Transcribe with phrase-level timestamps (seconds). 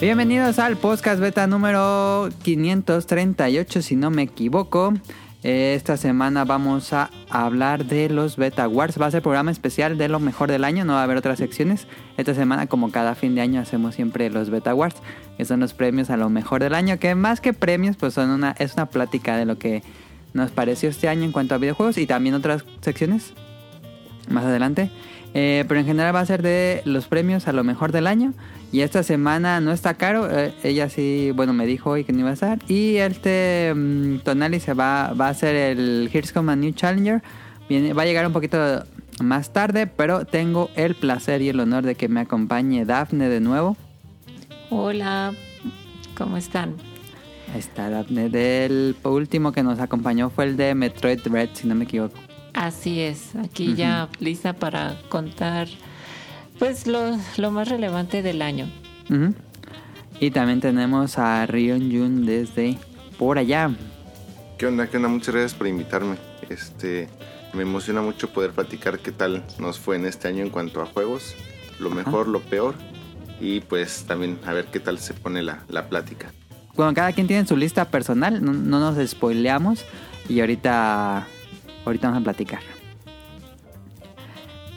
[0.00, 4.94] Bienvenidos al podcast beta número 538, si no me equivoco.
[5.42, 8.98] Eh, Esta semana vamos a hablar de los Beta Awards.
[8.98, 11.38] Va a ser programa especial de lo mejor del año, no va a haber otras
[11.38, 11.86] secciones.
[12.16, 14.96] Esta semana, como cada fin de año, hacemos siempre los Beta Awards,
[15.36, 18.30] que son los premios a lo mejor del año, que más que premios, pues son
[18.30, 19.82] una, es una plática de lo que
[20.32, 23.34] nos pareció este año en cuanto a videojuegos y también otras secciones
[24.30, 24.90] más adelante.
[25.32, 28.34] Eh, pero en general va a ser de los premios a lo mejor del año.
[28.72, 30.28] Y esta semana no está caro.
[30.30, 32.58] eh, ella sí, bueno, me dijo hoy que no iba a estar.
[32.68, 37.22] Y este mm, Tonali se va, va a hacer el Here's Come a New Challenger.
[37.68, 38.84] Viene, va a llegar un poquito
[39.22, 43.40] más tarde, pero tengo el placer y el honor de que me acompañe Dafne de
[43.40, 43.76] nuevo.
[44.70, 45.32] Hola,
[46.16, 46.74] ¿cómo están?
[47.52, 48.28] Ahí está Dafne.
[48.28, 52.16] Del último que nos acompañó fue el de Metroid Red, si no me equivoco.
[52.54, 55.68] Así es, aquí ya lista para contar
[56.58, 58.70] pues lo, lo más relevante del año.
[59.08, 59.34] Ujú.
[60.20, 62.76] Y también tenemos a Rion Jun desde
[63.18, 63.70] por allá.
[64.58, 64.86] ¿Qué onda?
[64.86, 65.08] ¿Qué onda?
[65.08, 66.16] Muchas gracias por invitarme.
[66.50, 67.08] Este,
[67.54, 70.86] me emociona mucho poder platicar qué tal nos fue en este año en cuanto a
[70.86, 71.34] juegos,
[71.78, 72.74] lo mejor, lo peor,
[73.40, 76.32] y pues también a ver qué tal se pone la, la plática.
[76.74, 79.84] Bueno, cada quien tiene su lista personal, no, no nos spoileamos
[80.28, 81.26] y ahorita,
[81.84, 82.60] ahorita vamos a platicar.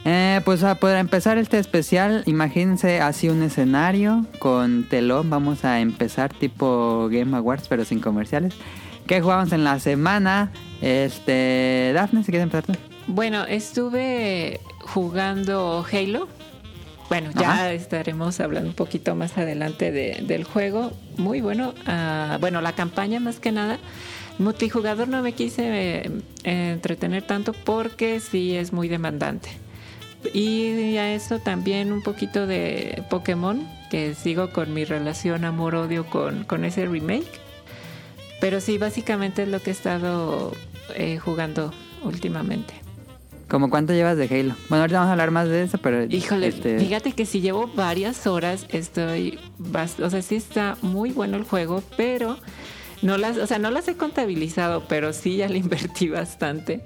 [0.05, 5.29] Eh, pues a poder empezar este especial, imagínense así un escenario con telón.
[5.29, 8.53] Vamos a empezar tipo Game Awards, pero sin comerciales.
[9.07, 10.51] ¿Qué jugamos en la semana?
[10.81, 12.73] Este, Dafne, si quieres empezar tú.
[13.07, 16.27] Bueno, estuve jugando Halo.
[17.09, 17.71] Bueno, ya Ajá.
[17.73, 20.91] estaremos hablando un poquito más adelante de- del juego.
[21.17, 21.73] Muy bueno.
[21.85, 23.77] Ah, bueno, la campaña más que nada.
[24.39, 26.11] Multijugador no me quise eh,
[26.43, 29.49] entretener tanto porque sí es muy demandante.
[30.33, 36.45] Y a eso también un poquito de Pokémon, que sigo con mi relación amor-odio con,
[36.45, 37.27] con ese remake.
[38.39, 40.53] Pero sí, básicamente es lo que he estado
[40.95, 41.73] eh, jugando
[42.03, 42.73] últimamente.
[43.49, 44.55] ¿Cómo cuánto llevas de Halo?
[44.69, 46.03] Bueno, ahorita vamos a hablar más de eso, pero...
[46.05, 49.37] Híjole, este, fíjate que si llevo varias horas, estoy,
[50.01, 52.37] o sea, sí está muy bueno el juego, pero
[53.03, 56.81] no las, o sea, no las he contabilizado, pero sí ya le invertí bastante.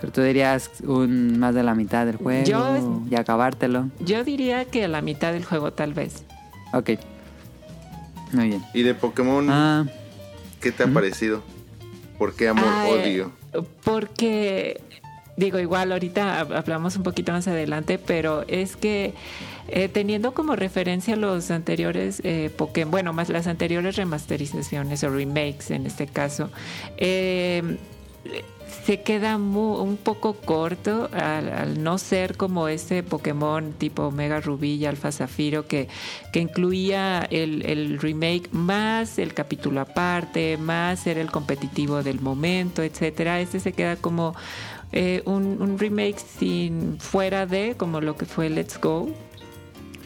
[0.00, 3.88] Pero tú dirías un más de la mitad del juego Yo- y acabártelo.
[4.00, 6.22] Yo diría que a la mitad del juego tal vez.
[6.72, 6.90] Ok.
[8.32, 8.64] Muy bien.
[8.74, 9.86] Y de Pokémon, Ah,
[10.60, 10.94] ¿qué te ha ujú.
[10.94, 11.42] parecido?
[12.18, 13.32] ¿Por qué amor, Ay, odio?
[13.84, 14.80] Porque,
[15.36, 19.14] digo, igual ahorita hab- hablamos un poquito más adelante, pero es que
[19.68, 25.70] eh, teniendo como referencia los anteriores eh, Pokémon, bueno, más las anteriores remasterizaciones o remakes
[25.70, 26.50] en este caso,
[26.96, 27.76] eh,
[28.84, 34.86] se queda un poco corto al, no ser como este Pokémon tipo Omega Rubí y
[34.86, 35.88] Alfa Zafiro que,
[36.32, 42.82] que incluía el, el remake más el capítulo aparte, más ser el competitivo del momento,
[42.82, 43.40] etcétera.
[43.40, 44.34] Este se queda como
[44.92, 49.08] eh, un, un remake sin fuera de como lo que fue Let's Go,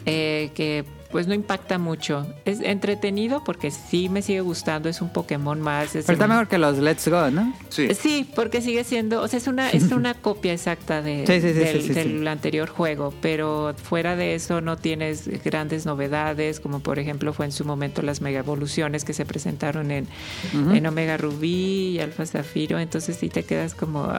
[0.05, 2.25] eh, que pues no impacta mucho.
[2.45, 5.95] Es entretenido porque sí me sigue gustando, es un Pokémon más.
[5.95, 7.53] es pero está mejor que los Let's Go, ¿no?
[7.69, 11.41] Sí, Sí, porque sigue siendo, o sea, es una, es una copia exacta de, Sí,
[11.41, 12.27] sí, sí, del, sí, sí, del sí.
[12.27, 17.51] anterior juego, pero fuera de eso no tienes grandes novedades, como por ejemplo fue en
[17.51, 20.07] su momento las mega evoluciones que se presentaron en,
[20.53, 24.11] en Omega Rubí y Alfa Zafiro, entonces sí te quedas como...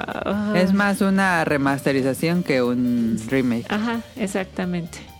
[0.54, 3.66] Es más una remasterización que un remake.
[3.68, 5.11] Ajá, exactamente.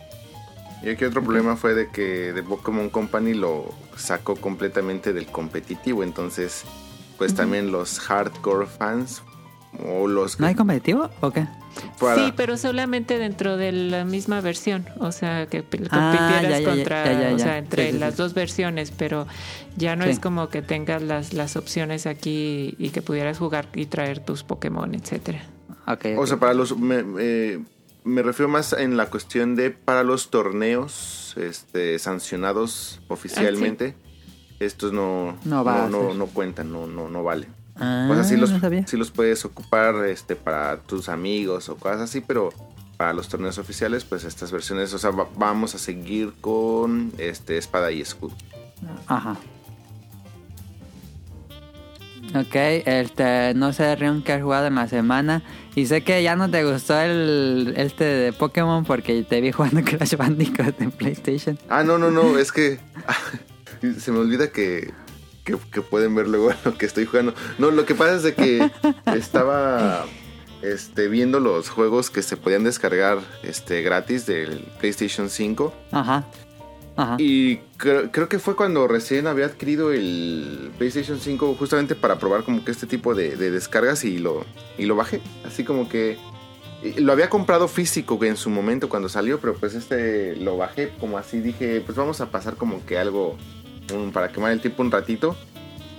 [0.83, 6.03] Y aquí otro problema fue de que The Pokémon Company lo sacó completamente del competitivo,
[6.03, 6.65] entonces
[7.19, 9.23] pues también los hardcore fans
[9.89, 11.47] o los que ¿No hay competitivo o qué?
[11.99, 16.51] para- Sí, pero solamente dentro de la misma versión, o sea, que Ah, compitieras ya,
[16.51, 18.19] ya, ya, contra, ya, ya, o sea, entre Sí, sí, las sí.
[18.19, 19.27] dos versiones, pero
[19.77, 20.11] ya no Sí.
[20.11, 24.43] es como que tengas las, las opciones aquí y que pudieras jugar y traer tus
[24.43, 25.43] Pokémon, etcétera.
[25.87, 26.07] Ok.
[26.19, 26.77] O sea, para los.
[26.79, 27.61] Me, eh,
[28.05, 33.95] me refiero más en la cuestión de para los torneos este, sancionados oficialmente.
[34.61, 37.49] Estos no, No va no, no cuentan, no, no, no valen.
[37.77, 38.87] Ah, O sea, sí los, no sabía.
[38.87, 42.51] sí los puedes ocupar este, para tus amigos o cosas así, pero
[42.97, 47.57] para los torneos oficiales, pues estas versiones, o sea, va- vamos a seguir con este
[47.59, 48.35] espada y escudo.
[49.09, 49.37] Ajá.
[52.35, 55.43] Ok, este, no sé, Rion, que has jugado en la semana.
[55.75, 59.83] Y sé que ya no te gustó el este de Pokémon porque te vi jugando
[59.85, 61.59] Crash Bandicoot en PlayStation.
[61.69, 62.79] Ah, no, no, no, es que
[63.99, 64.93] se me olvida que,
[65.45, 67.35] que, que pueden ver luego lo que estoy jugando.
[67.59, 68.71] No, lo que pasa es de que
[69.07, 70.05] estaba
[70.63, 76.25] este, viendo los juegos que se podían descargar este, gratis del PlayStation 5 Ajá.
[76.97, 77.17] Ajá.
[77.19, 82.45] Y creo, creo que fue cuando recién había adquirido el PlayStation 5 justamente para probar
[82.45, 84.45] como que este tipo de, de descargas y lo,
[84.79, 85.23] y lo bajé.
[85.45, 86.19] Así como que
[86.97, 91.19] lo había comprado físico en su momento cuando salió, pero pues este lo bajé como
[91.19, 91.41] así.
[91.41, 93.37] Dije, pues vamos a pasar como que algo
[93.95, 95.37] um, para quemar el tiempo un ratito.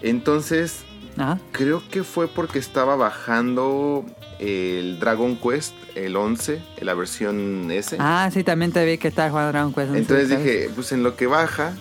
[0.02, 0.84] Entonces
[1.18, 1.40] Ajá.
[1.52, 4.06] creo que fue porque estaba bajando
[4.44, 7.96] el Dragon Quest, el 11, la versión S.
[8.00, 9.90] Ah, sí, también te vi que estabas jugando Dragon Quest.
[9.90, 11.74] 11, Entonces dije, pues en lo que baja,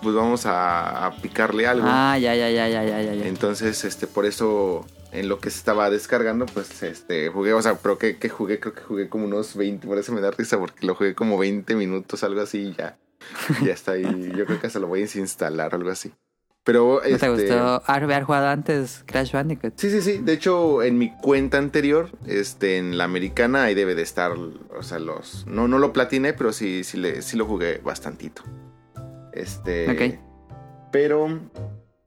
[0.00, 1.86] pues vamos a, a picarle algo.
[1.88, 3.14] Ah, ya, ya, ya, ya, ya, ya.
[3.14, 3.26] ya.
[3.26, 7.78] Entonces, este, por eso, en lo que se estaba descargando, pues, este, jugué, o sea,
[7.78, 10.56] pero que, que jugué, creo que jugué como unos 20, por eso me da risa,
[10.58, 12.96] porque lo jugué como 20 minutos, algo así, y ya,
[13.64, 14.32] ya está ahí.
[14.36, 16.12] Yo creo que hasta lo voy a desinstalar, algo así.
[16.64, 19.74] Pero, ¿No te este, gustó haber jugado antes Crash Bandicoot?
[19.76, 20.18] Sí, sí, sí.
[20.18, 24.82] De hecho, en mi cuenta anterior, este, en la americana, ahí debe de estar, o
[24.82, 25.46] sea, los...
[25.46, 28.42] No, no lo platiné, pero sí, sí, le, sí lo jugué bastantito.
[29.34, 29.90] Este...
[29.90, 30.18] Ok.
[30.90, 31.38] Pero...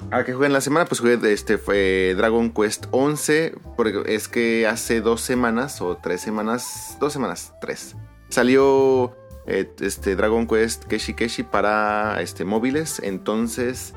[0.10, 4.28] A que jugué en la semana, pues jugué este fue Dragon Quest 11, porque es
[4.28, 7.96] que hace dos semanas o tres semanas, dos semanas, tres,
[8.30, 9.14] salió
[9.48, 13.96] eh, este Dragon Quest Keshi Keshi para este móviles, entonces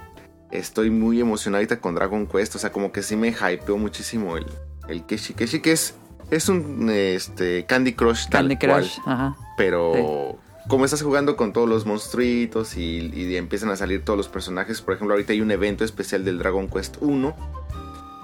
[0.51, 2.57] estoy muy emocionadita con Dragon Quest.
[2.57, 4.47] O sea, como que sí me hypeó muchísimo el,
[4.89, 5.95] el Keshi Keshi, que es,
[6.31, 9.15] es un este, Candy Crush tal Candy Crush, cual.
[9.15, 9.37] ajá.
[9.57, 10.39] Pero
[10.69, 14.81] como estás jugando con todos los monstruitos y, y empiezan a salir todos los personajes,
[14.83, 17.35] por ejemplo, ahorita hay un evento especial del Dragon Quest 1.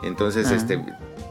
[0.02, 0.54] Entonces, Ah.
[0.54, 0.84] este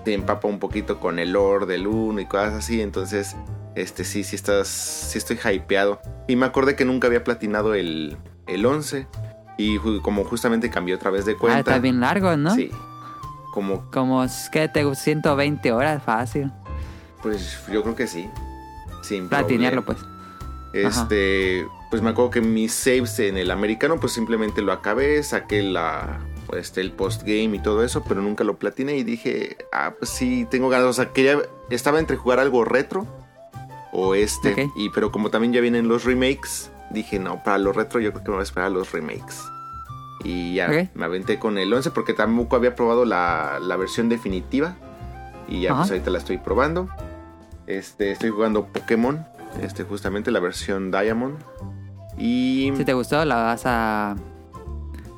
[0.03, 2.81] te empapa un poquito con el lore del 1 y cosas así.
[2.81, 3.35] Entonces,
[3.75, 4.67] este sí, sí estás.
[4.67, 5.99] Sí estoy hypeado.
[6.27, 9.07] Y me acordé que nunca había platinado el, el 11.
[9.57, 11.59] Y como justamente cambié otra vez de Ah, cuenta.
[11.59, 12.53] está bien largo, ¿no?
[12.55, 12.69] Sí.
[13.53, 15.03] Como, Como, ¿qué te gusta?
[15.05, 16.51] 120 horas, fácil.
[17.21, 18.29] pues yo creo que sí.
[19.01, 19.97] Sin Platinearlo, pues.
[20.73, 25.63] Este, pues me acuerdo que mis saves en el americano, pues simplemente lo acabé, saqué
[25.63, 26.19] la,
[26.57, 30.45] este, el postgame y todo eso, pero nunca lo platiné y dije, ah, pues sí,
[30.51, 30.87] tengo ganas.
[30.87, 33.07] O sea, quería, estaba entre jugar algo retro
[33.93, 34.71] o este, Ok.
[34.75, 38.23] y pero como también ya vienen los remakes, dije, no, para los retro yo creo
[38.23, 39.43] que me voy a esperar a los remakes.
[40.23, 44.75] Y ya me aventé con el 11 porque tampoco había probado la, la versión definitiva.
[45.47, 45.81] Y ya Ajá.
[45.81, 46.89] pues ahorita la estoy probando.
[47.67, 49.25] Este, estoy jugando Pokémon.
[49.61, 51.37] Este, justamente la versión Diamond.
[52.17, 52.71] Y.
[52.75, 54.15] Si te gustó, la vas a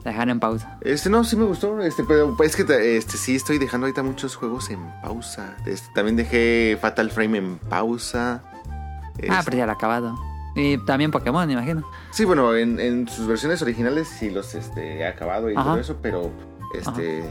[0.04, 0.78] dejar en pausa.
[0.81, 1.80] Este, no, sí me gustó.
[1.81, 5.56] Este, pero es que este, sí estoy dejando ahorita muchos juegos en pausa.
[5.66, 8.44] Este, también dejé Fatal Frame en pausa.
[8.46, 10.16] Ah, Este, pero ya lo he acabado.
[10.57, 11.88] Y también Pokémon, imagino.
[12.12, 15.63] Sí, bueno, en, en sus versiones originales sí los este, he acabado y Ajá.
[15.71, 16.31] todo eso, pero
[16.74, 17.24] este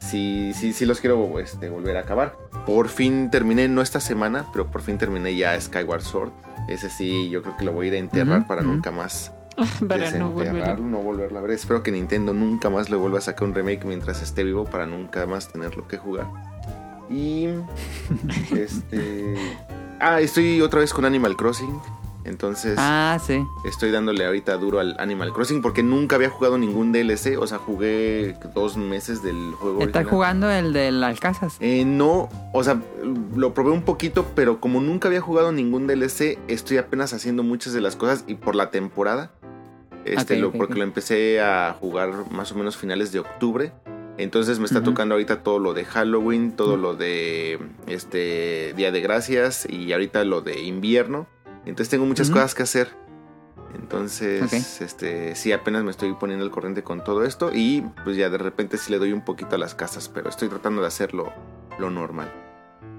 [0.00, 2.36] sí, sí, sí los quiero este, volver a acabar.
[2.66, 6.32] Por fin terminé, no esta semana, pero por fin terminé ya Skyward Sword.
[6.68, 8.72] Ese sí, yo creo que lo voy a ir a enterrar Ujú, para ujú.
[8.72, 9.32] nunca más
[9.88, 10.48] para no volver.
[10.52, 11.52] desenterrarlo, no volverlo a ver.
[11.52, 14.84] Espero que Nintendo nunca más le vuelva a sacar un remake mientras esté vivo para
[14.86, 16.26] nunca más tenerlo que jugar.
[17.10, 17.48] Y
[18.54, 19.34] este
[20.00, 21.80] ah, estoy otra vez con Animal Crossing.
[22.24, 23.44] Entonces, Ah, sí.
[23.64, 27.38] Estoy dándole ahorita duro al Animal Crossing porque nunca había jugado ningún DLC.
[27.38, 29.82] O sea, jugué dos meses del juego.
[29.82, 31.50] ¿Estás jugando el del Alcázar?
[31.60, 32.80] Eh, no, o sea,
[33.36, 37.72] lo probé un poquito, pero como nunca había jugado ningún DLC, estoy apenas haciendo muchas
[37.74, 39.30] de las cosas y por la temporada.
[40.04, 43.72] Este, lo, porque lo empecé a jugar más o menos finales de octubre.
[44.16, 49.00] Entonces me está tocando ahorita todo lo de Halloween, todo lo de este Día de
[49.00, 51.26] Gracias y ahorita lo de invierno.
[51.66, 52.88] Entonces tengo muchas cosas que hacer.
[53.74, 58.30] Entonces, este, sí, apenas me estoy poniendo al corriente con todo esto y pues ya
[58.30, 61.32] de repente sí le doy un poquito a las casas, pero estoy tratando de hacerlo
[61.78, 62.30] lo normal.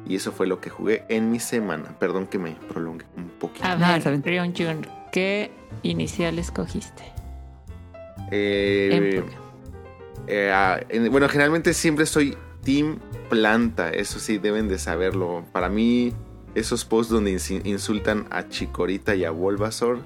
[0.07, 1.97] Y eso fue lo que jugué en mi semana.
[1.97, 3.65] Perdón que me prolongue un poquito.
[3.65, 4.21] A ver.
[4.23, 5.49] Rion Jun, ¿qué
[5.83, 7.03] inicial escogiste?
[8.31, 9.23] Eh,
[10.27, 15.45] eh, ah, en- bueno, generalmente siempre soy Team Planta, eso sí, deben de saberlo.
[15.51, 16.13] Para mí,
[16.55, 17.31] esos posts donde
[17.65, 19.99] insultan a Chikorita y a Bulbasaur,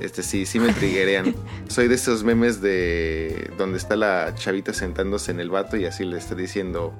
[0.00, 1.34] este sí, sí me triguerean.
[1.68, 6.04] soy de esos memes de donde está la chavita sentándose en el vato y así
[6.04, 6.92] le está diciendo,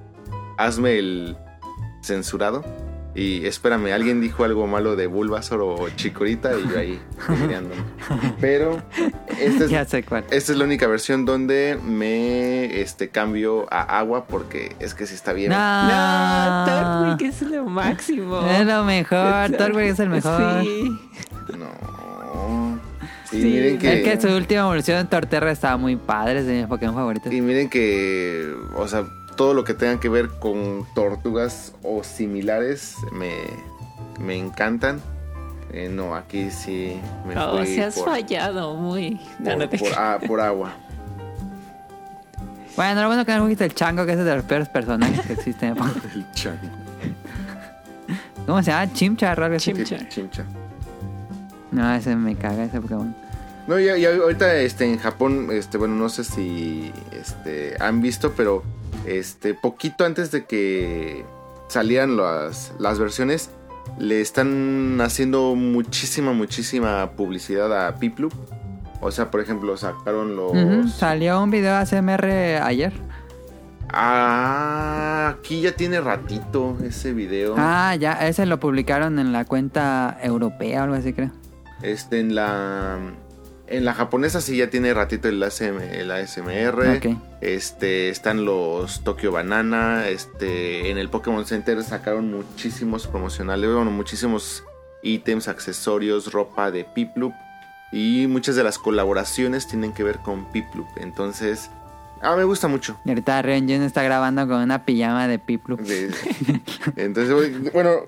[0.56, 1.36] hazme el
[2.02, 2.64] censurado.
[3.18, 7.00] Y espérame, alguien dijo algo malo de Bulbasaur o Chikorita y yo ahí.
[8.40, 8.82] Pero
[9.40, 10.24] es, Ya sé cuál.
[10.30, 15.14] esta es la única versión donde me este, cambio a agua porque es que sí
[15.14, 15.50] está bien.
[15.50, 15.56] No,
[15.88, 16.66] No,
[17.16, 18.40] Tortwig es lo máximo.
[18.50, 19.50] Es lo mejor.
[19.56, 20.62] Tortwig es el mejor.
[20.62, 20.98] Sí.
[21.58, 22.78] No.
[23.30, 26.58] Sí, miren que, Es que su última evolución en Torterra estaba muy padre, es de
[26.58, 27.32] mis Pokémon favoritos.
[27.32, 29.04] y miren que, o sea,
[29.36, 33.32] todo lo que tenga que ver con tortugas o similares me,
[34.18, 35.00] me encantan.
[35.72, 39.20] Eh, no, aquí sí me No, fui se has por, fallado muy.
[39.44, 40.72] Por, no por- ah, por agua.
[42.76, 45.32] Bueno, lo bueno que no jugaste el chango, que es de los peores personajes que
[45.32, 45.76] existen.
[46.14, 46.58] El chan.
[48.46, 48.92] ¿Cómo se llama?
[48.92, 49.72] Chimchar, algo así.
[49.72, 50.08] Chimchar.
[50.08, 50.44] Chimcha.
[51.72, 53.14] No, ese me caga ese Pokémon.
[53.66, 58.62] No, ya ahorita este, en Japón, este, bueno, no sé si este, han visto, pero
[59.06, 61.24] este, poquito antes de que
[61.68, 63.50] salieran las, las versiones,
[63.98, 68.32] le están haciendo muchísima, muchísima publicidad a Piplup.
[69.00, 70.52] O sea, por ejemplo, sacaron los...
[70.52, 72.24] Ujú, Salió un video ASMR
[72.62, 72.92] ayer.
[73.92, 77.54] Ah, aquí ya tiene ratito ese video.
[77.56, 81.30] Ah, ya, ese lo publicaron en la cuenta europea o algo así, creo.
[81.82, 82.98] Este, en la...
[83.68, 86.96] En la japonesa sí ya tiene ratito el, ASM el ASMR.
[86.96, 87.18] Ok.
[87.40, 90.08] Este, están los Tokyo Banana.
[90.08, 94.62] Este, en el Pokémon Center sacaron muchísimos promocionales, bueno, muchísimos
[95.02, 97.32] ítems, accesorios, ropa de Piplup.
[97.92, 100.86] Y muchas de las colaboraciones tienen que ver con Piplup.
[100.96, 101.70] Entonces,
[102.22, 102.98] ah, me gusta mucho.
[103.04, 105.80] Y ahorita Renjun está grabando con una pijama de Piplup.
[106.96, 108.02] Entonces, bueno,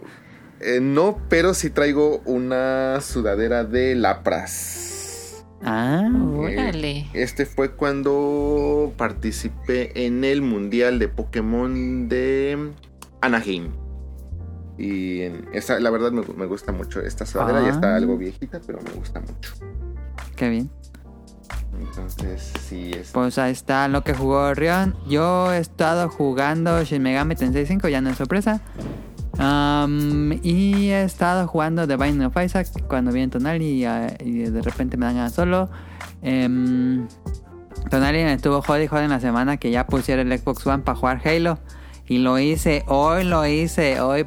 [0.61, 4.88] eh, no, pero sí traigo una sudadera de Lapras.
[5.65, 7.07] Ah, Órale.
[7.15, 12.71] Este fue cuando participé en el Mundial de Pokémon de
[13.21, 13.71] Anaheim.
[14.79, 17.01] Y en esta, la verdad me, me gusta mucho.
[17.01, 17.97] Esta sudadera ya está Ah.
[17.97, 19.53] algo viejita, pero me gusta mucho.
[20.37, 20.71] qué bien.
[21.81, 23.11] Entonces, sí, es...
[23.13, 24.97] Pues ahí está lo que jugó Rion.
[25.09, 28.61] Yo he estado jugando Shin Megami Tensei 5, ya no es sorpresa.
[29.39, 34.41] Am, y he estado jugando The Binding of Isaac cuando viene Tonali y, ah, y
[34.41, 35.71] de repente me dan solo.
[36.23, 37.07] Em,
[37.89, 40.99] Tonali estuvo jode y jode en la semana que ya pusiera el Xbox One para
[40.99, 41.59] jugar Halo.
[42.09, 44.27] Y lo hice, hoy lo hice, hoy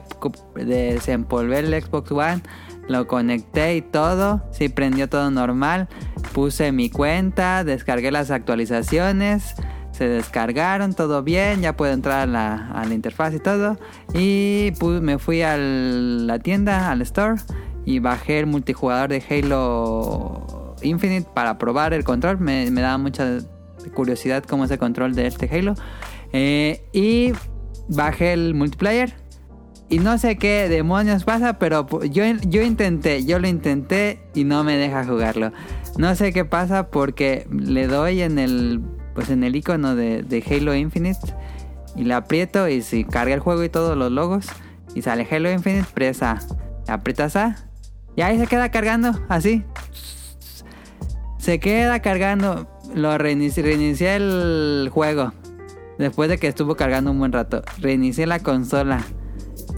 [0.56, 2.42] desempolvé el Xbox One,
[2.88, 5.90] lo conecté y todo, sí prendió todo normal,
[6.32, 9.56] puse mi cuenta, descargué las actualizaciones,
[10.02, 13.78] se descargaron, todo bien, ya puedo entrar a la, a la interfaz y todo.
[14.16, 17.36] Y pu- me fui a la tienda, al store,
[17.86, 22.40] y bajé el multijugador de Halo Infinite para probar el control.
[22.40, 23.38] Me, me daba mucha
[23.94, 25.76] curiosidad cómo es el control de este Halo.
[26.34, 27.34] Eh, y
[27.88, 29.14] bajé el multiplayer.
[29.88, 34.64] Y no sé qué demonios pasa, pero yo, yo intenté, yo lo intenté y no
[34.64, 35.52] me deja jugarlo.
[35.98, 38.82] No sé qué pasa porque le doy en el,
[39.14, 41.20] pues en el icono de, Halo Infinite
[41.96, 44.48] y le aprieto y si carga el juego y todos los logos
[44.96, 46.40] y sale Halo Infinite, presa,
[46.88, 47.56] aprietas A
[48.16, 49.64] y ahí se queda cargando, así.
[51.38, 55.34] Se queda cargando, lo reinici- reinicié el juego.
[55.98, 59.02] Después de que estuvo cargando un buen rato, reinicié la consola.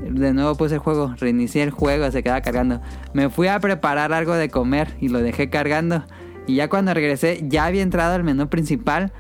[0.10, 2.82] De nuevo puse el juego, reinicié el juego, se queda cargando.
[3.13, 6.04] Me fui a preparar algo de comer y lo dejé cargando.
[6.48, 9.13] Y ya cuando regresé, ya había entrado al menú principal,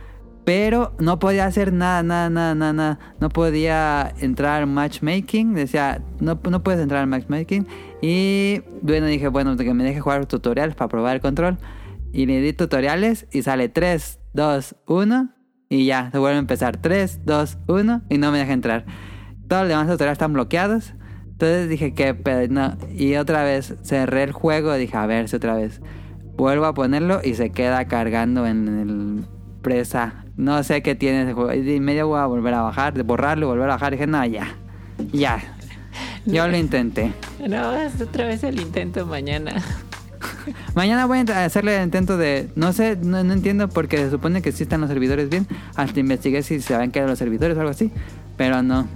[0.45, 2.99] pero no podía hacer nada, nada, nada, nada, nada.
[3.19, 5.53] No podía entrar al matchmaking.
[5.53, 7.65] Decía, no, no puedes entrar al matchmaking.
[8.01, 11.57] Y bueno, dije, bueno, que me deje jugar tutoriales para probar el control.
[12.11, 15.29] Y le di tutoriales y sale 3, 2, 1.
[15.69, 18.01] Y ya, se vuelve a empezar 3, 2, 1.
[18.09, 18.85] Y no me deja entrar.
[19.47, 20.93] Todos los demás tutoriales están bloqueados.
[21.31, 22.77] Entonces dije que no.
[22.93, 24.73] Y otra vez cerré el juego.
[24.73, 25.81] Dije, a ver si otra vez.
[26.35, 29.25] Vuelvo a ponerlo y se queda cargando en el
[29.61, 30.22] presa.
[30.35, 31.53] No sé qué tiene ese juego.
[31.53, 33.91] Y medio voy a volver a bajar, de borrarlo y volver a bajar.
[33.91, 34.55] dije, no, ya.
[35.11, 35.41] Ya.
[36.25, 37.13] Yo lo intenté.
[37.47, 39.61] No, haz otra vez el intento mañana.
[40.75, 42.49] Mañana voy a hacerle el intento de.
[42.55, 45.45] No sé, no, no entiendo porque se supone que sí están los servidores bien.
[45.75, 47.91] Hasta investigué si se habían quedado los servidores o algo así.
[48.37, 48.87] Pero no.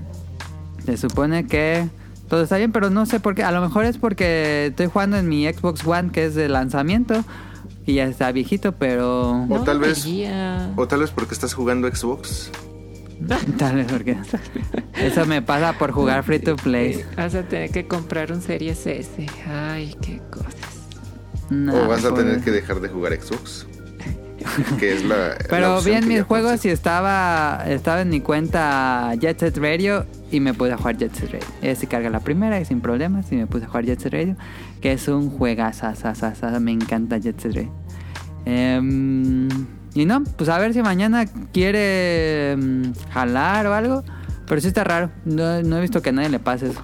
[0.85, 1.89] Se supone que
[2.29, 3.43] todo está bien, pero no sé por qué.
[3.43, 7.25] A lo mejor es porque estoy jugando en mi Xbox One que es de lanzamiento.
[7.87, 9.31] Y ya está viejito, pero.
[9.31, 10.05] O No tal vez-.
[10.75, 12.51] O tal vez porque estás jugando Xbox.
[13.57, 14.15] Tal vez porque.
[14.93, 17.03] Eso me pasa por jugar free to play.
[17.15, 19.25] Vas a tener que comprar un Series S.
[19.49, 20.53] Ay, qué cosas.
[21.49, 23.65] No, o vas a pues- tener que dejar de jugar Xbox.
[24.79, 25.29] que es la.
[25.29, 29.39] la Pero opción vi en que mis juegos y estaba, estaba en mi cuenta Jet
[29.39, 31.45] Set Radio y me puse a jugar Jet Set Radio.
[31.61, 34.13] Ese sí carga la primera y sin problemas y me puse a jugar Jet Set
[34.13, 34.35] Radio,
[34.81, 35.87] que es un juegazo,
[36.59, 37.71] me encanta Jet Set Radio.
[38.45, 39.47] Em,
[39.93, 44.03] y no, pues a ver si mañana quiere em, jalar o algo,
[44.47, 46.81] pero sí está raro, no, no he visto que a nadie le pase eso.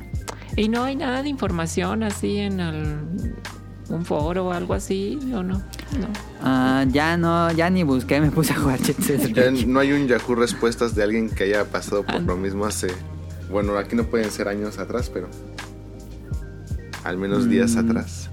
[0.55, 3.33] Y no hay nada de información así en el-
[3.89, 5.55] un foro o algo así, ¿o no?
[5.57, 6.07] No.
[6.41, 9.67] Ah, ya no, ya ni busqué, me puse a jugar Jet Set Ya Radio.
[9.67, 12.19] no hay un Yahoo respuestas de alguien que haya pasado por Ah.
[12.19, 12.87] lo mismo hace.
[13.53, 15.29] Bueno, aquí no pueden ser años atrás, pero.
[17.05, 17.79] Al menos días Mm.
[17.89, 18.29] atrás.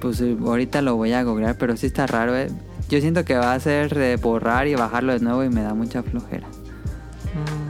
[0.00, 2.48] Pues eh, ahorita lo voy a googlear, pero sí está raro, ¿eh?
[2.88, 5.74] Yo siento que va a ser de borrar y bajarlo de nuevo y me da
[5.74, 6.46] mucha flojera.
[6.48, 7.68] Mm,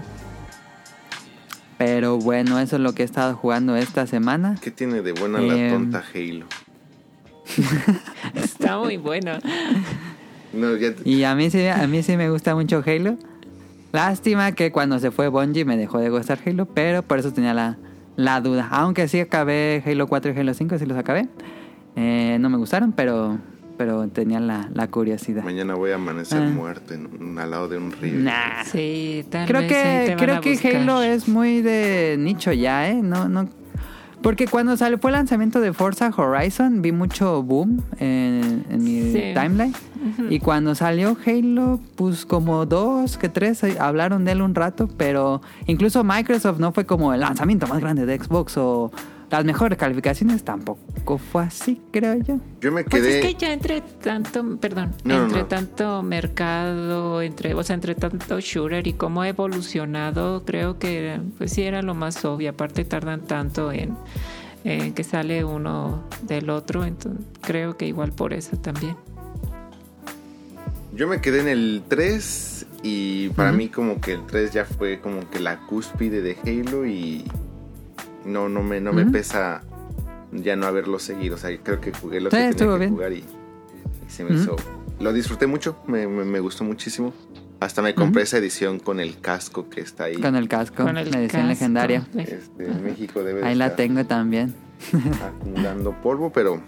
[1.79, 4.57] Pero bueno, eso es lo que he estado jugando esta semana.
[4.61, 6.47] ¿Qué tiene de buena la tonta Halo?
[8.35, 9.33] está muy bueno.
[10.53, 13.17] No, ya Y a mí sí, a mí sí me gusta mucho Halo.
[13.93, 17.55] Lástima que cuando se fue Bungie me dejó de gustar Halo, pero por eso tenía
[17.55, 17.79] la,
[18.17, 18.69] la duda.
[18.71, 21.29] Aunque sí acabé Halo 4 y Halo 5, sí los acabé.
[21.97, 23.39] Eh, no me gustaron, pero,
[23.79, 25.43] pero tenía la, la curiosidad.
[25.43, 26.51] mañana voy a amanecer Ah.
[26.51, 28.19] muerto en un- al lado de un río.
[28.21, 28.65] Nah.
[28.67, 30.77] Sí, tal Creo vez que, te van creo a que buscar.
[30.77, 33.01] Halo es muy de nicho ya, ¿eh?
[33.03, 33.49] No, no.
[34.23, 39.13] Porque cuando salió, fue el lanzamiento de Forza Horizon, vi mucho boom en, en mi
[39.13, 39.33] Sí.
[39.33, 39.73] timeline.
[40.31, 45.43] Y cuando salió Halo, pues como dos que tres hablaron de él un rato, pero
[45.67, 48.91] incluso Microsoft no fue como el lanzamiento más grande de Xbox o
[49.31, 52.39] las mejores calificaciones, tampoco fue así, creo yo.
[52.63, 53.19] Yo me Pues quedé.
[53.21, 55.47] es que ya entre tanto, perdón, No, no, entre no.
[55.47, 61.53] tanto mercado, entre, o sea, entre tanto shooter y cómo ha evolucionado, creo que pues
[61.53, 62.51] sí era lo más obvio.
[62.51, 63.97] Aparte tardan tanto en,
[64.65, 68.97] en que sale uno del otro, entonces creo que igual por eso también.
[70.99, 75.01] Yo me quedé en el 3 y para mí como que el 3 ya fue
[75.01, 77.25] como que la cúspide de Halo y
[78.25, 79.63] no no me no me pesa
[80.33, 82.91] ya no haberlo seguido, o sea, creo que jugué lo Sí, que tenía que bien.
[82.91, 83.25] jugar y, y
[84.11, 84.57] se me hizo
[84.99, 87.15] lo disfruté mucho, me, me- me gustó muchísimo.
[87.61, 90.17] Hasta me compré esa edición con el casco que está ahí.
[90.21, 91.49] Con el casco, Con el la edición casco.
[91.49, 92.07] legendaria.
[92.17, 94.55] Este, en México debe de Ahí la estar tengo también.
[95.25, 96.61] acumulando polvo, pero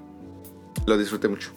[0.87, 1.51] lo disfruté mucho.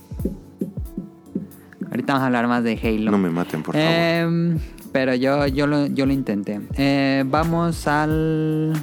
[1.94, 3.12] Ahorita vamos a hablar más de Halo.
[3.12, 3.88] No me maten, por favor.
[3.88, 4.58] Em,
[4.92, 6.60] pero yo, yo, lo, yo lo intenté.
[6.76, 8.74] Eh, vamos al...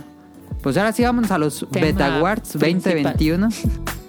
[0.62, 3.14] Pues ahora sí vamos a los Beta Awards principal.
[3.16, 3.48] 2021.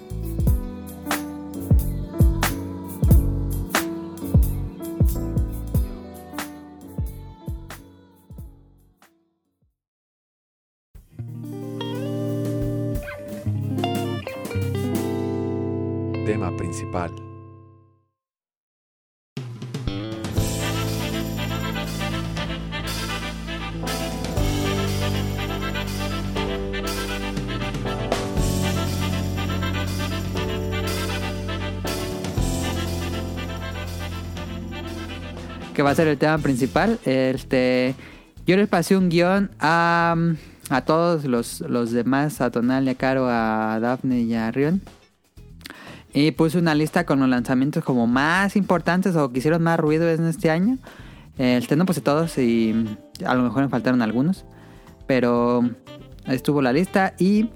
[35.92, 36.98] a ser el tema principal.
[37.04, 37.94] Este,
[38.46, 40.16] yo les pasé un guion a,
[40.70, 44.80] a todos los, los demás, a Tonal, a Caro, a Daphne y a Rion.
[46.14, 50.08] Y puse una lista con los lanzamientos como más importantes o que hicieron más ruido
[50.10, 50.78] en este año.
[51.38, 52.74] Este, no puse todos y
[53.24, 54.44] a lo mejor me faltaron algunos.
[55.06, 55.68] Pero
[56.26, 57.50] estuvo la lista y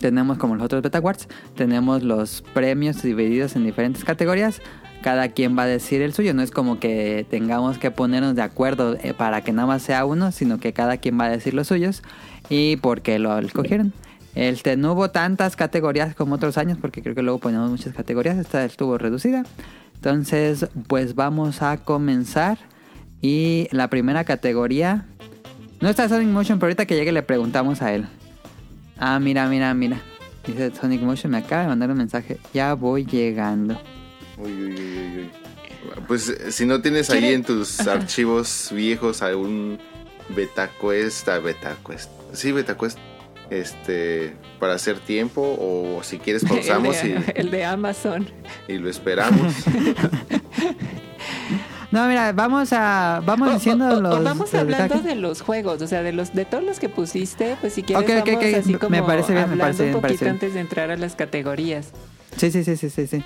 [0.00, 4.60] tenemos como los otros Beta Awards, tenemos los premios divididos en diferentes categorías.
[5.02, 8.42] Cada quien va a decir el suyo, no es como que tengamos que ponernos de
[8.42, 11.54] acuerdo eh, para que nada más sea uno, sino que cada quien va a decir
[11.54, 12.02] los suyos
[12.50, 13.94] y por qué lo escogieron.
[14.34, 18.36] Este, no hubo tantas categorías como otros años, porque creo que luego ponemos muchas categorías,
[18.36, 19.44] esta estuvo reducida.
[19.94, 22.58] Entonces, pues vamos a comenzar.
[23.22, 25.06] Y la primera categoría,
[25.80, 28.06] no está Sonic Motion, pero ahorita que llegue le preguntamos a él.
[28.98, 30.00] Ah, mira, mira, mira.
[30.46, 32.38] Dice Sonic Motion, me acaba de mandar un mensaje.
[32.54, 33.78] Ya voy llegando.
[34.42, 35.30] Uy, uy, uy, uy, uy.
[36.06, 39.78] Pues eh, si no tienes ahí en tus archivos viejos algún
[40.30, 42.98] BetaQuest, ah, BetaQuest, sí, BetaQuest,
[43.50, 48.26] este, para hacer tiempo o si quieres pausamos el, y, de, el de Amazon.
[48.68, 49.54] y lo esperamos.
[51.92, 53.20] No, mira, vamos a.
[53.26, 54.22] Vamos O- diciendo o- o- los.
[54.22, 57.56] vamos los hablando de los juegos, o sea, de los de todos los que pusiste,
[57.60, 58.08] pues si quieres
[58.54, 60.34] así me como parece bien, me parece bien, un me parece poquito bien.
[60.34, 61.88] antes de entrar a las categorías.
[62.36, 63.24] Sí, sí, sí, sí, sí, sí.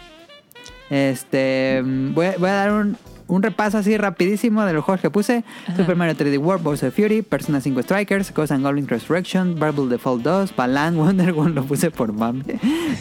[0.91, 1.83] Este.
[1.85, 5.77] Voy, voy a dar un, un repaso así rapidísimo de los juegos que puse: Ajá.
[5.77, 10.23] Super Mario 3D World, Bowser Fury, Persona 5 Strikers, Ghost and Goblin Resurrection, Barbell Default
[10.23, 12.45] 2, Balan, Wonder Woman lo puse por mame.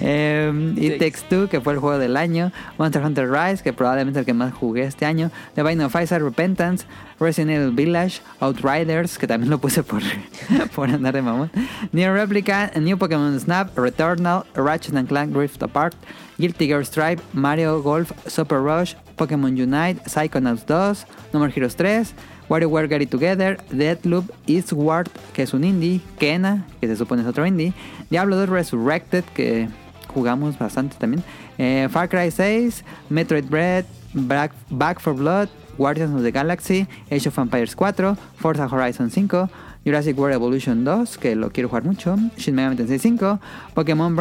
[0.01, 0.99] Eh, It Sí.
[0.99, 4.25] Takes Two, que fue el juego del año, Monster Hunter Rise, que probablemente es el
[4.25, 6.85] que más jugué este año, The Binding of Isaac, Repentance,
[7.19, 10.01] Resident Evil Village, Outriders, que también lo puse por,
[10.75, 11.51] por andar de mamón,
[11.91, 15.95] Near Replica, New Pokémon Snap, Returnal, Ratchet and Clank Rift Apart,
[16.37, 22.13] Guilty Gear Stripe, Mario Golf, Super Rush, Pokémon Unite, Psychonauts 2, No More Heroes 3,
[22.49, 27.27] WarioWare Get It Together, Deathloop, Eastward, que es un indie, Kena, que se supone es
[27.27, 27.73] otro indie,
[28.09, 29.67] Diablo 2 Resurrected, que
[30.13, 31.23] jugamos bastante también,
[31.57, 37.27] eh, Far Cry 6, Metroid Bread, Back, Back for Blood, Guardians of the Galaxy, Age
[37.27, 39.49] of Empires 4, Forza Horizon 5,
[39.85, 43.39] Jurassic World Evolution 2, que lo quiero jugar mucho, Shin Megami Tensei 5,
[43.73, 44.15] Pokémon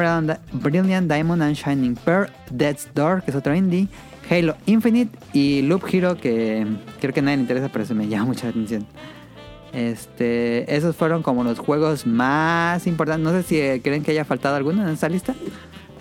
[0.53, 3.89] Brilliant Diamond and Shining Pearl, Death's Door, que es otro indie,
[4.31, 6.67] Halo Infinite y Loop Hero, que
[7.01, 8.87] creo que a nadie le interesa, pero se me llama mucha atención.
[9.73, 13.25] Este, esos fueron como los juegos más importantes.
[13.25, 15.35] No sé si eh, creen que haya faltado alguno en esta lista.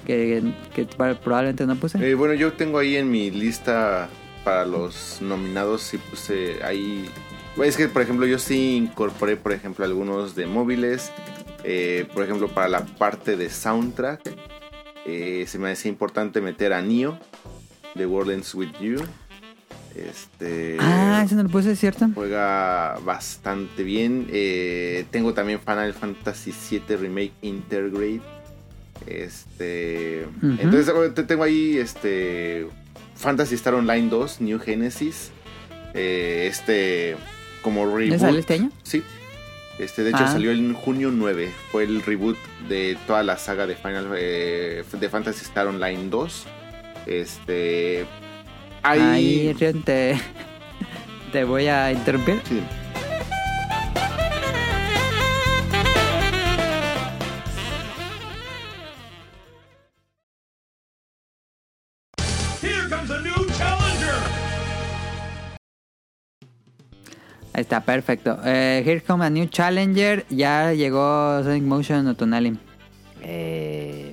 [0.06, 0.42] Que,
[0.76, 1.98] que probablemente no puse.
[2.06, 4.10] Eh, bueno, yo tengo ahí en mi lista
[4.44, 7.08] para los nominados, sí puse ahí.
[7.64, 11.12] Es que, por ejemplo, yo sí incorporé, por ejemplo, algunos de móviles.
[11.64, 14.22] Eh, por ejemplo, para la parte de soundtrack,
[15.06, 17.18] eh, se me hacía importante meter a Neo
[17.96, 19.02] de World Ends With You.
[19.96, 22.10] Este, ah, ese no lo puse, ¿cierto?
[22.16, 24.28] Juega bastante bien.
[24.32, 28.22] Eh, tengo también Final Fantasy VII Remake Intergrade.
[29.06, 30.24] Este.
[30.42, 30.94] Entonces
[31.28, 32.68] tengo ahí este.
[33.16, 35.32] Fantasy Star Online 2, New Genesis.
[35.94, 37.18] Eh, este.
[37.62, 38.20] Como reboot.
[38.20, 38.72] salió este año?
[38.84, 39.04] Sí.
[39.78, 40.32] Este, de hecho, ah.
[40.32, 41.52] salió en junio 9.
[41.72, 42.38] Fue el reboot
[42.70, 46.48] de toda la saga de Final eh, de Fantasy Star Online 2.
[47.06, 48.06] Este.
[48.84, 50.20] Ahí, te,
[51.32, 52.42] te voy a interrumpir.
[52.48, 52.62] Sí.
[67.54, 68.40] Ahí está, perfecto.
[68.46, 70.26] Eh, here comes a new challenger.
[70.30, 72.58] Ya llegó Sonic Motion o Tonali.
[73.22, 74.11] Eh,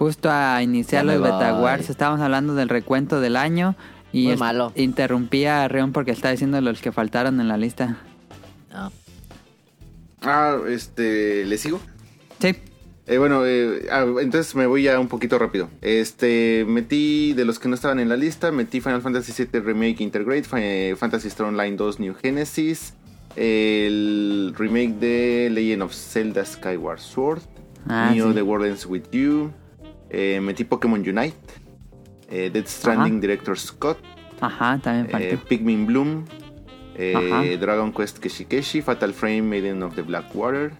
[0.00, 3.76] Justo a iniciar los Beta Wars estábamos hablando del recuento del año.
[4.14, 4.72] Y malo.
[4.74, 7.98] interrumpía a Reon porque está diciendo los que faltaron en la lista.
[10.22, 11.82] Ah, este, ¿le sigo?
[12.38, 12.56] Sí.
[13.06, 15.68] Eh, bueno, eh, ah, entonces me voy ya un poquito rápido.
[15.82, 20.02] Este, metí de los que no estaban en la lista, metí Final Fantasy VII Remake
[20.02, 20.44] Integrate,
[20.96, 22.94] Fantasy Star Online 2 New Genesis,
[23.36, 27.42] el remake de Legend of Zelda Skyward Sword,
[27.86, 29.52] ah, Neo The World Ends With You,
[30.10, 31.36] eh, metí Pokémon Unite,
[32.28, 33.98] eh, Dead Stranding Director Scott.
[34.40, 36.24] Ajá, también eh, Pikmin Bloom.
[36.96, 40.72] Eh, Dragon Quest Keshi Fatal Frame, Maiden of the Black Water.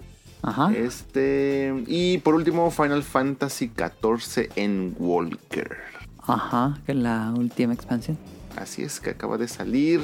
[0.42, 0.72] Ajá.
[0.74, 1.72] Este.
[1.86, 5.78] Y por último, Final Fantasy XIV en Walker.
[6.18, 8.18] Ajá, que es la última expansión.
[8.56, 10.00] Así es, que acaba de salir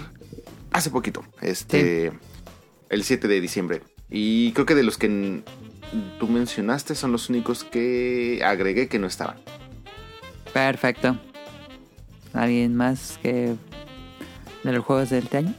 [0.72, 1.22] hace poquito.
[1.40, 2.12] Este.
[2.88, 3.82] El 7 de diciembre.
[4.08, 5.42] Y creo que de los que
[6.18, 9.36] tú mencionaste son los únicos que agregué que no estaban.
[10.52, 11.16] Perfecto.
[12.32, 13.54] ¿Alguien más que
[14.62, 15.54] de los juegos del este año?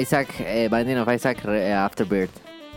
[0.00, 2.30] Isaac, eh, Binding of Isaac eh, Afterbirth.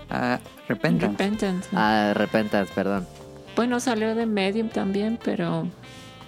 [0.10, 1.08] Uh, Repentance.
[1.08, 1.69] Repentance.
[1.74, 3.08] Ah, Repentance, perdón.
[3.56, 5.67] Bueno, salió de Medium también, pero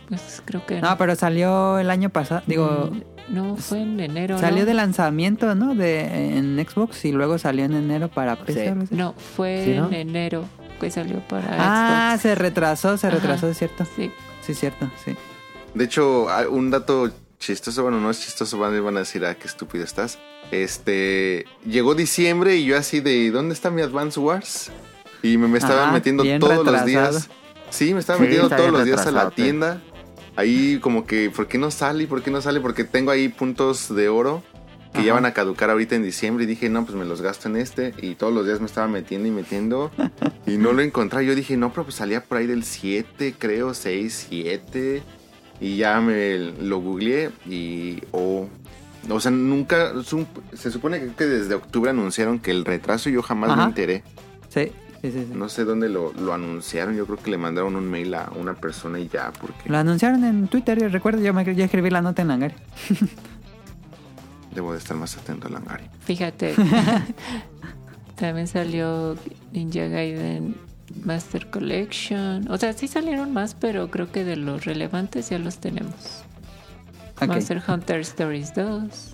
[0.07, 0.81] pues creo que...
[0.81, 2.89] No, pero salió el año pasado, digo...
[2.91, 4.37] Mm, no, fue en enero.
[4.39, 5.75] Salió de lanzamiento, ¿no?
[5.75, 8.75] De, en Xbox y luego salió en enero para PC.
[8.91, 10.45] No, fue en enero
[10.79, 11.59] que salió para ah, Xbox.
[11.59, 13.85] Ah, se retrasó, se retrasó, es cierto.
[13.95, 14.11] Sí.
[14.41, 15.15] Sí, es cierto, sí.
[15.73, 19.83] De hecho, un dato chistoso, bueno, no es chistoso, van a decir, ah, qué estúpido
[19.83, 20.19] estás.
[20.51, 24.71] Este, llegó diciembre y yo así de, ¿dónde está mi Advance Wars?
[25.21, 27.29] Y me, me estaba metiendo todos los días.
[27.69, 29.81] Sí, me estaba metiendo todos los días a la tienda.
[30.37, 32.07] Ahí como que, ¿por qué no sale?
[32.07, 32.61] ¿Por qué no sale?
[32.61, 34.43] Porque tengo ahí puntos de oro
[34.93, 37.49] que ya van a caducar ahorita en diciembre y dije, no, pues me los gasto
[37.49, 39.91] en este y todos los días me estaba metiendo y metiendo
[40.45, 41.25] y no lo encontré.
[41.25, 45.03] Yo dije, no, pero pues salía por ahí del 7, creo, 6, 7
[45.59, 48.01] y ya me lo googleé y...
[48.11, 48.47] Oh,
[49.09, 49.93] o sea, nunca...
[50.53, 54.03] Se supone que desde octubre anunciaron que el retraso yo jamás me enteré.
[54.49, 54.71] Sí.
[55.11, 56.95] Sí, sí, No sé dónde lo, anunciaron.
[56.95, 59.69] Yo creo que le mandaron un mail a una persona y ya, porque...
[59.69, 62.55] Lo anunciaron en Twitter, recuerdo, yo, me, yo escribí la nota en Langari.
[64.53, 65.85] Debo de estar más atento a Langari.
[66.01, 66.55] Fíjate.
[68.15, 69.15] También salió
[69.51, 70.55] Ninja Gaiden
[71.03, 72.49] Master Collection.
[72.49, 76.23] O sea, sí salieron más, pero creo que de los relevantes ya los tenemos.
[77.25, 79.13] Monster Hunter Stories 2.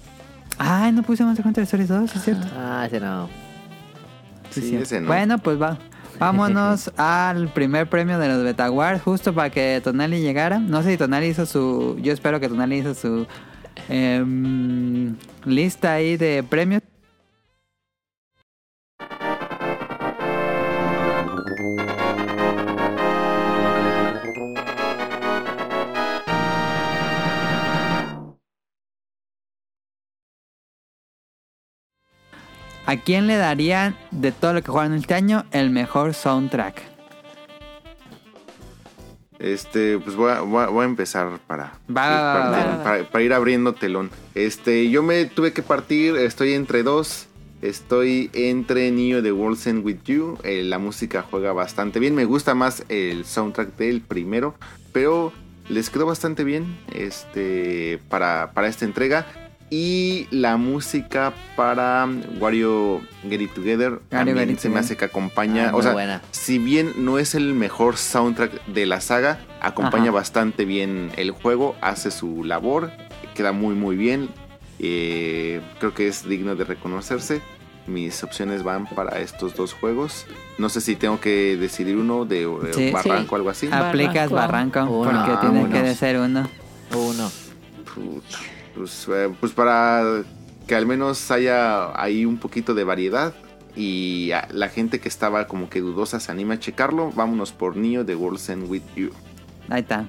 [0.58, 2.48] Ay, no puse Monster Hunter Stories 2, es cierto.
[2.56, 3.43] Ah, ese no.
[4.62, 5.08] Sí, ese no.
[5.08, 5.78] Bueno, pues va.
[6.20, 10.60] Vámonos al primer premio de los Beta Wars, justo para que Tonali llegara.
[10.60, 11.98] No sé si Tonali hizo su.
[12.02, 13.28] Yo espero que Tonali hizo su
[13.90, 16.82] em, lista ahí de premios.
[32.86, 36.82] ¿A quién le darían de todo lo que jugaron este año el mejor soundtrack?
[39.40, 44.10] Este, pues voy a, empezar para, para, ir abriendo telón.
[44.36, 47.28] Este, yo me tuve que partir, estoy entre dos.
[47.62, 50.38] Estoy entre Neo The World's End With You.
[50.44, 52.14] Eh, la música juega bastante bien.
[52.14, 54.56] Me gusta más el soundtrack del primero.
[54.92, 55.32] Pero
[55.70, 59.26] les quedó bastante bien este, para, para esta entrega.
[59.76, 62.08] Y la música para
[62.40, 65.70] Wario Get It Together It se me hace que acompaña.
[65.70, 66.22] Ah, o sea, buena.
[66.30, 70.12] si bien no es el mejor soundtrack de la saga, acompaña Ajá.
[70.12, 72.92] bastante bien el juego, hace su labor,
[73.34, 74.30] queda muy muy bien.
[74.78, 77.42] Eh, creo que es digno de reconocerse.
[77.88, 80.28] Mis opciones van para estos dos juegos.
[80.60, 82.92] No sé si tengo que decidir uno de eh, Sí.
[82.92, 83.28] Barranco Sí.
[83.32, 83.70] o algo así.
[83.72, 84.86] Aplicas Barranco.
[84.86, 86.48] Porque Ah, tiene que ser uno.
[86.94, 87.32] Uno.
[87.96, 88.38] Puta.
[88.76, 90.24] Pues, eh, pues para
[90.68, 93.34] que al menos haya ahí un poquito de variedad
[93.76, 98.06] y la gente que estaba como que dudosa se anime a checarlo, vámonos por Neo
[98.06, 99.10] The World's End With You.
[99.70, 100.06] Ahí está.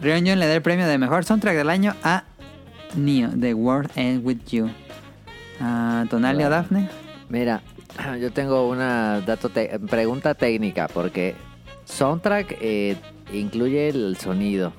[0.00, 2.24] Reunion le da el premio de mejor soundtrack del año a
[2.94, 4.70] Neo, The World End With You.
[5.58, 6.10] Tonali
[6.44, 6.50] o Bueno.
[6.50, 6.88] Dafne.
[7.28, 7.62] Mira,
[8.20, 11.34] yo tengo una dato te- pregunta técnica porque
[11.84, 12.96] soundtrack eh,
[13.32, 14.72] incluye el sonido.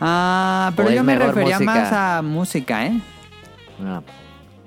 [0.00, 1.64] Ah, pero yo es me refería música.
[1.74, 3.00] más a música, ¿eh?
[3.78, 4.02] No,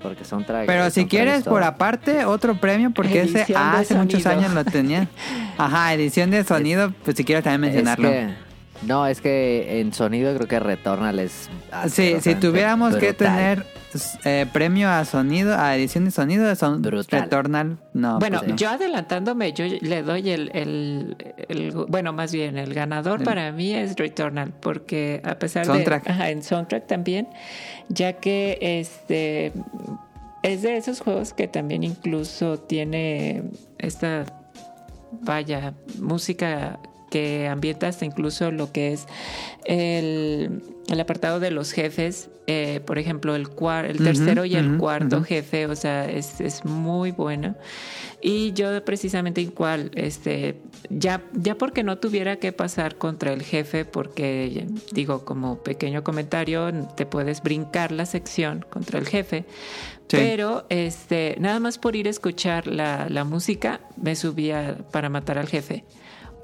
[0.02, 0.65] porque soundtrack.
[0.67, 4.26] Pero el si quieres es por aparte otro premio, porque ese Edición de hace muchos
[4.26, 5.08] años lo tenía.
[5.58, 8.10] Ajá, edición de sonido, pues si quieres también Es mencionarlo.
[8.10, 8.53] que-
[8.88, 11.50] no, es que en sonido creo que Returnal es.
[11.89, 13.65] Sí, si tuviéramos que tener
[14.26, 17.22] eh, premio a sonido, a edición de sonido, son Brutal.
[17.24, 17.78] Returnal.
[17.93, 18.56] No, Bueno, pues no.
[18.56, 21.15] yo adelantándome, yo le doy el, el,
[21.48, 26.06] el- bueno, más bien el ganador El- para mí es Returnal, porque a pesar Soundtrack.
[26.06, 27.28] de, ajá, en soundtrack también,
[27.89, 29.54] ya que este
[30.41, 33.43] es de esos juegos que también incluso tiene
[33.78, 34.26] esta,
[35.22, 36.80] vaya, música
[37.13, 39.06] que ambienta hasta incluso lo que es
[39.65, 44.78] el, el apartado de los jefes, eh, por ejemplo, el, cuar- el tercero y el
[44.78, 47.56] cuarto jefe, o sea, es, es muy bueno.
[48.21, 50.56] Y yo precisamente igual, este,
[50.89, 56.71] ya, ya porque no tuviera que pasar contra el jefe, porque digo, como pequeño comentario,
[56.95, 59.45] te puedes brincar la sección contra el jefe.
[60.10, 60.17] Sí.
[60.17, 65.38] Pero este, nada más por ir a escuchar la, la música, me subía para matar
[65.38, 65.84] al jefe.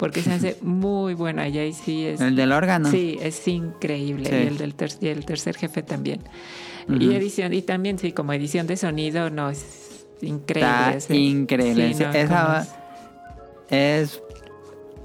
[0.00, 2.20] Porque se hace muy buena y ahí sí es.
[2.22, 2.90] El del órgano.
[2.90, 4.30] Sí, es increíble.
[4.30, 4.34] Sí.
[4.34, 6.22] Y, el del ter- y el tercer jefe también.
[6.88, 10.70] Y edición, y también sí, como edición de sonido, no, es increíble.
[10.70, 11.92] Está ese- increíble.
[11.94, 12.80] Sí, no, Esa ¿cómo
[13.68, 14.20] es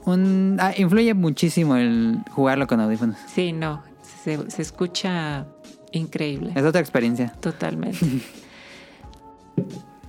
[0.05, 0.57] un...
[0.61, 3.17] ah, influye muchísimo el jugarlo con audífonos.
[3.27, 3.83] Sí, no,
[4.23, 5.45] se, se escucha
[5.91, 6.53] increíble.
[6.55, 7.33] Es otra experiencia.
[7.41, 7.99] Totalmente.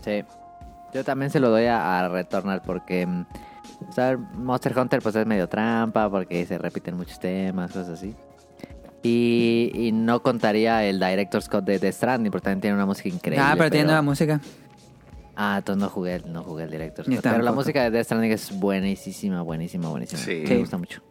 [0.05, 0.23] Sí.
[0.95, 3.07] Yo también se lo doy a, a Returnal porque.
[3.89, 8.15] O sea, Monster Hunter pues es medio trampa porque se repiten muchos temas, cosas así.
[9.03, 13.09] Y, y no contaría el Director's Scott de Death Stranding porque también tiene una música
[13.09, 13.45] increíble.
[13.47, 14.41] ah, pero, tiene nueva música.
[15.37, 17.31] Ah, entonces no jugué, no jugué el Director's Ni Scott.
[17.33, 20.21] Pero la música de Death Stranding es buenísima, buenísima, buenísima.
[20.21, 20.45] Sí.
[20.49, 21.03] Me gusta mucho.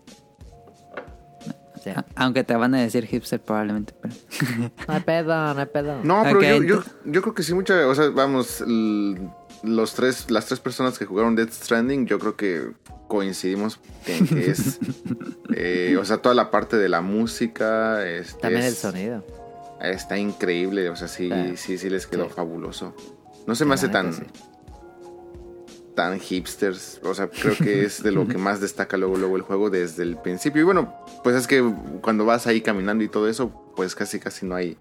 [2.16, 3.94] Aunque te van a decir hipster probablemente.
[4.02, 4.14] pero-
[4.88, 6.04] no hay pedo, no hay pedo.
[6.04, 8.64] No, pero yo, yo, entonces- yo creo que sí, mucha, o sea, vamos,
[9.66, 12.72] los tres, las tres personas que jugaron Death Stranding, yo creo que
[13.08, 14.80] coincidimos en que es,
[15.56, 19.26] eh, o sea, toda la parte de la música, este, También el es- sonido.
[19.82, 21.58] está increíble, o sea, sí, Sí.
[21.58, 22.32] sí, sí les quedó Sí.
[22.36, 22.96] fabuloso.
[23.48, 24.24] No se me hace tan, sí.
[25.96, 29.44] tan hipsters, o sea, creo que es de lo que más destaca luego, luego el
[29.44, 30.62] juego desde el principio.
[30.62, 31.64] Y bueno, pues es que
[32.02, 34.78] cuando vas ahí caminando y todo eso, pues casi, casi no hay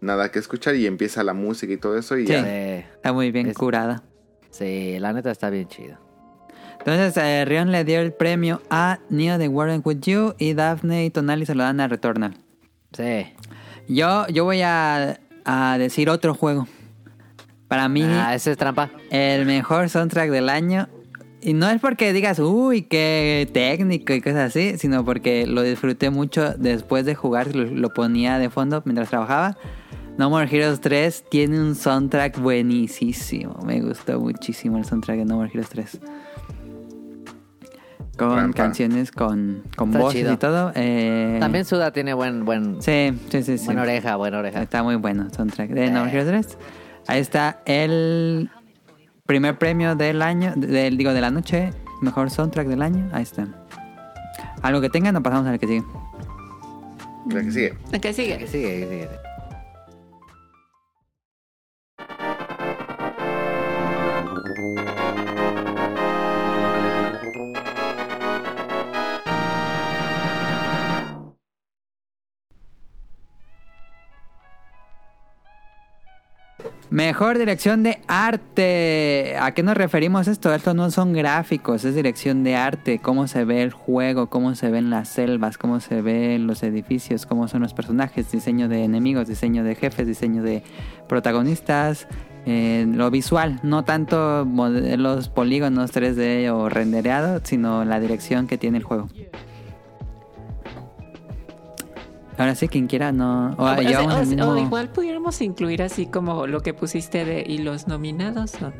[0.00, 2.32] nada que escuchar y empieza la música y todo eso y Sí.
[2.32, 2.78] ya.
[2.78, 4.02] Está muy bien Es- curada.
[4.50, 5.96] Sí, la neta está bien chido.
[6.78, 11.04] Entonces, eh, Rion le dio el premio a Neo de Warren With You y Daphne
[11.06, 12.34] y Tonali se lo dan a Returnal.
[12.92, 13.26] Sí.
[13.88, 16.66] Yo, yo voy a, a decir otro juego.
[17.66, 18.90] Para mí, Ah, ese es trampa.
[19.10, 20.88] el mejor soundtrack del año.
[21.40, 26.10] Y no es porque digas, uy, qué técnico y cosas así, sino porque lo disfruté
[26.10, 29.56] mucho después de jugar, lo, lo ponía de fondo mientras trabajaba.
[30.18, 33.56] No More Heroes 3 tiene un soundtrack buenísimo.
[33.64, 36.00] Me gustó muchísimo el soundtrack de No More Heroes 3.
[38.18, 40.32] Con canciones, con, con Está voces chido.
[40.32, 40.72] y todo.
[40.74, 43.58] eh, También Suda tiene buen, buen, Sí, sí, sí.
[43.58, 43.66] sí.
[43.66, 44.60] buena oreja, buena oreja.
[44.60, 46.20] Está muy bueno el soundtrack de No More Eh.
[46.20, 46.58] Heroes 3.
[47.06, 48.50] Ahí está el
[49.24, 51.70] primer premio del año, del, digo, de la noche.
[52.02, 53.08] Mejor soundtrack del año.
[53.12, 53.46] Ahí está.
[54.62, 55.84] Algo que tengan, nos pasamos al que sigue.
[57.30, 57.74] La que sigue.
[57.92, 58.46] ¿Qué Que sigue?
[58.48, 59.08] sigue, que sigue.
[76.90, 79.36] Mejor dirección de arte.
[79.38, 80.54] ¿A qué nos referimos esto?
[80.54, 82.98] Esto no son gráficos, es dirección de arte.
[82.98, 87.26] Cómo se ve el juego, cómo se ven las selvas, cómo se ven los edificios,
[87.26, 90.62] cómo son los personajes, diseño de enemigos, diseño de jefes, diseño de
[91.08, 92.08] protagonistas.
[92.46, 98.78] eh, lo visual, no tanto modelos polígonos 3D o rendereado, sino la dirección que tiene
[98.78, 99.10] el juego.
[102.38, 103.50] Ahora sí, quien quiera, no.
[103.58, 106.72] O, O, sea, llevamos o- el mismo- o igual pudiéramos incluir así como lo que
[106.72, 108.60] pusiste de y los nominados.
[108.62, 108.72] ¿no?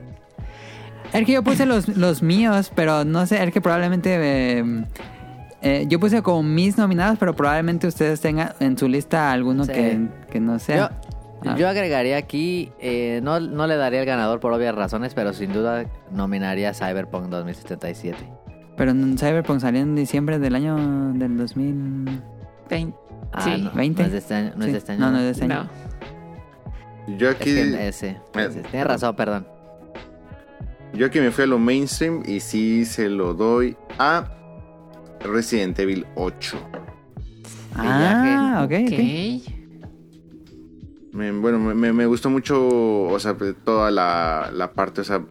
[1.13, 4.17] Es que yo puse los, los míos, pero no sé, es que probablemente...
[4.61, 4.85] eh,
[5.61, 9.73] eh, yo puse como mis nominados, pero probablemente ustedes tengan en su lista alguno Sí.
[9.73, 9.99] que,
[10.31, 10.93] que no Yo, sea.
[11.45, 11.57] Ah.
[11.59, 15.53] yo agregaría aquí, eh, no, no le daría el ganador por obvias razones, pero sin
[15.53, 18.17] duda nominaría Cyberpunk 2077.
[18.77, 20.77] Pero en Cyberpunk salió en diciembre del año
[21.15, 22.21] del 2000...
[23.33, 23.63] Ah, Sí.
[23.63, 24.01] no, 20.
[24.03, 24.53] no es de este año.
[24.57, 25.69] No, es de este año, No, no es de este año.
[27.07, 27.17] No.
[27.17, 28.61] Yo Es aquí, que ese, ese.
[28.63, 29.47] Tienes razón, perdón.
[30.95, 34.31] yo aquí me fui a lo mainstream y sí se lo doy a
[35.21, 36.59] Resident Evil 8.
[37.75, 38.93] Ah, ok, ok.
[38.93, 39.55] Ok.
[41.13, 45.05] Me- bueno, me- me, me gustó mucho, o sea, pues, toda la, la parte, o
[45.05, 45.25] sea,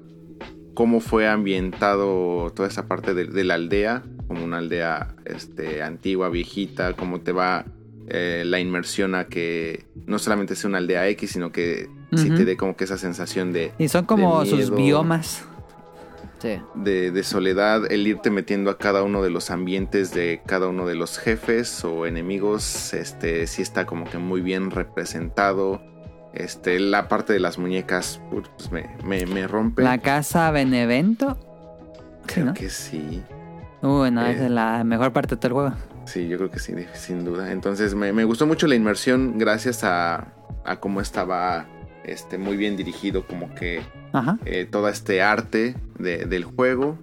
[0.73, 6.29] cómo fue ambientado toda esa parte de, de la aldea, como una aldea este, antigua,
[6.29, 7.65] viejita, cómo te va
[8.07, 12.45] eh, la inmersión a que no solamente sea una aldea X, sino que sí te
[12.45, 15.43] dé como que esa sensación de, Y son como sus biomas.
[16.39, 16.59] Sí.
[16.75, 20.85] de, de soledad, el irte metiendo a cada uno de los ambientes de cada uno
[20.85, 25.81] de los jefes o enemigos, este sí está como que muy bien representado.
[26.35, 29.81] Este, la parte de las muñecas pues, me, me, me rompe.
[29.81, 31.39] La casa Benevento.
[32.27, 32.53] Creo ¿no?
[32.53, 33.23] que sí.
[33.81, 34.33] Uy, no, Eh.
[34.33, 35.73] esa es la mejor parte de todo el juego.
[36.07, 37.51] Sí, yo creo que sí, sin duda.
[37.51, 40.33] Entonces me, me gustó mucho la inmersión gracias a,
[40.65, 41.67] a cómo estaba
[42.05, 43.81] este, muy bien dirigido, como que
[44.45, 46.97] eh, todo este arte de- del juego,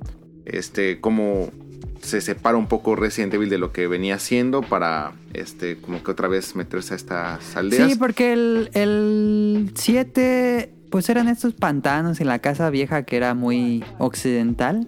[0.47, 1.51] este, cómo
[2.01, 6.11] se separa un poco Resident Evil de lo que venía haciendo para, este, como que
[6.11, 7.91] otra vez meterse a estas aldeas.
[7.93, 13.35] Sí, porque el, el 7, pues eran estos pantanos y la casa vieja que era
[13.35, 14.87] muy occidental.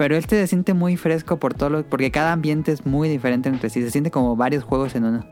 [0.00, 3.50] Pero este se siente muy fresco por todo lo, porque cada ambiente es muy diferente
[3.50, 3.82] entre sí.
[3.82, 5.26] Se siente como varios juegos en uno.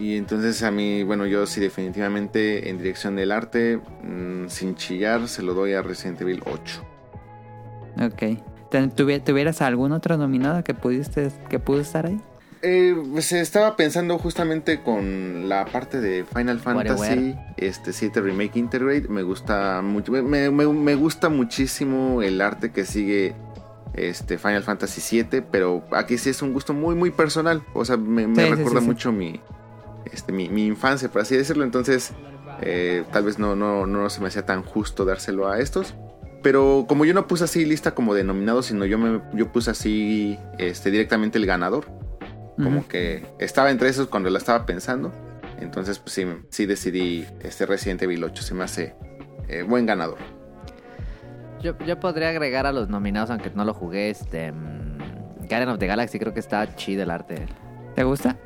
[0.00, 5.26] Y entonces a mí, bueno, yo sí definitivamente en dirección del arte, mm, sin chillar,
[5.26, 6.84] se lo doy a Resident Evil 8.
[8.00, 8.38] Ok.
[8.70, 12.20] ¿Te- tuvi- ¿Tuvieras algún otro nominado que pudiste, que pudo estar ahí?
[12.62, 19.08] Eh, pues estaba pensando justamente con la parte de Final Fantasy este 7 Remake Integrate.
[19.08, 23.34] Me gusta mucho, me, me- me gusta muchísimo el arte que sigue
[23.94, 27.62] este Final Fantasy 7, pero aquí sí es un gusto muy muy personal.
[27.74, 28.90] O sea, me, me Sí, sí, recuerda sí, sí.
[28.90, 29.40] mucho mi,
[30.12, 31.64] este, mi, mi infancia, por así decirlo.
[31.64, 32.12] Entonces,
[32.60, 35.94] eh, tal vez no, no, no se me hacía tan justo dárselo a estos.
[36.42, 39.70] Pero como yo no puse así lista como de nominados, sino yo me yo puse
[39.70, 41.86] así este, directamente el ganador
[42.56, 45.12] como que estaba entre esos cuando la estaba pensando.
[45.60, 48.42] Entonces, pues sí, sí decidí este Resident Evil 8.
[48.42, 48.94] Se me hace
[49.48, 50.18] eh, buen ganador.
[51.64, 54.52] Yo, yo podría agregar a los nominados, aunque no lo jugué, este...
[54.52, 54.98] mm,
[55.48, 57.46] Guardian of the Galaxy, creo que está chido el arte.
[57.96, 58.36] ¿Te gusta?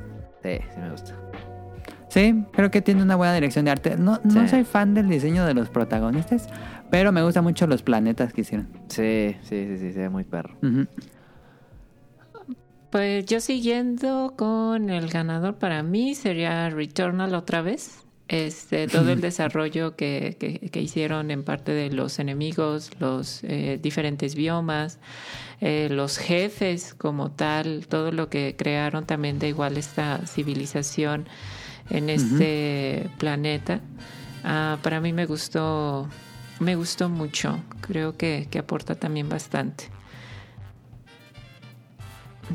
[0.41, 1.15] Sí, sí me gusta.
[2.07, 3.95] Sí, creo que tiene una buena dirección de arte.
[3.97, 4.47] No, no Sí.
[4.47, 6.47] soy fan del diseño de los protagonistas,
[6.89, 8.67] pero me gustan mucho los planetas que hicieron.
[8.87, 10.55] Sí, sí, sí, sí, se ve muy perro.
[12.89, 18.03] Pues yo siguiendo con el ganador para mí sería Returnal otra vez.
[18.29, 23.79] Este, todo el desarrollo que, que- que hicieron en parte de los enemigos, los eh,
[23.81, 24.99] diferentes biomas,
[25.61, 31.27] eh, los jefes como tal, todo lo que crearon también de igual esta civilización
[31.89, 33.81] en este planeta.
[34.43, 36.07] Ah, para mí me gustó,
[36.59, 37.59] me gustó mucho.
[37.81, 39.85] Creo que, que aporta también bastante.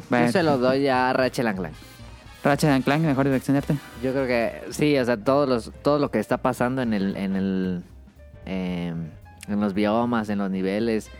[0.08, 1.74] Bueno, Yo se lo doy a Rachel and Clank.
[2.44, 3.76] Ratchet and Clank, mejor dirección de arte.
[4.02, 7.16] Yo creo que sí, o sea, todos los, todo lo que está pasando en el,
[7.16, 7.82] en el,
[8.44, 8.92] eh,
[9.48, 11.10] en los biomas, en los niveles,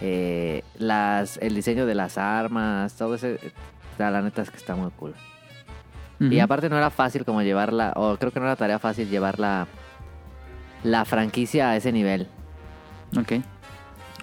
[0.00, 4.56] eh, las, el diseño de las armas, todo ese, o sea, la neta es que
[4.56, 5.14] está muy cool.
[6.18, 9.38] Y aparte no era fácil como llevarla, o creo que no era tarea fácil llevar
[9.38, 9.66] la,
[10.84, 12.28] la franquicia a ese nivel.
[13.18, 13.42] Ok.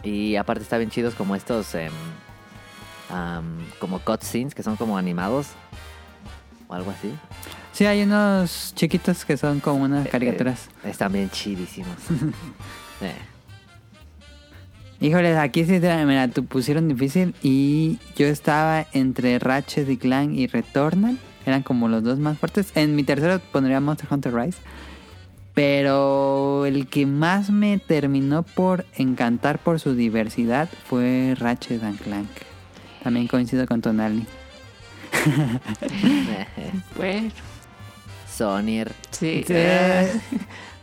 [0.03, 1.91] Y aparte está bien chidos como estos, em,
[3.79, 5.47] como cutscenes que son como animados,
[6.67, 7.11] o algo así.
[7.71, 10.69] Sí, hay unos chiquitos que son como unas Eh, caricaturas.
[10.83, 11.95] Están bien chidísimos.
[13.01, 13.13] Eh.
[14.99, 20.33] Híjole, aquí sí te, me la pusieron difícil y yo estaba entre Ratchet y Clank
[20.33, 21.19] y Returnal.
[21.45, 22.71] Eran como los dos más fuertes.
[22.75, 24.57] En mi tercero pondría Monster Hunter Rise.
[25.53, 32.29] Pero el que más me terminó por encantar por su diversidad fue Ratchet and Clank.
[33.03, 34.25] También coincido con Tonali.
[36.97, 37.29] Bueno,
[38.33, 38.91] Sonyer.
[39.11, 39.43] sí.
[39.47, 39.53] Sí.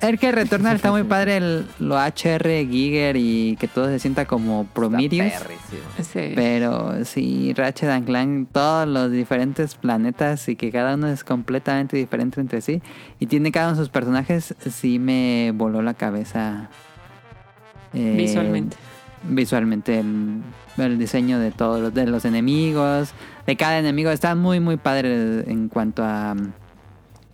[0.01, 4.27] El que Returnal está muy padre, el- lo HR Giger y que todo se sienta
[4.27, 5.27] como Prometheus.
[5.33, 5.83] Está perrísimo.
[6.13, 6.33] Sí.
[6.35, 11.97] Pero sí, Ratchet and Clank, todos los diferentes planetas y que cada uno es completamente
[11.97, 12.83] diferente entre sí.
[13.19, 16.69] Y tiene cada uno de sus personajes, sí me voló la cabeza.
[17.95, 18.77] eh, Visualmente.
[19.23, 20.43] Visualmente, el,
[20.77, 23.13] el diseño de todos los, de los enemigos,
[23.47, 26.35] de cada enemigo, está muy, muy padre en cuanto a,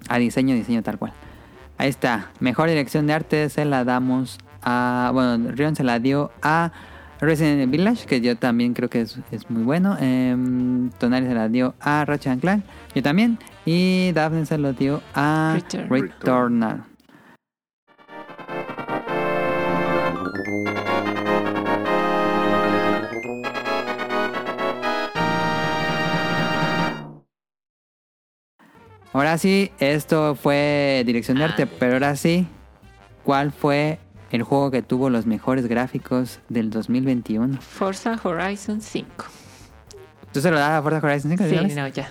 [0.08, 1.12] a diseño, diseño tal cual.
[1.78, 5.10] Ahí está, mejor dirección de arte se la damos a.
[5.14, 6.72] Bueno, Rion se la dio a
[7.20, 9.96] Resident Evil Village, que yo también creo que es, es muy bueno.
[10.00, 12.64] Em, Tonali se la dio a Ratchet and Clank,
[12.94, 13.38] yo también.
[13.64, 15.88] Y Daphne se lo dio a Return.
[15.88, 16.89] Returnal.
[29.12, 31.76] Ahora sí, esto fue dirección de arte, Ande.
[31.80, 32.46] pero ahora sí,
[33.24, 33.98] ¿cuál fue
[34.30, 37.60] el juego que tuvo los mejores gráficos del 2021?
[37.60, 39.08] Forza Horizon 5.
[40.32, 41.44] ¿Tú se lo das a Forza Horizon 5?
[41.68, 42.08] Sí, no, ya.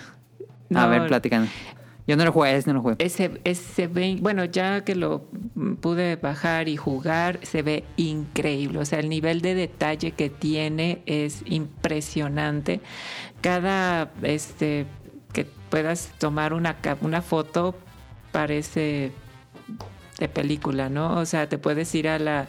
[0.75, 1.49] A ver, platicando.
[2.05, 2.95] Yo no lo jugué, ese no lo jugué.
[2.97, 5.27] Ese, ese ve, bueno, ya que lo
[5.79, 8.79] pude bajar y jugar, se ve increíble.
[8.79, 12.81] O sea, el nivel de detalle que tiene es impresionante.
[13.41, 14.87] Cada este
[15.69, 17.75] puedas tomar una, una foto
[18.31, 19.11] parece
[20.19, 21.17] de película, ¿no?
[21.17, 22.47] O sea, te puedes ir a la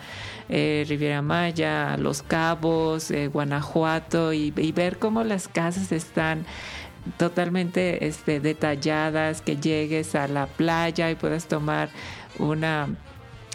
[0.48, 6.44] eh, Riviera Maya, Los Cabos, eh, Guanajuato y, y ver cómo las casas están
[7.16, 11.88] totalmente este, detalladas, que llegues a la playa y puedas tomar
[12.38, 12.88] una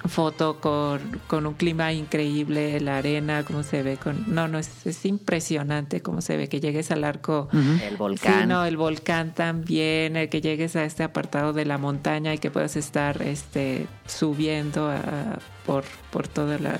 [0.09, 4.23] foto con, con un clima increíble, la arena, cómo se ve con...
[4.33, 7.47] No, no, es, es impresionante cómo se ve, que llegues al arco...
[7.51, 7.83] Ujú.
[7.83, 8.41] El volcán.
[8.43, 12.37] Sí, no, el volcán también, el que llegues a este apartado de la montaña y
[12.37, 16.77] que puedas estar este, subiendo a- por, por toda la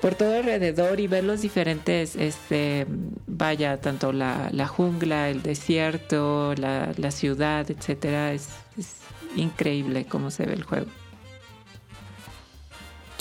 [0.00, 2.86] por todo alrededor y ver los diferentes, este,
[3.28, 8.96] vaya, tanto la, la jungla, el desierto, la, la ciudad, etcétera, es, es
[9.36, 10.86] increíble cómo se ve el juego.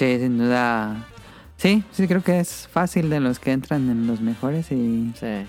[0.02, 1.06] Sí, sin duda.
[1.58, 5.46] Sí, sí, creo que es fácil de los que entran en los mejores y, Sí.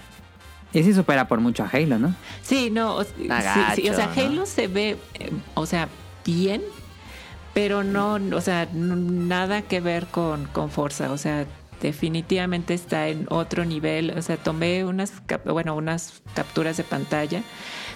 [0.74, 2.14] y sí supera por mucho a Halo, ¿no?
[2.42, 4.12] Sí, no, o, sí, Está sí, o sea.
[4.14, 5.88] Halo se ve, eh, o sea,
[6.26, 6.61] bien,
[7.55, 11.46] pero no, o sea, nada que ver con, con Forza, o sea,
[11.80, 15.14] definitivamente está en otro nivel, o sea, tomé unas,
[15.46, 17.42] bueno, unas capturas de pantalla.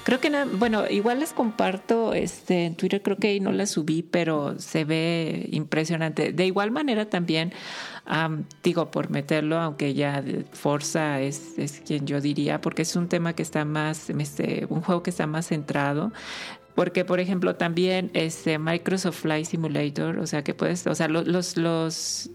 [0.06, 4.04] Creo que, bueno, igual les comparto este, en Twitter, creo que ahí no las subí,
[4.04, 6.32] pero se ve impresionante.
[6.32, 7.52] De igual manera también,
[8.04, 13.08] am, digo, por meterlo, aunque ya Forza es, es quien yo diría, porque es un
[13.08, 16.12] tema que está más, este, un juego que está más centrado.
[16.76, 21.24] Porque, por ejemplo, también este Microsoft Flight Simulator, o sea, que puedes, o sea, lo-
[21.24, 22.30] los, los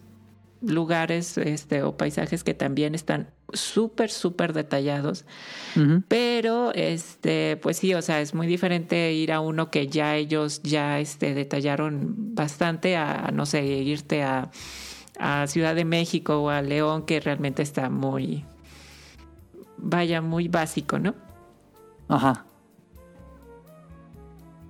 [0.61, 5.25] lugares este, o paisajes que también están súper, súper detallados.
[6.07, 10.61] Pero, este, pues sí, o sea, es muy diferente ir a uno que ya ellos
[10.63, 14.51] ya este, detallaron bastante a, no sé, irte a,
[15.19, 18.45] a Ciudad de México o a León, que realmente está muy,
[19.77, 21.15] vaya, muy básico, ¿no?
[22.07, 22.45] Ajá.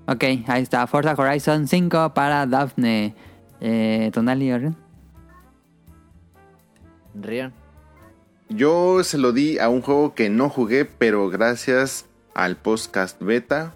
[0.08, 0.86] Ok, ahí está.
[0.88, 3.16] Forza Horizon 5 para Daphne.
[3.62, 4.76] Eh, Tonali Orion.
[7.14, 7.54] Rion.
[8.50, 13.74] Yo se lo di a un juego que no jugué, pero gracias al podcast beta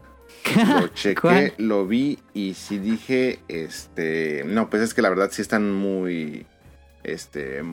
[0.56, 1.54] lo chequé, ¿Cuál?
[1.58, 6.46] lo vi y sí dije, este, no, pues es que la verdad sí están muy,
[7.04, 7.64] este,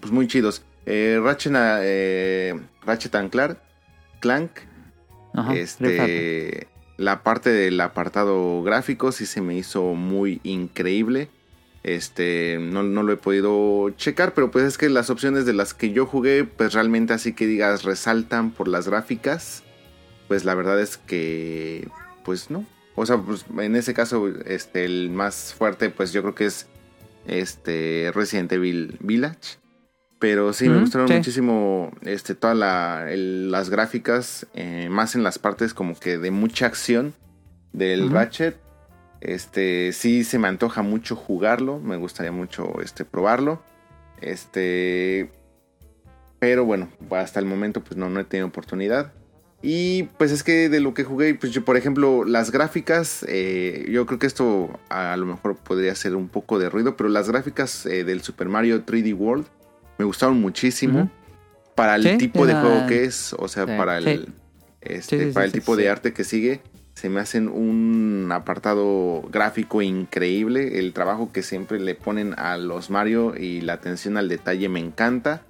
[0.00, 0.62] pues muy chidos.
[0.86, 3.58] Eh, Ratchet, eh, Ratchet and Clank,
[4.20, 4.50] Clank
[5.34, 5.54] Ajá.
[5.54, 11.28] Este, la parte del apartado gráfico sí se me hizo muy increíble.
[11.84, 15.74] Este, no, no lo he podido checar, pero pues es que las opciones de las
[15.74, 19.62] que yo jugué, pues realmente así que digas resaltan por las gráficas.
[20.26, 21.86] Pues la verdad es que,
[22.24, 22.64] pues no.
[22.94, 26.66] O sea, pues en ese caso, este, el más fuerte, pues yo creo que es
[27.26, 29.58] este Resident Evil Village.
[30.18, 31.14] Pero sí, me gustaron sí.
[31.14, 36.64] muchísimo este, todas la- las gráficas, eh, más en las partes como que de mucha
[36.64, 37.12] acción
[37.74, 38.10] del.
[38.10, 38.56] Ratchet.
[39.24, 43.62] Este, sí se me antoja mucho jugarlo, me gustaría mucho este, probarlo.
[44.20, 45.30] Este,
[46.38, 49.12] pero bueno, hasta el momento pues no, no he tenido oportunidad.
[49.62, 53.86] Y pues es que de lo que jugué, pues yo, por ejemplo, las gráficas, eh,
[53.90, 57.30] yo creo que esto a lo mejor podría hacer un poco de ruido, pero las
[57.30, 59.46] gráficas eh, del Super Mario 3D World
[59.96, 61.10] me gustaron muchísimo.
[61.74, 63.72] Para el Sí, tipo de juego que es, o sea, Sí.
[63.76, 64.28] para el,
[64.82, 66.60] este, Sí, para el tipo de arte que sigue,
[66.94, 70.78] se me hacen un apartado gráfico increíble.
[70.78, 74.80] El trabajo que siempre le ponen a los Mario y la atención al detalle me
[74.80, 75.42] encanta.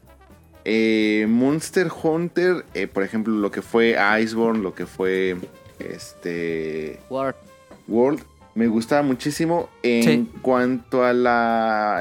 [0.64, 5.36] Eh, Monster Hunter, eh, por ejemplo, lo que fue Iceborne, lo que fue
[5.78, 7.34] este Word.
[7.86, 8.20] World,
[8.54, 9.68] me gustaba muchísimo.
[9.82, 10.30] En Sí.
[10.40, 11.26] cuanto al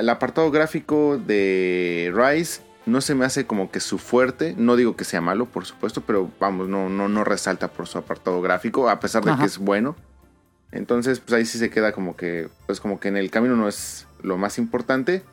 [0.09, 4.55] apartado gráfico de Rise, no se me hace como que su fuerte.
[4.57, 7.97] No digo que sea malo, por supuesto, pero vamos, no, no, no resalta por su
[7.97, 9.41] apartado gráfico, a pesar de Ajá.
[9.41, 9.95] que es bueno.
[10.71, 13.67] Entonces, pues ahí sí se queda como que, pues como que en el camino no
[13.67, 15.23] es lo más importante.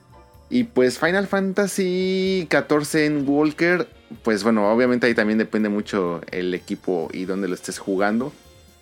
[0.50, 3.88] Y pues Final Fantasy XIV en Walker,
[4.24, 8.32] pues bueno, obviamente ahí también depende mucho el equipo y dónde lo estés jugando.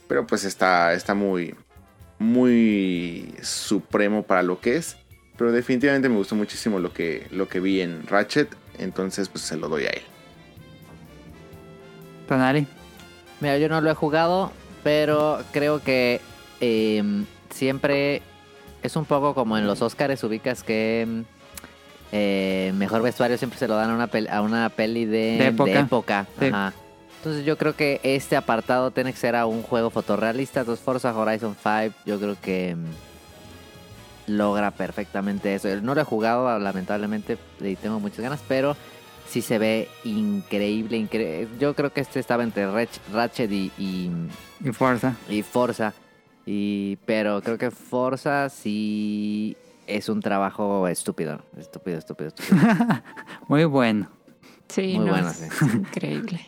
[0.09, 1.55] Pero pues está, está muy,
[2.19, 4.97] muy supremo para lo que es.
[5.39, 8.55] Pero definitivamente me gustó muchísimo lo que, lo que vi en Ratchet.
[8.79, 10.03] Entonces pues se lo doy a él.
[12.29, 12.67] Tonali.
[13.41, 14.51] Mira, yo no lo he jugado,
[14.83, 16.21] pero creo que
[16.61, 17.03] eh,
[17.51, 18.21] siempre
[18.83, 21.21] es un poco como en los Oscars, ubicas que mm,
[22.13, 25.47] eh, mejor vestuario siempre se lo dan a una, pel- a una peli de, De
[25.49, 25.79] época.
[25.81, 26.27] época.
[26.41, 26.47] Sí.
[26.47, 26.73] Ajá.
[27.19, 30.61] Entonces yo creo que este apartado tiene que ser a un juego fotorrealista.
[30.61, 32.85] Entonces Forza Horizon 5 yo creo que mm,
[34.29, 35.69] logra perfectamente eso.
[35.83, 38.77] No lo he jugado lamentablemente y tengo muchas ganas, pero
[39.29, 41.49] sí se ve increíble, increíble.
[41.59, 42.67] Yo creo que este estaba entre
[43.13, 44.11] Ratchet y, y,
[44.65, 45.15] Y Forza.
[45.29, 45.93] y Forza.
[46.47, 49.57] Y, pero creo que Forza sí
[49.87, 51.41] es un trabajo estúpido.
[51.59, 52.59] Estúpido, estúpido, estúpido.
[53.49, 54.09] Muy bueno.
[54.69, 55.67] Sí, Muy no, bueno, es sí.
[55.75, 56.41] increíble.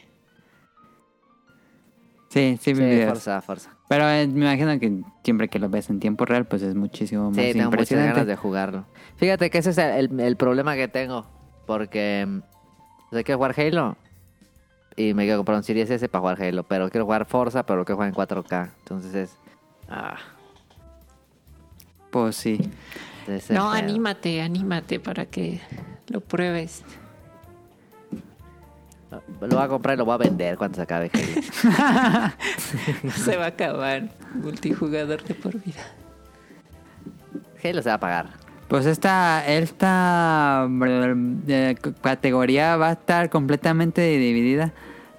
[2.30, 3.04] Sí, sí, vi Sí.
[3.06, 3.70] Forza, Forza.
[3.88, 7.30] Pero eh, me imagino que siempre que lo ves en tiempo real, pues es muchísimo
[7.30, 8.84] más Sí, tengo muchas ganas de jugarlo.
[9.16, 11.26] Fíjate que ese es el, el- problema que tengo.
[11.66, 13.96] Porque mm, o sea, quiero jugar Halo.
[14.96, 16.62] Y me quiero comprar un Series S para jugar Halo.
[16.62, 18.70] Pero quiero jugar Forza, pero lo quiero jugar en 4K.
[18.78, 19.36] Entonces es...
[19.88, 20.16] Ah,
[22.12, 22.58] Pues sí.
[23.26, 23.70] No, pedo.
[23.70, 25.60] anímate, anímate para que
[26.08, 26.84] lo pruebes.
[29.10, 31.10] Lo voy a comprar y lo voy a vender cuando se acabe.
[33.16, 35.80] Se va a acabar multijugador de por vida.
[37.62, 38.28] Halo se va a pagar.
[38.68, 40.68] Pues esta, esta
[41.48, 44.72] eh, categoría va a estar completamente dividida.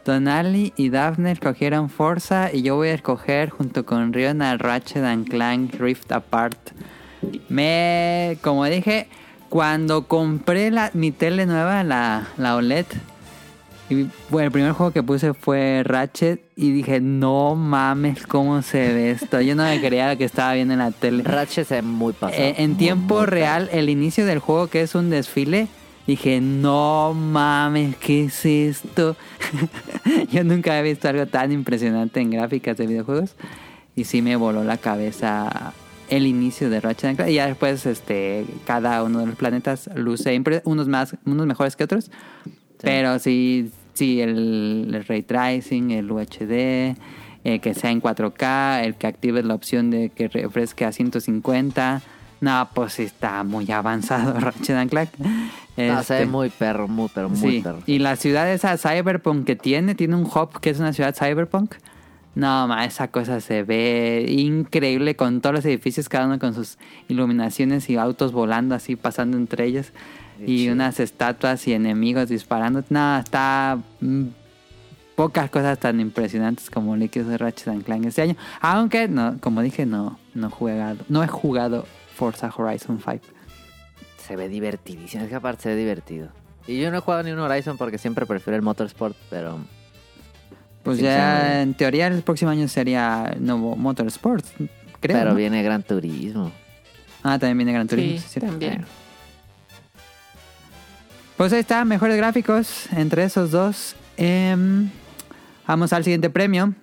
[0.05, 5.29] Tonali y Daphne escogieron Forza y yo voy a escoger junto con Riona Ratchet and
[5.29, 6.57] Clank Rift Apart.
[7.49, 9.07] Me, como dije,
[9.49, 12.85] cuando compré la, mi tele nueva, la, la OLED,
[13.91, 18.93] y, bueno, el primer juego que puse fue Ratchet y dije, no mames cómo se
[18.93, 19.41] ve esto.
[19.41, 21.23] Yo no me creía lo que estaba viendo en la tele.
[21.23, 22.41] Ratchet ve muy pasado.
[22.41, 25.67] Eh, en muy, tiempo muy real, el inicio del juego que es un desfile,
[26.07, 29.17] dije, no mames, ¿qué es esto?
[30.31, 33.35] Yo nunca había visto algo tan impresionante en gráficas de videojuegos.
[33.95, 35.73] Y sí me voló la cabeza
[36.07, 37.29] el inicio de Ratchet and Clank.
[37.29, 41.83] Y ya después, este, cada uno de los planetas luce unos más, unos mejores que
[41.83, 42.09] otros.
[42.81, 43.71] Pero sí,
[44.01, 46.95] sí, el, el ray tracing, el UHD,
[47.43, 52.01] eh, que sea en 4K, el que active la opción de que refresque a 150.
[52.39, 55.09] No, pues está muy avanzado Ratchet and Clank.
[55.19, 55.27] No,
[56.01, 57.61] se ve Este, muy perro, muy perro, muy sí.
[57.61, 57.77] perro.
[57.85, 61.75] Y la ciudad esa cyberpunk que tiene, tiene un hub que es una ciudad cyberpunk.
[62.33, 66.79] No, ma, esa cosa se ve increíble con todos los edificios, cada uno con sus
[67.07, 69.93] iluminaciones y autos volando así, pasando entre ellos.
[70.47, 70.73] Y chido.
[70.73, 72.83] unas estatuas y enemigos disparando.
[72.89, 74.25] No, está mm,
[75.15, 78.35] pocas cosas tan impresionantes como líquidos de Ratchet and Clank este año.
[78.59, 81.85] Aunque, no, como dije, no, no, he jugado, no he jugado
[82.15, 83.19] Forza Horizon 5.
[84.17, 85.23] Se ve divertidísimo.
[85.23, 86.29] Es que aparte se ve divertido.
[86.67, 89.57] Y yo no he jugado ni un Horizon porque siempre prefiero el Motorsport, pero...
[90.83, 91.57] Pues Sí, ya sí.
[91.59, 94.45] en teoría el próximo año sería el nuevo Motorsport,
[94.99, 95.17] creo.
[95.17, 95.35] pero ¿no?
[95.35, 96.51] viene Gran Turismo.
[97.23, 98.19] Ah, también viene Gran Turismo.
[98.19, 98.85] Sí, sí, también.
[101.41, 103.95] Pues ahí está, mejores gráficos entre esos dos.
[104.15, 104.91] Em,
[105.65, 106.75] vamos al siguiente premio.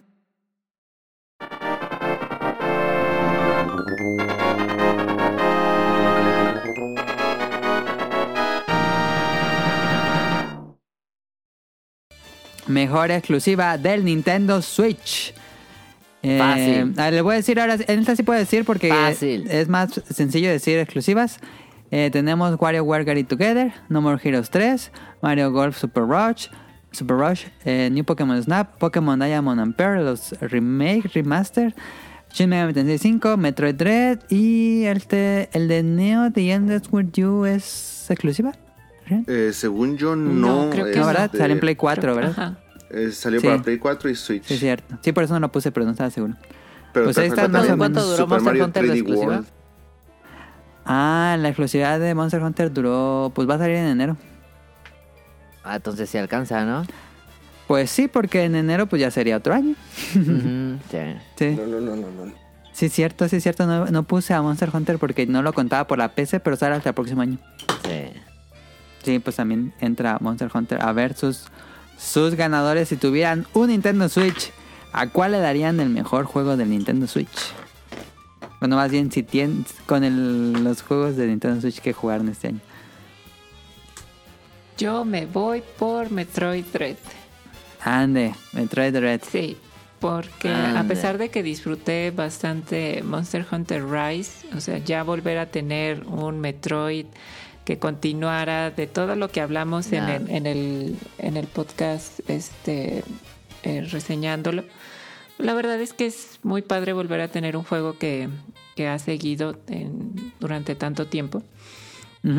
[12.67, 15.33] Mejor exclusiva del Nintendo Switch.
[16.25, 16.95] Eh, Fácil.
[16.97, 19.49] ah, le voy a decir ahora, en esta sí puedo decir porque Fácil.
[19.49, 21.39] es más sencillo decir exclusivas.
[21.91, 24.91] Eh, tenemos WarioWare Get It Together, No More Heroes 3,
[25.23, 26.49] Mario Golf Super Rush,
[26.93, 31.75] Super Rush, eh, New Pokémon Snap, Pokémon Diamond and Pearl, los remake, remaster,
[32.33, 37.13] Shin Megami Tensei 5, Metroid Dread y el, te- el de Neo The Endless With
[37.15, 38.53] You es exclusiva.
[39.27, 40.65] Eh, según yo, no.
[40.67, 41.07] No, creo que No.
[41.07, 41.25] ¿verdad?
[41.27, 42.31] este, Sale en Play 4, ¿verdad?
[42.33, 42.59] Ajá.
[42.91, 43.47] eh, salió Sí.
[43.47, 44.45] para Play 4 y Switch.
[44.45, 44.99] Sí, es cierto.
[45.03, 46.35] Sí, por eso no lo puse, pero no estaba seguro.
[46.93, 48.03] Pero Pues ahí está falta más o también menos.
[48.05, 49.27] ¿Cuánto duró Super Monster Mario Hunter de 3D exclusiva?
[49.33, 49.47] World.
[50.89, 54.17] Ah, la exclusividad de Monster Hunter duró, pues va a salir en enero.
[55.63, 56.85] Ah, entonces sí alcanza, ¿no?
[57.67, 59.75] Pues sí, porque en enero pues ya sería otro año.
[60.15, 60.99] Ujú, sí.
[61.37, 62.33] Sí, No, no, no, no, no.
[62.73, 63.67] sí es cierto, sí es cierto.
[63.67, 66.77] No, no puse a Monster Hunter porque no lo contaba por la PC, pero sale
[66.77, 67.39] hasta el próximo año.
[67.85, 68.13] sí.
[69.05, 71.45] Sí, pues también entra Monster Hunter a ver sus,
[71.97, 72.89] sus ganadores.
[72.89, 74.53] Si tuvieran un Nintendo Switch,
[74.93, 77.29] ¿a cuál le darían el mejor juego del Nintendo Switch?
[78.61, 82.49] Bueno, más bien si tienen con el- los juegos de Nintendo Switch que jugaron este
[82.49, 82.61] año.
[84.77, 86.97] Yo me voy por Metroid Dread.
[87.81, 89.21] Ande, Metroid Red.
[89.31, 89.57] Sí,
[90.01, 95.47] porque a pesar de que disfruté bastante Monster Hunter Rise, o sea, ya volver a
[95.47, 97.07] tener un Metroid
[97.65, 103.03] que continuara de todo lo que hablamos en el, en el, en el podcast este,
[103.63, 104.65] eh, reseñándolo.
[105.39, 108.29] La verdad es que es muy padre volver a tener un juego que,
[108.75, 111.43] que ha seguido en- durante tanto tiempo.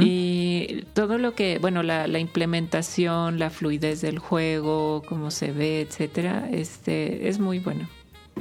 [0.02, 5.82] Y todo lo que, bueno, la, la implementación, la fluidez del juego, cómo se ve,
[5.82, 7.90] etcétera, este es muy bueno.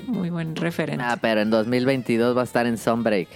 [0.06, 1.02] Muy buen referente.
[1.02, 3.28] Ah, pero en 2022 va a estar en Sunbreak.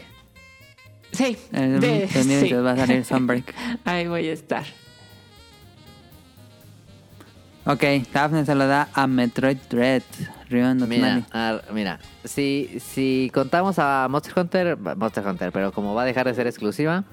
[1.13, 2.55] sí, En de- 2022 sí.
[2.55, 3.55] va a salir Sunbreak.
[3.85, 4.65] Ahí voy a estar.
[7.65, 10.03] Ok, Daphne se lo da a Metroid Dread.
[10.51, 11.23] Mira,
[11.73, 16.35] mira, si, si contamos a Monster Hunter, Monster Hunter, pero como va a dejar de
[16.35, 17.05] ser exclusiva.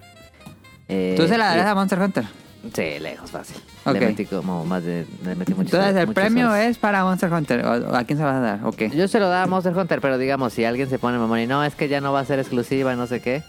[0.90, 2.26] eh, ¿Tú se la darás y- a Monster Hunter?
[2.74, 3.56] Sí, lejos, fácil.
[3.86, 3.94] Ok.
[3.94, 5.06] Le metí como más de.
[5.24, 6.66] Le metí muchas Entonces el premio horas.
[6.66, 7.66] es para Monster Hunter.
[7.66, 8.60] ¿O, o a quién se lo vas a dar?
[8.66, 8.82] Ok.
[8.94, 11.48] Yo se lo daba a Monster Hunter, pero digamos, si alguien se pone mamón y
[11.48, 13.44] no, es que ya no va a ser exclusiva y no sé qué,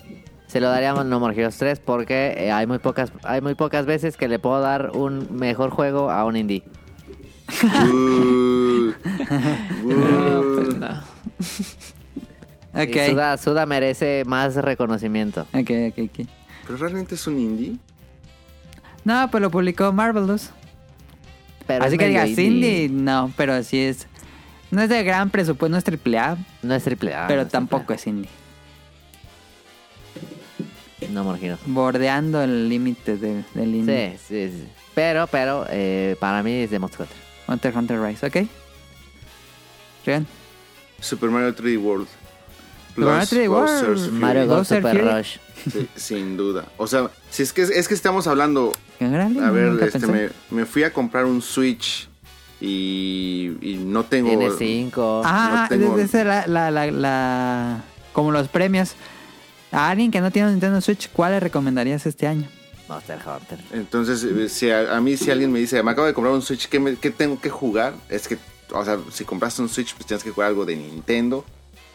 [0.46, 3.84] se lo daríamos No More Heroes 3 porque eh, hay muy pocas hay muy pocas
[3.84, 6.62] veces que le puedo dar un mejor juego a un indie.
[7.62, 8.92] Uh,
[9.84, 11.02] No, pues no.
[12.72, 12.94] Ok.
[12.96, 15.40] Y Suda, Suda merece más reconocimiento.
[15.52, 16.26] Ok, ok, ok.
[16.66, 17.76] Pero realmente es un indie.
[19.04, 20.50] No, pues lo publicó Marvelous.
[21.66, 24.06] Pero Así es que digas indie, no, pero sí es.
[24.70, 27.26] No es de gran presupuesto, no es triple A, No es triple A.
[27.26, 28.30] pero no tampoco es indie.
[31.10, 31.58] No Heroes.
[31.66, 34.16] Bordeando el límite de- del indie.
[34.28, 34.68] Sí, sí, sí.
[34.94, 37.29] Pero, pero, eh, para mí es de Monster Hunter.
[37.50, 38.36] Hunter Hunter Rise, ¿ok?
[40.06, 40.26] Rian.
[41.00, 42.06] Super Mario 3D World.
[42.94, 44.12] Super Mario Plus 3D World.
[44.12, 45.10] Mario Bowser Super Fury.
[45.10, 45.36] Rush.
[45.70, 46.64] Sí, sin duda.
[46.78, 48.72] O sea, si es que es que estamos hablando.
[48.98, 52.08] Grande, A ver, este, me, me fui a comprar un Switch
[52.60, 54.28] y, y no tengo.
[54.28, 55.22] Tiene 5.
[55.24, 57.82] Ah, no tengo- esa es la, la, la, la-
[58.12, 58.94] Como los premios.
[59.72, 62.48] A alguien que no tiene un Nintendo Switch, ¿cuál le recomendarías este año?
[62.90, 63.58] Monster Hunter.
[63.72, 66.42] Entonces, eh, si a, a mí, si alguien me dice, me acabo de comprar un
[66.42, 67.94] Switch, ¿qué, me- qué tengo que jugar?
[68.08, 68.36] Es que,
[68.72, 71.44] o sea, si compraste un Switch, pues tienes que jugar algo de Nintendo.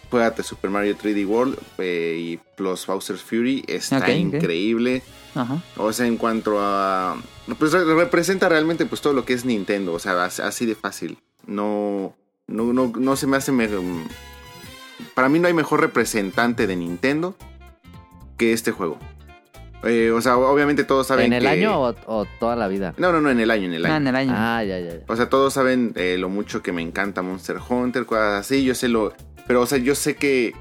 [0.10, 3.64] Juégate Super Mario 3D World eh, y Plus Bowser's Fury.
[3.68, 3.98] Está
[4.38, 5.04] increíble.
[5.34, 5.62] Ajá.
[5.78, 7.18] O sea, en cuanto a...
[7.60, 9.93] Pues re- representa realmente pues todo lo que es Nintendo.
[9.93, 11.18] O sea, as- así de fácil.
[11.48, 12.16] No,
[12.48, 13.52] no, no, no se me hace...
[13.52, 13.68] me-
[15.14, 17.36] para mí no hay mejor representante de Nintendo
[18.38, 18.98] que este juego.
[19.86, 22.93] Eh, o sea, obviamente todos saben ¿En el que- año o, o toda la vida?
[22.97, 23.95] No, no, no, en el año, en el año.
[23.97, 24.33] en el año.
[24.36, 24.93] Ah, ya, ya.
[24.95, 24.99] ya.
[25.07, 28.63] O sea, todos saben eh, lo mucho que me encanta Monster Hunter, cosas así.
[28.63, 29.13] Yo sé lo.
[29.47, 30.53] Pero, o sea, yo sé que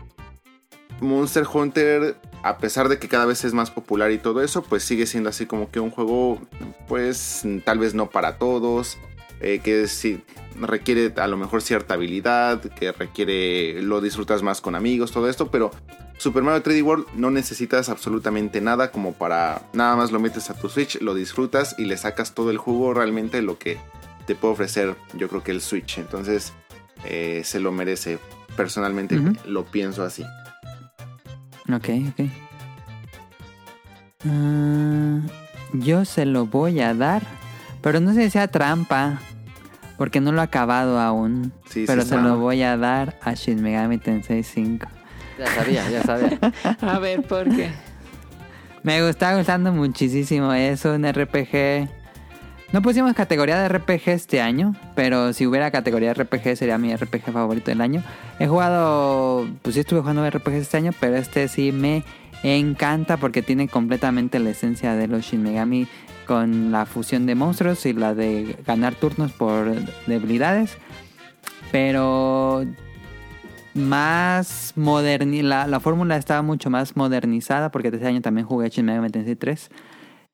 [1.01, 4.83] Monster Hunter, a pesar de que cada vez es más popular y todo eso, pues
[4.85, 6.39] sigue siendo así como que un juego,
[6.87, 8.99] pues tal vez no para todos.
[9.45, 10.23] Eh, que sí
[10.61, 13.83] requiere a lo mejor cierta habilidad, que requiere.
[13.83, 15.71] lo disfrutas más con amigos, todo esto, pero.
[16.17, 20.55] Super Mario 3D World no necesitas absolutamente nada como para nada más lo metes a
[20.55, 23.79] tu Switch, lo disfrutas y le sacas todo el jugo realmente lo que
[24.25, 25.99] te puede ofrecer yo creo que el Switch.
[25.99, 26.53] Entonces
[27.05, 28.19] eh, se lo merece.
[28.57, 30.23] Personalmente lo pienso así.
[31.73, 32.29] Ok, ok.
[34.27, 35.21] Ah,
[35.73, 37.23] yo se lo voy a dar,
[37.83, 39.21] pero no sé si sea trampa,
[39.97, 41.53] porque no lo he acabado aún.
[41.69, 44.87] Sí, pero sí, se lo voy a dar a Shin Megami Tensei 5.
[45.39, 46.39] Ya sabía, ya sabía.
[46.81, 47.71] A ver, ¿por qué?
[48.83, 50.53] Me está gustando muchísimo.
[50.53, 51.89] Es un RPG
[52.73, 56.95] No pusimos categoría de RPG este año, pero si hubiera categoría de RPG sería mi
[56.95, 58.03] RPG favorito del año.
[58.39, 62.05] He jugado, pues sí estuve jugando RPG este año, pero este sí me
[62.43, 65.89] encanta porque tiene completamente la esencia de los Shin Megami
[66.27, 69.75] con la fusión de monstruos y la de ganar turnos por
[70.07, 70.77] debilidades.
[71.71, 72.65] Pero
[73.75, 78.87] más moderni la, la fórmula estaba mucho más modernizada porque este año también jugué Shin
[78.87, 79.69] Megami Tensei 3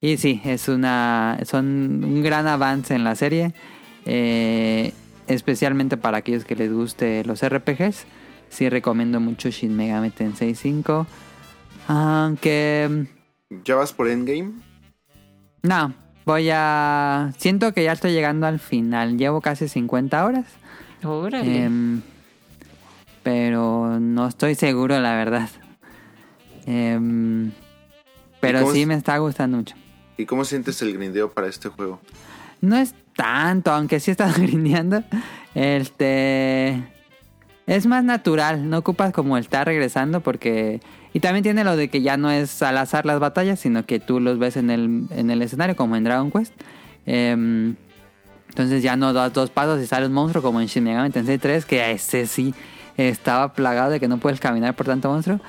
[0.02, 3.54] y sí es una son un gran avance en la serie
[4.04, 4.92] eh,
[5.26, 8.04] especialmente para aquellos que les guste los RPGs
[8.50, 11.06] sí recomiendo mucho Shin Megami Tensei 5
[11.88, 13.06] aunque
[13.64, 14.52] ¿Ya vas por Endgame?
[15.62, 15.94] No
[16.24, 20.46] voy a siento que ya estoy llegando al final llevo casi 50 horas
[21.04, 21.64] Órale.
[21.64, 22.02] Em,
[23.22, 25.48] pero no estoy seguro, la verdad.
[26.66, 27.52] Em,
[28.40, 28.86] pero sí es?
[28.86, 29.76] me está gustando mucho.
[30.16, 32.00] ¿Y cómo sientes el grindeo para este juego?
[32.60, 35.02] No es tanto, aunque sí he estado grindeando.
[35.54, 36.82] Este.
[37.66, 40.80] Es más natural, no ocupas como el estar regresando porque...
[41.12, 43.98] Y también tiene lo de que ya no es al azar las batallas, sino que
[43.98, 46.52] tú los ves en el, en el escenario como en Dragon Quest.
[47.06, 47.74] Em,
[48.48, 51.38] entonces ya no das dos pasos y sale un monstruo como en Shin Megami Tensei
[51.38, 52.54] 3, que ese sí
[52.96, 55.40] estaba plagado de que no puedes caminar por tanto monstruo.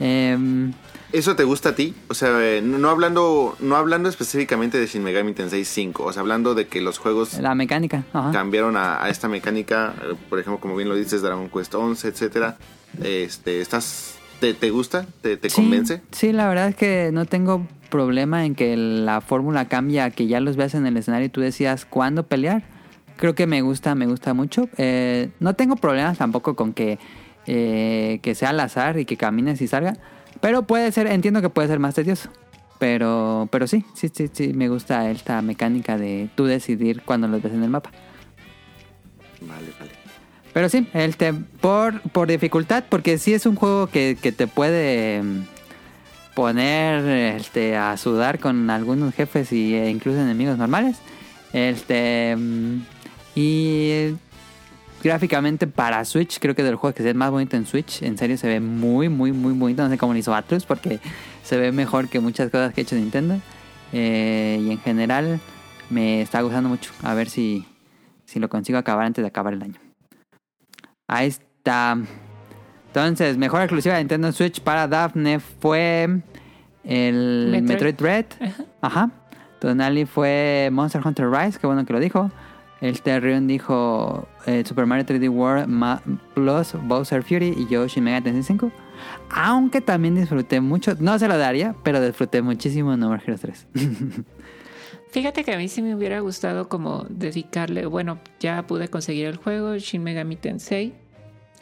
[0.00, 0.72] Em,
[1.10, 1.94] ¿Eso te gusta a ti?
[2.08, 6.20] O sea, eh, no hablando, no hablando específicamente de Shin Megami Tensei 5, o sea,
[6.20, 8.04] hablando de que los juegos la mecánica.
[8.12, 8.30] ajá.
[8.30, 12.08] cambiaron a, a esta mecánica, eh, por ejemplo, como bien lo dices, Dragon Quest 11,
[12.08, 12.58] etcétera.
[13.02, 15.06] Este, ¿estás, te, te gusta?
[15.22, 16.02] ¿Te, te Sí, convence?
[16.12, 20.26] Sí, la verdad es que no tengo problema en que la fórmula cambie a que
[20.26, 22.62] ya los veas en el escenario y tú decías cuándo pelear.
[23.16, 24.68] Creo que me gusta, me gusta mucho.
[24.76, 26.98] Eh, no tengo problemas tampoco con que,
[27.46, 29.94] eh, que sea al azar y que camines y salga.
[30.40, 32.28] Pero puede ser, entiendo que puede ser más tedioso.
[32.78, 37.42] Pero, pero sí, sí, sí, sí, me gusta esta mecánica de tú decidir cuándo los
[37.42, 37.90] ves en el mapa.
[39.40, 39.90] Vale, vale.
[40.52, 41.14] Pero sí, el
[41.60, 45.42] por, por dificultad, porque sí es un juego que, que te puede mm,
[46.34, 50.98] poner este, a sudar con algunos jefes y, e incluso enemigos normales.
[51.52, 52.82] Este, mm,
[53.34, 54.14] y
[55.02, 58.02] gráficamente para Switch, creo que del juego que se ve más bonito en Switch.
[58.02, 59.82] En serio, se ve muy, muy, muy bonito.
[59.82, 61.00] No sé cómo lo hizo Atlus, porque
[61.44, 63.40] se ve mejor que muchas cosas que ha hecho Nintendo.
[63.92, 65.40] Eh, y en general,
[65.90, 66.90] me está gustando mucho.
[67.02, 67.64] A ver si,
[68.26, 69.87] si lo consigo acabar antes de acabar el año.
[71.08, 71.96] Ahí está.
[72.88, 76.20] Entonces, mejor exclusiva de Nintendo Switch para Daphne fue
[76.84, 77.94] el Metroid.
[77.94, 78.26] Metroid, Red.
[78.80, 79.10] Ajá.
[79.60, 82.30] Tonali fue Monster Hunter Rise, qué bueno que lo dijo.
[82.80, 86.00] El Terrion dijo eh, Super Mario 3D World Ma-
[86.34, 88.70] Plus Bowser Fury y yo Shin Megami Tensei 5.
[89.30, 93.66] Aunque también disfruté mucho, no se lo daría, pero disfruté muchísimo No More Heroes 3.
[95.10, 99.36] Fíjate que a mí sí me hubiera gustado como dedicarle, bueno, ya pude conseguir el
[99.36, 100.92] juego, Shin Megami Tensei,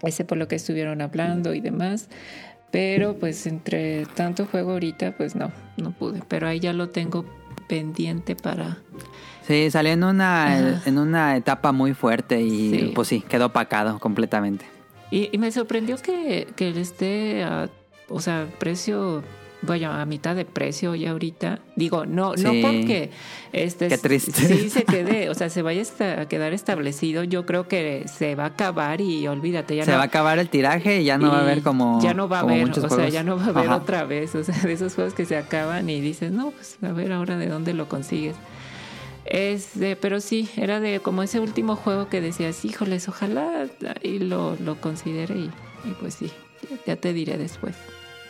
[0.03, 2.09] ese por lo que estuvieron hablando y demás,
[2.73, 7.25] pero pues entre tanto juego ahorita, pues no, no pude, pero ahí ya lo tengo
[7.69, 8.79] pendiente para...
[9.47, 12.93] sí, salió en una, en una etapa muy fuerte y Sí.
[12.95, 14.65] pues sí, quedó opacado completamente.
[15.11, 17.71] Y, y me sorprendió que, que él esté, a,
[18.09, 19.23] o sea, precio,
[19.63, 21.61] vaya, a mitad de precio ya ahorita.
[21.77, 23.11] Digo, no, no porque
[23.53, 24.33] este Qué triste.
[24.33, 25.83] sí se quede, o sea, se vaya
[26.21, 27.25] a quedar establecido.
[27.25, 30.39] Yo creo que se va a acabar y olvídate, ya se no va a acabar
[30.39, 32.01] el tiraje y ya no va a haber como.
[32.01, 33.13] ya no va a haber, o sea, juegos.
[33.13, 33.77] ya no va a haber Ajá.
[33.77, 36.93] otra vez, o sea, de esos juegos que se acaban y dices, no, pues a
[36.93, 38.37] ver ahora de dónde lo consigues.
[39.25, 43.67] Es de, pero sí, era de como ese último juego que decías, híjoles, ojalá
[44.03, 45.51] y lo, lo considere y,
[45.85, 46.31] y pues sí,
[46.87, 47.75] ya te diré después.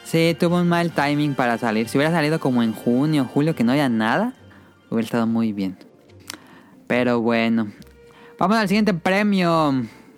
[0.06, 1.88] Sí, tuvo un mal timing para salir.
[1.88, 4.34] Si hubiera salido como en junio, julio, que no había nada,
[4.88, 5.76] hubiera estado muy bien.
[6.86, 7.72] Pero bueno.
[8.38, 9.74] Vamos al siguiente premio.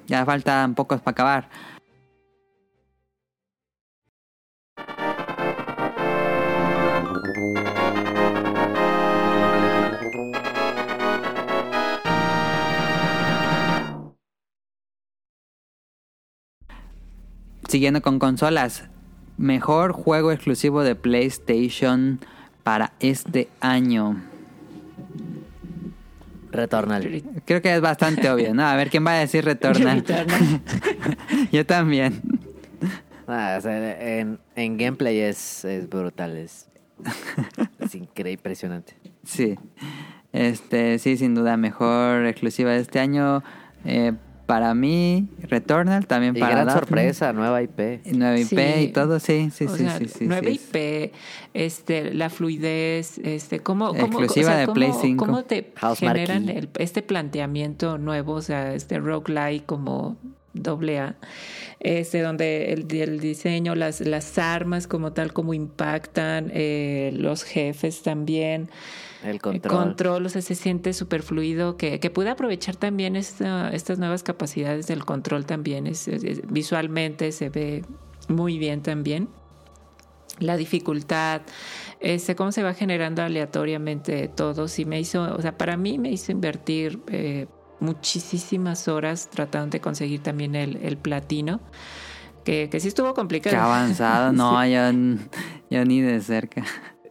[0.06, 1.48] Ya faltan pocos para acabar.
[17.66, 18.84] Siguiendo con consolas.
[19.38, 22.18] Mejor juego exclusivo de PlayStation
[22.64, 24.20] para este año.
[26.50, 27.22] Returnal.
[27.44, 28.66] Creo que es bastante obvio, ¿no?
[28.66, 30.04] A ver, ¿quién va a decir Returnal?
[31.52, 32.20] Yo también.
[33.26, 36.68] Ah, o sea, en, en gameplay es, es brutal, es,
[37.78, 38.94] es increíble, impresionante.
[39.24, 39.56] Sí.
[40.32, 43.42] Este, sí, sin duda, mejor exclusiva de este año.
[43.84, 44.12] Eh,
[44.48, 46.80] para mí, Returnal, también Y para gran Daphne.
[46.80, 48.00] sorpresa, nueva IP.
[48.16, 48.80] Nueva IP Sí.
[48.84, 51.12] y todo, sí, sí, O sí, sea, sí, sí, nueva sí, IP,
[51.52, 55.26] este, la fluidez, este, cómo, cómo, Exclusiva de cómo- Play 5.
[55.26, 60.16] cómo te House generan el- este planteamiento nuevo, o sea, este roguelike como
[60.54, 61.16] doble A,
[61.78, 68.02] este, donde el, el diseño, las, las armas como tal, como impactan, eh, los jefes
[68.02, 68.70] también.
[69.22, 69.76] El El control.
[69.76, 74.22] control, o sea, se siente súper fluido, que, que pude aprovechar también esta, estas nuevas
[74.22, 75.86] capacidades del control también.
[75.86, 77.84] Es, es- es- visualmente se ve
[78.28, 79.28] muy bien también.
[80.38, 81.42] La dificultad,
[81.98, 86.10] este, cómo se va generando aleatoriamente todo, sí me hizo, o sea, para mí me
[86.12, 87.48] hizo invertir eh,
[87.80, 91.60] muchísimas horas tratando de conseguir también el, el platino,
[92.44, 93.56] que, que sí estuvo complicado.
[93.56, 94.70] Qué avanzado, no, Sí.
[94.70, 94.80] yo,
[95.76, 96.62] yo ni de cerca.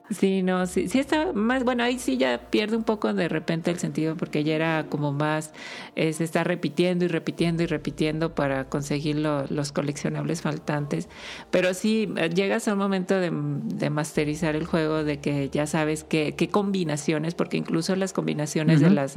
[0.09, 3.71] Sí, no, sí, sí está más, bueno, ahí sí ya pierde un poco de repente
[3.71, 5.51] el sentido porque ya era como más,
[5.97, 11.09] eh, se está repitiendo y repitiendo y repitiendo para conseguir lo- los coleccionables faltantes.
[11.51, 15.67] Pero sí, eh, llegas a un momento de, de masterizar el juego, de que ya
[15.67, 19.15] sabes qué, qué combinaciones, porque incluso las combinaciones de las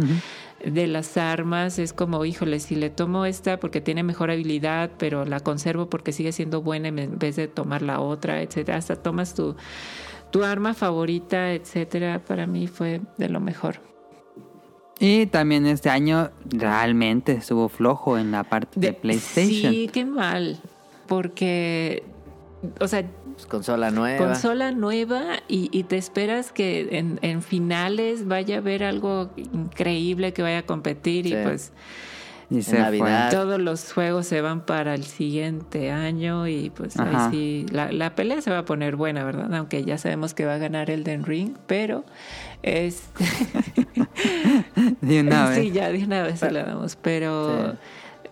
[0.64, 5.24] de las armas es como, híjole, si le tomo esta porque tiene mejor habilidad, pero
[5.24, 8.76] la conservo porque sigue siendo buena en vez de tomar la otra, etcétera.
[8.76, 9.56] Hasta tomas tu,
[10.30, 12.20] tu arma favorita, etcétera.
[12.26, 13.80] Para mí fue de lo mejor.
[14.98, 19.72] Y también este año realmente estuvo flojo en la parte de, PlayStation.
[19.72, 20.60] Sí, qué mal.
[21.06, 22.02] Porque,
[22.78, 23.04] o sea,
[23.34, 24.18] Pues, consola nueva.
[24.18, 30.34] consola nueva y, y te esperas que en, en finales vaya a haber algo increíble
[30.34, 31.72] que vaya a competir y pues
[32.50, 33.30] Y se Navidad.
[33.30, 37.26] todos los juegos se van para el siguiente año y pues Ajá.
[37.26, 39.54] ahí sí, la, la pelea se va a poner buena, ¿verdad?
[39.54, 42.04] Aunque ya sabemos que va a ganar Elden Ring, pero
[42.62, 44.06] este fue.
[45.00, 45.58] De una vez.
[45.60, 47.78] sí, ya de una vez se la damos, pero Sí.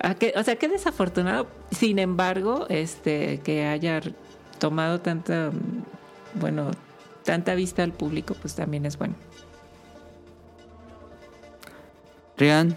[0.00, 4.00] a qué- o sea, qué desafortunado, sin embargo, este que haya
[4.58, 5.50] tomado tanta
[6.34, 6.72] bueno,
[7.24, 9.14] tanta vista al público, pues también es bueno.
[12.36, 12.76] Rion,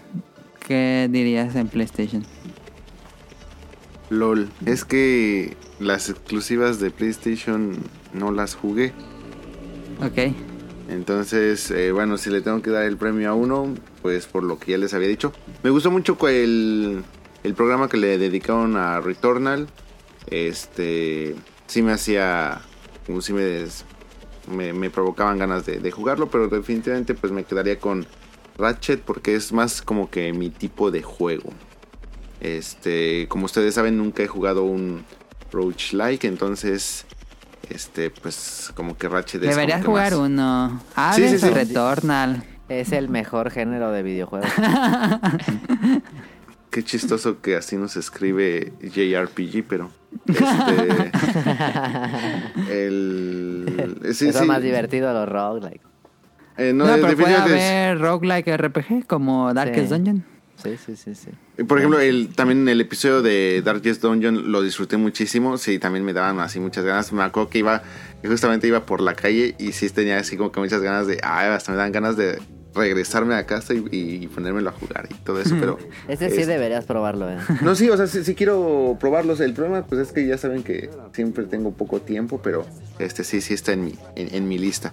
[0.66, 2.24] ¿qué dirías en PlayStation?
[4.10, 4.50] LOL.
[4.66, 7.76] Es que las exclusivas de PlayStation
[8.12, 8.92] no las jugué.
[10.00, 10.34] Ok.
[10.88, 14.58] Entonces, eh, bueno, si le tengo que dar el premio a uno, pues por lo
[14.58, 15.32] que ya les había dicho.
[15.62, 17.02] Me gustó mucho el,
[17.42, 19.68] el programa que le dedicaron a Returnal.
[20.28, 21.34] Este,
[21.66, 22.60] sí me hacía,
[23.06, 23.84] como si me, des-
[24.54, 28.06] me, me provocaban ganas de, de jugarlo, pero definitivamente pues me quedaría con
[28.58, 31.50] Ratchet porque es más como que mi tipo de juego.
[32.40, 35.04] Este, como ustedes saben, nunca he jugado un
[35.52, 37.04] roguelike, entonces,
[37.70, 40.82] este, pues como que Ratchet es Deberías que jugar más- uno.
[40.96, 41.48] Ah, Sí, sí, sí.
[41.50, 42.44] Returnal.
[42.68, 44.50] Es el mejor género de videojuegos.
[46.70, 49.90] Qué chistoso que así nos escribe JRPG, pero.
[50.26, 51.12] Este,
[52.70, 53.98] el.
[54.14, 54.44] Sí, es sí.
[54.46, 55.82] más divertido los roguelike.
[56.58, 59.94] Eh, No, no, pero puede haber roguelike RPG como Darkest Sí.
[59.94, 60.24] Dungeon.
[60.62, 61.64] Sí, sí, sí, sí.
[61.64, 65.58] Por ejemplo, el, también el episodio de Darkest Dungeon lo disfruté muchísimo.
[65.58, 67.12] Sí, también me daban así muchas ganas.
[67.12, 67.82] Me acuerdo que iba,
[68.24, 71.18] justamente iba por la calle y sí tenía así como que muchas ganas de.
[71.22, 72.38] Ah, hasta me dan ganas de
[72.74, 75.78] regresarme a casa y, y ponérmelo a jugar y todo eso, pero.
[76.08, 77.38] Ese sí es- deberías probarlo, ¿eh?
[77.62, 79.40] No, sí, o sea, sí, sí quiero probarlos.
[79.40, 82.66] El problema, pues es que ya saben que siempre tengo poco tiempo, pero
[83.00, 84.92] este sí, sí está en mi, en, en mi lista.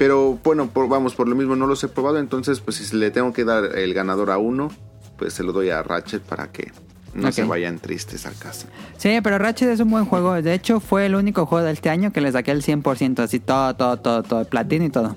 [0.00, 3.10] Pero bueno, por- vamos, por lo mismo no los he probado, entonces pues si le
[3.10, 4.70] tengo que dar el ganador a uno,
[5.18, 6.72] pues se lo doy a Ratchet para que
[7.12, 8.66] no se vayan tristes a casa.
[8.96, 10.40] Sí, pero Ratchet es un buen juego.
[10.40, 13.40] De hecho, fue el único juego de este año que le saqué el 100%, así
[13.40, 15.14] todo, todo, todo, todo, el platino y todo.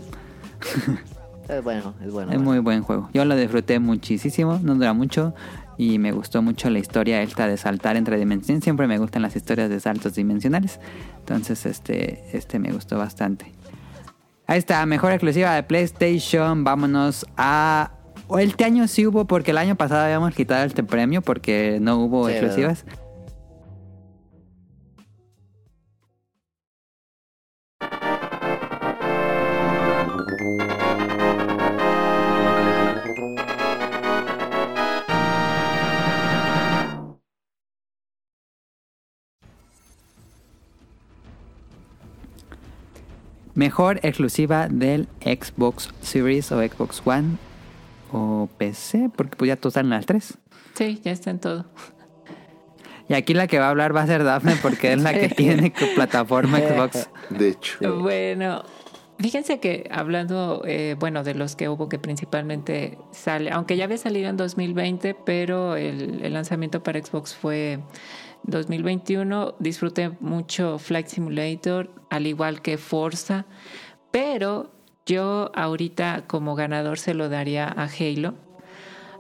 [1.48, 2.32] Es bueno, es bueno.
[2.32, 3.10] Es muy buen juego.
[3.14, 5.34] Yo lo disfruté muchísimo, no dura mucho
[5.78, 8.64] y me gustó mucho la historia esta de saltar entre dimensiones.
[8.64, 10.80] Siempre me gustan las historias de saltos dimensionales.
[11.20, 13.52] Entonces, este, este me gustó bastante.
[14.46, 16.64] Ahí está, mejor exclusiva de PlayStation.
[16.64, 17.92] Vámonos a...
[18.40, 22.28] Este año sí hubo, porque el año pasado habíamos quitado este premio porque no hubo
[22.28, 22.86] Sí, exclusivas.
[43.56, 47.38] Mejor exclusiva del Xbox Series o Xbox One
[48.12, 50.38] o PC, porque pues ya todos están las tres.
[50.76, 51.66] Sí, ya está en todo.
[53.10, 55.30] Y aquí la que va a hablar va a ser Daphne porque es la que
[55.36, 57.10] tiene que plataforma Xbox.
[57.30, 58.64] De hecho, Bueno,
[59.20, 63.98] Fíjense que hablando, eh, bueno, de los que hubo que principalmente sale, aunque ya había
[63.98, 67.80] salido en 2020, pero el, el lanzamiento para Xbox fue
[68.44, 69.56] 2021.
[69.60, 73.46] Disfruté mucho Flight Simulator, al igual que Forza,
[74.12, 74.72] pero
[75.06, 78.36] yo ahorita como ganador se lo daría a Halo.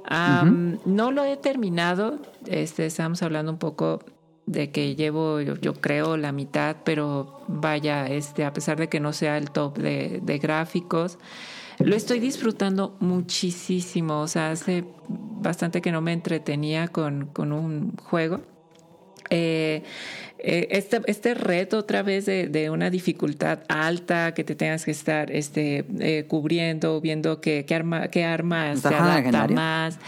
[0.05, 3.99] Am, No lo he terminado, este, estamos hablando un poco
[4.45, 8.99] de que llevo, yo, yo creo, la mitad, pero vaya, este, a pesar de que
[8.99, 11.17] no sea el top de, de gráficos,
[11.79, 14.21] lo estoy disfrutando muchísimo.
[14.21, 18.41] O sea, hace bastante que no me entretenía con, con un juego.
[20.45, 24.91] Eh, este, este reto otra vez de, de, una dificultad alta que te tengas que
[24.91, 29.99] estar este, eh, cubriendo, viendo qué, qué arma, qué arma se adapta más.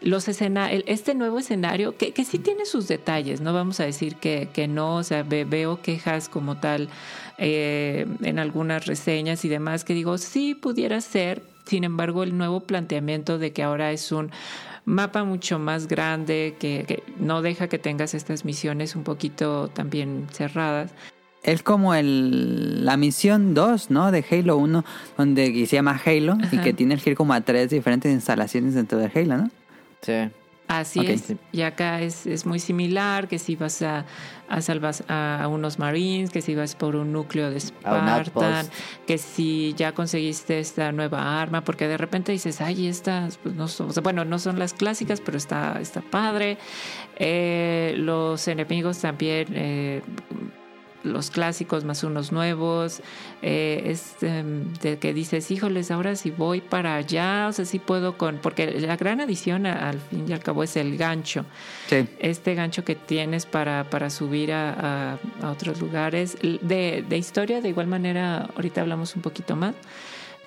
[0.00, 4.14] Los escena este nuevo escenario, que, que sí tiene sus detalles, no vamos a decir
[4.14, 6.88] que, que no, o sea, ve, veo quejas como tal
[7.36, 12.60] eh, en algunas reseñas y demás que digo, sí pudiera ser, sin embargo, el nuevo
[12.60, 14.30] planteamiento de que ahora es un
[14.90, 20.26] mapa mucho más grande, que, que, no deja que tengas estas misiones un poquito también
[20.32, 20.92] cerradas.
[21.42, 24.10] Es como el, la misión 2, ¿no?
[24.10, 24.84] De Halo 1,
[25.16, 26.56] donde se llama Halo Ajá.
[26.56, 29.50] y que tiene que ir como a tres diferentes instalaciones dentro de Halo, ¿no?
[30.02, 30.30] Sí.
[30.70, 31.14] Así okay.
[31.14, 31.34] es.
[31.50, 34.06] Y acá es, es, muy similar, que si vas a,
[34.48, 38.68] a salvar a, a, unos Marines, que si vas por un núcleo de Spartan,
[39.04, 43.66] que si ya conseguiste esta nueva arma, porque de repente dices, ay, estas, pues no
[43.66, 46.56] son, o sea, bueno, no son las clásicas, pero está, está padre.
[47.16, 49.48] Eh, los enemigos también...
[49.50, 50.02] Eh,
[51.02, 53.00] los clásicos más unos nuevos,
[53.42, 54.44] eh, es eh,
[54.82, 58.80] de que dices, híjoles, ahora si voy para allá, o sea, sí puedo con, porque
[58.80, 61.44] la gran adición a, al fin y al cabo es el gancho,
[61.88, 62.06] sí.
[62.18, 64.72] este gancho que tienes para, para subir a,
[65.12, 69.74] a, a otros lugares, de, de, historia, de igual manera, ahorita hablamos un poquito más,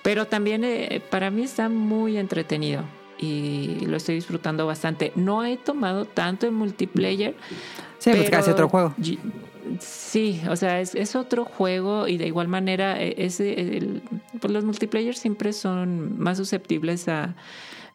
[0.02, 2.84] pero también eh, para mí está muy entretenido
[3.18, 5.14] y lo estoy disfrutando bastante.
[5.16, 7.36] No he tomado tanto en multiplayer.
[7.98, 8.94] Sí, pues casi otro juego.
[9.80, 14.02] Sí, o sea, es, es, otro juego y de igual manera es, el,
[14.40, 17.36] pues los multiplayer siempre son más susceptibles a,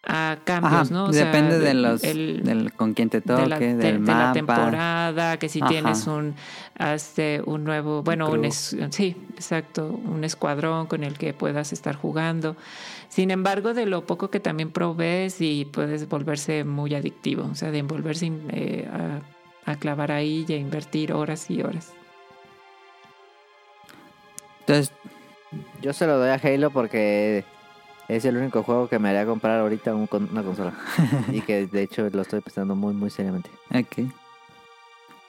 [0.06, 1.04] a cambios, Ajá, ¿no?
[1.04, 3.92] O depende sea, de los, el, del, con quién te toque, de la, de, del
[3.94, 4.26] de mapa.
[4.26, 5.68] la temporada, que si Ajá.
[5.68, 6.34] tienes un,
[6.78, 11.96] este, un nuevo, bueno, un, es, sí, exacto, un escuadrón con el que puedas estar
[11.96, 12.56] jugando.
[13.08, 17.70] Sin embargo, de lo poco que también provees y puedes volverse muy adictivo, o sea,
[17.70, 19.20] de envolverse eh, a
[19.68, 21.92] a clavar ahí y a invertir horas y horas.
[24.60, 24.92] Entonces,
[25.82, 27.44] yo se lo doy a Halo porque
[28.08, 30.72] es el único juego que me haría comprar ahorita un, una consola.
[31.32, 33.50] y que de hecho lo estoy pensando muy, muy seriamente.
[33.74, 34.10] Ok.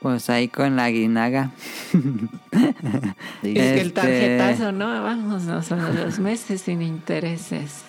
[0.01, 1.51] Pues ahí con la guinaga.
[2.53, 4.87] es que el tarjetazo, ¿no?
[4.87, 7.83] Vamos, no son los meses sin intereses.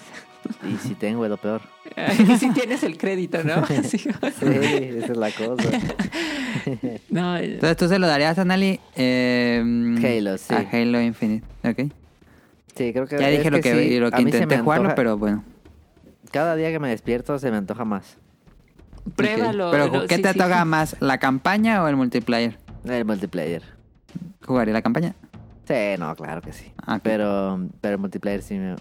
[0.72, 1.62] Y si tengo, es lo peor.
[2.18, 3.66] y si tienes el crédito, ¿no?
[3.82, 5.68] sí, esa es la cosa.
[7.08, 8.80] no, Entonces tú se lo darías a Nali.
[8.94, 9.62] Eh,
[10.02, 10.54] Halo, sí.
[10.54, 11.92] A Halo Infinite, ok.
[12.76, 13.18] Sí, creo que.
[13.18, 15.44] Ya dije lo que, sí, lo que intenté jugarlo, pero bueno.
[16.30, 18.16] Cada día que me despierto se me antoja más.
[19.16, 19.68] Pruébalo.
[19.68, 19.80] Okay.
[19.80, 20.38] Pero, ¿qué sí, te sí.
[20.38, 22.58] toca más, la campaña o el multiplayer?
[22.84, 23.62] El multiplayer.
[24.44, 25.14] ¿Jugaría la campaña?
[25.66, 26.70] Sí, no, claro que sí.
[26.82, 27.00] Okay.
[27.02, 28.76] Pero, pero el multiplayer sí me,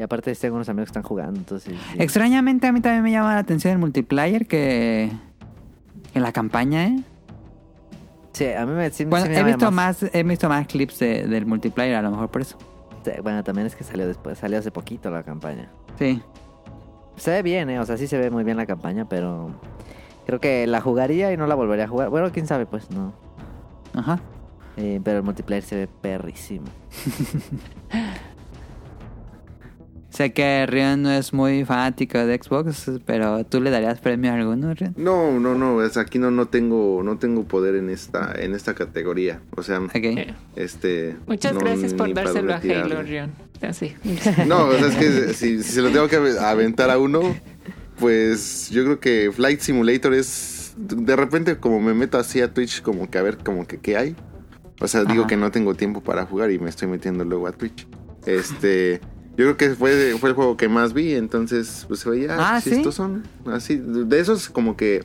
[0.00, 1.74] y aparte tengo unos amigos que están jugando, entonces...
[1.92, 1.98] Sí.
[1.98, 5.10] Extrañamente a mí también me llama la atención el multiplayer que...
[6.14, 7.02] En la campaña, ¿eh?
[8.32, 8.88] Sí, a mí me...
[8.90, 10.02] Sí, bueno, sí me he, visto más.
[10.02, 10.14] más.
[10.14, 12.56] he visto más clips de, del multiplayer, a lo mejor por eso.
[13.04, 15.68] Sí, bueno, también es que salió después, salió hace poquito la campaña.
[15.98, 16.22] Sí.
[17.16, 17.78] Se ve bien, ¿eh?
[17.78, 19.50] O sea, sí se ve muy bien la campaña, pero...
[20.24, 22.08] Creo que la jugaría y no la volvería a jugar.
[22.08, 23.12] Bueno, quién sabe, pues, no.
[23.92, 24.18] Ajá.
[24.78, 26.68] Eh, pero el multiplayer se ve perrísimo.
[30.10, 34.34] Sé que Rion no es muy fanático de Xbox, pero ¿tú le darías premio a
[34.34, 34.92] alguno, Rion?
[34.96, 38.74] No, no, no, es aquí no, no tengo, no tengo poder en esta, en esta
[38.74, 39.40] categoría.
[39.56, 40.34] O sea, okay.
[40.56, 41.16] este.
[41.28, 43.30] Muchas no, gracias por dárselo a Halo, Rion.
[43.62, 43.94] Así.
[44.46, 47.20] No, o sea, es que si, si, se lo tengo que aventar a uno,
[47.98, 50.74] pues yo creo que Flight Simulator es.
[50.76, 53.96] De repente, como me meto así a Twitch, como que a ver, como que qué
[53.96, 54.16] hay.
[54.80, 55.12] O sea, Ajá.
[55.12, 57.86] digo que no tengo tiempo para jugar y me estoy metiendo luego a Twitch.
[58.26, 59.00] Este.
[59.40, 62.60] Yo creo que fue, fue el juego que más vi, entonces pues se veía, ah,
[62.60, 62.76] si ¿sí?
[62.76, 65.02] estos son así, de esos como que...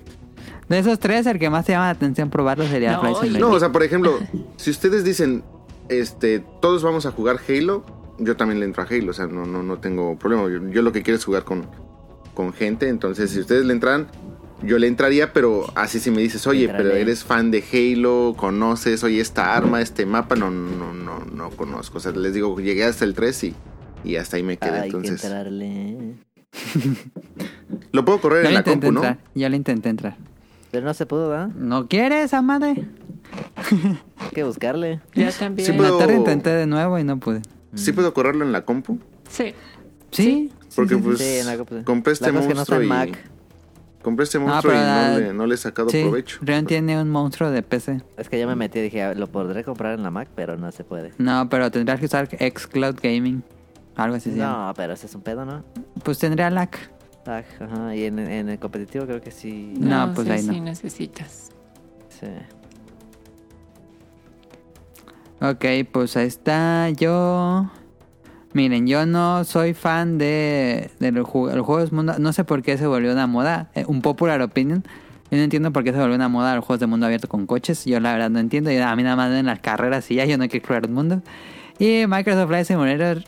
[0.67, 3.49] De esos tres, el que más te llama la atención probarlo sería no, Flight Simulator.
[3.49, 4.19] No, o sea, por ejemplo,
[4.57, 5.45] si ustedes dicen,
[5.87, 7.85] este, todos vamos a jugar Halo,
[8.17, 10.49] yo también le entro a Halo, o sea, no, no, no tengo problema.
[10.49, 11.67] Yo, yo lo que quiero es jugar con,
[12.33, 14.07] con gente, entonces si ustedes le entran,
[14.63, 19.01] yo le entraría, pero así si me dices, oye, pero eres fan de Halo, conoces,
[19.05, 21.99] oye, esta arma, este mapa, no, no, no, no conozco.
[21.99, 23.55] O sea, les digo, llegué hasta el 3 y,
[24.05, 24.71] y hasta ahí me quedé.
[24.79, 26.15] Hay que entonces, entrarle.
[27.91, 29.01] lo puedo correr en la compu, ¿no?
[29.33, 30.17] Yo le intenté entrar.
[30.71, 31.47] Pero no se pudo, ¿verdad?
[31.49, 32.85] ¿No quiere esa madre?
[34.17, 34.99] Hay que buscarle.
[35.13, 35.65] Ya también.
[35.65, 37.41] Sí, En la puedo- tarde intenté de nuevo y no pude.
[37.75, 38.99] Sí puedo correrlo en la compu.
[39.29, 39.53] Sí.
[40.11, 40.51] Sí.
[40.75, 41.83] Porque sí, pues Sí, en la compu, sí.
[41.83, 43.29] compré este La cosa es que no monstruo y Mac.
[44.01, 46.37] compré este No, monstruo y la- no le, no le he sacado Sí, provecho.
[46.41, 48.01] Rion tiene un monstruo de PC.
[48.17, 50.57] Es que yo me metí y dije, "Ah, lo podré comprar en la Mac, pero
[50.57, 51.13] no se puede.
[51.17, 53.43] No, pero tendrías que usar xCloud Gaming.
[53.95, 54.67] Algo así se llama.
[54.67, 55.63] No, pero ese es un pedo, ¿no?
[56.03, 56.69] Pues tendría lag.
[57.27, 59.73] Ah, Ajá, y en, en el competitivo creo que sí.
[59.79, 60.53] No, pues sí, ahí no.
[60.53, 61.49] sí necesitas.
[62.09, 62.27] Sí.
[65.41, 66.89] Ok, pues ahí está.
[66.91, 67.69] Yo.
[68.53, 72.15] Miren, yo no soy fan de, de los, ju- los juegos mundo.
[72.19, 73.69] No sé por qué se volvió una moda.
[73.75, 74.83] eh, un popular opinion.
[75.31, 77.47] Yo no entiendo por qué se volvió una moda los juegos de mundo abierto con
[77.47, 77.83] coches.
[77.85, 78.71] Yo la verdad no entiendo.
[78.71, 80.25] Yo, a mí nada más en las carreras y ya.
[80.25, 81.21] Yo no quiero explorar el mundo.
[81.79, 83.23] Y Microsoft Flight Simulator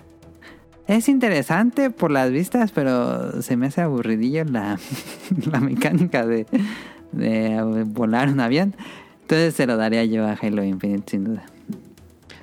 [0.88, 4.79] es interesante por las vistas, pero se me hace aburridillo la,
[5.51, 6.45] la mecánica de,
[7.11, 8.75] de volar un avión.
[9.21, 11.43] Entonces se lo daría yo a Halo Infinite sin duda.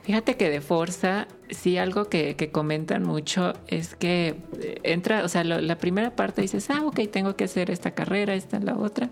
[0.04, 5.28] Fíjate que de Forza, sí, algo que, que comentan mucho es que eh, entra, o
[5.28, 8.76] sea, lo- la primera parte dices, ah, ok, tengo que hacer esta carrera, esta, la
[8.76, 9.08] otra.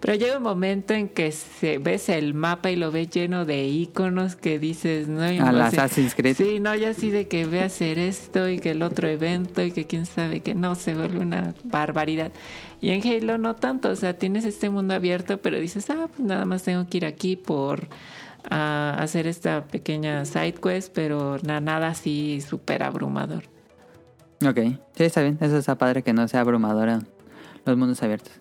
[0.00, 3.64] Pero llega un momento en que se, ves el mapa y lo ves lleno de
[3.66, 5.80] iconos que dices, no, y A no la sé.
[5.80, 6.36] Assassin's Creed.
[6.36, 9.62] Sí, no, ya así de que ve a hacer esto y que el otro evento
[9.62, 12.32] y que quién sabe que no, se vuelve una barbaridad.
[12.82, 16.20] Y en Halo no tanto, o sea, tienes este mundo abierto, pero dices, ah, pues
[16.20, 17.88] nada más tengo que ir aquí por
[18.94, 23.44] a hacer esta pequeña side quest, pero na- nada así súper abrumador.
[24.46, 24.58] Ok,
[24.96, 25.38] sí, está bien.
[25.40, 27.00] Eso está padre que no sea abrumadora
[27.64, 28.32] los mundos abiertos.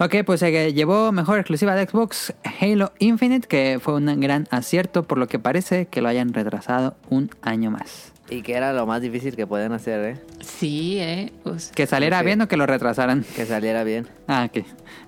[0.00, 5.02] Ok, pues eh, llevó mejor exclusiva de Xbox Halo Infinite, que fue un gran acierto
[5.02, 8.12] por lo que parece que lo hayan retrasado un año más.
[8.30, 10.20] Y que era lo más difícil que podían hacer, ¿eh?
[10.40, 11.32] Sí, ¿eh?
[11.42, 13.24] Pues, Que saliera bien o que lo retrasaran.
[13.34, 14.06] Que saliera bien.
[14.28, 14.64] Ah, ok.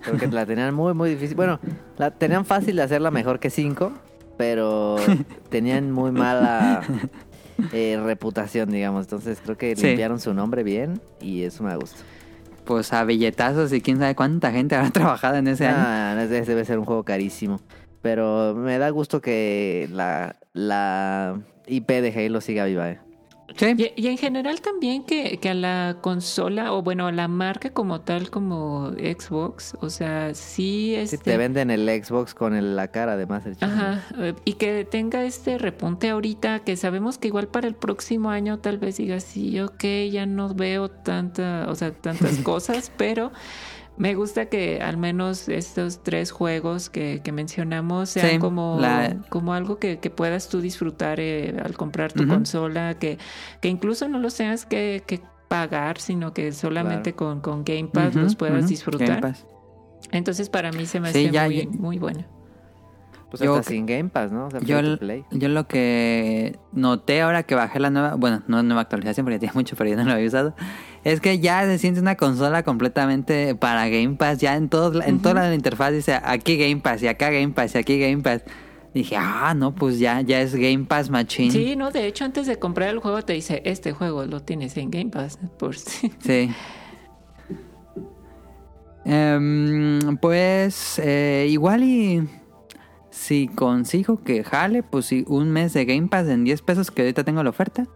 [0.06, 1.36] Porque la tenían muy, muy difícil.
[1.36, 1.60] Bueno,
[1.98, 3.92] la tenían fácil de hacerla mejor que 5,
[4.41, 4.97] pero
[5.51, 6.80] tenían muy mala
[7.74, 9.05] eh, reputación, digamos.
[9.05, 9.86] Entonces creo que Sí.
[9.88, 11.99] limpiaron su nombre bien y eso me gusta.
[12.64, 15.76] Pues a billetazos y quién sabe cuánta gente habrá trabajado en ese año.
[15.78, 17.61] Ah, no, ese debe ser un juego carísimo.
[18.01, 22.99] Pero me da gusto que la, la IP de Halo siga viva, ¿eh?
[23.57, 27.28] Sí, Y, y en general también que, que a la consola, o bueno, a la
[27.28, 32.76] marca como tal, como Xbox, o sea, sí este, te venden el Xbox con el-
[32.76, 33.62] la cara de Master Chief.
[33.68, 38.30] Ajá, eh, y que tenga este repunte ahorita, que sabemos que igual para el próximo
[38.30, 43.32] año tal vez diga, sí, ok, ya no veo tanta, o sea, tantas cosas, pero
[43.97, 49.16] me gusta que al menos estos tres juegos que, que mencionamos sean Sí, como, la-
[49.28, 53.18] como algo que, que puedas tú disfrutar eh, al comprar tu consola, que,
[53.61, 58.14] que incluso no los tengas que, que pagar, sino que solamente con, con Game Pass
[58.14, 59.09] los puedas ujú, disfrutar.
[59.09, 59.47] Game Pass.
[60.12, 62.24] Entonces para mí se me Sí, hace ya- muy, ya- muy bueno.
[63.30, 64.47] Pues Yo hasta sin Game Pass, ¿no?
[64.47, 64.80] O sea, Yo,
[65.30, 69.55] yo lo que noté ahora que bajé la nueva, bueno, no nueva actualización porque tiene
[69.55, 70.55] mucho, pero yo no lo había usado,
[71.05, 75.20] es que ya se siente una consola completamente para Game Pass, ya en todos, en
[75.20, 78.42] toda la interfaz dice aquí Game Pass y acá Game Pass y aquí Game Pass.
[78.92, 81.53] Dije, ah, no, pues ya, ya es Game Pass Machine.
[81.53, 84.76] Sí, no, de hecho antes de comprar el juego te dice, este juego lo tienes
[84.76, 85.38] en Game Pass.
[85.59, 86.12] Por si.
[86.18, 86.51] Sí.
[89.05, 92.28] Em, pues eh, igual y
[93.11, 97.02] si consigo que jale, pues sí, un mes de Game Pass en 10 pesos que
[97.02, 97.86] ahorita tengo la oferta.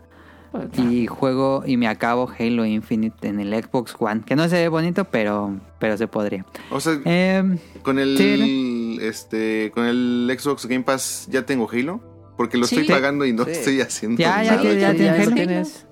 [0.76, 4.22] Y juego y me acabo Halo Infinite en el Xbox One.
[4.24, 6.44] Que no se ve bonito, pero, pero se podría.
[6.70, 12.00] O sea, Em, con el sí, este con el Xbox Game Pass ya tengo Halo,
[12.36, 12.76] porque lo Sí.
[12.76, 13.50] estoy pagando y no Sí.
[13.52, 14.62] estoy haciendo Ya, ya nada.
[14.74, 15.34] ya tiene ya Halo.
[15.34, 15.86] tienes.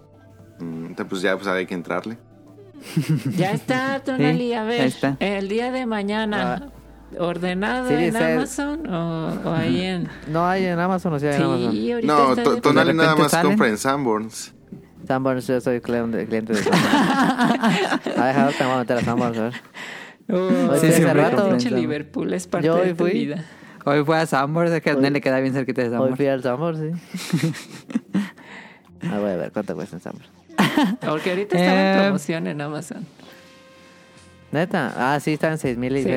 [0.60, 2.18] Mm, entonces, pues ya pues hay que entrarle.
[3.36, 5.16] Ya está, Tonali, a ver, está.
[5.20, 6.81] el día de mañana, ¿ordenado
[7.12, 10.08] Sí, en Amazon o, o ahí en...?
[10.28, 11.72] No hay en Amazon, o sea, en Amazon.
[11.72, 13.52] Sí, ahorita No, to- de- Tonali de nada más salen.
[13.52, 14.54] compra en Sanborns.
[15.06, 16.94] Sanborns, yo soy cliente, cliente de Sanborns.
[16.94, 19.52] a ver, ahora te voy a meter a Sanborns, a ver.
[20.30, 21.56] Oh, Sí, sí, hace sí, rato.
[21.76, 23.12] Liverpool es parte Yo de hoy tu fui.
[23.12, 23.44] vida.
[23.84, 25.92] hoy fue a Sanborns, es que a Hoy- él le queda bien cerquita de Hoy
[25.94, 26.16] Sanborns.
[26.16, 27.40] fui al Sanborns, sí.
[29.02, 30.30] Ah, voy a ver cuánto cuesta en Sanborns.
[31.00, 33.04] Porque ahorita estaba en Eh, promoción en Amazon.
[34.52, 34.92] ¿Neta?
[34.96, 36.10] Ah, sí, está en 6 mil y Sí.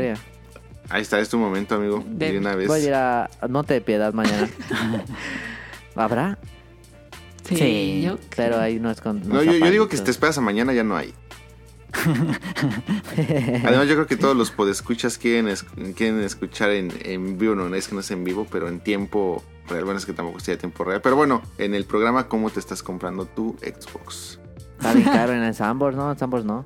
[0.89, 2.03] Ahí está, es tu momento, amigo.
[2.07, 2.67] De- De una vez.
[2.67, 4.47] Voy a ir a Monte de Piedad mañana.
[5.95, 6.37] ¿Habrá?
[7.47, 9.21] Sí, Sí, yo Pero ahí no es con...
[9.27, 11.13] No, yo, yo digo que si te esperas a mañana ya no hay.
[13.63, 15.63] Además, yo creo que todos los podescuchas quieren, es-
[15.95, 19.43] quieren escuchar en, en vivo, no es que no es en vivo, pero en tiempo
[19.67, 19.85] real.
[19.85, 21.01] Bueno, es que tampoco sea tiempo real.
[21.01, 24.39] Pero bueno, en el programa, ¿cómo te estás comprando tu Xbox?
[24.77, 26.11] Está bien caro en el Sambors, ¿no?
[26.11, 26.63] En Sambors no.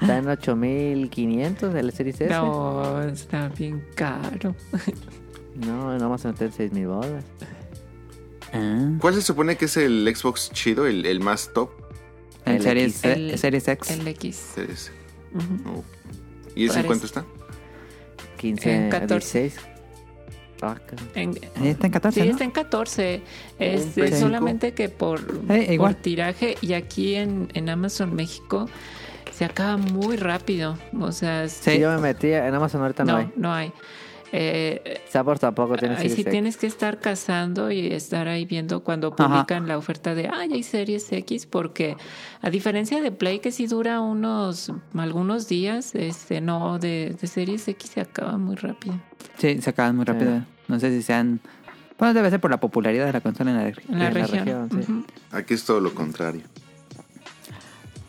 [0.00, 2.30] Está en 8500 el Series S.
[2.32, 4.54] No, está bien caro.
[5.56, 7.24] No, no vamos a meter 6000 bolas.
[8.52, 11.70] Ah, ¿Cuál se supone que es el Xbox chido, el, el más top?
[12.44, 13.04] el El Series, X.
[13.04, 13.90] eh, El- Series X.
[13.90, 14.36] El X.
[14.54, 14.92] Series.
[15.34, 15.78] Ujú.
[15.78, 15.84] Oh.
[16.54, 17.24] ¿Y ese en cuánto está?
[18.38, 19.40] 15, En 14.
[19.42, 19.66] 16.
[20.62, 21.08] Ah, cabrón.
[21.14, 22.32] En- está en 14, Sí, ¿no?
[22.32, 23.22] está en 14.
[23.58, 24.20] Este, Play cinco.
[24.20, 25.20] solamente que por,
[25.50, 25.94] Eh, igual.
[25.94, 28.68] por tiraje y aquí en, en Amazon México
[29.32, 30.76] se acaba muy rápido.
[31.00, 31.72] O sea, Sí.
[31.72, 33.32] Sí, yo me metí en Amazon ahorita no, no, hay.
[33.36, 33.72] no hay.
[34.36, 36.30] Eh, Sambors tampoco tiene ahí sí X.
[36.32, 39.28] tienes que estar cazando y estar ahí viendo cuando Ajá.
[39.28, 41.96] publican la oferta de, ay, hay series X, porque
[42.42, 47.68] a diferencia de Play que sí dura unos, algunos días, este, no, de, de series
[47.68, 48.98] X se acaba muy rápido.
[49.38, 50.42] Sí, se acaban muy rápido.
[50.66, 51.38] No sé si sean...
[51.96, 54.10] Bueno, debe ser por la popularidad de la consola en la En la En la
[54.10, 54.44] región.
[54.44, 54.78] región, sí.
[54.92, 55.04] Ujú.
[55.30, 56.42] Aquí es todo lo contrario.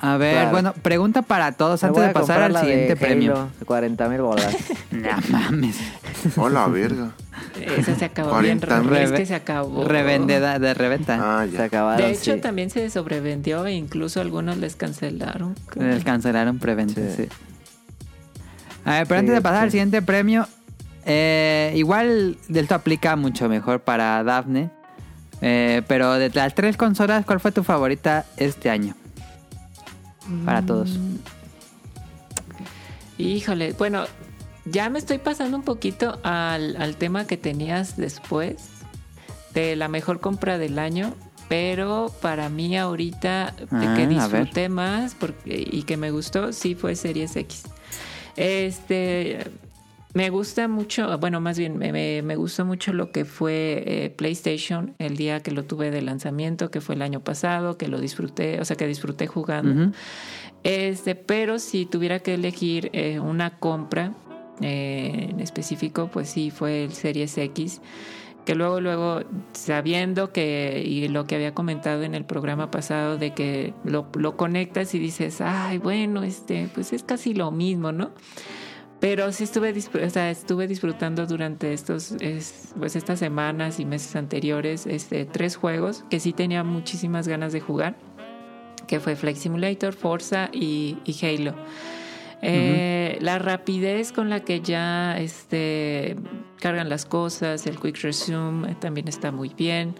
[0.02, 0.52] A ver, Claro.
[0.52, 3.34] bueno, pregunta para todos Me antes de pasar al de siguiente premio.
[3.34, 4.56] Halo, 40 mil bolas.
[4.92, 5.78] No mames.
[6.38, 7.12] Hola, verga.
[7.60, 8.96] Esa se acabó bien 40 rápido.
[8.96, 9.84] Es que se acabó.
[9.86, 11.18] Revendeda, de reventa.
[11.42, 12.06] Ah, Se acabaron.
[12.06, 12.40] De hecho, sí.
[12.42, 15.56] también se sobrevendió e incluso algunos les cancelaron.
[15.76, 17.24] Les cancelaron preventa, sí.
[17.24, 17.30] Sí.
[18.86, 20.48] A ver, pero antes de pasar al siguiente premio,
[21.06, 24.70] eh, igual esto aplica mucho mejor para Daphne.
[25.42, 28.96] Eh, pero de las tres consolas, ¿cuál fue tu favorita este año?
[30.43, 30.97] Para todos.
[33.18, 34.06] Híjole, bueno,
[34.65, 38.69] ya me estoy pasando un poquito al, al tema que tenías después
[39.53, 41.14] de la mejor compra del año,
[41.47, 46.76] pero para mí ahorita de Ah, que disfruté más porque, y que me gustó, sí
[46.76, 47.64] fue Series X.
[48.35, 49.47] Este,
[50.16, 54.10] me gusta mucho, bueno, más bien me, me, me gustó mucho lo que fue eh,
[54.10, 58.00] PlayStation el día que lo tuve de lanzamiento, que fue el año pasado, que lo
[58.00, 59.92] disfruté, o sea, que disfruté jugando.
[60.64, 64.14] Este, pero si tuviera que elegir eh, una compra
[64.62, 67.82] eh, en específico, pues sí fue el Series X.
[68.46, 69.22] Que luego, luego,
[69.52, 74.38] sabiendo que, y lo que había comentado en el programa pasado, de que lo, lo
[74.38, 78.12] conectas y dices, ay, bueno, este, pues es casi lo mismo, ¿no?
[79.00, 79.74] Pero sí estuve,
[80.04, 85.56] o sea, estuve disfrutando durante estos, es- pues estas semanas y meses anteriores, este, tres
[85.58, 87.96] juegos que sí tenía muchísimas ganas de jugar
[88.88, 91.56] que fue Flight Simulator, Forza y, y Halo.
[92.44, 96.16] Eh, La rapidez con la que ya este,
[96.60, 99.96] cargan las cosas, el Quick Resume eh, también está muy bien.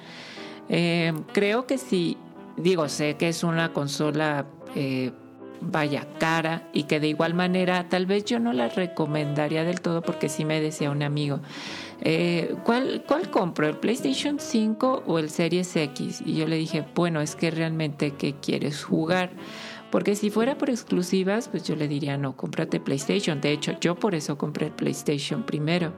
[0.70, 2.18] Eh, creo que sí,
[2.58, 4.46] digo, sé que es una consola,
[4.76, 5.12] eh,
[5.62, 10.02] vaya, cara y que de igual manera tal vez yo no la recomendaría del todo
[10.02, 11.40] porque sí me decía un amigo,
[12.02, 13.68] eh, ¿cuál, ¿cuál compro?
[13.68, 16.22] ¿El PlayStation 5 o el Series X?
[16.26, 19.32] Y yo le dije, bueno, es que realmente ¿qué quieres jugar?
[19.92, 23.40] Porque si fuera por exclusivas, pues yo le diría, no, cómprate PlayStation.
[23.40, 25.94] De hecho, yo por eso compré el PlayStation primero.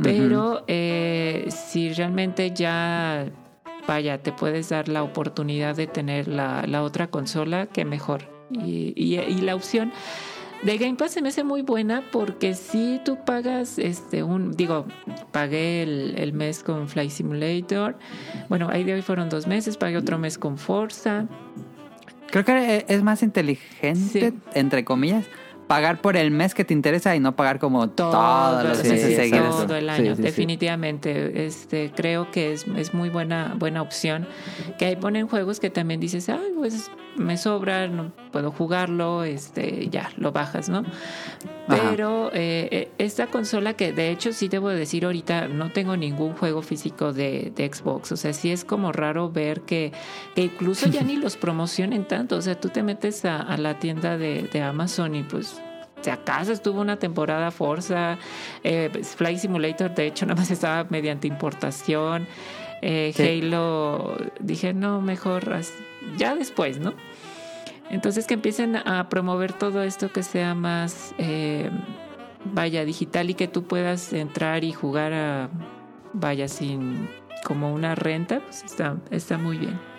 [0.00, 3.26] Pero eh, si realmente ya,
[3.88, 8.35] vaya, te puedes dar la oportunidad de tener la, la otra consola, qué mejor.
[8.50, 9.92] Y, y- y la opción
[10.62, 14.86] de Game Pass se me hace muy buena porque si tú pagas este un digo
[15.30, 17.98] pagué el, el mes con Flight Simulator
[18.48, 21.26] bueno ahí de hoy fueron dos meses pagué otro mes con Forza
[22.28, 24.38] Creo que es más inteligente, Sí.
[24.54, 25.24] entre comillas,
[25.66, 28.88] pagar por el mes que te interesa y no pagar como todo, todos los sí,
[28.88, 29.66] meses sí, seguidos.
[29.66, 30.22] todo el año sí, sí.
[30.22, 34.28] definitivamente este creo que es, es muy buena buena opción
[34.78, 39.88] que ahí ponen juegos que también dices ay pues me sobra no puedo jugarlo este
[39.88, 40.84] ya lo bajas no
[41.68, 41.90] Ajá.
[41.90, 46.34] pero eh, eh, esta consola que de hecho sí debo decir ahorita no tengo ningún
[46.34, 49.92] juego físico de, de Xbox o sea sí es como raro ver que,
[50.34, 53.78] que incluso ya ni los promocionen tanto o sea tú te metes a, a la
[53.78, 55.55] tienda de, de Amazon y pues
[56.06, 58.16] si acaso estuvo una temporada Forza,
[58.62, 62.28] eh, Flight Simulator, de hecho, nada más estaba mediante importación.
[62.80, 63.40] Eh, Sí.
[63.42, 65.58] Halo, dije, no, mejor
[66.16, 66.94] ya después, ¿no?
[67.90, 71.70] Entonces que empiecen a promover todo esto que sea más, eh,
[72.44, 75.50] vaya, digital y que tú puedas entrar y jugar a,
[76.12, 77.08] vaya, sin
[77.42, 79.95] como una renta, pues está, está muy bien.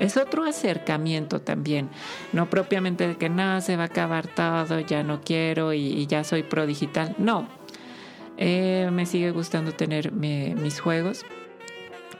[0.00, 1.88] Es otro acercamiento también,
[2.32, 6.06] no propiamente de que nada se va a acabar todo, ya no quiero y, y
[6.06, 7.14] ya soy pro digital.
[7.18, 7.46] No,
[8.42, 11.26] Eh, me sigue gustando tener mi- mis juegos,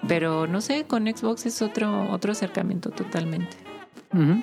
[0.06, 3.56] pero no sé, con Xbox es otro, otro acercamiento totalmente.
[4.12, 4.42] Ujú.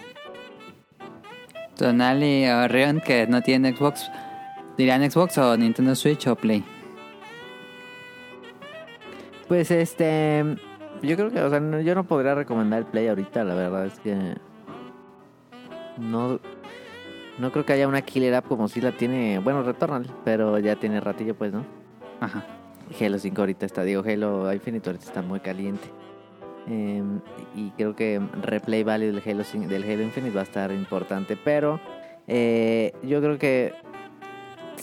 [1.78, 4.10] Tonali o Rion que no tienen Xbox,
[4.76, 6.64] dirían Xbox o Nintendo Switch o Play.
[9.48, 10.44] Pues este.
[11.02, 13.86] Yo creo que, o sea, no- yo no podría recomendar el Play ahorita, la verdad
[13.86, 14.16] es que.
[15.98, 16.40] No.
[17.40, 19.40] No creo que haya una killer app como si la tiene.
[19.40, 21.64] Bueno, Returnal, pero ya tiene ratillo, pues, ¿no?
[22.20, 22.44] Ajá.
[23.00, 25.88] Halo 5 ahorita está, digo, Halo Infinite ahorita está muy caliente.
[26.70, 27.04] Eh,
[27.56, 31.38] y creo que replay value del Halo, 5 del Halo Infinite va a estar importante.
[31.44, 31.80] Pero
[32.28, 33.74] eh, yo creo que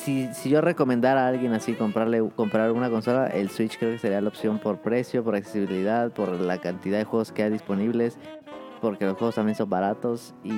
[0.05, 3.99] si, si yo recomendara a alguien así comprarle comprar una consola, el Switch creo que
[3.99, 8.19] sería la opción por precio, por accesibilidad, por la cantidad de juegos que hay disponibles,
[8.83, 10.53] porque los juegos también son baratos y,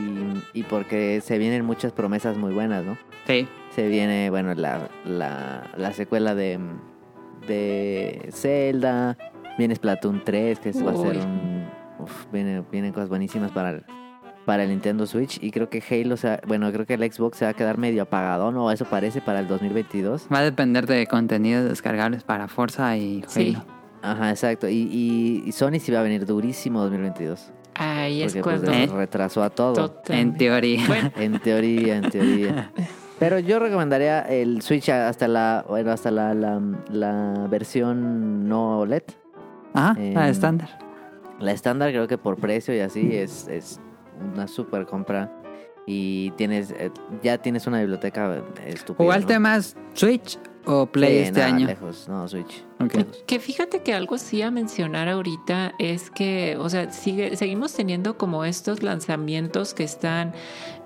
[0.53, 2.99] y porque se vienen muchas promesas muy buenas, ¿no?
[3.27, 3.47] Sí.
[3.71, 6.59] Se viene, bueno, la, la, la secuela de,
[7.47, 9.17] de Zelda.
[9.59, 11.23] Viene Splatoon 3, que va a ser Uy.
[11.23, 11.67] un...
[12.01, 13.81] uf, viene, vienen cosas buenísimas para
[14.47, 15.39] para el Nintendo Switch.
[15.43, 17.77] Y creo que Halo, se va- bueno, creo que el Xbox se va a quedar
[17.77, 18.71] medio apagado, ¿no?
[18.71, 20.29] Eso parece para el 2022.
[20.33, 23.29] Va a depender de contenidos descargables para Forza y Halo.
[23.31, 23.57] Sí.
[24.03, 24.69] Ajá, exacto.
[24.69, 27.51] Y, y, y Sony sí va a venir durísimo 2022.
[27.75, 28.95] Ahí es Porque pues, cuando...
[28.95, 28.97] ¿Eh?
[28.97, 30.01] retrasó a todo.
[30.09, 30.83] En teoría.
[30.87, 32.71] Bueno, En teoría, en teoría.
[33.19, 36.61] Pero yo recomendaría el Switch hasta la, bueno, hasta la, la,
[36.91, 39.03] la versión no OLED.
[39.75, 40.79] Ajá, la estándar.
[41.41, 43.81] La estándar creo que por precio y así es, es
[44.33, 45.33] una super compra.
[45.89, 46.91] Y tienes eh,
[47.23, 49.05] ya tienes una biblioteca estupenda.
[49.05, 49.41] ¿Jugaste ¿no?
[49.41, 51.67] más Switch o Play Sí, este nada, año?
[51.69, 52.65] lejos, no, Switch.
[52.81, 52.95] Ok.
[52.95, 53.23] lejos.
[53.25, 58.19] Que fíjate que algo sí a mencionar ahorita es que, o sea, sigue, seguimos teniendo
[58.19, 60.33] como estos lanzamientos que están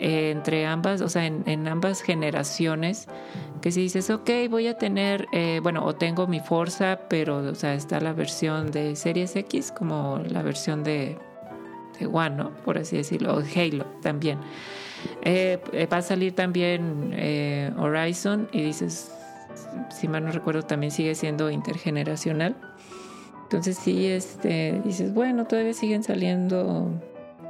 [0.01, 3.07] eh, entre ambas, o sea, en, en ambas generaciones,
[3.62, 7.55] que si dices, ok, voy a tener, eh, bueno, o tengo mi Forza, pero, o
[7.55, 11.16] sea, está la versión de Series X como la versión de,
[12.01, 12.51] de One, ¿no?
[12.64, 14.39] Por así decirlo, o Halo también.
[15.22, 19.12] Eh, eh, va a salir también eh, Horizon y dices,
[19.90, 22.56] si mal no recuerdo, también sigue siendo intergeneracional.
[23.44, 26.90] Entonces sí, este, dices, bueno, todavía siguen saliendo.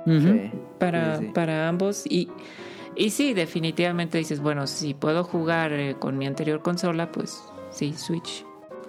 [0.06, 0.50] Sí.
[0.78, 1.32] para, Sí, sí.
[1.34, 2.30] para ambos y,
[2.96, 7.92] y sí, definitivamente dices, bueno, si puedo jugar eh, con mi anterior consola, pues sí,
[7.92, 8.44] Switch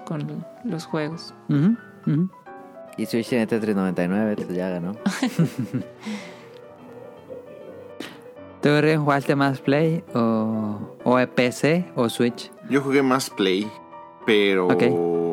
[0.06, 1.34] con los juegos.
[1.50, 2.30] Ujú.
[2.98, 4.96] Y Switch tiene Tetris 99, pues ya ganó.
[8.62, 8.70] ¿Tú
[9.00, 12.52] jugaste más Play o, o PC o Switch?
[12.70, 13.68] Yo jugué más Play,
[14.26, 14.68] pero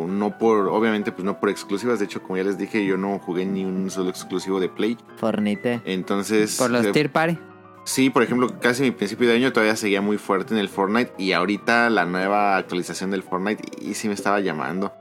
[0.08, 1.98] no por, obviamente, pues no por exclusivas.
[1.98, 4.96] De hecho, como ya les dije, yo no jugué ni un solo exclusivo de Play.
[5.16, 5.82] Fornite.
[5.84, 7.38] Entonces, Por los Tier Party.
[7.84, 11.12] sí, por ejemplo, casi mi principio de año todavía seguía muy fuerte en el Fortnite
[11.18, 14.92] y ahorita la nueva actualización del Fortnite y sí me estaba llamando.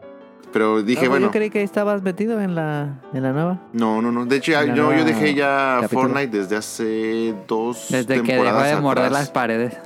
[0.58, 3.60] Pero dije, Ah, bueno, Yo creí que estabas metido en la, en la nueva.
[3.74, 4.26] no, no, no.
[4.26, 6.02] De hecho, ya- yo, yo dejé ya capítulo.
[6.10, 9.20] Fortnite desde hace dos Desde que dejó temporadas de morder atrás.
[9.22, 9.78] las paredes.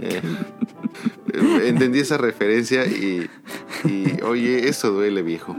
[0.00, 0.22] Eh,
[1.66, 3.28] entendí esa referencia y,
[3.84, 5.54] y, oye, eso duele, viejo.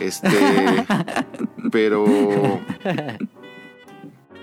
[0.00, 0.28] Este,
[1.70, 2.06] pero,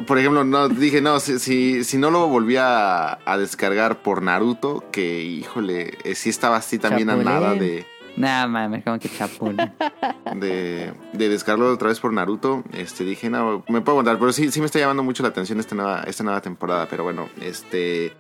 [0.06, 4.22] por ejemplo, no dije, no, si, si, si no lo volvía a, a descargar por
[4.22, 7.34] Naruto, que híjole, eh, sí estaba así también a Chapulín.
[7.34, 7.86] nada de,
[8.20, 9.56] Nada mames, como que chapul.
[10.36, 14.52] de, de descargarlo otra vez por Naruto, este, dije, no, me puedo aguantar, pero sí,
[14.52, 18.14] sí me está llamando mucho la atención esta nueva, esta nueva temporada, pero bueno, este,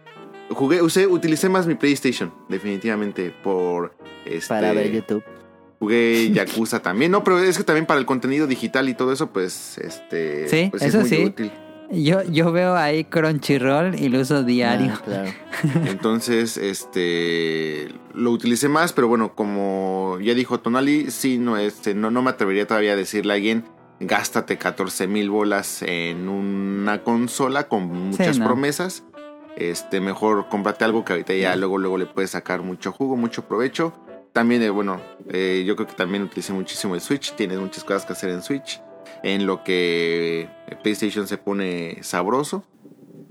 [0.51, 3.93] jugué, usé, utilicé más mi PlayStation, definitivamente, por,
[4.25, 5.23] este, Para ver YouTube.
[5.79, 9.27] jugué Yakuza también, no, pero es que también para el contenido digital y todo eso,
[9.31, 11.25] pues, este, Sí, pues eso es muy sí.
[11.25, 11.51] útil.
[11.91, 14.93] Yo, yo veo ahí Crunchyroll y lo uso diario.
[14.93, 15.31] Ah, claro.
[15.85, 22.11] Entonces, este lo utilicé más, pero bueno, como ya dijo Tonali, sí, no, este, no,
[22.11, 23.65] no me atrevería todavía a decirle a alguien,
[23.99, 28.45] gástate 14 mil bolas en una consola con muchas no.
[28.45, 29.03] promesas.
[29.55, 33.47] Este, mejor cómprate algo que ahorita ya luego, luego le puedes sacar mucho jugo, mucho
[33.47, 33.93] provecho.
[34.31, 37.33] También, eh, bueno, eh, yo creo que también utilicé muchísimo el Switch.
[37.35, 38.79] Tienes muchas cosas que hacer en Switch.
[39.23, 40.49] En lo que
[40.83, 42.63] PlayStation se pone sabroso.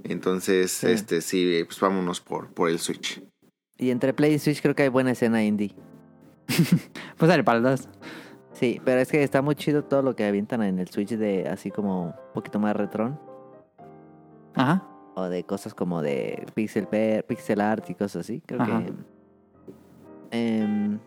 [0.04, 0.86] Entonces, Sí.
[0.88, 3.22] este, sí, pues vámonos por, por el Switch.
[3.76, 5.74] Y entre Play y Switch creo que hay buena escena indie.
[7.16, 7.88] Pues dale para los dos.
[8.52, 11.48] Sí, pero es que está muy chido todo lo que avientan en el Switch de
[11.48, 13.18] así como un poquito más retron.
[14.54, 14.86] Ajá.
[15.14, 18.40] O de cosas como de pixel, per- pixel art y cosas así.
[18.46, 18.84] Creo Ajá.
[18.84, 18.92] que...
[20.30, 20.98] em,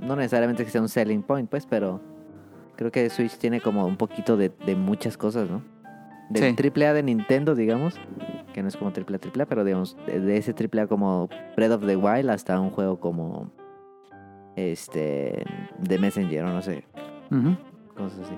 [0.00, 2.00] no necesariamente que sea un selling point, pues, pero
[2.78, 5.62] creo que Switch tiene como un poquito de, de muchas cosas, ¿no?
[6.30, 6.56] Del Sí.
[6.56, 7.94] triple A de Nintendo, digamos,
[8.54, 10.86] que no es como triple A, triple A, pero digamos, de, de ese triple A
[10.86, 13.50] como Breath of the Wild hasta un juego como
[14.56, 15.44] este
[15.78, 16.84] de Messenger o no sé,
[17.96, 18.34] cosas así.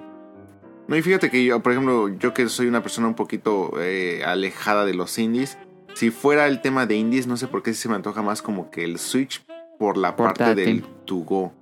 [0.88, 4.22] No, y fíjate que yo, por ejemplo, yo que soy una persona un poquito eh,
[4.26, 5.56] alejada de los indies,
[5.94, 8.70] si fuera el tema de indies, no sé por qué se me antoja más como
[8.70, 9.44] que el Switch
[9.78, 11.52] por la parte del To Go.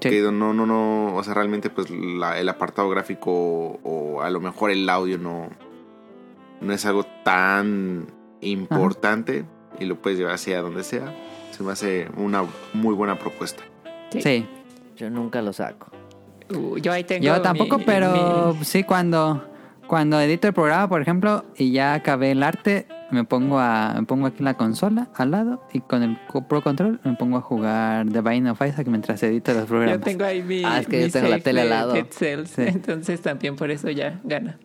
[0.00, 0.10] Sí.
[0.10, 4.40] Que no, no, no, o sea, realmente pues la- el apartado gráfico o a lo
[4.40, 5.48] mejor el audio no,
[6.60, 8.06] no es algo tan
[8.40, 9.44] importante
[9.78, 11.14] y lo puedes llevar hacia donde sea.
[11.50, 12.44] Se me hace una
[12.74, 13.62] muy buena propuesta.
[14.10, 14.46] Sí.
[14.96, 15.88] Yo nunca lo saco.
[16.54, 17.24] Uh, yo ahí tengo.
[17.24, 19.44] Yo tampoco, mi- pero mi- sí cuando
[19.86, 24.04] cuando edito el programa, por ejemplo, y ya acabé el arte, me pongo a me
[24.04, 27.40] pongo aquí la consola al lado y con el co- Pro Control me pongo a
[27.40, 30.00] jugar The Binding of Isaac mientras edito los Yo programas.
[30.00, 30.62] tengo ahí mi.
[30.64, 31.94] Ah, es que yo mi tengo la tele al lado.
[32.10, 32.62] Cells, Sí.
[32.66, 34.58] Entonces también por eso ya gana.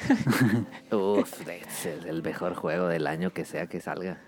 [0.92, 4.18] Uf, es el mejor juego del año que sea que salga.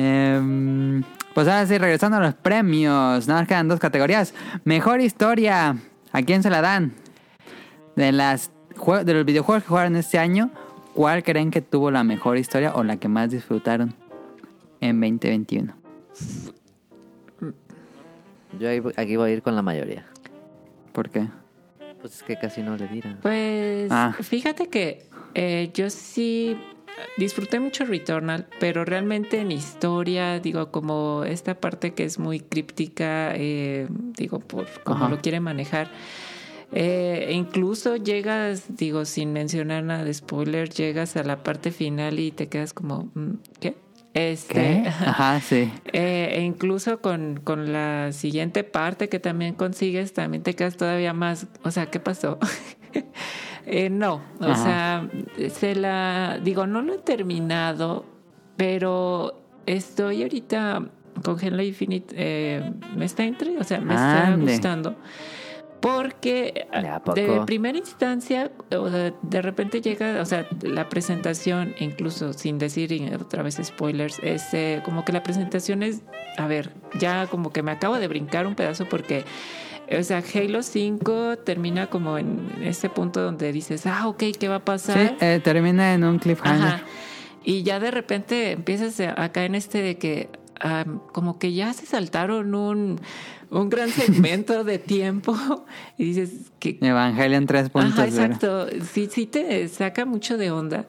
[0.00, 1.02] Em,
[1.34, 3.26] pues ahora sí, regresando a los premios.
[3.26, 4.32] Nada más quedan dos categorías.
[4.64, 5.76] Mejor historia.
[6.12, 6.92] ¿A quién se la dan?
[7.96, 8.52] De las
[9.04, 10.50] de los videojuegos que jugaron este año,
[10.94, 13.92] ¿cuál creen que tuvo la mejor historia o la que más disfrutaron
[14.80, 15.74] en 2021?
[18.60, 20.06] Yo aquí voy a ir con la mayoría.
[20.92, 21.26] ¿Por qué?
[22.00, 23.18] Pues es que casi no le dirán.
[23.20, 24.14] Pues Ah.
[24.20, 26.56] fíjate que eh, yo sí
[27.16, 33.32] disfruté mucho Returnal, pero realmente en historia, digo, como esta parte que es muy críptica,
[33.34, 35.14] eh, digo, por cómo Ajá.
[35.14, 35.90] lo quiere manejar.
[36.72, 42.30] Eh, incluso llegas, digo, sin mencionar nada de spoiler, llegas a la parte final y
[42.30, 43.30] te quedas como, mm,
[43.60, 43.74] ¿qué?
[44.14, 44.88] Este, ¿Qué?
[44.88, 45.72] Ajá, sí.
[45.92, 51.12] eh, e incluso con, con la siguiente parte que también consigues, también te quedas todavía
[51.12, 52.38] más, o sea, ¿qué pasó?
[53.70, 55.08] Eh, no, o Ajá.
[55.36, 58.06] sea, se la, digo, no lo he terminado,
[58.56, 60.88] pero estoy ahorita
[61.22, 64.96] con Halo Infinite, eh, me está entre, o sea, me está gustando.
[65.80, 67.14] Porque ¿De a poco?
[67.14, 72.90] de primera instancia, o de, de repente llega, o sea, la presentación, incluso sin decir
[73.20, 76.02] otra vez spoilers, es eh, como que la presentación es,
[76.36, 79.24] a ver, ya como que me acabo de brincar un pedazo porque,
[79.96, 84.56] o sea, Halo 5 termina como en ese punto donde dices, ah, ok, ¿qué va
[84.56, 85.16] a pasar?
[85.18, 86.66] Sí, eh, termina en un cliffhanger.
[86.66, 86.82] Ajá.
[87.44, 90.28] Y ya de repente empiezas a a caer en este de que
[90.60, 93.00] ah, como que ya se saltaron un,
[93.50, 95.34] un gran segmento de tiempo
[95.96, 96.78] y dices que...
[96.80, 97.70] Evangelion 3.0.
[97.84, 98.66] Ajá, exacto.
[98.92, 100.86] Sí, sí te saca mucho de onda.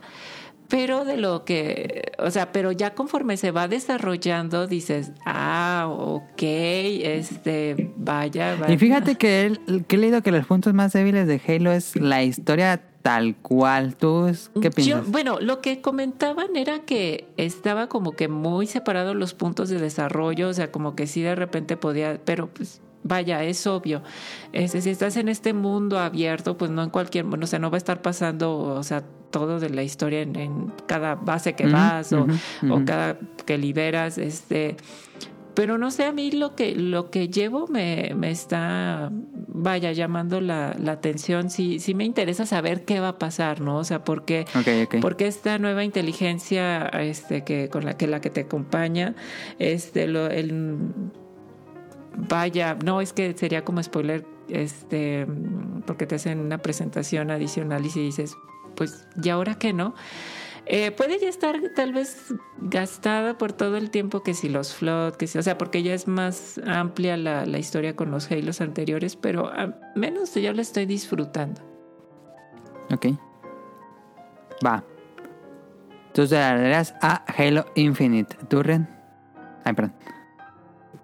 [0.70, 6.42] Pero de lo que, o sea, pero ya conforme se va desarrollando, dices, ah, ok,
[6.44, 8.74] este, vaya, vaya.
[8.74, 11.96] Y fíjate que, el- que he leído que los puntos más débiles de Halo es
[11.96, 13.96] la historia tal cual.
[13.96, 14.30] ¿Tú
[14.62, 15.10] qué Yo, piensas?
[15.12, 20.50] bueno, lo que comentaban era que estaba como que muy separados los puntos de desarrollo,
[20.50, 24.02] o sea, como que sí de repente podía, pero pues vaya, es obvio.
[24.54, 27.78] Si estás en este mundo abierto, pues no en cualquier, bueno, o sea, no va
[27.78, 32.14] a estar pasando, o sea, todo de la historia en, en cada base que vas
[32.14, 32.28] o,
[32.70, 34.78] o cada que liberas, este.
[35.54, 40.40] Pero no sé, a mí lo que, lo que llevo me, me está, vaya, llamando
[40.40, 41.50] la, la atención.
[41.50, 43.78] Sí, sí me interesa saber qué va a pasar, ¿no?
[43.78, 44.46] O sea, porque,
[45.02, 49.16] porque esta nueva inteligencia este, que, con la que, la que te acompaña,
[49.58, 50.78] este, lo, el,
[52.16, 55.28] vaya, no, es que sería como spoiler, este,
[55.86, 58.36] porque te hacen una presentación adicional y si dices,
[58.76, 59.94] pues, ¿y ahora qué no?
[60.72, 65.16] Eh, puede ya estar tal vez gastada por todo el tiempo que si los flood,
[65.16, 69.16] que si, o sea, porque ya es más amplia la, historia con los Halos anteriores,
[69.16, 71.60] pero a menos yo la estoy disfrutando.
[72.92, 73.08] Ok.
[74.64, 74.84] Va.
[76.14, 78.36] Te la darías a Halo Infinite.
[78.48, 78.88] ¿Tú, Ren?
[79.64, 79.96] Ay, perdón.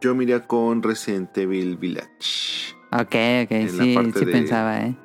[0.05, 2.75] Yo me iría con Resident Evil Village.
[2.91, 3.15] Ok,
[3.45, 4.95] ok, sí, sí de- pensaba, ¿eh?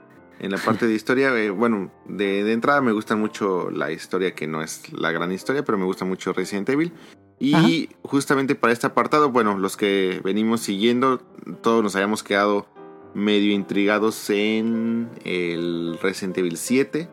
[0.40, 4.34] En la parte de historia, eh, bueno, de, de entrada me gusta mucho la historia,
[4.34, 6.92] que no es la gran historia, pero me gusta mucho Resident Evil.
[7.38, 11.16] Y justamente para este apartado, bueno, los que venimos siguiendo,
[11.62, 12.66] todos nos habíamos quedado
[13.14, 17.08] medio intrigados en el Resident Evil 7.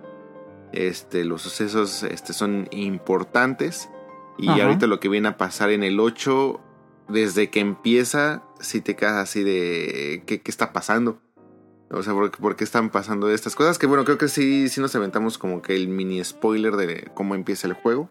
[0.73, 3.89] Este, los sucesos este, son importantes.
[4.37, 4.65] Y Ajá.
[4.65, 6.59] ahorita lo que viene a pasar en el 8,
[7.09, 11.19] desde que empieza, si te quedas así de ¿qué, qué está pasando?
[11.89, 13.77] O sea, ¿por, por qué están pasando estas cosas?
[13.79, 17.33] Que bueno, creo que sí, sí nos aventamos como que el mini spoiler de cómo
[17.33, 18.09] empieza el juego.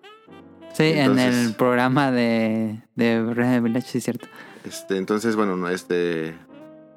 [0.73, 4.29] Sí, en el programa de, de Evil Village, sí, es cierto.
[4.65, 6.35] Este, entonces, bueno, no, este.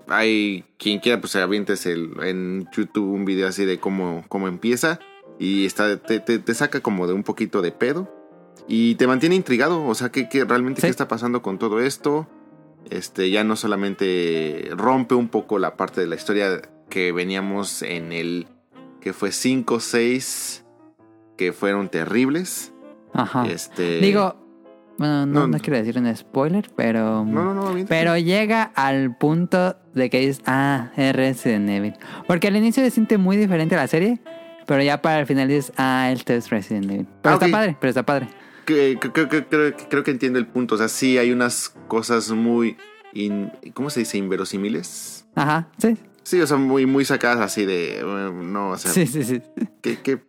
[0.08, 4.48] Hay quien quiera, pues se avientes el, en YouTube un video así de cómo, cómo
[4.48, 5.00] empieza.
[5.38, 8.12] Y está, te, te- te saca como de un poquito de pedo.
[8.68, 10.88] Y te mantiene intrigado, o sea, ¿qué, qué- realmente Sí.
[10.88, 12.28] qué está pasando con todo esto?
[12.90, 18.12] Este, ya no solamente rompe un poco la parte de la historia que veníamos en
[18.12, 18.48] el
[19.02, 20.66] que fue 5, 6,
[21.38, 22.74] que fueron terribles.
[23.14, 23.46] Ajá.
[23.48, 24.36] Este, Digo,
[24.98, 27.24] bueno, no, no, no quiero decir un spoiler, pero...
[27.26, 27.86] no, no, no.
[27.88, 31.94] Pero llega al punto de que dices, ah, es Resident Evil.
[32.28, 34.20] Porque al inicio se siente muy diferente a la serie,
[34.66, 37.08] pero ya para el final dices, ah, esto es Resident Evil.
[37.22, 38.28] Pero Ah, está padre, pero está padre.
[38.74, 40.76] Creo, que- creo que entiendo el punto.
[40.76, 42.78] O sea, sí hay unas cosas muy.
[43.14, 44.18] in- ¿Cómo se dice?
[44.18, 45.26] Inverosímiles.
[45.36, 45.98] Ajá, sí.
[46.24, 48.02] Sí, o sea, muy, muy sacadas así de.
[48.04, 49.42] No, o sea, Sí, sí, sí.
[49.82, 50.20] ¿qué, qué,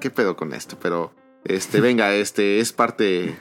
[0.00, 0.78] qué pedo con esto?
[0.80, 1.12] Pero,
[1.44, 3.36] este, venga, este, es parte.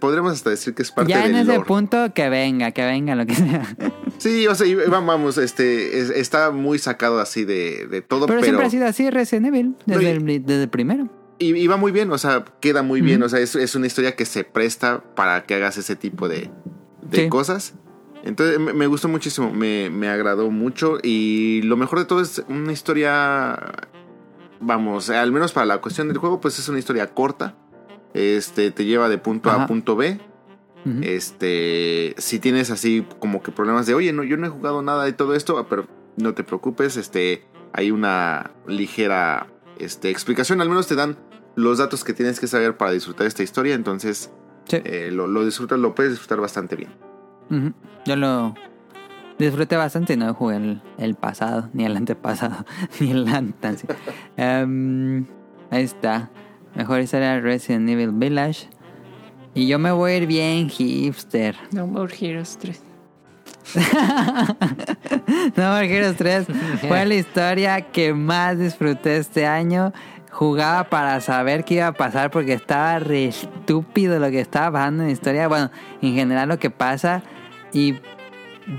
[0.00, 1.66] Podremos hasta decir que es parte Ya en del ese lore.
[1.66, 3.76] punto, que venga, que venga, lo que sea.
[4.18, 8.44] Sí, o sea, vamos, este, es- está muy sacado así de, de todo, Pero, pero.
[8.44, 11.08] siempre ha sido así Resident Evil, desde, No, y- el, desde el primero.
[11.38, 13.22] Y, y va muy bien, o sea, queda muy bien.
[13.22, 16.50] O sea, es, es una historia que se presta para que hagas ese tipo de,
[17.02, 17.28] de Sí.
[17.28, 17.74] cosas.
[18.24, 20.98] Entonces me, me gustó muchísimo, me, me agradó mucho.
[21.02, 23.58] Y lo mejor de todo es una historia.
[24.60, 27.56] Vamos, al menos para la cuestión del juego, pues es una historia corta.
[28.14, 29.62] Este te lleva de punto A Ajá.
[29.64, 30.20] a punto B.
[31.02, 35.04] Este, si tienes así como que problemas de, oye, no, yo no he jugado nada
[35.04, 35.86] de todo esto, pero
[36.16, 39.46] no te preocupes, este, hay una ligera,
[39.84, 41.16] este, explicación, al menos te dan
[41.54, 44.30] los datos que tienes que saber para disfrutar esta historia, entonces
[44.64, 44.78] Sí.
[44.84, 46.90] eh, lo, lo disfrutas, lo puedes disfrutar bastante bien.
[48.06, 48.54] Yo lo
[49.38, 52.64] disfruté bastante y no jugué el, el pasado, ni el antepasado,
[53.00, 53.84] ni el antes.
[54.36, 55.26] Em,
[55.70, 56.30] ahí está.
[56.74, 58.68] Mejor historia Resident Evil Village.
[59.54, 61.54] Y yo me voy a ir bien hipster.
[61.72, 62.80] No More Heroes 3.
[65.56, 66.46] No Heroes 3
[66.88, 69.92] fue la historia que más disfruté este año.
[70.30, 75.02] Jugaba para saber qué iba a pasar porque estaba re estúpido lo que estaba pasando
[75.02, 75.48] en la historia.
[75.48, 75.70] Bueno,
[76.00, 77.22] en general lo que pasa.
[77.72, 77.96] Y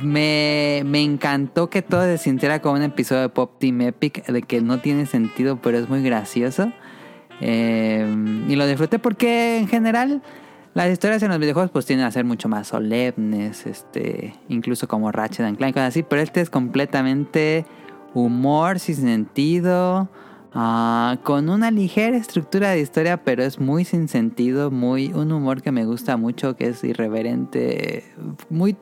[0.01, 4.41] me, me encantó que todo se sintiera como un episodio de Pop Team Epic de
[4.41, 6.72] que no tiene sentido, pero es muy gracioso.
[7.41, 8.05] Eh,
[8.47, 10.22] y lo disfruté porque en general
[10.74, 15.12] las historias en los videojuegos pues tienden a ser mucho más solemnes, este, incluso como
[15.12, 17.66] Ratchet and Clank, así, pero este es completamente
[18.16, 20.10] humor sin sentido,
[20.54, 25.62] ah, con una ligera estructura de historia, pero es muy sin sentido, muy un humor
[25.62, 28.06] que me gusta mucho, que es irreverente,
[28.50, 28.76] muy...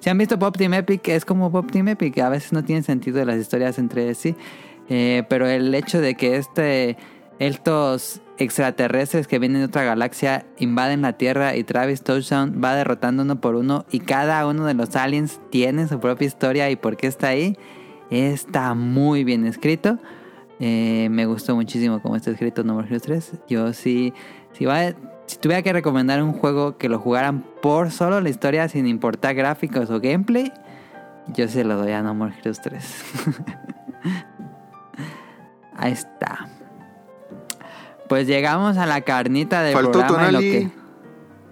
[0.00, 2.82] Si han visto Pop Team Epic, es como Pop Team Epic, a veces no tienen
[2.82, 4.34] sentido las historias entre sí,
[4.90, 6.96] eh, pero el hecho de que este
[7.38, 13.24] estos extraterrestres que vienen de otra galaxia invaden la Tierra y Travis Touchdown va derrotando
[13.24, 16.96] uno por uno y cada uno de los aliens tiene su propia historia y por
[16.96, 17.56] qué está ahí.
[18.10, 19.98] Está muy bien escrito.
[20.60, 23.32] Eh, me gustó muchísimo cómo está escrito No More Heroes 3.
[23.48, 24.14] Yo sí,
[24.52, 24.66] si,
[25.26, 29.34] si tuviera que recomendar un juego que lo jugaran por solo la historia sin importar
[29.34, 30.52] gráficos o gameplay,
[31.34, 33.04] yo se lo doy a No More Heroes 3.
[35.76, 36.48] Ahí está.
[38.08, 40.16] Pues llegamos a la carnita del Faltó programa.
[40.32, 40.50] lo Tonali.
[40.50, 40.70] que...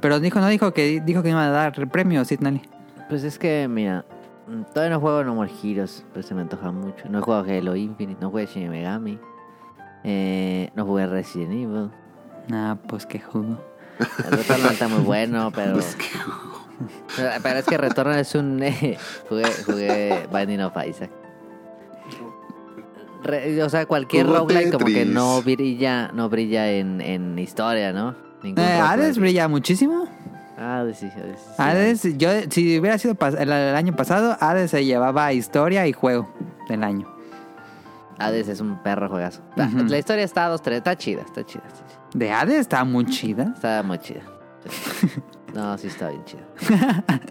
[0.01, 2.63] Pero dijo, no dijo que dijo que iba a dar el premio, sí, Tonali.
[3.09, 4.05] Pues es que, mira,
[4.49, 7.09] mm, todavía no juego No More Heroes, pero se me antoja mucho.
[7.09, 9.19] No he jugado Halo Infinite, no jugué Shin Megami,
[10.05, 11.91] eh, no jugué Resident Evil.
[12.53, 13.59] Ah, pues qué jugo.
[14.25, 15.75] El Returnal está muy bueno, pero...
[15.75, 16.05] Pues que-
[17.17, 18.63] Pero pero es que Returnal es un...
[18.63, 18.99] eh,
[19.31, 21.11] jugué, jugué Binding of Isaac.
[23.27, 27.93] Re- o sea, cualquier Jugó roguelike como que no brilla, no brilla en, en historia,
[27.93, 28.15] ¿no?
[28.43, 30.07] Ningún Eh, Hades brilla muchísimo.
[30.59, 31.41] Hades, sí, Hades.
[31.41, 31.53] sí.
[31.59, 36.33] Hades, yo, si hubiera sido el, el año pasado, Hades se llevaba historia y juego
[36.69, 37.07] del año.
[38.19, 39.43] Hades es un perro juegazo.
[39.57, 42.01] La- historia está a dos, tres, está chida, está chida, está chida.
[42.15, 43.53] De Hades está muy chida.
[43.55, 44.23] Está muy chida.
[45.55, 46.43] No, sí está bien chida.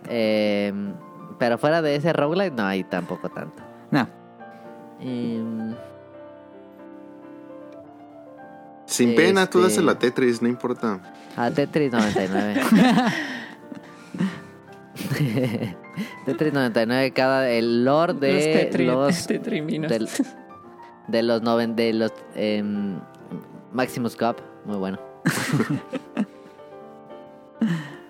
[0.10, 0.94] Em,
[1.38, 3.62] pero fuera de ese roguelike no hay tampoco tanto.
[3.92, 4.08] No.
[5.00, 5.76] Em,
[8.86, 11.00] Sin pena, tú Este- das la Tetris, no importa.
[11.36, 12.62] a Tetris 99.
[16.26, 19.90] Tetris 99, cada el lore los de tetri, los tetriminos.
[19.92, 20.08] del-
[21.08, 23.00] de los noven, de los em,
[23.74, 24.98] Maximus Cup, muy bueno.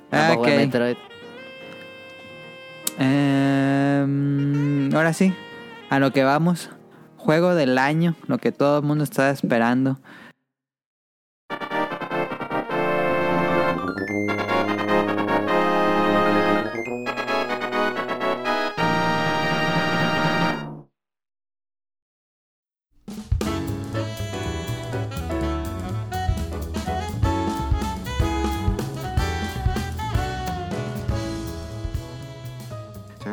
[0.09, 0.59] Tampoco jugué Ok.
[0.59, 0.97] Metroid.
[2.97, 5.33] Em, ahora sí,
[5.89, 6.69] a lo que vamos.
[7.17, 9.97] Juego del año, lo que todo el mundo está esperando.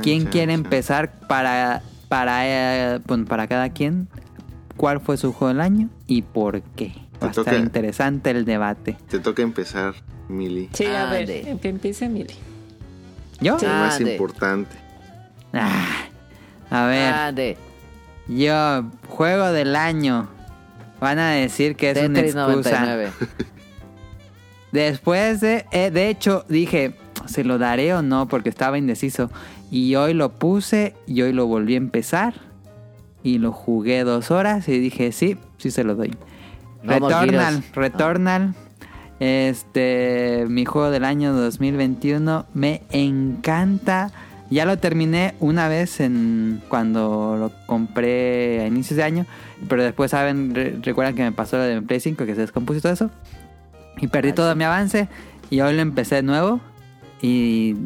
[0.02, 1.80] ¿Quién quiere empezar para
[2.12, 4.06] para, eh, bueno, para cada quien?
[4.76, 6.93] ¿Cuál fue su juego del año y por qué?
[7.22, 8.98] Va a estar interesante el debate.
[9.09, 9.94] Te toca empezar,
[10.28, 10.68] Mili.
[10.74, 12.34] Sí, a ver, que empiece Mili.
[13.40, 13.56] ¿Yo?
[13.56, 14.76] El más importante.
[15.55, 16.05] Ah,
[16.68, 17.56] a ver, Ande.
[18.28, 20.28] yo, juego del año.
[21.01, 22.44] Van a decir que es una excusa.
[22.44, 23.10] 99.
[24.70, 26.94] Después de, eh, de hecho, dije,
[27.24, 28.28] ¿se lo daré o no?
[28.28, 29.30] Porque estaba indeciso.
[29.73, 32.35] Y hoy lo puse y hoy lo volví a empezar.
[33.24, 36.15] Y lo jugué dos horas y dije, sí, sí se lo doy.
[36.85, 37.65] More Returnal.
[37.73, 38.55] Returnal.
[39.19, 44.11] Este, mi juego del año 2021 me encanta.
[44.51, 49.24] Ya lo terminé una vez en cuando lo compré a inicios de año,
[49.69, 52.43] pero después saben, re- recuerdan que me pasó lo de mi Play 5 que se
[52.43, 53.11] descompuso y todo eso.
[53.97, 55.09] Y perdí Ah, todo mi avance
[55.49, 56.61] y hoy lo empecé de nuevo
[57.23, 57.77] y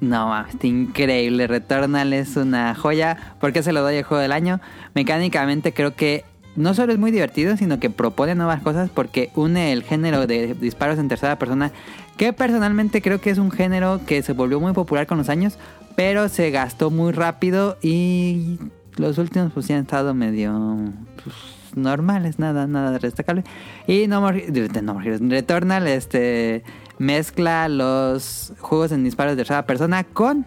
[0.00, 1.46] no, mames, está increíble.
[1.46, 3.34] Returnal es una joya.
[3.40, 4.60] ¿Por qué se lo doy el juego del año?
[4.94, 6.24] Mecánicamente creo que
[6.56, 10.54] no solo es muy divertido, sino que propone nuevas cosas porque une el género de
[10.54, 11.72] disparos en tercera persona,
[12.16, 15.58] que personalmente creo que es un género que se volvió muy popular con los años,
[15.94, 18.58] pero se gastó muy rápido y
[18.96, 20.92] los últimos pues sí han estado medio
[21.22, 21.36] pues,
[21.76, 23.44] normales, nada, nada destacable.
[23.86, 24.46] Y No More,
[24.82, 26.64] no More Heroes, Returnal este,
[26.98, 30.46] mezcla los juegos en disparos de tercera persona con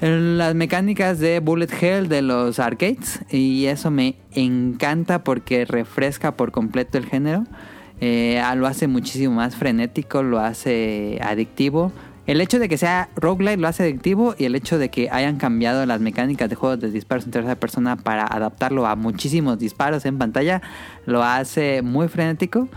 [0.00, 6.52] las mecánicas de Bullet Hell de los arcades y eso me encanta porque refresca por
[6.52, 7.44] completo el género.
[8.00, 11.92] Eh, lo hace muchísimo más frenético, lo hace adictivo.
[12.26, 15.36] El hecho de que sea roguelike lo hace adictivo y el hecho de que hayan
[15.36, 20.04] cambiado las mecánicas de juegos de disparos en tercera persona para adaptarlo a muchísimos disparos
[20.04, 20.60] en pantalla
[21.06, 22.68] lo hace muy frenético.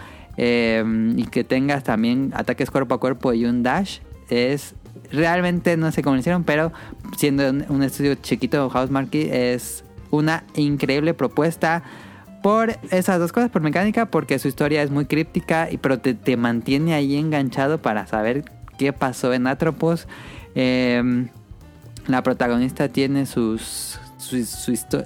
[0.42, 4.00] Eh, y que tengas también ataques cuerpo a cuerpo y un dash
[4.30, 4.74] es
[5.12, 6.72] realmente no sé cómo lo hicieron, pero
[7.18, 11.84] siendo un, estudio chiquito, Housemarque es una increíble propuesta
[12.42, 16.14] por esas dos cosas, por mecánica, porque su historia es muy críptica, y pero te,
[16.14, 18.46] te mantiene ahí enganchado para saber
[18.78, 20.08] qué pasó en Atropos.
[20.56, 21.28] Eh,
[22.08, 24.46] la protagonista tiene sus, su,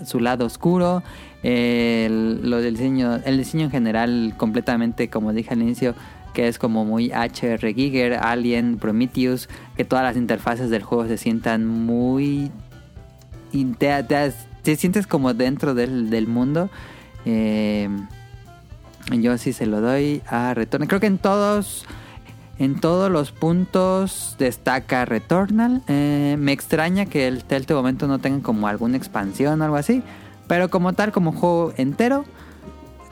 [0.06, 1.02] su lado oscuro.
[1.44, 5.94] El, lo del diseño, el diseño en general completamente, como dije al inicio,
[6.34, 11.18] que es como muy HR Giger, Alien, Prometheus, que todas las interfaces del juego se
[11.18, 12.50] sientan muy...
[13.78, 14.34] te, te-
[14.64, 16.70] te sientes como dentro del, del mundo.
[17.26, 17.90] Eh,
[19.12, 20.88] yo sí se lo doy a Returnal.
[20.88, 21.86] Creo que en todos...
[22.60, 25.82] En todos los puntos destaca Returnal.
[25.88, 29.76] Eh, me extraña que el, hasta este momento no tengan como alguna expansión o algo
[29.76, 30.04] así.
[30.54, 32.26] Pero como tal, como juego entero,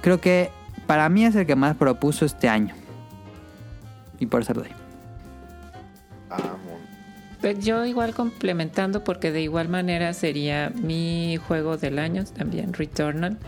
[0.01, 0.51] creo que
[0.85, 2.75] para mí es el que más propuso este año.
[4.19, 4.69] Y por eso lo doy.
[7.41, 13.39] Pues yo igual complementando porque de igual manera sería mi juego del año también Returnal.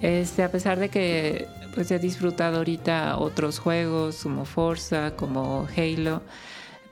[0.00, 6.22] Este, a pesar de que pues he disfrutado ahorita otros juegos como Forza, como Halo,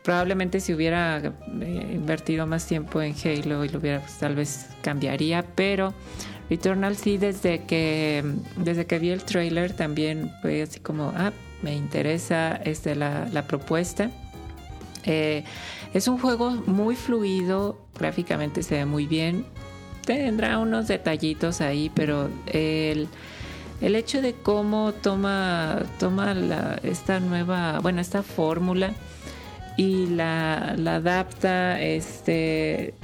[0.02, 4.66] probablemente si hubiera eh, invertido más tiempo en Halo y lo hubiera pues, tal vez
[4.82, 5.94] cambiaría, pero
[6.50, 8.22] Returnal sí desde que
[8.56, 14.10] desde que vi el trailer también fue así como ah me interesa este la, propuesta.
[15.04, 15.44] Eh,
[15.94, 19.46] es un juego muy fluido, gráficamente se ve muy bien.
[20.04, 23.08] Tendrá unos detallitos ahí, pero el,
[23.80, 28.92] el hecho de cómo toma, toma la- esta nueva, bueno, esta fórmula
[29.76, 32.94] y la, la adapta, este,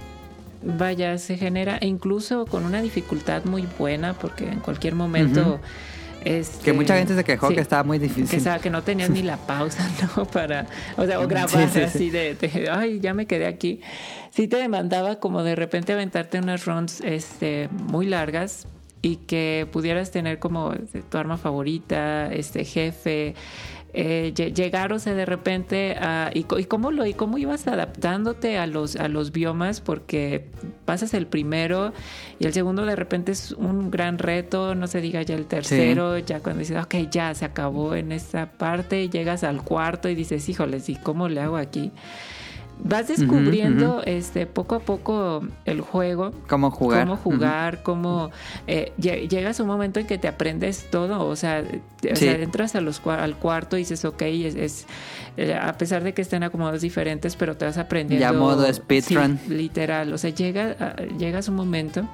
[0.63, 5.61] vaya, se genera, e incluso con una dificultad muy buena, porque en cualquier momento...
[6.25, 7.55] Este, Que mucha gente se quejó sí.
[7.55, 8.41] que estaba muy Que, difícil.
[8.41, 10.25] sa- que no tenías ni la pausa, ¿no?
[10.25, 10.67] Para,
[10.97, 11.81] o sea, o grabar sí, sí.
[11.81, 13.81] así de, de, ay, ya me quedé aquí.
[14.31, 18.67] Sí te demandaba como de repente aventarte unas runs este, muy largas
[19.01, 20.75] y que pudieras tener como
[21.09, 23.37] tu arma favorita, este jefe,
[24.01, 27.67] eh, lle- llegar, o sea, de repente a, y, y cómo lo y cómo ibas
[27.67, 30.45] adaptándote a los a los biomas porque
[30.85, 31.93] pasas el primero
[32.39, 36.17] y el segundo de repente es un gran reto, no se diga ya el tercero,
[36.19, 40.49] ya cuando dices, ok, ya se acabó en esta parte, llegas al cuarto y dices,
[40.49, 41.91] híjoles, ¿y cómo le hago aquí?
[42.81, 47.01] Vas descubriendo este poco a poco el juego, ¿Cómo jugar?
[47.07, 48.31] cómo jugar, cómo
[48.67, 52.27] eh, lle- llegas a un momento en que te aprendes todo, o sea, o Sí.
[52.27, 54.87] sea, entras a los, cua- al cuarto y dices, ok, es, es,
[55.37, 58.25] eh, a pesar de que estén acomodados diferentes, pero te vas aprendiendo.
[58.25, 59.41] Ya modo speedrun.
[59.47, 62.09] Sí, literal, o sea, llega, a- llegas a un momento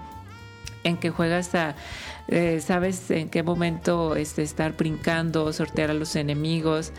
[0.83, 1.75] en que juegas a
[2.29, 6.91] eh, sabes en qué momento este, estar brincando, sortear a los enemigos.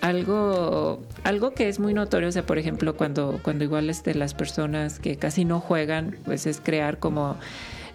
[0.00, 4.34] Algo, algo que es muy notorio, o sea, por ejemplo, cuando, cuando igual este, las
[4.34, 7.36] personas que casi no juegan, pues es crear como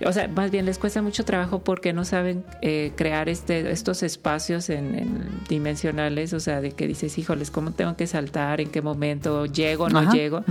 [0.05, 4.03] o sea, más bien les cuesta mucho trabajo porque no saben eh, crear este, estos
[4.03, 8.61] espacios en, dimensionales, o sea, de que dices, híjoles, ¿cómo tengo que saltar?
[8.61, 9.45] ¿En qué momento?
[9.45, 9.89] ¿Llego?
[9.89, 10.43] ¿No llego?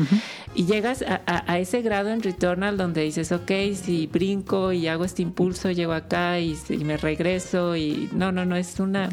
[0.55, 5.23] Y llegas a, ese grado en Returnal donde dices, ok, si brinco y hago este
[5.23, 9.09] impulso, llego acá y, me regreso y no, no, no, es una...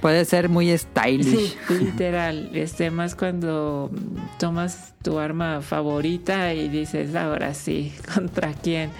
[0.00, 1.26] Puede ser muy stylish.
[1.26, 2.50] Sí, literal.
[2.54, 3.90] Este, más cuando
[4.38, 8.90] tomas tu arma favorita y dices, ahora sí, ¿contra quién?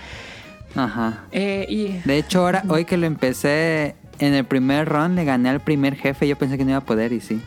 [0.74, 1.24] Ajá.
[1.32, 1.88] Eh, y...
[2.06, 5.96] De hecho, ahora, hoy que lo empecé, en el primer run le gané al primer
[5.96, 6.28] jefe.
[6.28, 7.40] Yo pensé que no iba a poder y sí.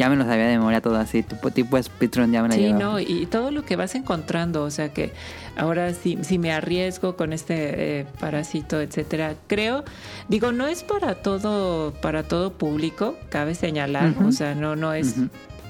[0.00, 2.72] Ya me lo sabía de memoria todo así, tipo, tipo speedrun ya me la Sí,
[2.72, 5.12] no, y todo lo que vas encontrando, o sea que
[5.58, 9.84] ahora si, si me arriesgo con este eh, parásito, etcétera, creo,
[10.28, 15.16] digo, no es para todo, para todo público, cabe señalar, o sea, no, no es,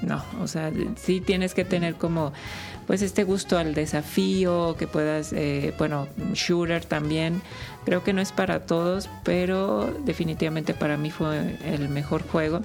[0.00, 2.32] no, o sea, sí tienes que tener como
[2.86, 7.42] pues este gusto al desafío, que puedas, eh, bueno, shooter también.
[7.84, 12.62] Creo que no es para todos, pero definitivamente para mí fue el mejor juego.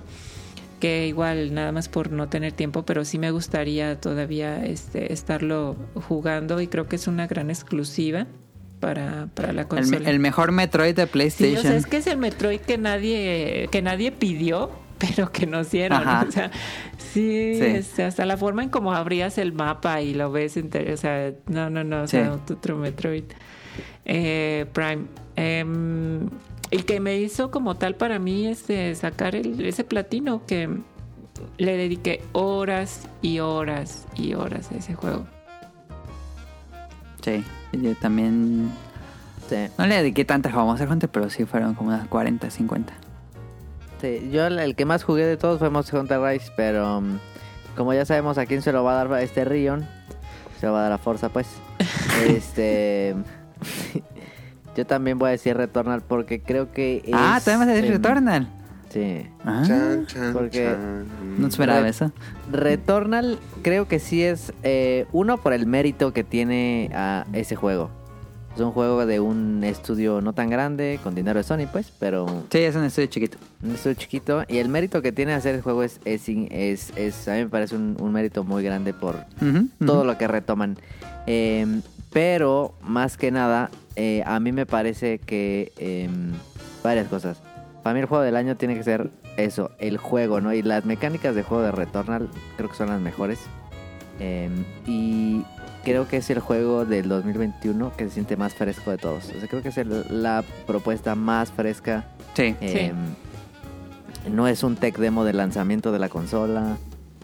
[0.85, 5.75] Que igual, nada más por no tener tiempo, pero sí me gustaría todavía este, estarlo
[6.07, 8.27] jugando y creo que es una gran exclusiva.
[8.79, 10.07] Para, para, la consola.
[10.07, 11.61] El, mejor Metroid de PlayStation.
[11.61, 16.07] Sí, es que es el Metroid que nadie, que nadie pidió, pero que nos dieron.
[16.07, 16.51] O sea,
[16.97, 17.59] sí,
[18.03, 21.83] hasta la forma en cómo abrías el mapa y lo ves, o sea, no, no,
[21.83, 23.23] no, o sea, otro Metroid
[24.05, 25.05] eh, Prime.
[25.35, 25.65] Eh,
[26.71, 28.65] el que me hizo como tal para mí es
[28.97, 30.69] sacar ese platino que
[31.57, 35.25] le dediqué horas y horas y horas a ese juego.
[37.21, 38.71] Sí, yo también...
[39.77, 42.93] No le dediqué tantas como gente, pero sí fueron como unas 40, 50.
[44.01, 47.19] Sí, yo el que más jugué de todos fue Monster Hunter Rise, pero um,
[47.75, 49.87] como ya sabemos a quién se lo va a dar este Rion,
[50.59, 51.47] se lo va a dar a Forza pues.
[52.27, 53.15] este
[54.75, 58.47] yo también voy a decir Returnal porque creo que Ah, también vas a decir Returnal.
[58.89, 59.27] Sí.
[59.43, 59.97] Ah,
[60.31, 60.73] porque
[61.37, 62.11] no esperaba eso.
[62.51, 67.89] Returnal creo que sí es eh, uno por el mérito que tiene a ese juego.
[68.55, 72.25] Es un juego de un estudio no tan grande, con dinero de Sony, pues, pero...
[72.49, 73.37] Sí, es un estudio chiquito.
[73.61, 74.43] Un estudio chiquito.
[74.47, 76.29] Y el mérito que tiene hacer el juego es, es,
[76.95, 79.17] es, a mí me parece un, mérito muy grande por
[79.85, 80.77] todo lo que retoman.
[81.27, 81.81] Em,
[82.15, 85.73] pero, más que nada, eh, a mí me parece que...
[85.77, 86.31] Em,
[86.81, 87.41] varias cosas.
[87.83, 90.53] Para mí el juego del año tiene que ser eso, el juego, ¿no?
[90.53, 93.39] Y las mecánicas de juego de Returnal creo que son las mejores.
[94.21, 95.43] Em, y
[95.83, 99.25] creo que es el juego del 2021 que se siente más fresco de todos.
[99.25, 102.05] O sea, creo que es la propuesta más fresca.
[102.33, 102.55] Sí.
[102.61, 102.95] Em,
[104.31, 106.77] no es un tech demo de lanzamiento de la consola.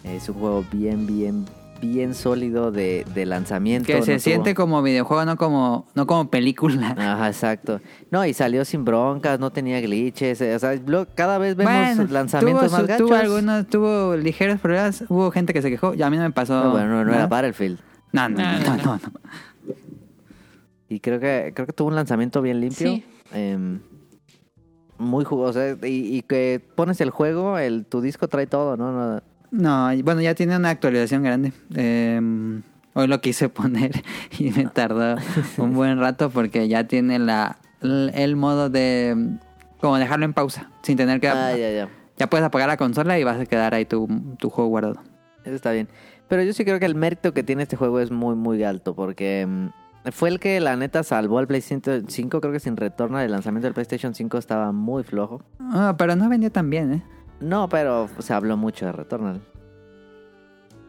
[0.04, 1.46] Es un juego bien, bien,
[1.82, 3.88] bien sólido de, lanzamiento.
[3.88, 6.90] Que se siente como videojuego, no como, no como película.
[6.98, 7.82] Ajá, exacto.
[8.12, 10.40] No, y salió sin broncas, no tenía glitches.
[10.42, 10.80] O sea,
[11.16, 13.08] cada vez vemos lanzamientos más gachos.
[13.08, 15.04] Tuvo algunos, tuvo ligeros problemas.
[15.10, 15.94] Hubo gente que se quejó.
[15.96, 16.64] Ya a mí no me pasó.
[16.64, 17.80] No, bueno, no, no, era Battlefield.
[18.14, 19.00] No, no, no, no,
[20.88, 23.02] Y creo que creo que tuvo un lanzamiento bien limpio.
[23.34, 23.80] Em,
[24.98, 25.60] muy jugoso.
[25.84, 28.92] Y, que pones el juego, el tu disco trae todo, ¿no?
[28.92, 29.22] No,
[29.52, 31.54] bueno, ya tiene una actualización grande.
[31.76, 32.64] Em,
[32.94, 34.04] hoy lo quise poner
[34.38, 35.16] y me tardó
[35.58, 39.38] un buen rato porque ya tiene la el modo de
[39.80, 41.90] como dejarlo en pausa sin tener que ah, ya, ya.
[42.16, 44.08] ya puedes apagar la consola y vas a quedar ahí tu,
[44.38, 45.02] tu juego guardado.
[45.44, 45.88] Eso está bien.
[46.32, 48.96] Pero yo sí creo que el mérito que tiene este juego es muy, muy alto.
[48.96, 52.40] Porque mm, fue el que la neta salvó al PlayStation 5.
[52.40, 55.42] Creo que sin retorno del lanzamiento del PlayStation 5 estaba muy flojo.
[55.60, 57.04] Ah, pero no vendió tan bien, ¿eh?
[57.42, 59.42] No, pero se habló mucho de Returnal.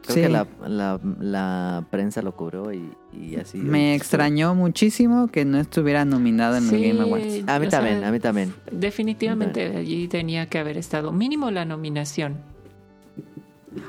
[0.02, 3.58] Creo que la, la, prensa lo cubrió y, así.
[3.58, 7.48] Me extrañó muchísimo que no estuviera nominado en el Game Awards.
[7.48, 8.52] A mí también, a mí también.
[8.72, 11.12] Definitivamente allí tenía que haber estado.
[11.12, 12.38] Mínimo la nominación.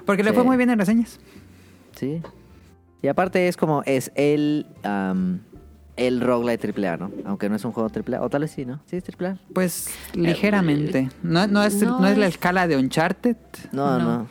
[0.06, 1.19] Porque le fue muy bien en reseñas.
[1.95, 2.22] Sí.
[3.02, 4.68] Y aparte es como, es el,
[5.95, 7.11] el roguelite AAA, ¿no?
[7.26, 8.82] Aunque no es un juego AAA, o tal vez sí, ¿no?
[8.86, 9.38] Sí, es AAA.
[9.53, 11.10] Pues ligeramente.
[11.22, 13.38] No, no, es, no, es, la escala de Uncharted.
[13.72, 14.28] No, no.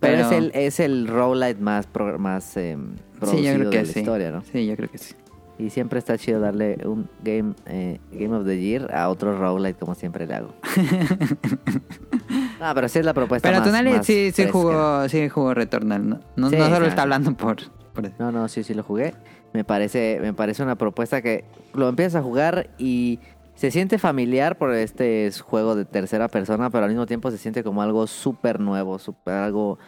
[0.00, 1.88] Pero, es el, es el roguelite más,
[2.18, 2.76] más eh,
[3.18, 4.42] producido sí, yo creo que de la historia, ¿no?
[4.42, 5.14] Sí, yo creo que sí.
[5.56, 9.78] Y siempre está chido darle un game, eh, game of the Year a otro roguelite
[9.78, 10.52] como siempre le hago.
[12.60, 16.20] ah, pero sí es la propuesta Pero más, sí, sí jugó, sí jugó Returnal, ¿no?
[16.36, 17.58] No, solo está hablando por,
[17.92, 19.14] por No, no, sí, sí lo jugué.
[19.54, 21.44] Me parece, me parece una propuesta que
[21.74, 23.20] lo empiezas a jugar y
[23.54, 27.38] se siente familiar por este es juego de tercera persona, pero al mismo tiempo se
[27.38, 29.78] siente como algo súper nuevo, super, algo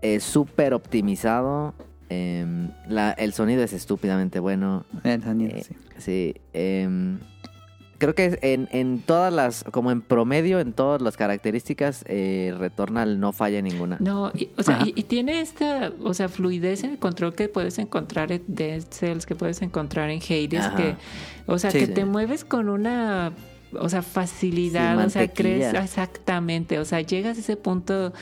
[0.00, 1.74] eh, súper optimizado.
[2.08, 4.86] Em, la- el sonido es estúpidamente bueno.
[5.04, 5.76] El sonido, Eh, sí.
[5.98, 6.34] Sí.
[8.00, 13.20] Creo que en, en todas las, como en promedio, en todas las características, eh, Returnal
[13.20, 13.98] no falla en ninguna.
[14.00, 17.48] No, y, o sea, y, y tiene esta, o sea, fluidez en el control que
[17.48, 20.76] puedes encontrar en Dead Cells, que puedes encontrar en Hades, Ajá.
[20.76, 20.96] que,
[21.46, 21.92] o sea, Sí, que sí.
[21.94, 23.32] te mueves con una,
[23.78, 28.12] o sea, facilidad, Sí, o sea, crees exactamente, o sea, llegas a ese punto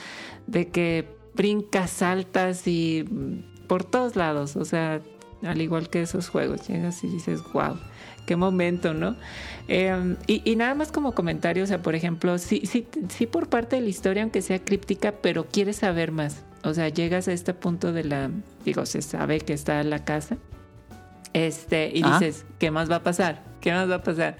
[0.47, 5.01] de que brincas, saltas y mm, por todos lados, o sea,
[5.43, 7.77] al igual que esos juegos, llegas y dices, wow,
[8.29, 9.17] qué momento, ¿no?
[9.69, 13.49] Eh, y, y nada más como comentario, o sea, por ejemplo, sí, sí, sí por
[13.49, 16.45] parte de la historia, aunque sea críptica, pero quieres saber más.
[16.63, 18.31] O sea, llegas a este punto de la,
[18.65, 20.37] digo, se sabe que está en la casa,
[21.33, 22.19] este, y Ajá.
[22.19, 23.43] dices, ¿qué más va a pasar?
[23.61, 24.37] ¿Qué más va a pasar?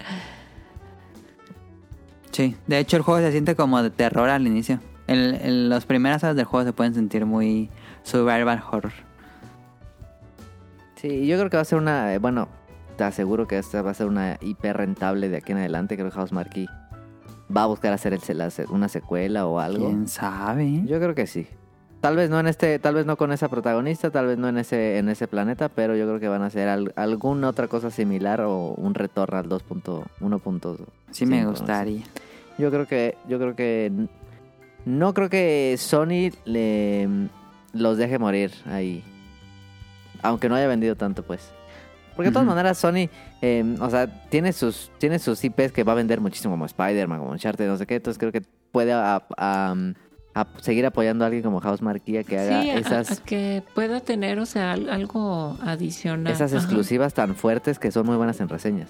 [2.31, 4.79] Sí, de hecho el juego se siente como de terror al inicio.
[5.07, 7.69] En, en las primeras horas del juego se pueden sentir muy
[8.03, 8.93] survival horror.
[10.95, 12.13] Sí, yo creo que va a ser una.
[12.13, 12.47] eh, Bueno,
[12.99, 15.95] te aseguro que esta va a ser una hiper rentable de aquí en adelante.
[15.95, 16.65] Creo que Housemarque
[17.55, 18.19] va a buscar hacer el,
[18.71, 19.85] una secuela o algo.
[19.87, 20.81] ¿Quién sabe?
[20.85, 21.47] Yo creo que sí.
[22.01, 24.57] Tal vez no en este, tal vez no con esa protagonista, tal vez no en
[24.57, 27.89] ese, en ese planeta, pero yo creo que van a hacer al- alguna otra cosa
[27.89, 30.85] similar o un retorno al 2.1.
[31.11, 32.03] Sí me no gustaría.
[32.57, 33.91] Yo creo que, yo creo que
[34.85, 37.07] no creo que Sony le
[37.71, 39.03] los deje morir ahí.
[40.21, 41.53] Aunque no haya vendido tanto, pues.
[42.19, 43.07] Porque de todas maneras Sony,
[43.41, 47.17] eh, o sea, tiene sus, tiene sus IPs que va a vender muchísimo como Spider-Man,
[47.19, 47.95] como Uncharted, no sé qué.
[47.95, 48.41] Entonces creo que
[48.73, 49.75] puede a- a-
[50.35, 54.01] a seguir apoyando a alguien como House Marquía que haga Sí, esas, a, que pueda
[54.01, 56.33] tener, o sea, al- algo adicional.
[56.33, 56.61] esas Ajá.
[56.61, 58.89] exclusivas tan fuertes que son muy buenas en reseñas.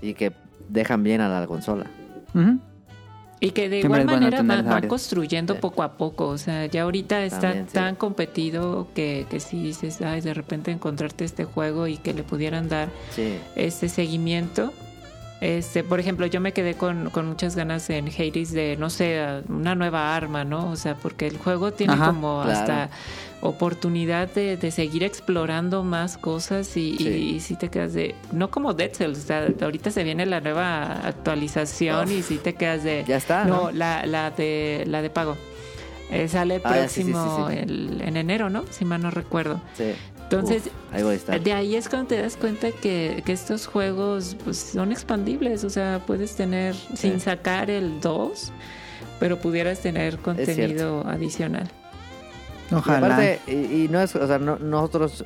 [0.00, 0.32] Y que
[0.70, 1.84] dejan bien a la consola.
[3.42, 5.60] Y que de Siempre igual bueno manera van, construyendo Sí.
[5.60, 6.26] poco a poco.
[6.28, 7.72] O sea, ya ahorita está También, sí.
[7.72, 12.22] tan competido que, que si dices, ay, de repente encontrarte este juego y que le
[12.22, 13.34] pudieran dar Sí.
[13.56, 14.72] este seguimiento.
[15.40, 19.22] Este, por ejemplo, yo me quedé con, con muchas ganas en Hades de, no sé,
[19.48, 20.70] una nueva arma, ¿no?
[20.70, 22.58] O sea, porque el juego tiene Ajá, como claro.
[22.58, 22.90] hasta
[23.40, 27.08] oportunidad de, de seguir explorando más cosas y, Sí.
[27.08, 30.26] y, y si te quedas de, no como Dead Cells, o sea, ahorita se viene
[30.26, 33.70] la nueva actualización y si te quedas de, Ya está, no, ¿no?
[33.72, 35.38] la, la de la de pago.
[36.10, 37.56] Eh, sale Ah, sí, sí, próximo sí.
[37.56, 38.64] el- en enero, ¿no?
[38.70, 39.60] Si mal no recuerdo.
[40.30, 40.36] Sí.
[40.36, 41.40] Entonces, Uf, ahí voy a estar.
[41.42, 45.70] de ahí es cuando te das cuenta que, que estos juegos pues, son expandibles, o
[45.70, 48.52] sea, puedes tener, sin sacar el 2,
[49.18, 51.68] pero pudieras tener contenido adicional.
[52.70, 53.06] Y Ojalá.
[53.08, 55.24] aparte, y, y no es, o sea, no- nosotros,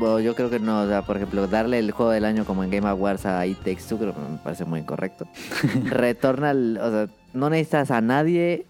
[0.00, 2.64] bueno, yo creo que no, o sea, por ejemplo, darle el juego del año como
[2.64, 5.28] en Game Awards a It Takes Two, creo que me parece muy incorrecto.
[5.84, 8.66] Retorna, al- o sea, no necesitas a nadie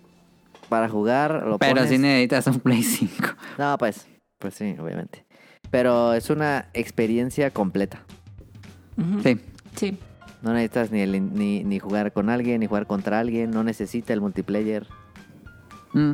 [0.69, 3.15] para jugar, lo Pero pones- si necesitas un Play 5.
[3.57, 4.07] No, pues,
[4.39, 5.24] pues sí, obviamente.
[5.73, 8.03] Pero es una experiencia completa.
[9.24, 9.40] Sí.
[9.74, 9.99] Sí.
[10.43, 14.12] No necesitas ni, el- ni, ni jugar con alguien, ni jugar contra alguien, no necesita
[14.12, 14.86] el multiplayer.
[15.94, 16.12] Mm.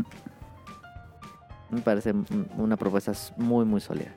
[1.70, 2.14] Me parece
[2.56, 4.14] una propuesta muy, muy sólida.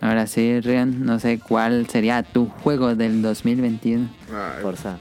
[0.00, 4.08] Ahora sí, Rian, no sé cuál sería tu juego del 2021.
[4.32, 4.98] Ay, Forza.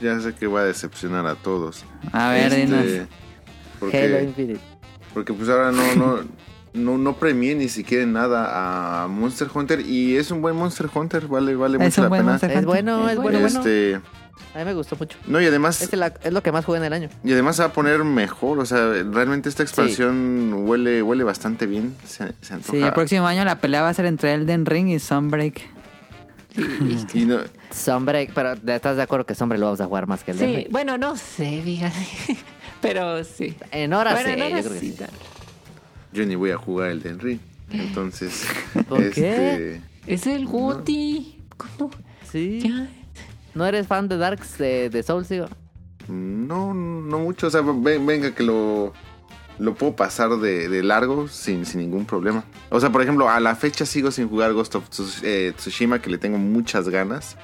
[0.00, 1.84] ya sé que va a decepcionar a todos.
[2.12, 2.84] A ver, Este, dinos.
[2.84, 3.06] Halo
[3.80, 4.60] Porque, Infinite.
[5.14, 6.18] porque pues ahora no, no,
[6.72, 9.80] no, no premié ni siquiera en nada a Monster Hunter.
[9.80, 12.22] Y es un buen Monster Hunter, vale, vale Es mucho la pena.
[12.30, 14.00] Monster Es bueno, Es bueno, este,
[14.54, 15.16] A mí me gustó mucho.
[15.26, 17.08] no, y además, Es, la- es lo que más jugué en el año.
[17.24, 18.58] y además se va a poner mejor.
[18.58, 21.94] O sea, realmente esta expansión huele, huele bastante bien.
[22.04, 22.72] Se, se antoja.
[22.72, 25.60] Sí, el próximo año la pelea va a ser entre Elden Ring y Sunbreak.
[27.14, 27.38] Y no-
[27.72, 30.66] Sunbreak, pero ¿estás de acuerdo que Sunbreak lo vamos a jugar más que el Sí,
[30.70, 31.94] bueno, no sé, fíjate.
[32.80, 33.54] Pero sí.
[33.72, 34.96] En horas Bueno, sí, no yo creo que sí.
[36.12, 37.40] Yo ni voy a jugar el Den Ring.
[37.70, 38.46] Entonces,
[38.88, 41.38] ¿Por este, Es el Guti.
[41.56, 41.90] ¿Cómo?
[42.30, 42.60] Sí.
[42.60, 42.88] Ya.
[43.54, 45.46] ¿No eres fan de Darks de, de Souls, digo?
[46.08, 47.46] No, no mucho.
[47.46, 48.92] O sea, ven- venga que lo,
[49.58, 52.44] lo puedo pasar de, de largo sin, sin ningún problema.
[52.70, 56.00] O sea, por ejemplo, a la fecha sigo sin jugar Ghost of Tsush- eh, Tsushima,
[56.00, 57.36] que le tengo muchas ganas.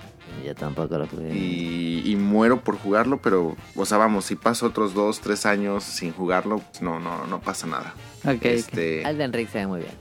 [0.45, 1.35] Yo tampoco lo jugué.
[1.35, 5.83] Y, y muero por jugarlo, pero, o sea, vamos, si paso otros dos, tres años
[5.85, 7.95] sin jugarlo, pues no, no, no pasa nada.
[8.27, 8.45] Ok.
[8.45, 9.93] Este, Elden Ring se ve muy bien.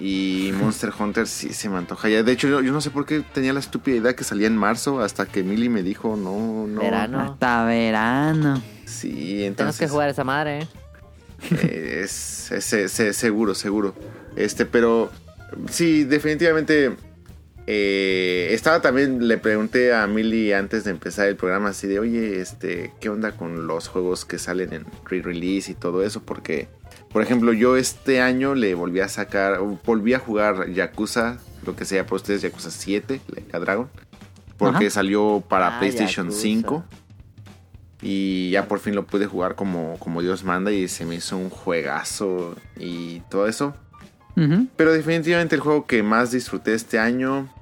[0.00, 2.22] y Monster Hunter sí se me antoja ya.
[2.22, 4.56] De hecho, yo, yo no sé por qué tenía la estúpida idea que salía en
[4.56, 6.80] marzo hasta que Millie me dijo, no, no.
[6.80, 7.20] Verano.
[7.20, 8.62] Hasta verano.
[8.86, 9.78] Sí, Tenemos entonces.
[9.80, 10.66] que jugar esa madre, ¿eh?
[11.62, 13.94] Eh, es, es- es- es seguro, seguro.
[14.36, 15.10] Este, pero
[15.70, 16.96] sí, definitivamente
[17.66, 22.40] eh, estaba también, le pregunté a Millie antes de empezar el programa así de, oye,
[22.40, 26.22] este, ¿qué onda con los juegos que salen en re-release y todo eso?
[26.22, 26.68] Porque,
[27.12, 31.84] por ejemplo, yo este año le volví a sacar, volví a jugar Yakuza, lo que
[31.84, 33.88] sea para ustedes, Yakuza 7, Like Dragon,
[34.56, 34.90] porque Ajá.
[34.94, 36.42] salió para Ah, PlayStation Yakuza.
[36.42, 36.84] 5.
[38.02, 41.36] Y ya por fin lo pude jugar como, como Dios manda y se me hizo
[41.36, 43.74] un juegazo y todo eso.
[44.76, 47.52] Pero definitivamente el juego que más disfruté este año,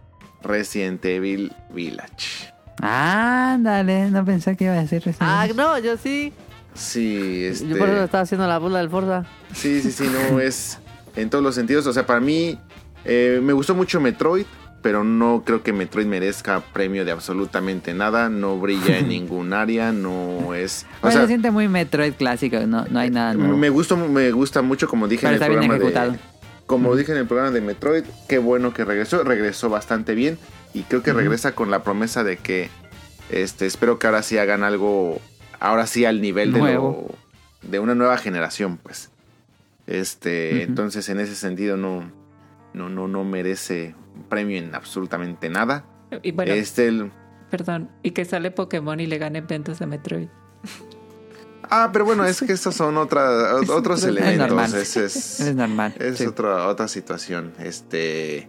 [0.45, 2.53] Resident Evil Village.
[2.81, 5.57] Ándale, no pensé que iba a decir Resident Ah, Evil.
[5.57, 6.33] no, yo sí.
[6.79, 9.25] Sí, este, Yo por eso estaba haciendo la burla del Forza.
[9.53, 10.79] sí, sí, sí, no es
[11.17, 11.87] en todos los sentidos.
[11.87, 12.59] O sea, para mí
[13.05, 14.47] eh, me gustó mucho Metroid,
[14.81, 18.29] pero no creo que Metroid merezca premio de absolutamente nada.
[18.29, 20.87] No brilla en ningún área, no es.
[20.99, 23.57] O Bueno, sea, se siente muy Metroid clásico, no, no hay nada nuevo.
[23.57, 26.13] me gusta, me gusta mucho como dije Pero en el está bien programa ejecutado.
[26.13, 26.19] de,
[26.67, 30.39] como dije en el programa de Metroid, qué bueno que regresó, regresó bastante bien
[30.75, 32.69] y creo que regresa con la promesa de que
[33.31, 35.19] este espero que ahora sí hagan algo
[35.61, 37.07] ahora sí al nivel de lo-
[37.63, 39.11] de una nueva generación, pues.
[39.87, 42.11] Este, entonces en ese sentido no
[42.75, 43.95] no no no merece
[44.29, 45.85] premio en absolutamente nada.
[46.23, 47.11] Y bueno, Este el-
[47.51, 50.29] perdón, y que sale Pokémon y le gane ventas a Metroid.
[51.71, 54.47] Ah, pero bueno, es que estos son otra, otros Es elementos.
[54.49, 54.75] normal.
[54.75, 55.95] ese es, Es normal.
[55.99, 56.27] Es sí.
[56.27, 57.53] otra, otra situación.
[57.59, 58.49] Este.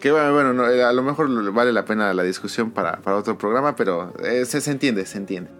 [0.00, 3.38] Que bueno, bueno, no, a lo mejor vale la pena la discusión para, para otro
[3.38, 5.50] programa, pero eh, se, se entiende, se entiende.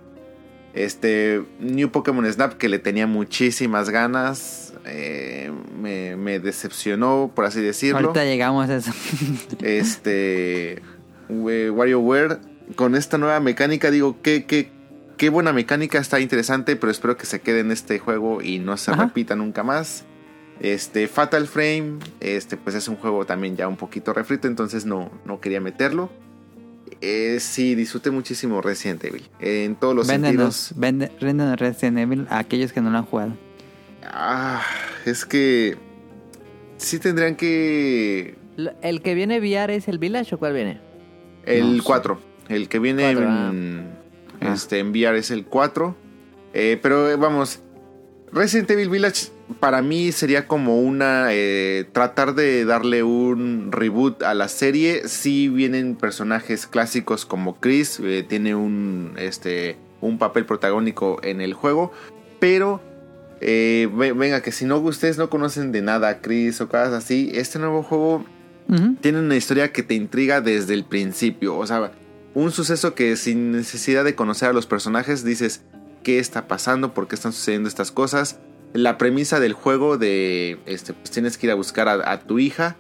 [0.77, 1.43] Este.
[1.61, 4.75] New Pokémon Snap, que le tenía muchísimas ganas.
[4.85, 5.51] eh,
[5.81, 7.99] me, me decepcionó, por así decirlo.
[7.99, 8.93] Ahorita llegamos a eso.
[9.63, 10.83] Este.
[11.29, 12.39] WarioWare.
[12.75, 14.71] Con esta nueva mecánica, digo, qué, qué,
[15.17, 18.77] qué buena mecánica, está interesante, pero espero que se quede en este juego y no
[18.77, 19.05] se Ajá.
[19.05, 20.05] repita nunca más.
[20.59, 25.13] Este, Fatal Frame, este, pues es un juego también ya un poquito refrito, entonces no,
[25.25, 26.11] no quería meterlo.
[27.01, 29.29] Eh, sí, disfruté muchísimo Resident Evil.
[29.41, 30.81] En todos los Véndenos, sentidos.
[30.81, 33.37] vende, véndenos Resident Evil a aquellos que no lo han jugado.
[34.05, 34.63] Ah,
[35.05, 35.77] es que.
[36.79, 38.37] Sí tendrían que.
[38.83, 40.81] ¿El que viene VR es el Village o cuál viene?
[41.45, 41.87] El No sé.
[41.87, 42.21] 4.
[42.49, 43.49] El que viene Cuatro, ah.
[43.51, 43.91] en,
[44.41, 44.53] Ah.
[44.55, 45.97] este, en VR es el 4.
[46.55, 47.61] Eh, pero eh, vamos.
[48.33, 49.27] Resident Evil Village
[49.61, 51.29] para mí sería como una.
[51.31, 55.09] eh, tratar de darle un reboot a la serie.
[55.09, 58.01] Si vienen personajes clásicos como Chris.
[58.03, 59.13] eh, tiene un.
[59.19, 59.77] Este.
[60.01, 61.93] Un papel protagónico en el juego.
[62.41, 62.81] Pero.
[63.41, 66.93] eh, ve- venga, que si no ustedes no conocen de nada a Chris o cosas
[66.93, 67.31] así.
[67.35, 68.25] Este nuevo juego
[69.01, 71.57] tiene una historia que te intriga desde el principio.
[71.57, 71.93] O sea,
[72.35, 75.63] un suceso que sin necesidad de conocer a los personajes dices
[76.03, 78.39] qué está pasando, por qué están sucediendo estas cosas.
[78.77, 82.39] La premisa del juego de, este, pues tienes que ir a buscar a, a tu
[82.39, 82.77] hija.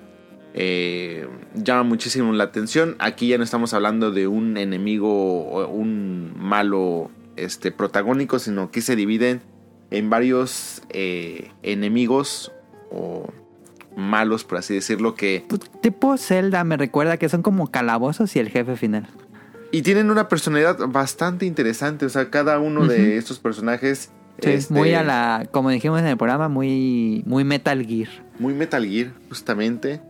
[0.58, 2.96] eh, llama muchísimo la atención.
[2.98, 8.80] Aquí ya no estamos hablando de un enemigo o un malo este, protagónico, sino que
[8.80, 9.42] se dividen
[9.90, 12.52] en varios eh, enemigos
[12.90, 13.30] o
[13.96, 18.38] malos, por así decirlo, que Pues, tipo Zelda me recuerda que son como calabozos y
[18.38, 19.08] el jefe final.
[19.72, 22.06] Y tienen una personalidad bastante interesante.
[22.06, 24.10] O sea, cada uno de estos personajes.
[24.40, 28.08] Sí, este, muy a la, como dijimos en el programa, muy, muy Metal Gear.
[28.38, 30.00] Muy Metal Gear, justamente.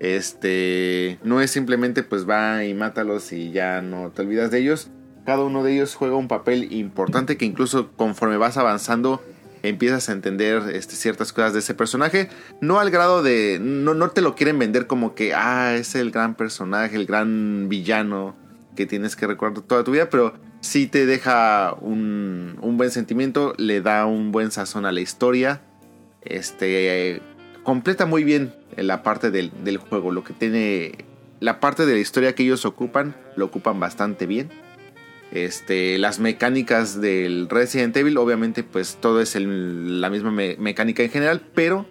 [0.00, 1.18] Este.
[1.22, 4.90] No es simplemente pues va y mátalos y ya no te olvidas de ellos.
[5.24, 9.22] Cada uno de ellos juega un papel importante que incluso conforme vas avanzando
[9.62, 12.28] empiezas a entender este, ciertas cosas de ese personaje.
[12.60, 13.58] No al grado de...
[13.60, 17.70] No, no te lo quieren vender como que, ah, es el gran personaje, el gran
[17.70, 18.36] villano
[18.74, 23.54] que tienes que recordar toda tu vida, pero sí te deja un, un buen sentimiento,
[23.58, 25.62] le da un buen sazón a la historia.
[26.22, 27.20] Este...
[27.62, 31.04] completa muy bien la parte del, del juego, lo que tiene...
[31.40, 34.48] La parte de la historia que ellos ocupan, lo ocupan bastante bien.
[35.30, 41.10] Este, las mecánicas del Resident Evil, obviamente, pues todo es la misma me- mecánica en
[41.10, 41.86] general, pero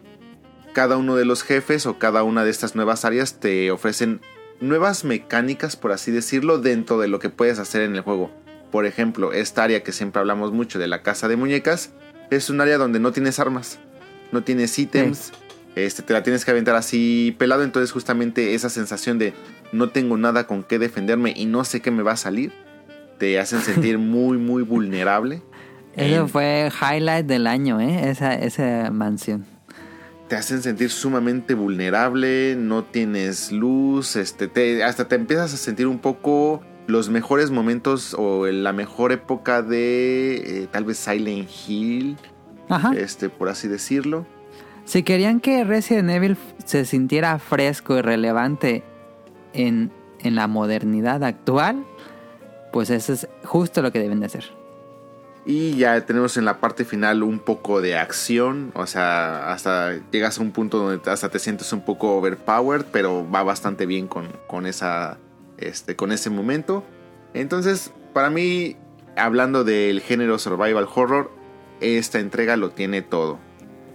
[0.73, 4.21] cada uno de los jefes o cada una de estas nuevas áreas te ofrecen
[4.63, 8.31] nuevas mecánicas, por así decirlo, dentro de lo que puedes hacer en el juego.
[8.71, 11.91] Por ejemplo, esta área que siempre hablamos mucho de la casa de muñecas,
[12.31, 13.79] es un área donde no tienes armas,
[14.31, 15.31] no tienes ítems,
[15.75, 19.33] este, te la tienes que aventar así pelado, entonces justamente esa sensación de
[19.71, 22.51] no tengo nada con qué defenderme y no sé qué me va a salir,
[23.19, 25.41] te hacen sentir muy, muy vulnerable.
[25.95, 28.09] Eso fue highlight del año, ¿eh?
[28.09, 29.45] Esa, esa mansión.
[30.27, 35.87] Te hacen sentir sumamente vulnerable, no tienes luz, este, te, hasta te empiezas a sentir
[35.87, 41.49] un poco los mejores momentos o en la mejor época de eh, tal vez Silent
[41.67, 42.17] Hill,
[42.69, 42.93] Ajá.
[42.95, 44.25] este, por así decirlo.
[44.85, 48.83] Si querían que Resident Evil se sintiera fresco y relevante
[49.53, 51.85] en, en la modernidad actual,
[52.73, 54.62] pues eso es justo lo que deben de hacer.
[55.45, 58.71] Y ya tenemos en la parte final un poco de acción.
[58.75, 62.85] O sea, hasta llegas a un punto donde hasta te sientes un poco overpowered.
[62.91, 65.17] Pero va bastante bien con, con esa.
[65.57, 66.83] Este, con ese momento.
[67.33, 68.75] Entonces, para mí,
[69.15, 71.31] hablando del género survival horror,
[71.79, 73.39] esta entrega lo tiene todo.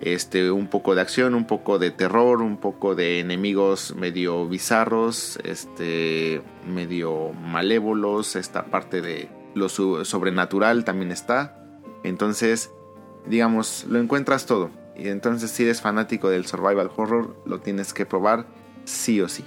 [0.01, 5.39] Este, un poco de acción, un poco de terror, un poco de enemigos medio bizarros,
[5.43, 9.29] este, medio malévolos, esta parte de
[9.59, 11.63] lo su- sobrenatural también está.
[12.05, 12.71] Entonces,
[13.27, 14.71] digamos, lo encuentras todo.
[14.97, 18.47] Y entonces, si eres fanático del survival horror, lo tienes que probar
[18.85, 19.45] sí o sí.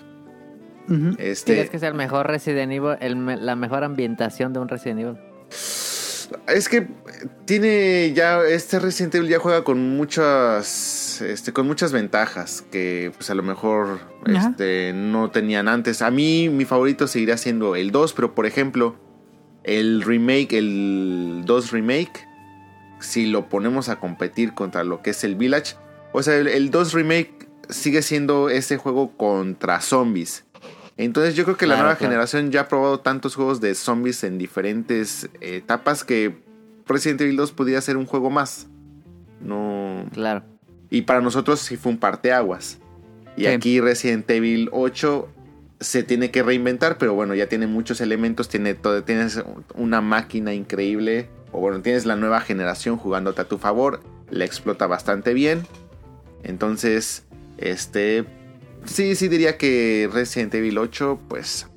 [1.18, 4.68] Este, ¿Crees que sea el mejor Resident Evil, el me- la mejor ambientación de un
[4.68, 5.18] Resident Evil?
[6.48, 6.88] Es que
[7.46, 13.30] tiene ya este Resident Evil ya juega con muchas este con muchas ventajas que pues
[13.30, 16.02] a lo mejor este no tenían antes.
[16.02, 18.96] A mí mi favorito seguirá siendo el 2, pero por ejemplo,
[19.64, 22.28] el remake, el 2 remake
[23.00, 25.76] si lo ponemos a competir contra lo que es el Village,
[26.14, 30.46] o sea, el, el 2 remake sigue siendo ese juego contra zombies.
[30.98, 32.12] Entonces yo creo que la Claro, nueva claro.
[32.12, 36.36] generación ya ha probado tantos juegos de zombies en diferentes etapas que
[36.86, 38.68] Resident Evil 2 podría ser un juego más.
[39.40, 40.06] No.
[40.14, 40.44] Claro.
[40.90, 42.78] Y para nosotros sí fue un parteaguas.
[43.38, 43.48] Y Sí.
[43.48, 45.28] aquí Resident Evil 8
[45.82, 49.44] se tiene que reinventar, pero bueno, ya tiene muchos elementos, tiene todo, tienes
[49.76, 54.88] una máquina increíble, o bueno, tienes la nueva generación jugándote a tu favor, la explota
[54.88, 55.66] bastante bien.
[56.44, 57.26] Entonces,
[57.58, 58.26] este,
[58.86, 61.68] sí, sí diría que Resident Evil 8, pues,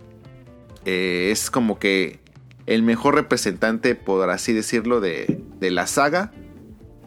[0.85, 2.21] eh, es como que
[2.67, 6.33] el mejor representante, por así decirlo, de, de la saga,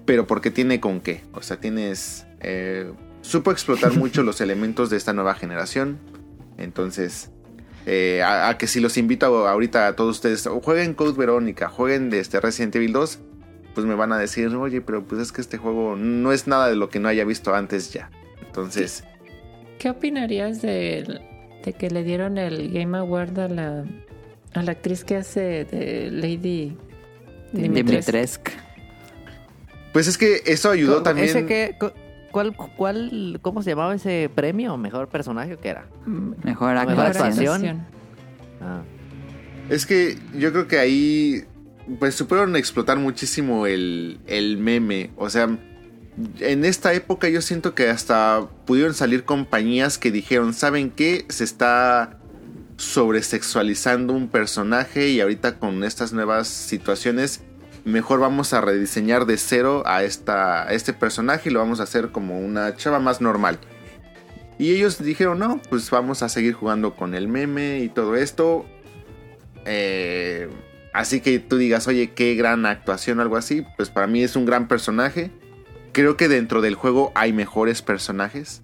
[0.06, 1.24] pero porque tiene con qué.
[1.34, 2.26] O sea, tienes...
[2.40, 2.92] eh,
[3.22, 6.00] supo explotar mucho los elementos de esta nueva generación.
[6.58, 7.30] Entonces,
[7.86, 11.18] eh, a, a que si los invito a- ahorita a todos ustedes, o jueguen Code
[11.18, 13.20] Verónica, jueguen de este Resident Evil 2,
[13.76, 16.68] pues me van a decir, oye, pero pues es que este juego no es nada
[16.68, 18.10] de lo que no haya visto antes ya.
[18.46, 19.04] Entonces,
[19.78, 21.22] ¿Qué opinarías de,
[21.64, 23.86] de que le dieron el Game Award a la,
[24.56, 26.76] a la actriz que hace de Lady
[27.54, 27.92] Dimitrescu?
[27.92, 28.52] Dimitrescu.
[29.94, 31.28] pues es que eso ayudó también.
[31.30, 31.92] ¿Ese cu-
[32.38, 34.78] cuál, cuál, ¿Cómo se llamaba ese premio?
[34.78, 35.88] ¿Mejor personaje o qué era?
[36.06, 37.26] Mejor Mejor actuación.
[37.26, 37.86] actuación.
[38.62, 38.82] Ah.
[39.70, 41.46] Es que yo creo que ahí
[42.00, 45.10] pues supieron explotar muchísimo el, el meme.
[45.18, 45.50] O sea,
[46.40, 51.26] en esta época yo siento que hasta pudieron salir compañías que dijeron, ¿saben qué?
[51.30, 52.20] Se está
[52.78, 57.42] sobresexualizando un personaje y ahorita con estas nuevas situaciones
[57.88, 62.10] mejor vamos a rediseñar de cero a, esta, este personaje y lo vamos a hacer
[62.12, 63.60] como una chava más normal.
[64.60, 68.66] Y ellos dijeron, no, pues vamos a seguir jugando con el meme y todo esto.
[69.66, 70.50] Eh,
[70.94, 73.66] así que tú digas, oye, qué gran actuación o algo así.
[73.78, 75.32] Pues para mí es un gran personaje.
[75.94, 78.64] Creo que dentro del juego hay mejores personajes.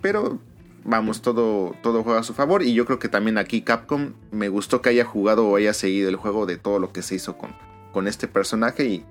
[0.00, 0.40] Pero
[0.84, 2.62] vamos, todo, todo juega a su favor.
[2.62, 6.08] Y yo creo que también aquí Capcom me gustó que haya jugado o haya seguido
[6.08, 7.52] el juego de todo lo que se hizo con,
[7.96, 8.84] con este personaje.
[8.84, 9.04] Y,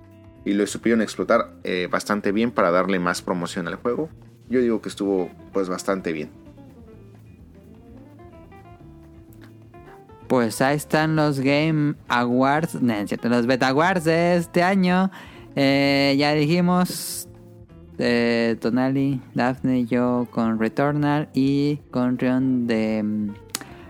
[0.46, 4.10] y lo supieron explotar eh, bastante bien para darle más promoción al juego.
[4.48, 6.30] Yo digo que estuvo pues bastante bien.
[10.28, 15.10] Pues ahí están los Game Awards, no, es cierto, los Beta Awards de este año.
[15.56, 17.28] Eh, ya dijimos,
[17.98, 23.34] eh, Tonali, Daphne, yo con Returnal y con Rion de mm,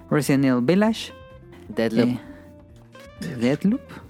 [0.09, 1.11] Resident Evil Village.
[1.67, 2.11] Deadloop.
[2.11, 4.04] Eh, Deadloop.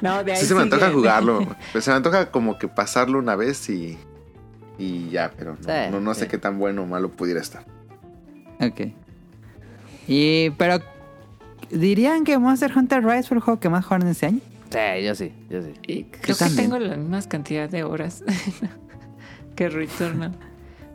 [0.00, 0.94] No, de ahí Sí se me antoja sigue.
[0.98, 1.46] jugarlo.
[1.72, 3.98] Pues se me antoja como que pasarlo una vez y.
[4.78, 6.28] Y ya, pero no, Sí, no, no sé sí.
[6.28, 7.64] qué tan bueno o malo pudiera estar.
[8.60, 8.92] Ok.
[10.08, 10.78] Y, pero,
[11.70, 14.40] ¿dirían que Monster Hunter Rise fue el juego que más jugaron este año?
[14.70, 15.72] Sí, yo sí, yo sí.
[15.86, 18.22] Y creo que tengo la misma cantidad de horas
[19.56, 20.32] que Returnal.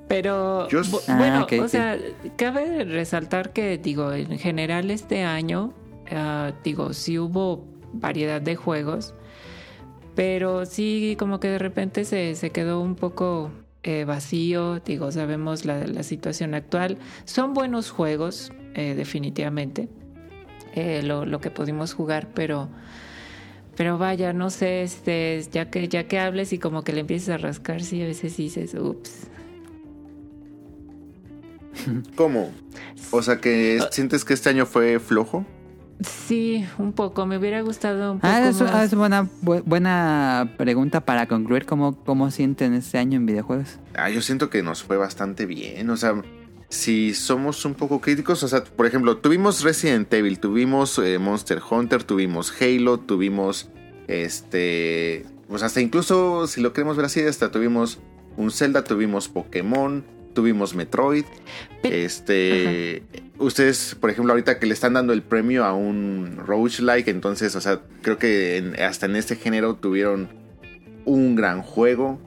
[0.08, 1.70] Pero Yo- Ah, bueno, o sí.
[1.70, 1.98] sea,
[2.38, 5.74] cabe resaltar que digo, en general este año,
[6.12, 7.66] ah, digo, sí hubo
[8.00, 9.14] variedad de juegos,
[10.16, 13.52] pero sí como que de repente se, se quedó un poco
[13.84, 16.98] eh, vacío, digo, sabemos la, la situación actual.
[17.26, 19.90] Son buenos juegos, eh, definitivamente,
[20.74, 22.70] eh, lo, lo que pudimos jugar, pero...
[23.78, 27.28] Pero vaya, no sé, este, ya que ya que hables y como que le empieces
[27.28, 29.28] a rascar, sí, a veces dices, ups.
[32.16, 32.52] ¿Cómo?
[33.12, 35.46] O sea que sientes que este año fue flojo.
[36.02, 38.84] Sí, un poco, me hubiera gustado un poco Ah, es, más.
[38.84, 43.80] es buena, bu- buena pregunta para concluir cómo, cómo sienten este año en videojuegos.
[43.96, 45.90] Ah, yo siento que nos fue bastante bien.
[45.90, 46.22] O sea,
[46.68, 51.62] si somos un poco críticos, o sea, por ejemplo, tuvimos Resident Evil, tuvimos eh, Monster
[51.70, 53.70] Hunter, tuvimos Halo, tuvimos
[54.08, 58.00] este, pues hasta incluso si lo queremos ver así, hasta tuvimos
[58.38, 60.04] un Zelda, tuvimos Pokémon,
[60.34, 61.24] tuvimos Metroid.
[61.82, 63.04] Pe- este,
[63.38, 67.62] ustedes, por ejemplo, ahorita que le están dando el premio a un roguelike, entonces, o
[67.62, 70.30] sea, creo que en- hasta en este género tuvieron
[71.06, 72.20] un gran juego.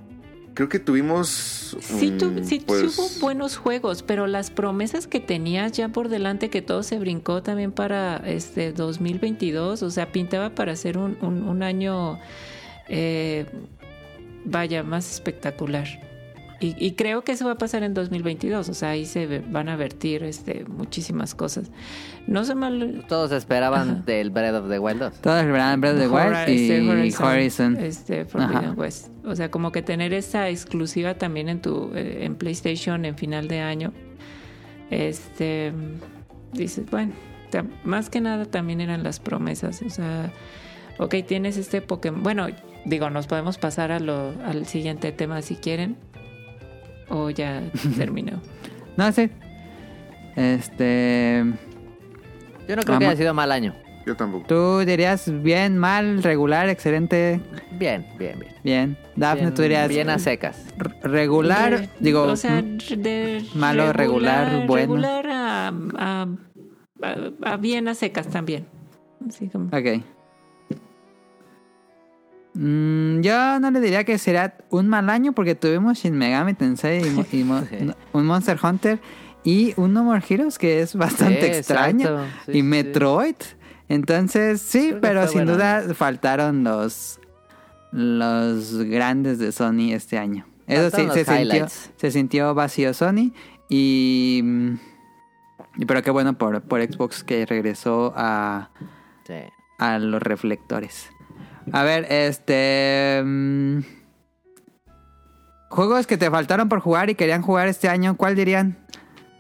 [0.55, 5.21] Creo que tuvimos Sí, tu- sí, sí pues, hubo buenos juegos, pero las promesas que
[5.21, 10.51] tenías ya por delante, que todo se brincó también para este 2022, o sea, pintaba
[10.51, 12.19] para ser un, un- un año,
[12.89, 13.47] eh,
[14.45, 15.87] vaya, más espectacular.
[16.61, 19.69] Y, y creo que eso va a pasar en 2022, o sea, ahí se van
[19.69, 21.71] a vertir este, muchísimas cosas.
[22.27, 23.05] No sé mal...
[23.09, 24.03] Todos esperaban Ajá.
[24.05, 25.13] del Breath of the Wild 2.
[25.21, 27.77] Todos esperaban Breath of the Wild Hora- y este, Horizon.
[27.77, 28.77] Este, Forbidden.
[28.77, 29.09] West.
[29.25, 33.47] O sea, como que tener esa exclusiva también en tu eh, en PlayStation en final
[33.47, 33.93] de año.
[34.91, 35.73] Este
[36.53, 37.13] dices, bueno,
[37.85, 39.83] más que nada también eran las promesas.
[39.83, 40.33] O sea,
[40.99, 42.23] ok, tienes este Pokémon.
[42.23, 42.47] Bueno,
[42.85, 45.97] digo, nos podemos pasar a lo, al siguiente tema si quieren.
[47.11, 47.63] O ya
[47.97, 48.41] terminó.
[48.97, 49.31] No sé.
[50.37, 51.45] Este.
[52.69, 53.75] Yo no creo que haya sido mal año.
[54.07, 54.47] Yo tampoco.
[54.47, 57.41] ¿Tú dirías bien, mal, regular, excelente?
[57.73, 58.55] Bien, bien, bien.
[58.65, 58.97] Bien.
[59.17, 59.89] Dafne, bien, tú dirías.
[59.89, 60.65] bien a secas.
[61.03, 62.23] regular, De- digo.
[62.23, 64.95] o sea, mm, de malo, regular, bueno.
[64.95, 65.69] Regular a,
[65.99, 66.27] a-
[67.03, 68.67] a- a bien a secas también.
[69.29, 70.03] Así como- Ok.
[72.61, 77.07] Mm, yo no le diría que será un mal año porque tuvimos Shin Megami Tensei
[77.07, 77.77] y, mo- y mo- Sí.
[77.83, 78.99] no, un Monster Hunter
[79.45, 82.25] y un No More Heroes que es bastante Sí, extraño.
[82.47, 82.63] Sí, y.
[82.65, 83.37] Metroid.
[83.89, 85.53] Entonces, sí, Creo pero sin bueno.
[85.53, 87.21] duda faltaron los
[87.93, 90.45] los grandes de Sony este año.
[90.67, 91.67] Eso sí, se sintió,
[91.97, 93.33] se sintió vacío Sony
[93.71, 94.43] y,
[95.87, 98.69] pero qué bueno por, por Xbox que regresó a,
[99.79, 101.09] a los reflectores.
[101.73, 103.23] A ver, este...
[103.25, 103.79] mm,
[105.71, 108.79] Juegos que te faltaron por jugar y querían jugar este año, ¿cuál dirían?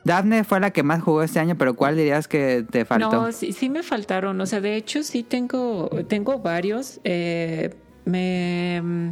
[0.05, 3.11] Daphne fue la que más jugó este año, pero ¿cuál dirías que te faltó?
[3.11, 4.41] No, sí, sí me faltaron.
[4.41, 7.01] O sea, de hecho sí tengo, tengo varios.
[7.05, 7.75] Eh,
[8.05, 9.11] me mm,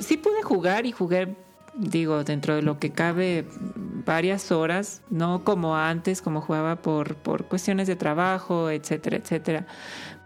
[0.00, 1.34] sí pude jugar y jugué,
[1.74, 3.46] digo, dentro de lo que cabe
[4.04, 9.66] varias horas, no como antes, como jugaba por, por cuestiones de trabajo, etcétera, etcétera.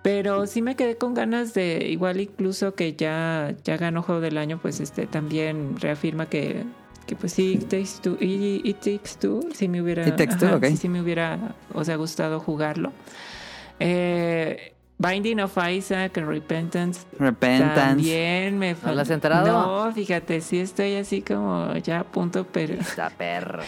[0.02, 4.38] Pero sí me quedé con ganas de, igual incluso que ya, ya ganó Juego del
[4.38, 6.64] Año, pues este también reafirma que,
[7.06, 10.36] que pues sí, It Takes Two, It, It Takes Two, sí me hubiera, It Takes
[10.36, 10.64] Two, ok.
[10.66, 12.92] sí, sí me hubiera, o sea, gustado jugarlo.
[13.80, 17.74] Eh, Binding of Isaac, Repentance, Repentance.
[17.74, 19.46] también me ¿No lo has enterado?
[19.46, 22.74] No, fíjate, sí estoy así como ya a punto, pero...
[22.74, 23.62] Está perro.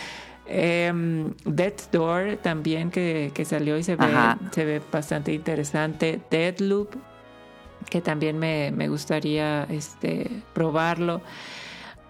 [0.52, 4.38] Em, Death's Door también que, que salió y se ve, Ajá.
[4.50, 6.20] se ve bastante interesante.
[6.28, 6.96] Deadloop,
[7.88, 11.22] que también me, me gustaría este, probarlo.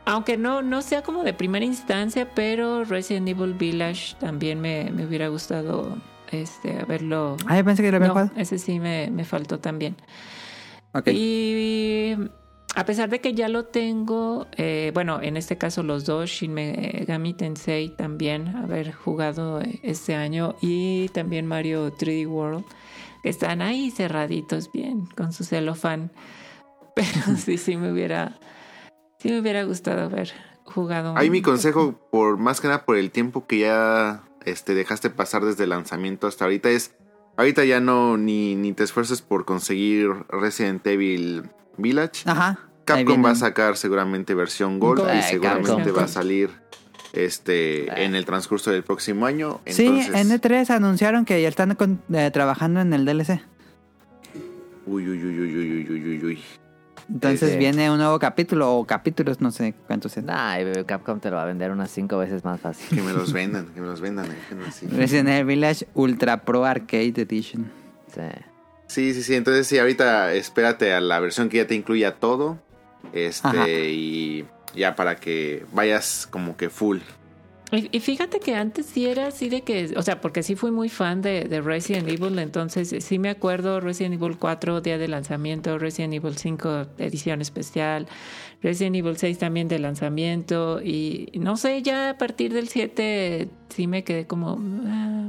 [0.07, 5.05] Aunque no, no sea como de primera instancia, pero Resident Evil Village también me, me
[5.05, 5.99] hubiera gustado
[6.31, 7.37] este, haberlo.
[7.47, 9.97] Ah, yo pensé que lo había No, ese sí me, me faltó también.
[10.93, 11.09] Ok.
[11.13, 12.17] Y
[12.81, 16.55] a pesar de que ya lo tengo, eh, bueno, en este caso los dos, Shin
[16.55, 22.65] Megami Tensei también, haber jugado eh, este año y también Mario 3D World,
[23.23, 26.11] que están ahí cerraditos bien con su celofán.
[26.97, 28.39] Pero sí, sí me hubiera,
[29.19, 30.33] sí me hubiera gustado haber
[30.65, 31.15] jugado.
[31.19, 35.45] Ahí mi consejo, por más que nada por el tiempo que ya este, dejaste pasar
[35.45, 36.95] desde el lanzamiento hasta ahorita, es
[37.37, 42.23] ahorita ya no ni, ni te esfuerces por conseguir Resident Evil Village.
[42.25, 42.70] Ajá.
[42.97, 45.97] Capcom va a sacar seguramente versión Gold y seguramente Capcom.
[45.99, 46.51] va a salir
[47.13, 48.05] este Ay.
[48.05, 49.61] en el transcurso del próximo año.
[49.67, 53.41] Sí, Entonces, en E3 anunciaron que ya están con- eh, trabajando en el DLC.
[54.87, 56.41] uy, uy, uy, uy, uy, uy, uy, uy.
[57.13, 57.59] Entonces Sí.
[57.59, 60.27] viene un nuevo capítulo o capítulos, no sé cuántos sean.
[60.27, 60.57] Nah,
[60.87, 62.97] Capcom te lo va a vender unas cinco veces más fácil.
[62.97, 64.29] Que me los vendan, que me los vendan.
[64.29, 64.87] déjenme así.
[64.87, 67.71] Resident Evil Village Ultra Pro Arcade Edition.
[68.15, 68.21] Sí.
[68.87, 69.35] Sí, sí, sí.
[69.35, 72.59] Entonces sí, ahorita espérate a la versión que ya te incluya todo.
[73.13, 73.69] Este, Ajá.
[73.69, 74.45] y
[74.75, 76.99] ya para que vayas como que full.
[77.73, 80.73] Y, y fíjate que antes sí era así de que, o sea, porque sí fui
[80.73, 85.07] muy fan de, de Resident Evil, entonces sí me acuerdo Resident Evil 4 día de
[85.07, 88.09] lanzamiento, Resident Evil 5 edición especial,
[88.61, 93.87] Resident Evil 6 también de lanzamiento y no sé, ya a partir del 7 sí
[93.87, 94.59] me quedé como...
[94.87, 95.29] ah,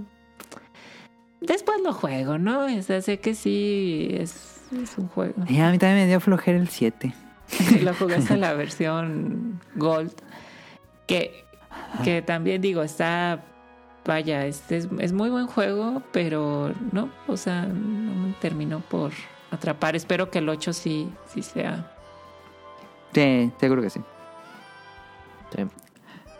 [1.41, 2.65] después lo juego, ¿no?
[2.65, 5.35] O sea, sé que sí es, es un juego.
[5.47, 7.13] Y a mí también me dio flojera el 7.
[7.81, 10.13] lo jugué hasta la versión Gold,
[11.07, 11.45] que
[12.03, 13.43] que también digo, está,
[14.05, 19.11] vaya, este es, es muy buen juego, pero no, o sea, no me terminó por
[19.51, 19.95] atrapar.
[19.95, 21.91] Espero que el 8 sí, sí sea.
[23.13, 24.01] Sí, seguro que sí.
[25.55, 25.63] Sí.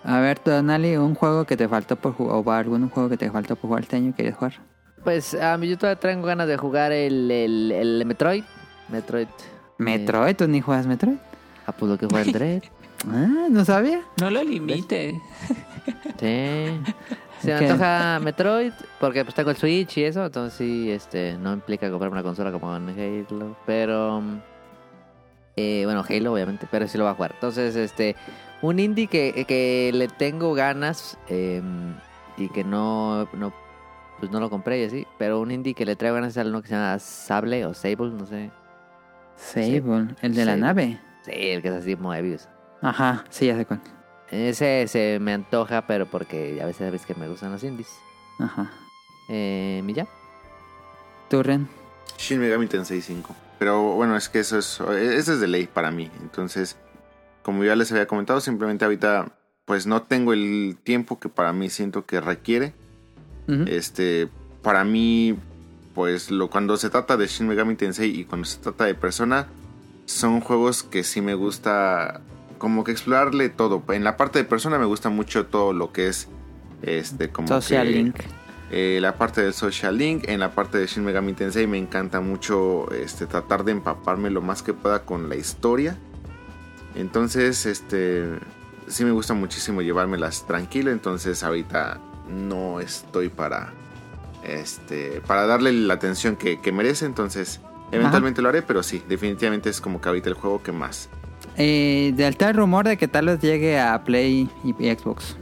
[0.04, 3.30] A ver, Tonali, un juego que te faltó por jugar, o algún juego que te
[3.30, 4.54] faltó por jugar este año, ¿quieres jugar?
[5.04, 8.44] Pues a mí yo todavía tengo ganas de jugar el, el, el Metroid.
[8.90, 9.28] Metroid.
[9.82, 11.18] Metroid, ¿tú ni juegas Metroid?
[11.66, 12.64] Ah, pues lo que juega el Dread.
[13.08, 14.02] Ah, no sabía.
[14.20, 15.20] No lo limite.
[16.20, 16.82] Sí.
[17.40, 21.54] Se me antoja Metroid porque pues tengo el Switch y eso, entonces sí, este, no
[21.54, 24.22] implica comprarme una consola como en Halo, pero
[25.56, 27.32] eh, bueno, Halo obviamente, pero sí lo va a jugar.
[27.34, 28.16] Entonces, este,
[28.62, 31.64] un indie que, que le tengo ganas eh,
[32.38, 33.52] y que no, no,
[34.20, 36.50] pues no lo compré y así, pero un indie que le traigo ganas es al
[36.50, 38.52] uno que se llama Sable o Sable, no sé.
[39.44, 40.62] Sable, el de la Sable.
[40.62, 41.00] nave.
[41.24, 42.48] Sí, el que es así Moebius.
[42.82, 43.82] Ajá, sí, ya sé cuál.
[44.30, 47.90] Ese se me antoja, pero porque a veces sabes que me gustan los indies.
[48.40, 48.72] Ajá.
[49.30, 50.08] Eh, ¿y ya?
[51.30, 51.68] ¿Tú, Ren?
[52.18, 53.36] Shin Megami Tensei 5.
[53.60, 56.10] Pero bueno, es que eso es, eso es de ley para mí.
[56.22, 56.78] Entonces,
[57.44, 59.32] como ya les había comentado, simplemente ahorita
[59.66, 62.74] pues no tengo el tiempo que para mí siento que requiere.
[63.68, 64.30] Este,
[64.62, 65.38] para mí,
[65.94, 69.48] pues lo, cuando se trata de Shin Megami Tensei y cuando se trata de Persona,
[70.06, 72.22] son juegos que sí me gusta
[72.58, 73.84] como que explorarle todo.
[73.90, 76.28] En la parte de Persona me gusta mucho todo lo que es
[76.82, 78.16] este como Social que- Link.
[78.72, 82.22] eh, la parte del Social Link, en la parte de Shin Megami Tensei me encanta
[82.22, 85.98] mucho este, tratar de empaparme lo más que pueda con la historia.
[86.96, 88.28] Entonces, este,
[88.88, 92.00] sí me gusta muchísimo llevármelas tranquilo, entonces ahorita
[92.30, 93.74] no estoy para,
[94.44, 97.60] este, para darle la atención que, que merece, entonces
[97.92, 101.10] eventualmente lo haré, pero sí, definitivamente es como que ahorita el juego que más.
[101.58, 105.36] Eh, del tal rumor de que tal vez llegue a Play y, y Xbox.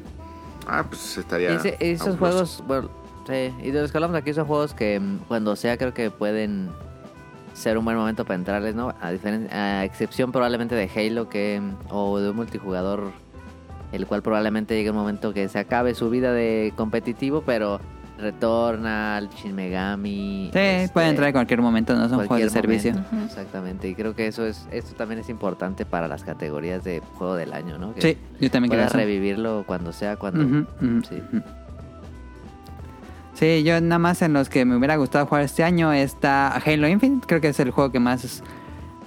[0.67, 1.51] Ah, pues estaría...
[1.53, 2.89] Ese- esos juegos, bueno,
[3.27, 6.09] sí, y de los que hablamos aquí son juegos que mm, cuando sea creo que
[6.11, 6.69] pueden
[7.53, 8.89] ser un buen momento para entrarles, ¿no?
[9.01, 9.11] A,
[9.51, 13.11] a excepción probablemente de Halo que mm, o de un multijugador
[13.91, 17.79] el cual probablemente llegue un momento que se acabe su vida de competitivo, pero
[18.19, 20.49] Returnal, Shin Megami.
[20.51, 22.93] Sí, este, puede entrar en cualquier momento, no son juegos de servicio.
[23.25, 27.35] Exactamente, y creo que eso es esto también es importante para las categorías de juego
[27.35, 27.93] del año, ¿no?
[27.93, 30.65] Que Sí, yo también creo revivirlo cuando sea, cuando
[31.07, 31.21] sí.
[33.33, 36.89] Sí, yo nada más en los que me hubiera gustado jugar este año está Halo
[36.89, 38.43] Infinite, creo que es el juego que más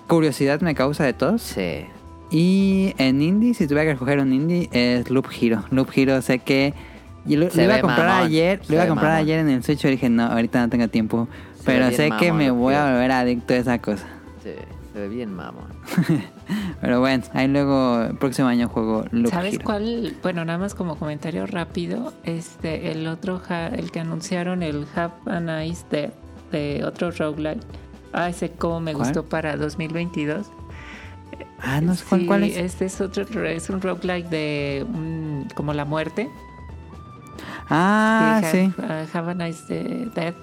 [0.08, 1.42] curiosidad me causa de todos.
[1.42, 1.84] Sí.
[2.30, 5.64] Y en indie, si tuviera que escoger un indie, es Loop Hero.
[5.70, 6.72] Loop Hero sé que...
[7.26, 9.22] y lo, iba a comprar mamón, ayer, se lo iba a comprar mamón.
[9.22, 11.28] ayer en el Switch y dije, no, ahorita no tengo tiempo.
[11.58, 14.04] Se Pero sé que me voy a volver adicto a esa cosa.
[14.42, 14.50] Sí,
[14.92, 15.66] se ve bien, mamón.
[16.80, 19.64] Pero bueno, ahí luego el próximo año juego Loop ¿Sabes Hero.
[19.64, 20.16] cuál?
[20.22, 25.12] Bueno, nada más como comentario rápido, este, el otro, ha- el que anunciaron, el Have
[25.26, 26.12] a Nice Death,
[26.50, 27.62] de otro roguelike.
[28.12, 29.04] Ah, ese como me ¿Cuál?
[29.06, 30.50] gustó para 2022.
[31.60, 32.56] Ah, no sé cuál, Sí, cuál es.
[32.56, 36.28] Este es otro, es un roguelike de mm, como la muerte.
[37.74, 40.34] Ah, Sí, uh, Have a Nice de- Death.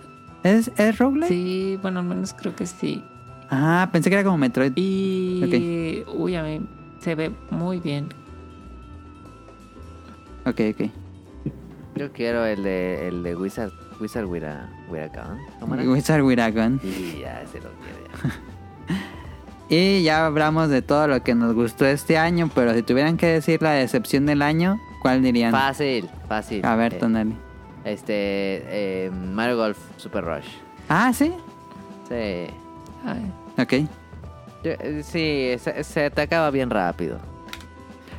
[0.44, 0.96] ¿Es, es?
[1.28, 3.04] Sí, bueno, al menos creo que sí.
[3.52, 4.72] Ah, pensé que era como Metroid.
[4.76, 6.62] Y, uy, a mí
[7.00, 8.08] se ve muy bien.
[10.46, 10.90] Ok, ok.
[11.96, 15.38] Yo quiero el de, el de Wizard, Wizard with a, with a gun.
[15.60, 15.84] ¿Cómo era?
[15.84, 16.80] Wizard with a Gun.
[16.84, 18.36] Y ya, ese lo quiero ya.
[19.72, 23.28] Y ya hablamos de todo lo que nos gustó este año, pero si tuvieran que
[23.28, 25.52] decir la decepción del año, ¿cuál dirían?
[25.52, 26.66] Fácil, fácil.
[26.66, 27.36] A ver, Eh, Tonali.
[27.86, 30.48] Este, eh, Mario Golf Super Rush.
[30.90, 31.34] Ah, sí.
[32.08, 32.48] Sí.
[33.06, 33.74] Ay, Ok.
[34.64, 37.18] Yo- eh, sí, se, se te acaba bien rápido.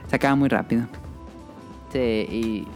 [0.09, 0.85] Se acaba muy rápido.
[1.93, 1.99] Sí,
[2.31, 2.69] y.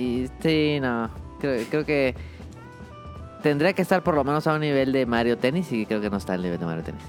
[0.00, 1.08] Y sí, no.
[1.40, 2.14] Creo, creo que.
[3.42, 6.10] Tendría que estar por lo menos a un nivel de Mario Tennis y creo que
[6.10, 7.02] no está al nivel de Mario Tennis.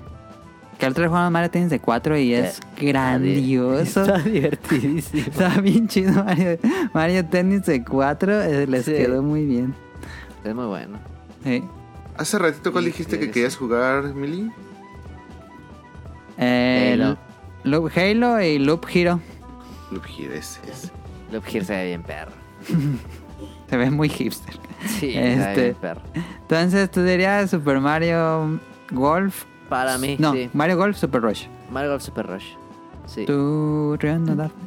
[0.93, 4.01] Que el jugamos Mario Tennis de 4 y es grandioso.
[4.05, 5.23] Está divertidísimo.
[5.27, 6.57] Está bien chido Mario,
[6.93, 8.41] Mario Tennis de 4.
[8.43, 8.91] eh, les Sí.
[8.93, 9.73] quedó muy bien.
[10.43, 10.97] Es muy bueno.
[11.43, 11.63] Sí.
[12.17, 13.31] Hace ratito, ¿cuál Sí, dijiste que sí.
[13.31, 14.51] querías jugar, Mili?
[16.37, 17.17] El Halo.
[17.63, 19.19] Loop Halo y Loop Hero.
[19.91, 20.91] Loop Hero, ese es.
[21.31, 22.31] Loop Gear se ve bien perro.
[23.69, 24.53] Se ve muy hipster.
[24.85, 26.01] Sí, se ve Este- bien perro.
[26.41, 28.59] Entonces, ¿tú dirías Super Mario
[28.91, 29.45] Golf?
[29.73, 30.49] Para mí, No, sí.
[30.53, 31.45] Mario Golf Super Rush.
[31.71, 32.45] Mario Golf Super Rush.
[33.07, 33.25] Sí.
[33.25, 34.61] ¿Tú, Rion, no, Dafne?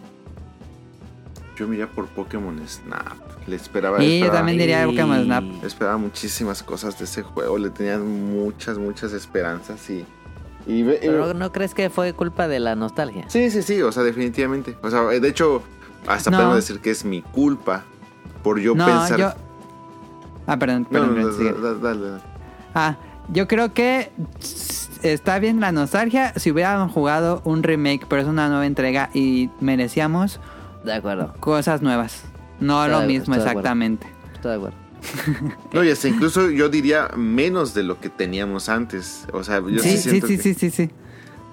[1.57, 3.15] Yo me iría por Pokémon Snap.
[3.47, 5.45] Le esperaba, Y yo esperaba- también diría Pokémon Snap.
[5.65, 7.57] esperaba muchísimas cosas de ese juego.
[7.57, 10.05] Le tenía muchas, muchas esperanzas y.
[10.67, 13.25] y ve- Pero ¿no, no crees que fue culpa de la nostalgia?
[13.29, 14.77] Sí, sí, sí, o sea, definitivamente.
[14.83, 15.63] O sea, de hecho,
[16.09, 16.39] hasta No.
[16.39, 17.85] podemos decir que es mi culpa
[18.43, 19.19] por yo no, pensar.
[19.19, 19.33] yo...
[20.49, 22.23] Ah, perdón, perdón, no, da- dale, dale.
[22.75, 22.97] Ah,
[23.33, 24.11] yo creo que
[25.03, 29.51] está bien la nostalgia si hubieran jugado un remake, pero es una nueva entrega y
[29.61, 30.41] merecíamos
[30.85, 31.35] De acuerdo.
[31.41, 32.23] cosas nuevas.
[32.61, 34.07] No Estoy lo de- mismo estoy de exactamente.
[34.35, 34.77] Estoy de acuerdo.
[35.73, 39.27] No, y hasta incluso yo diría menos de lo que teníamos antes.
[39.33, 40.91] O sea, yo sí, Sí, sí, siento sí, que, sí, sí, sí.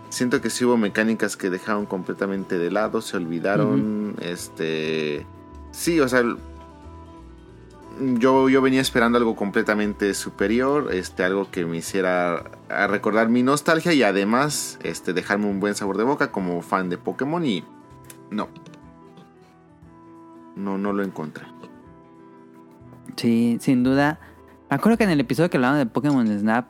[0.10, 5.26] siento que sí hubo mecánicas que dejaron completamente de lado, se olvidaron, este,
[5.72, 6.24] sí, o sea,
[7.99, 13.44] yo, yo venía esperando algo completamente superior, este, algo que me hiciera a recordar mi
[13.44, 17.64] nostalgia y además, este, dejarme un buen sabor de boca como fan de Pokémon y
[18.32, 18.49] no,
[20.56, 21.45] no, no lo encontré.
[23.15, 24.20] Sí, sin duda.
[24.70, 26.68] Me acuerdo que en el episodio que hablamos de Pokémon Snap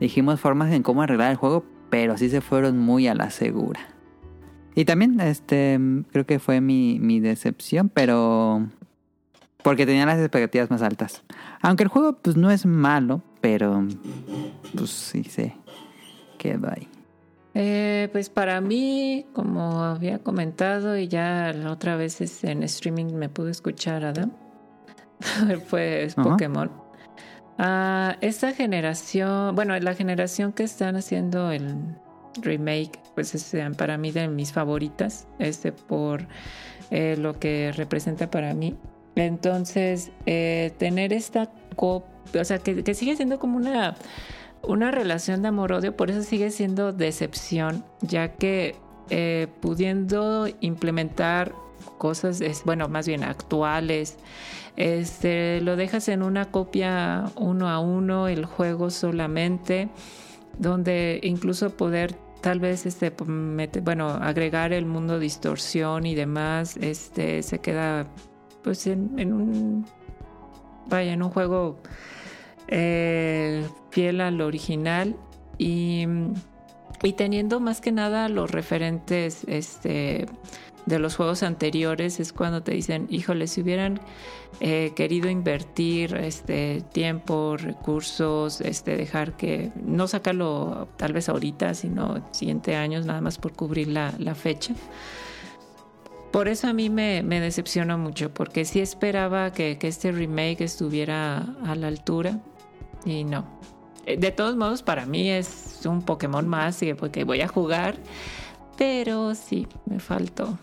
[0.00, 3.80] dijimos formas en cómo arreglar el juego, pero sí se fueron muy a la segura.
[4.74, 5.80] Y también, este,
[6.12, 8.68] creo que fue mi, mi decepción, pero
[9.66, 11.24] porque tenía las expectativas más altas.
[11.60, 13.84] Aunque el juego, pues, no es malo, pero,
[14.76, 15.56] pues, sí se
[16.38, 16.88] quedó ahí.
[17.52, 23.28] Eh, pues para mí, como había comentado y ya la otra vez en streaming me
[23.28, 24.30] pude escuchar Adam,
[25.68, 26.30] pues Ajá.
[26.30, 26.70] Pokémon.
[27.58, 31.74] Ah, esta generación, bueno, la generación que están haciendo el
[32.40, 36.28] remake, pues es eh, para mí de mis favoritas, este por
[36.92, 38.76] eh, lo que representa para mí.
[39.16, 43.96] Entonces, eh, tener esta copia, o sea, que, sigue siendo como una
[44.62, 48.74] una relación de amor-odio, por eso sigue siendo decepción, ya que
[49.10, 51.54] eh, pudiendo implementar
[51.98, 54.16] cosas, es, bueno, más bien actuales,
[54.76, 59.88] este, lo dejas en una copia uno a uno, el juego solamente,
[60.58, 63.12] donde incluso poder tal vez este
[63.80, 68.06] bueno agregar el mundo distorsión y demás este se queda
[68.66, 69.86] pues en, en un
[70.88, 71.78] vaya en un juego
[72.66, 75.14] eh, fiel al original
[75.56, 76.04] y,
[77.04, 80.26] y teniendo más que nada los referentes este,
[80.84, 84.00] de los juegos anteriores es cuando te dicen, híjole, si hubieran
[84.58, 92.26] eh, querido invertir este tiempo, recursos, este dejar que no sacarlo tal vez ahorita, sino
[92.32, 94.74] siguiente años nada más por cubrir la, la fecha.
[96.36, 100.60] Por eso a mí me, me decepciona mucho, porque sí esperaba que, que este remake
[100.60, 102.40] estuviera a la altura
[103.06, 103.46] y no.
[104.04, 107.94] Eh, De todos modos, para mí es un Pokémon más y porque voy a jugar,
[108.76, 110.58] pero sí, me faltó.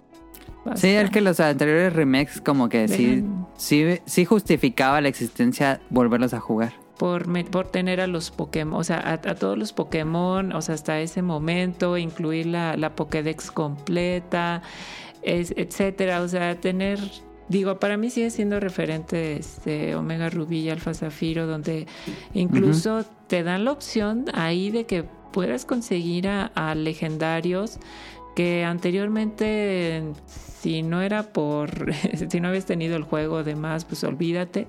[0.75, 3.23] Sí, es que los anteriores remakes como que sí,
[3.57, 6.73] sí, sí justificaba la existencia volverlos a jugar.
[6.97, 10.61] por, me- por tener a los Pokémon, o sea, a, a todos los Pokémon, o
[10.61, 14.61] sea, hasta ese momento, incluir la, la Pokédex completa,
[15.23, 16.99] es, etcétera, o sea, tener,
[17.49, 21.87] digo, para mí sigue siendo referente este Omega Rubí y Alfa Zafiro, donde
[22.33, 27.79] incluso te dan la opción ahí de que puedas conseguir a, a legendarios
[28.35, 31.93] que anteriormente si no era por
[32.29, 34.67] si no habías tenido el juego demás pues olvídate.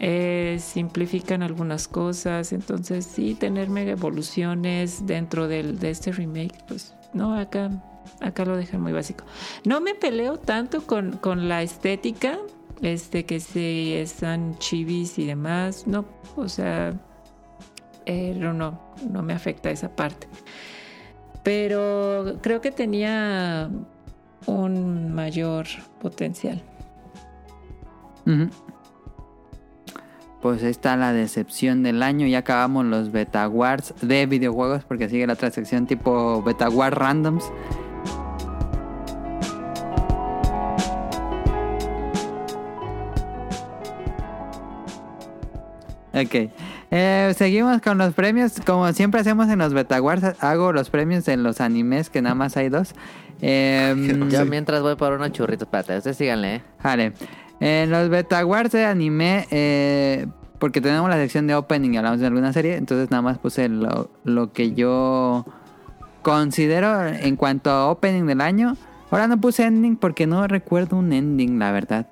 [0.00, 2.52] Eh, simplifican algunas cosas.
[2.52, 7.70] Entonces sí tener mega evoluciones dentro del, de este remake pues no acá
[8.20, 9.24] acá lo dejan muy básico
[9.64, 12.38] no me peleo tanto con, con la estética
[12.82, 16.04] este que si están chivis y demás no
[16.36, 16.94] o sea
[18.06, 18.54] eh, no,
[19.10, 20.26] no me afecta esa parte
[21.44, 23.70] pero creo que tenía
[24.46, 25.66] un mayor
[26.00, 26.62] potencial.
[30.40, 32.26] Pues ahí está la decepción del año.
[32.26, 36.96] Ya acabamos los Beta Wars de videojuegos porque sigue la otra sección tipo Beta Wars
[36.96, 37.44] Randoms.
[46.14, 46.50] Ok.
[46.90, 48.54] Eh, seguimos con los premios.
[48.64, 52.36] Como siempre hacemos en los Beta Wars, hago los premios en los animes, que nada
[52.36, 52.94] más hay dos.
[53.40, 56.62] Em, Yo mientras voy por unos churritos, espérate, ustedes síganle, ¿eh?
[56.82, 57.12] Vale.
[57.58, 60.26] En los Beta Wars de anime, eh,
[60.60, 63.68] porque tenemos la sección de opening y hablamos de alguna serie, entonces nada más puse
[63.68, 65.44] lo, lo que yo
[66.22, 68.76] considero en cuanto a opening del año.
[69.10, 72.06] Ahora no puse ending porque no recuerdo un ending, la verdad.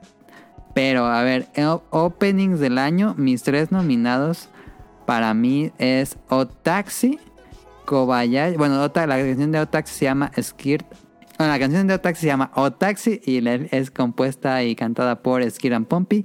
[0.75, 4.49] Pero a ver, o- openings del año, mis tres nominados
[5.07, 7.19] para mí es Otaxi,
[7.85, 8.57] Kobayashi.
[8.57, 10.87] Bueno, la canción de Otaxi se llama Skirt.
[11.39, 15.75] Bueno, la canción de Otaxi se llama Otaxi y es compuesta y cantada por Skir
[15.75, 16.25] and Pompey.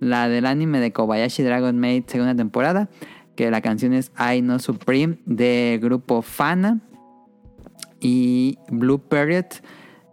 [0.00, 2.88] La del anime de Kobayashi Dragon Maid segunda temporada,
[3.36, 6.80] que la canción es I No Supreme de grupo Fana.
[8.00, 9.46] Y Blue Period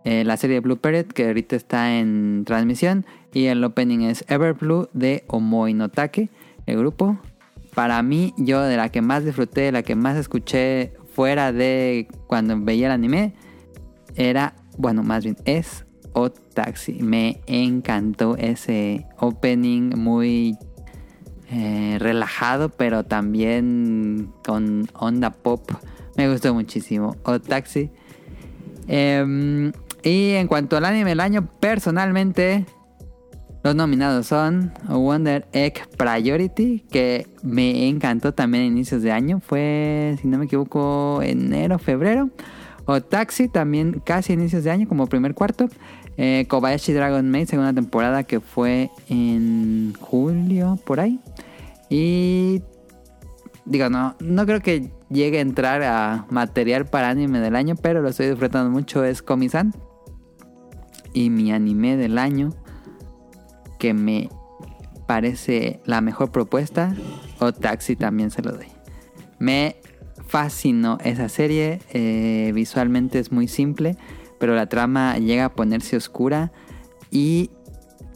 [0.03, 3.05] eh, la serie Blue Parrot, que ahorita está en transmisión.
[3.33, 6.29] Y el opening es Everblue de Omoi no Take,
[6.65, 7.17] el grupo.
[7.73, 12.07] Para mí, yo de la que más disfruté, de la que más escuché fuera de
[12.27, 13.33] cuando veía el anime,
[14.15, 16.93] era, bueno, más bien es O Taxi.
[17.01, 20.57] Me encantó ese opening muy
[21.49, 25.71] eh, relajado, pero también con onda pop.
[26.17, 27.15] Me gustó muchísimo.
[27.23, 27.89] O Taxi.
[28.87, 29.71] Em,
[30.03, 32.65] y en cuanto al anime del año, personalmente,
[33.63, 39.39] los nominados son Wonder Egg Priority, que me encantó también a inicios de año.
[39.39, 42.29] Fue, si no me equivoco, enero, febrero.
[42.85, 45.69] O Taxi, también casi a inicios de año, como primer cuarto.
[46.17, 51.19] Eh, Kobayashi Dragon Maid, segunda temporada, que fue en julio, por ahí.
[51.89, 52.63] Y
[53.65, 58.01] digo, no, no creo que llegue a entrar a material para anime del año, pero
[58.01, 59.73] lo estoy disfrutando mucho, es Komi-san.
[61.13, 62.53] Y mi anime del año,
[63.81, 64.29] que me
[65.07, 66.95] parece la mejor propuesta,
[67.39, 68.67] o Taxi también se lo doy.
[69.39, 69.77] Me
[70.27, 73.97] fascinó esa serie, eh, visualmente es muy simple,
[74.39, 76.51] pero la trama llega a ponerse oscura
[77.09, 77.49] y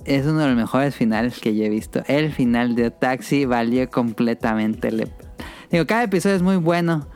[0.06, 2.04] es uno de los mejores finales que yo he visto.
[2.06, 4.92] El final de Taxi valió completamente.
[4.92, 5.08] Le...
[5.72, 7.08] Digo, cada episodio es muy bueno,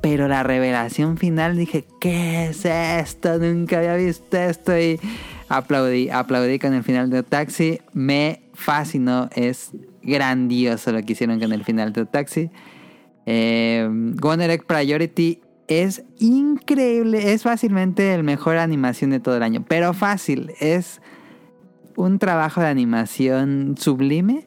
[0.00, 3.38] pero la revelación final dije, ¿qué es esto?
[3.38, 4.98] Nunca había visto esto y
[5.48, 7.80] aplaudí, aplaudí con el final de Taxi.
[7.92, 9.72] Me fascinó, es
[10.02, 12.50] grandioso lo que hicieron con el final de Taxi.
[13.26, 19.64] Eh, Wonder Egg Priority es increíble, es fácilmente el mejor animación de todo el año,
[19.68, 21.02] pero fácil, es
[21.94, 24.46] un trabajo de animación sublime,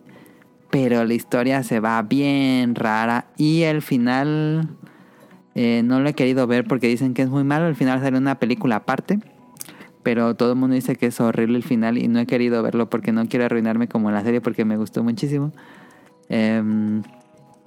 [0.71, 4.69] pero la historia se va bien rara y el final
[5.53, 8.17] eh, no lo he querido ver porque dicen que es muy malo, el final sale
[8.17, 9.19] una película aparte.
[10.03, 12.89] Pero todo el mundo dice que es horrible el final y no he querido verlo
[12.89, 15.51] porque no quiero arruinarme como la serie porque me gustó muchísimo.
[16.29, 17.03] Em,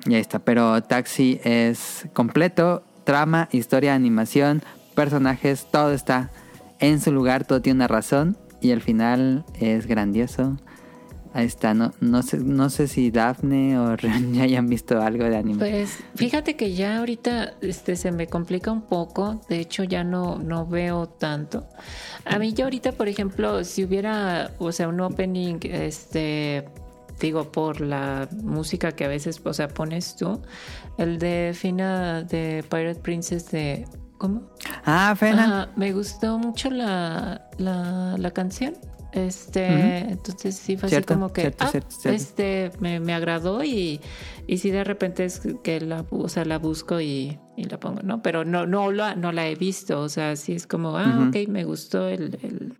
[0.06, 0.38] y ahí está.
[0.40, 2.82] Pero Taxi es completo.
[3.04, 4.62] Trama, historia, animación,
[4.94, 6.30] personajes, todo está
[6.80, 8.36] en su lugar, todo tiene una razón.
[8.60, 10.56] Y el final es grandioso.
[11.34, 15.24] Ahí está, no, no, sé, no sé si Daphne o Ren ya hayan visto algo
[15.24, 15.58] de anime.
[15.58, 20.38] Pues fíjate que ya ahorita este, se me complica un poco, de hecho ya no,
[20.38, 21.66] no veo tanto.
[22.24, 26.68] A mí ya ahorita, por ejemplo, si hubiera, o sea, un opening, este,
[27.18, 30.40] digo, por la música que a veces, o sea, pones tú,
[30.98, 33.86] el de Fina de Pirate Princess de...
[34.18, 34.42] ¿Cómo?
[34.84, 35.44] Ah, Fena.
[35.44, 38.74] Ajá, me gustó mucho la, la, la canción.
[39.14, 43.62] Este, entonces sí fue Cierto, así como que cierto, ah, cierto, este me, me agradó
[43.62, 44.00] y,
[44.48, 48.02] y sí de repente es que la, o sea, la busco y, y la pongo,
[48.02, 48.22] ¿no?
[48.22, 51.28] Pero no, no la, no la he visto, o sea, sí es como, ah, Ujú.
[51.28, 52.78] ok, me gustó el, el-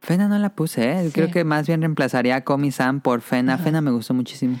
[0.00, 1.04] Fena no la puse, ¿eh?
[1.06, 1.12] Sí.
[1.12, 3.54] Creo que más bien reemplazaría a Komi-san por Fena.
[3.54, 3.62] Ajá.
[3.64, 4.58] Fena me gustó muchísimo.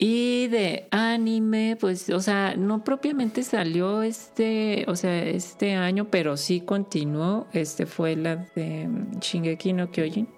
[0.00, 6.36] Y de anime, pues, o sea, no propiamente salió este, o sea, este año, pero
[6.36, 7.48] sí continuó.
[7.52, 10.28] Este fue la de mm, Shingeki no Kyojin,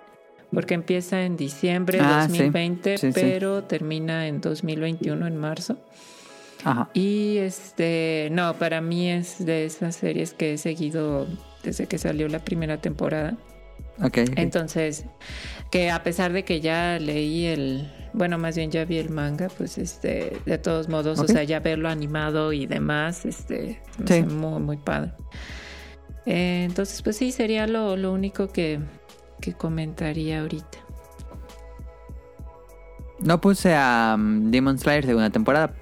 [0.51, 2.39] porque empieza en diciembre de Ah, sí.
[2.39, 3.21] 2020, Sí, sí.
[3.21, 5.77] pero termina en 2021, en marzo.
[6.65, 6.89] Ajá.
[6.95, 11.27] Y este, no, para mí es de esas series que he seguido
[11.63, 13.37] desde que salió la primera temporada.
[14.37, 15.05] Entonces,
[15.71, 19.49] que a pesar de que ya leí el, bueno, más bien ya vi el manga,
[19.57, 24.23] pues este, de todos modos, o sea, ya verlo animado y demás, este, Sí.
[24.23, 25.13] muy, muy padre.
[26.27, 28.81] Eh, entonces, pues sí, sería lo, lo único que,
[29.41, 30.79] que comentaría ahorita.
[33.21, 35.75] No puse a um, Demon Slayer segunda temporada.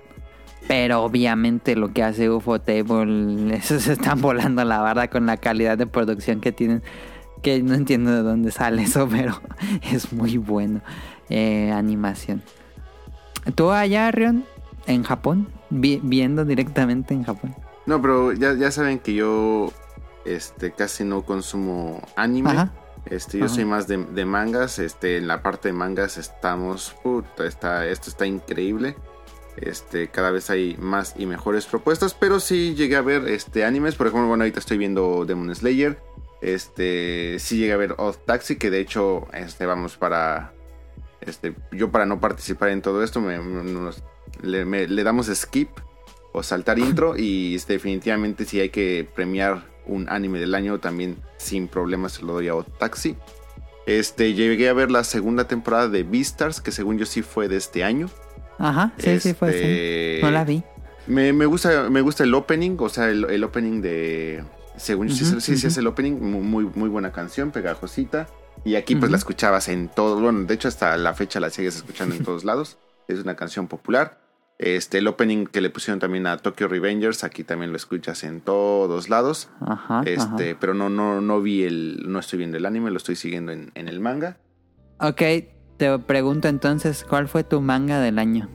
[0.67, 5.39] Pero obviamente lo que hace UFO Table, eso se están volando la barda con la
[5.39, 6.83] calidad de producción que tienen.
[7.43, 9.41] Que no entiendo de dónde sale eso, pero
[9.83, 10.81] es muy bueno.
[11.31, 12.43] Eh, animación.
[13.55, 14.45] ¿Tú allá, Rion?
[14.87, 15.49] ¿En Japón?
[15.71, 17.55] Vi- viendo directamente en Japón.
[17.87, 19.73] No, pero ya, ya saben que yo
[20.25, 22.51] este, casi no consumo anime.
[22.51, 22.73] Ajá.
[23.07, 23.55] Este, yo Ajá.
[23.55, 24.79] soy más de, de mangas.
[24.79, 26.95] Este, en la parte de mangas estamos.
[27.03, 28.97] Puta, está, esto está increíble.
[29.57, 32.15] Este, cada vez hay más y mejores propuestas.
[32.15, 33.95] Pero sí llegué a ver este, animes.
[33.95, 35.99] Por ejemplo, bueno, ahorita estoy viendo Demon Slayer.
[36.41, 38.57] Este, sí llegué a ver Odd Taxi.
[38.57, 40.53] Que de hecho, este, vamos para.
[41.21, 44.03] Este, yo para no participar en todo esto, me, nos-
[44.43, 45.69] le, me- le damos skip
[46.33, 47.17] o saltar intro.
[47.17, 52.23] y este, definitivamente, si hay que premiar un anime del año, también sin problemas se
[52.23, 53.17] lo doy a Odd Taxi.
[53.87, 57.57] Este, llegué a ver la segunda temporada de Beastars, que según yo sí fue de
[57.57, 58.11] este año.
[58.59, 60.23] Ajá, sí, sí, fue Este, sí.
[60.23, 60.63] No la vi.
[61.07, 64.45] Me, me gusta, me gusta el opening, o sea, el, el opening de,
[64.79, 65.67] Según sí, sí, ujú.
[65.67, 68.27] es el opening, mu- muy, muy buena canción, pegajosita.
[68.65, 71.77] Y aquí pues la escuchabas en todo, bueno, de hecho hasta la fecha la sigues
[71.77, 72.79] escuchando en todos lados.
[73.09, 74.21] Es una canción popular.
[74.59, 78.41] Este, el opening que le pusieron también a Tokyo Revengers, aquí también lo escuchas en
[78.43, 79.49] todos lados.
[79.61, 80.03] Ajá.
[80.05, 80.57] Este, ajá.
[80.61, 83.71] pero no, no, no vi el, no estoy viendo el anime, lo estoy siguiendo en,
[83.77, 84.37] en el manga.
[85.01, 85.23] Ok,
[85.79, 88.51] te pregunto entonces, ¿cuál fue tu manga del año?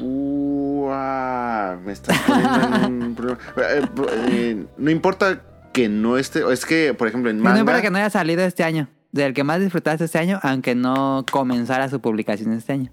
[0.00, 3.40] Uah, me estás poniendo en un problema.
[3.56, 3.82] Eh,
[4.28, 5.42] eh, no importa
[5.72, 7.60] que no esté, es que, por ejemplo, en No manga.
[7.60, 11.24] importa que no haya salido este año, del que más disfrutaste este año, aunque no
[11.30, 12.92] comenzara su publicación este año.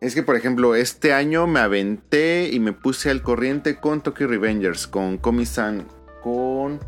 [0.00, 4.26] Es que, por ejemplo, este año me aventé y me puse al corriente con Tokyo
[4.28, 5.86] Revengers, con Komi-san,
[6.22, 6.78] con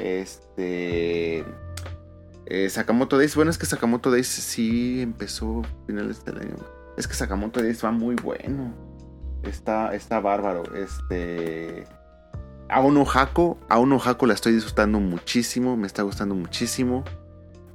[0.00, 1.44] este.
[2.46, 3.34] eh, Sakamoto Days.
[3.34, 6.54] Bueno, es que Sakamoto Days sí empezó a finales del año.
[6.96, 8.74] Es que Sakamoto Days va muy bueno.
[9.42, 10.62] Está, está bárbaro.
[10.74, 11.84] Este.
[12.68, 13.58] Aono Hako.
[13.68, 15.76] Aono Hako la estoy disfrutando muchísimo.
[15.76, 17.04] Me está gustando muchísimo.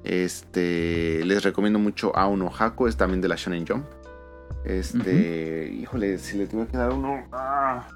[0.04, 1.24] Este.
[1.26, 2.88] Les recomiendo mucho Aono Hako.
[2.88, 3.86] Es también de la Shonen Jump.
[4.66, 5.70] Este.
[5.74, 7.28] Híjole, si le tuve que dar uno.
[7.32, 7.88] ah.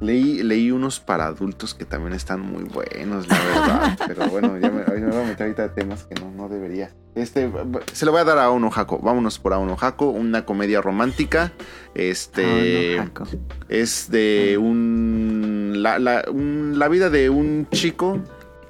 [0.00, 3.98] Leí, leí unos para adultos que también están muy buenos, la verdad.
[4.06, 6.90] pero bueno, ya me, me voy a meter ahorita a temas que no, no debería.
[7.14, 7.50] Este,
[7.92, 8.98] se lo voy a dar a Ono Hako.
[8.98, 11.52] Vámonos por Ono Hako, una comedia romántica.
[11.94, 12.96] Este.
[12.98, 13.24] No, Jaco.
[13.70, 18.18] Es de un la, la, un- la vida de un chico.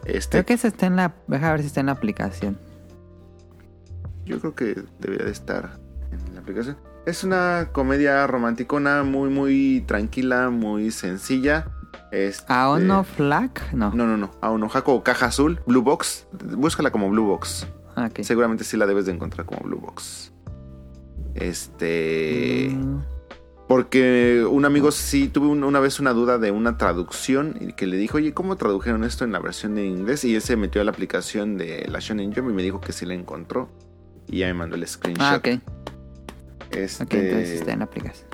[0.05, 1.15] Este, Creo que eso está en la...
[1.27, 2.57] Deja ver si está en la aplicación.
[4.24, 5.81] yo creo que debería de estar
[6.12, 6.77] en la aplicación.
[7.06, 11.68] Es una comedia romanticona muy, muy tranquila, muy sencilla.
[12.10, 13.50] Este, ¿Aono Flag?
[13.72, 13.92] No.
[13.92, 14.30] No, no, no.
[14.40, 16.26] Aono Hako o Caja Azul, Blue Box.
[16.32, 17.66] Búscala como Blue Box.
[17.94, 18.22] Ah, ok.
[18.22, 20.32] Seguramente sí la debes de encontrar como Blue Box.
[21.34, 22.70] Este.
[22.74, 23.00] Mm,
[23.68, 27.86] Porque un amigo sí tuve un- una vez una duda de una traducción y que
[27.88, 30.24] le dijo, oye, ¿cómo tradujeron esto en la versión en inglés?
[30.24, 32.92] Y él se metió a la aplicación de la Shonen Jump y me dijo que
[32.92, 33.68] sí la encontró.
[34.28, 35.24] Y ya me mandó el screenshot.
[35.24, 35.48] Ah, ok.
[36.70, 38.28] Este, Ok, entonces está en la aplicación.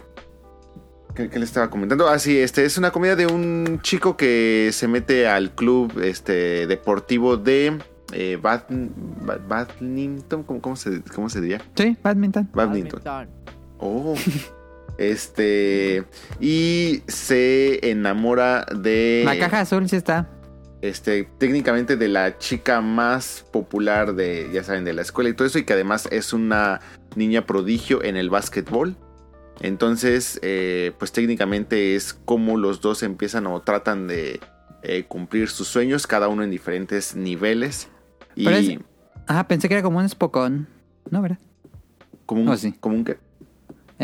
[1.14, 2.08] ¿qué, qué le estaba comentando?
[2.08, 6.66] Ah, sí, este es una comedia de un chico que se mete al club este,
[6.66, 7.78] deportivo de
[8.12, 11.60] eh, bad- bad- badminton, ¿cómo, cómo se, ¿cómo se diría?
[11.76, 12.48] Sí, badminton.
[12.54, 13.02] Badminton.
[13.78, 14.14] Oh.
[14.98, 16.04] Este.
[16.38, 19.22] Y se enamora de.
[19.24, 20.28] La caja azul sí está.
[20.82, 21.24] Este.
[21.38, 24.50] Técnicamente de la chica más popular de.
[24.52, 25.58] Ya saben, de la escuela y todo eso.
[25.58, 26.80] Y que además es una
[27.16, 28.96] niña prodigio en el básquetbol.
[29.60, 34.40] Entonces, eh, pues técnicamente es como los dos empiezan o tratan de
[34.82, 37.88] eh, cumplir sus sueños, cada uno en diferentes niveles.
[38.34, 38.78] Y Pero es-
[39.28, 40.66] Ah, pensé que era como un Spokon.
[41.10, 41.38] No, ¿verdad?
[42.26, 42.72] como un, oh, sí.
[42.80, 43.18] como un qué?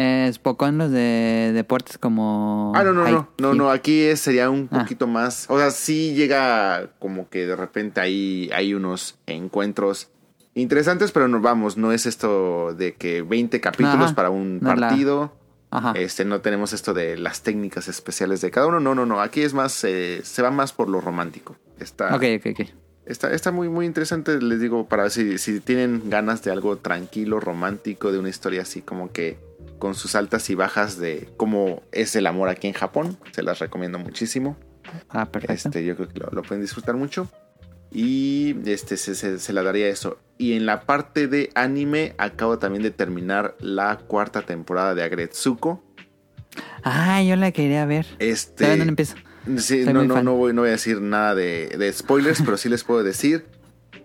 [0.01, 2.73] Eh, Spokon los de deportes como...
[2.77, 4.79] Ah, no, no, no, no, no, aquí es- sería un Ah.
[4.81, 10.09] poquito más, o sea, sí llega como que de repente ahí hay unos encuentros
[10.55, 14.73] interesantes, pero no, vamos, no es esto de que 20 capítulos Ajá, para un no
[14.73, 15.33] es la- partido,
[15.71, 15.93] Ajá.
[15.97, 19.43] este, no tenemos esto de las técnicas especiales de cada uno, no, no, no, aquí
[19.43, 22.69] es más, eh, se va más por lo romántico, está, Ok, ok, ok.
[23.07, 27.41] está, está muy, muy interesante, les digo, para si, si tienen ganas de algo tranquilo,
[27.41, 29.39] romántico, de una historia así como que
[29.79, 33.19] con sus altas y bajas de cómo es el amor aquí en Japón.
[33.33, 34.57] Se las recomiendo muchísimo.
[35.09, 35.69] Ah, perfecto.
[35.69, 37.29] Este, yo creo que lo, lo pueden disfrutar mucho.
[37.91, 40.19] Y este se, se- se la daría eso.
[40.37, 45.83] Y en la parte de anime, acabo también de terminar la cuarta temporada de Agretsuko.
[46.83, 48.07] Ah, yo la quería ver.
[48.19, 49.17] Este, no empiezo.
[49.57, 52.69] Sí, no, no, no, voy, no voy a decir nada de, de spoilers, pero sí
[52.69, 53.47] les puedo decir.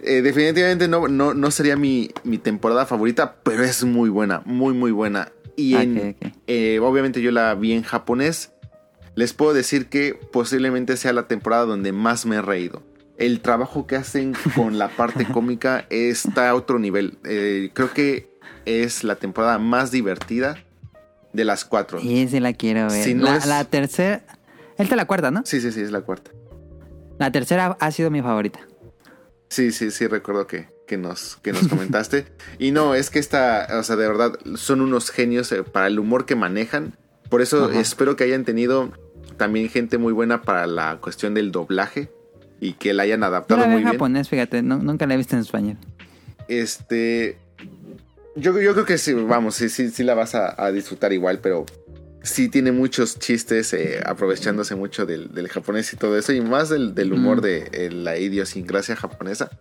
[0.02, 4.74] Eh, definitivamente no, no, no sería mi, mi temporada favorita, pero es muy buena, muy,
[4.74, 5.30] muy buena.
[5.56, 6.33] Y en, Ok, ok.
[6.48, 8.51] eh, obviamente yo la vi en japonés.
[9.15, 12.82] Les puedo decir que posiblemente sea la temporada donde más me he reído.
[13.17, 17.19] El trabajo que hacen con la parte cómica está a otro nivel.
[17.23, 18.27] Eh, creo que
[18.65, 20.57] es la temporada más divertida
[21.32, 21.99] de las cuatro.
[21.99, 23.03] Sí, sí la quiero ver.
[23.03, 24.23] Si no la, es- la tercera...
[24.77, 25.43] Esta es la cuarta, ¿no?
[25.45, 26.32] Sí, sí, sí, es la cuarta.
[27.19, 28.59] La tercera ha sido mi favorita.
[29.49, 32.26] Sí, sí, sí, recuerdo que, que nos, que nos comentaste.
[32.60, 35.98] y no, es que esta, o sea, de verdad, son unos genios eh, para el
[35.98, 36.94] humor que manejan.
[37.30, 37.80] Por eso Ajá.
[37.80, 38.92] espero que hayan tenido
[39.38, 42.12] también gente muy buena para la cuestión del doblaje
[42.60, 43.94] y que la hayan adaptado la muy en bien.
[43.94, 44.62] japonés, fíjate.
[44.62, 45.78] no- nunca la he visto en español.
[46.48, 47.38] Este.
[48.36, 51.40] Yo, yo creo que sí, vamos, sí, sí, sí la vas a, a disfrutar igual,
[51.40, 51.66] pero
[52.24, 56.69] sí tiene muchos chistes, eh, aprovechándose mucho del, del japonés y todo eso, y más
[56.69, 57.42] del, del humor Mm.
[57.42, 59.52] de eh, la idiosincrasia japonesa.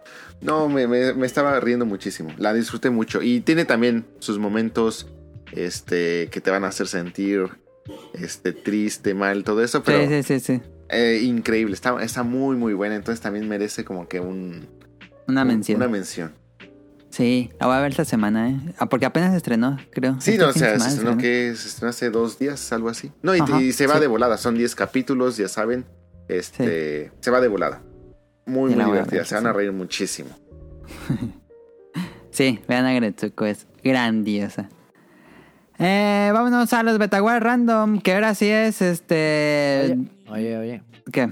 [0.41, 3.21] No, me, me- me estaba riendo muchísimo, la disfruté mucho.
[3.21, 5.07] Y tiene también sus momentos
[5.53, 7.49] este, que te van a hacer sentir
[8.15, 10.63] este, triste, mal, todo eso, pero Sí, sí, sí, sí.
[10.89, 14.69] eh, increíble, está, está muy muy buena, entonces también merece como que un...
[15.27, 15.77] Una un- mención.
[15.77, 16.33] Una mención.
[17.13, 18.57] Sí, la voy a ver esta semana, ¿eh?
[18.79, 20.19] Ah, porque apenas se estrenó, creo.
[20.19, 23.13] Sí, Este no, o sea, se estrenó que se estrenó hace dos días, algo así.
[23.21, 24.01] No, y, Ajá, y se va sí.
[24.01, 25.85] de volada, son 10 capítulos, ya saben.
[26.29, 27.83] Este, se va de volada.
[28.47, 30.31] Muy, muy divertida, ver, se van a reír muchísimo.
[32.33, 34.71] Sí, vean a Gretsuko, es grandiosa.
[35.79, 39.99] Eh, vámonos a los Betaware Random, que ahora sí es este...
[40.31, 40.83] Oye, oye.
[41.13, 41.29] ¿Qué?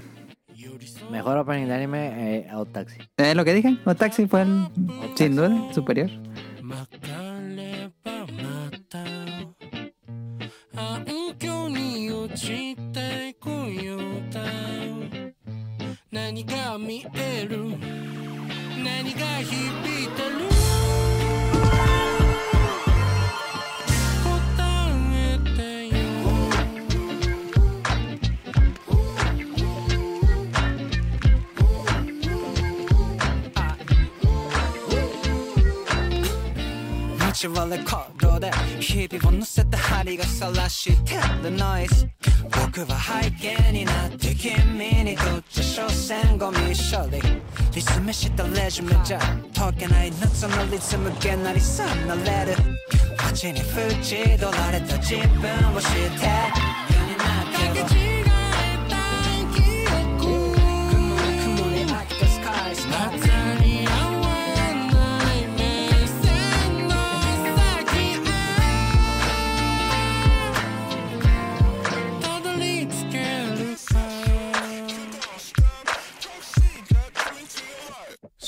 [1.10, 2.98] Mejor opening de anime, eh, Out Taxi.
[3.16, 3.76] ¿Es lo que dije?
[3.84, 4.68] O Taxi fue el,
[5.16, 6.10] sin duda, superior.
[6.62, 6.88] まか
[7.56, 8.98] ればまた
[10.74, 11.04] 暗
[11.38, 14.00] 渠に落ちていくよう
[14.32, 14.40] だ
[16.10, 17.66] 何が見える
[18.82, 20.49] 何が響いてる
[37.47, 42.07] 道はレコードで日々を乗せた針が晒してるノイズ
[42.43, 47.19] 僕は背景になって君にとって所詮ゴミ処理。
[47.73, 49.19] リズムしたレジュメじゃ
[49.55, 52.57] 解けない夏のリズムげなりさなれる
[53.23, 56.61] 街に縁取られた自分を知って。
[56.93, 58.10] 世になかけ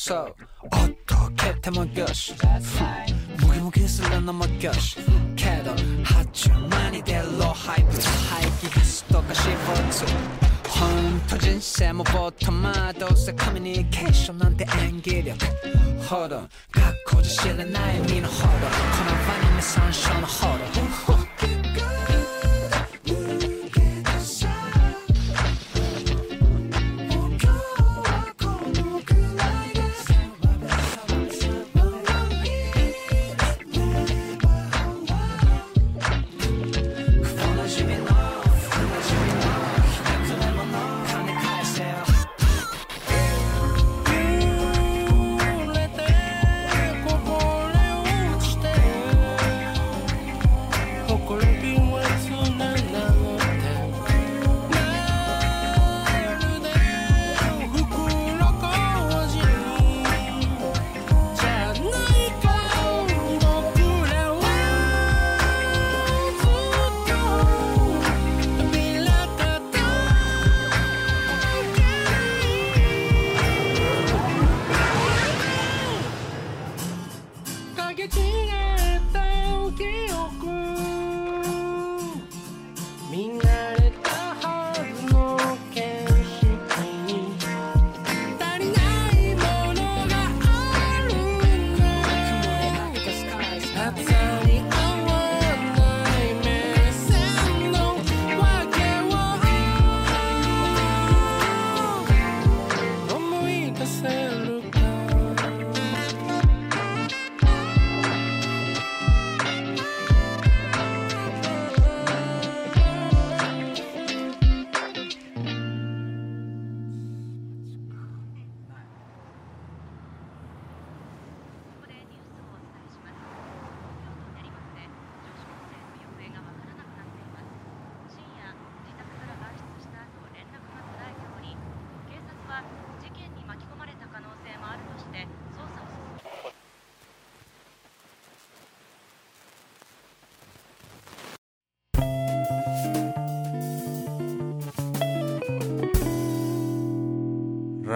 [0.03, 2.35] そうおっと蹴ってもよし
[3.41, 4.97] もぎもぎするのもよし
[5.37, 5.73] けど
[6.05, 15.47] 発注間に出ろ廃物排気ガスとか CO2 ほんと人生もボットマどうせコミュニケーションなんて演技力
[16.09, 18.67] ほど学校じゃ知れない身のほど
[21.07, 21.22] こ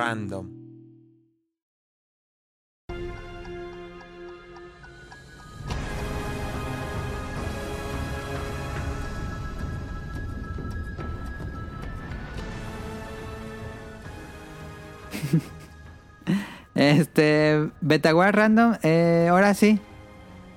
[16.76, 19.80] Este, Betaware Random, eh, ahora sí.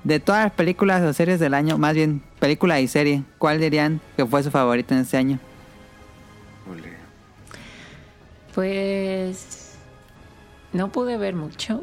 [0.05, 4.01] De todas las películas o series del año, más bien película y serie, ¿cuál dirían
[4.17, 5.39] que fue su favorito en este año?
[8.61, 9.75] Pues
[10.75, 11.83] no pude ver mucho,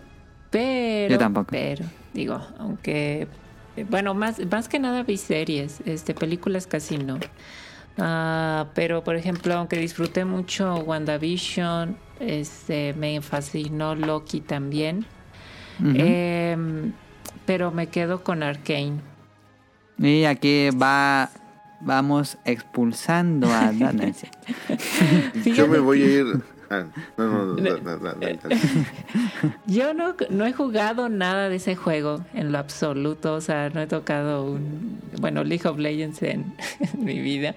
[0.51, 1.47] pero Yo tampoco.
[1.49, 3.27] Pero digo, aunque
[3.89, 7.17] bueno, más más que nada vi series, este películas casi no.
[7.97, 15.07] Ah, pero, por ejemplo, aunque disfruté mucho WandaVision, este, me fascinó Loki también.
[15.83, 16.93] Em,
[17.47, 18.99] pero me quedo con Arkane.
[19.97, 21.31] Y aquí va,
[21.81, 24.27] vamos expulsando a Nancy.
[25.56, 26.57] Yo me voy a ir.
[29.68, 33.82] Yo no, no he jugado nada de ese juego en lo absoluto, o sea, no
[33.82, 36.54] he tocado un, League of Legends en,
[36.98, 37.56] mi vida,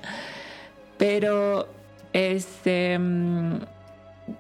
[0.99, 1.69] pero
[2.13, 3.61] este, mm,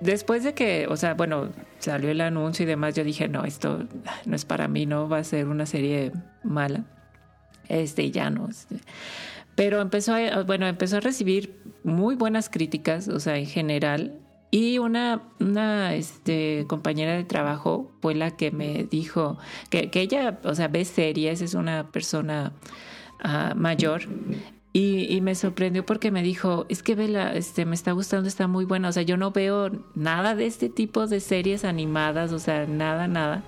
[0.00, 3.84] después de que, o sea, bueno, salió el anuncio y demás, yo dije, no, esto
[4.24, 6.84] no es para mí, no va a ser una serie mala,
[7.68, 8.48] este, ya no.
[8.48, 8.76] Este".
[9.54, 14.18] Pero empezó a, bueno, empezó a recibir muy buenas críticas, o sea, en general,
[14.50, 19.38] y una, una este, compañera de trabajo fue la que me dijo
[19.70, 22.52] que, que ella, o sea, ve series, es una persona
[23.22, 24.02] ah, mayor.
[24.72, 28.64] Y, me sorprendió porque me dijo, es que Vela, este, me está gustando, está muy
[28.64, 28.88] buena.
[28.88, 33.08] O sea, yo no veo nada de este tipo de series animadas, o sea, nada,
[33.08, 33.42] nada.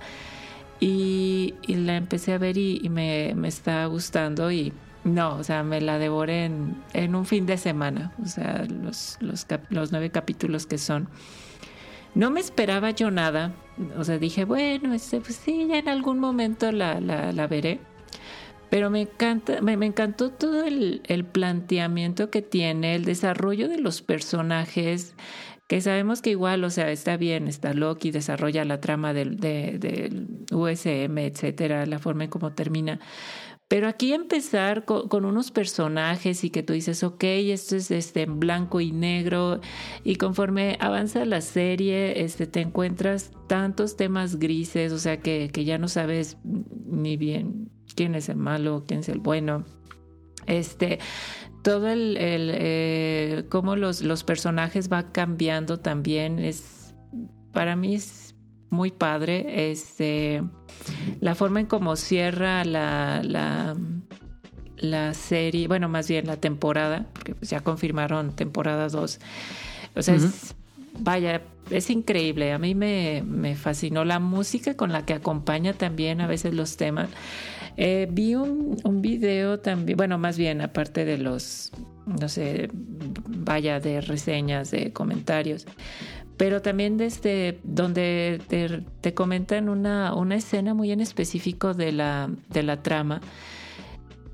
[0.81, 4.73] Y, y la empecé a ver y, y me, me está gustando y
[5.03, 9.45] no, o sea, me la devoré en, un fin de semana, o sea, los, los,
[9.69, 11.09] los nueve capítulos que son.
[12.15, 13.53] No me esperaba yo nada,
[13.97, 17.79] o sea, dije, bueno, este, pues sí, ya en algún momento la, la, la veré.
[18.69, 23.77] Pero me encanta, me, me encantó todo el, el planteamiento que tiene, el desarrollo de
[23.79, 25.15] los personajes,
[25.67, 29.77] que sabemos que igual, o sea, está bien, está Loki, desarrolla la trama del, de-
[29.79, 32.99] del USM, etcétera, la forma en cómo termina.
[33.67, 38.39] Pero aquí empezar con, unos personajes y que tú dices, ok, esto es este, en
[38.39, 39.61] blanco y negro,
[40.03, 45.65] y conforme avanza la serie, este, te encuentras tantos temas grises, o sea, que, que
[45.65, 49.65] ya no sabes ni bien quién es el malo, quién es el bueno.
[50.45, 50.99] Este,
[51.63, 56.93] todo el, el eh, cómo los, los personajes va cambiando también es,
[57.51, 58.35] para mí es
[58.69, 59.71] muy padre.
[59.71, 60.43] Este,
[61.19, 63.75] la forma en cómo cierra la, la,
[64.77, 69.19] la serie, bueno, más bien la temporada, porque pues ya confirmaron temporada 2.
[69.95, 70.55] O sea, es,
[70.99, 72.51] vaya, es increíble.
[72.51, 76.77] A mí me, me fascinó la música con la que acompaña también a veces los
[76.77, 77.09] temas.
[77.75, 81.71] Eh, vi un, un video también, bueno, más bien aparte de los,
[82.05, 82.69] no sé,
[83.27, 85.65] vaya, de reseñas, de comentarios,
[86.37, 88.41] pero también desde donde
[89.01, 93.21] te, comentan una, una escena muy en específico de la, de la trama.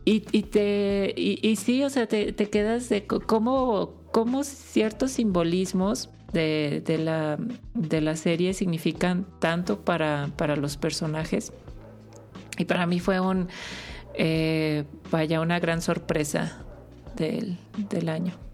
[0.06, 5.12] Y, y te y, y sí, o sea, te, te quedas de cómo, cómo ciertos
[5.12, 7.38] simbolismos de, de, la,
[7.74, 11.52] de la serie significan tanto para, para los personajes.
[12.58, 13.50] Y para mí fue un,
[14.14, 16.64] eh, vaya, una gran sorpresa
[17.16, 17.58] del,
[17.90, 18.49] del año.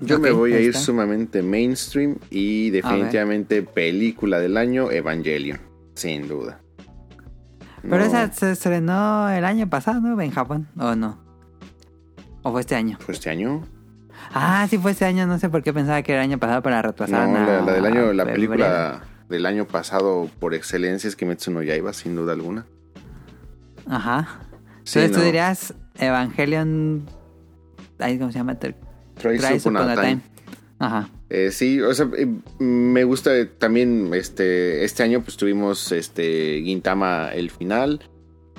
[0.00, 0.80] Yo me voy a ir está.
[0.82, 5.58] sumamente mainstream y definitivamente película del año Evangelion,
[5.94, 6.60] sin duda.
[7.82, 10.20] Pero No, esa se estrenó el año pasado, ¿no?
[10.20, 11.18] En Japón, ¿o no?
[12.42, 12.98] ¿O fue este año?
[13.00, 13.64] ¿Fue este año?
[14.34, 16.60] Ah, sí fue este año, no sé por qué pensaba que era el año pasado
[16.62, 17.28] para No, retrasar.
[17.28, 21.92] la, la del año, la película del año pasado por excelencia es Kimetsu no Yaiba,
[21.94, 22.66] sin duda alguna.
[23.86, 24.40] Ajá.
[24.84, 25.24] Sí, Entonces tú no.
[25.24, 27.06] dirías Evangelion...
[27.98, 28.56] ¿Cómo se llama?
[29.18, 30.20] Thrice Thrice Upon a Time.
[30.78, 31.10] Ajá.
[31.30, 32.26] Eh, sí, o sea, eh,
[32.58, 38.00] me gusta también este este año pues tuvimos este Gintama el final.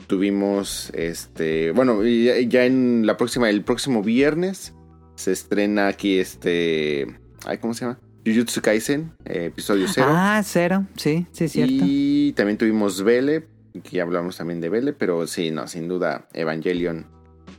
[0.07, 4.73] Tuvimos este, bueno, ya, ya en la próxima el próximo viernes
[5.15, 7.07] se estrena aquí este,
[7.45, 7.99] ay, ¿cómo se llama?
[8.25, 10.07] Jujutsu Kaisen, eh, episodio 0.
[10.09, 10.85] Ah, cero.
[10.97, 11.73] Sí, sí, es cierto.
[11.85, 13.47] y también tuvimos Vele,
[13.83, 17.05] que ya hablamos también de Vele, pero sí, no, sin duda Evangelion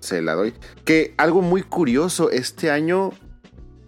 [0.00, 0.54] se la doy.
[0.84, 3.10] Que algo muy curioso, este año,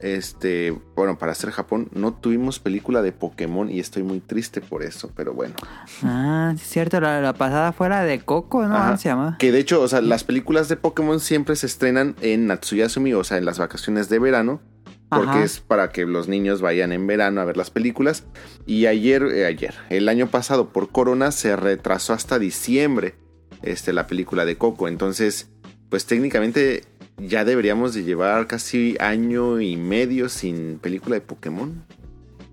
[0.00, 4.82] este, bueno, para ser Japón, no tuvimos película de Pokémon y estoy muy triste por
[4.82, 5.54] eso, pero bueno.
[6.02, 7.00] Ah, es cierto.
[7.00, 8.74] La, la pasada fue la de Coco, ¿no?
[8.74, 8.86] Ajá.
[8.86, 9.36] ¿Cómo se llama?
[9.38, 13.24] Que de hecho, o sea, las películas de Pokémon siempre se estrenan en Natsuyasumi, o
[13.24, 14.60] sea, en las vacaciones de verano.
[15.08, 15.44] Porque Ajá.
[15.44, 18.24] es para que los niños vayan en verano a ver las películas.
[18.64, 23.14] Y ayer, eh, ayer, el año pasado por Corona se retrasó hasta diciembre
[23.60, 24.88] este, la película de Coco.
[24.88, 25.50] Entonces,
[25.92, 26.84] pues técnicamente
[27.18, 31.84] ya deberíamos de llevar casi año y medio sin película de Pokémon.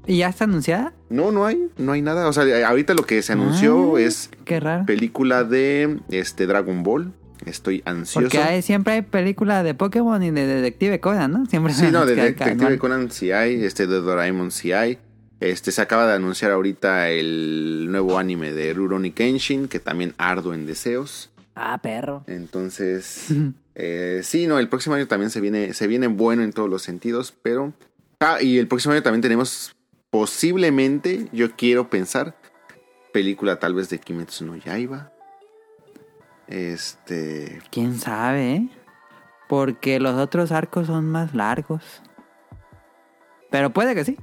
[0.06, 0.92] ¿Y ya está anunciada?
[1.10, 2.28] No, no hay, no hay nada.
[2.28, 4.86] O sea, ahorita lo que se anunció Ah, es Qué raro.
[4.86, 7.14] película de este Dragon Ball.
[7.46, 8.20] Estoy ansioso.
[8.26, 11.46] Porque hay, siempre hay película de Pokémon y de Detective Conan, ¿no?
[11.46, 12.78] Siempre Sí, no, de Detective.
[12.78, 14.98] Conan sí hay, este de Doraemon sí hay.
[15.40, 20.54] Este se acaba de anunciar ahorita el nuevo anime de Rurouni Kenshin, que también ardo
[20.54, 21.30] en deseos.
[21.60, 22.24] Ah, perro.
[22.28, 23.28] Entonces,
[23.82, 26.82] Eh, sí, no, el próximo año también se viene, se viene bueno en todos los
[26.82, 27.74] sentidos, pero...
[28.20, 29.74] Ah, y el próximo año también tenemos
[30.10, 32.36] posiblemente, yo quiero pensar,
[33.14, 35.14] película tal vez de Kimetsu no Yaiba.
[36.48, 37.62] Este...
[37.72, 38.70] ¿Quién sabe, eh?
[39.48, 41.84] Porque los otros arcos son más largos.
[43.50, 44.18] Pero puede que sí.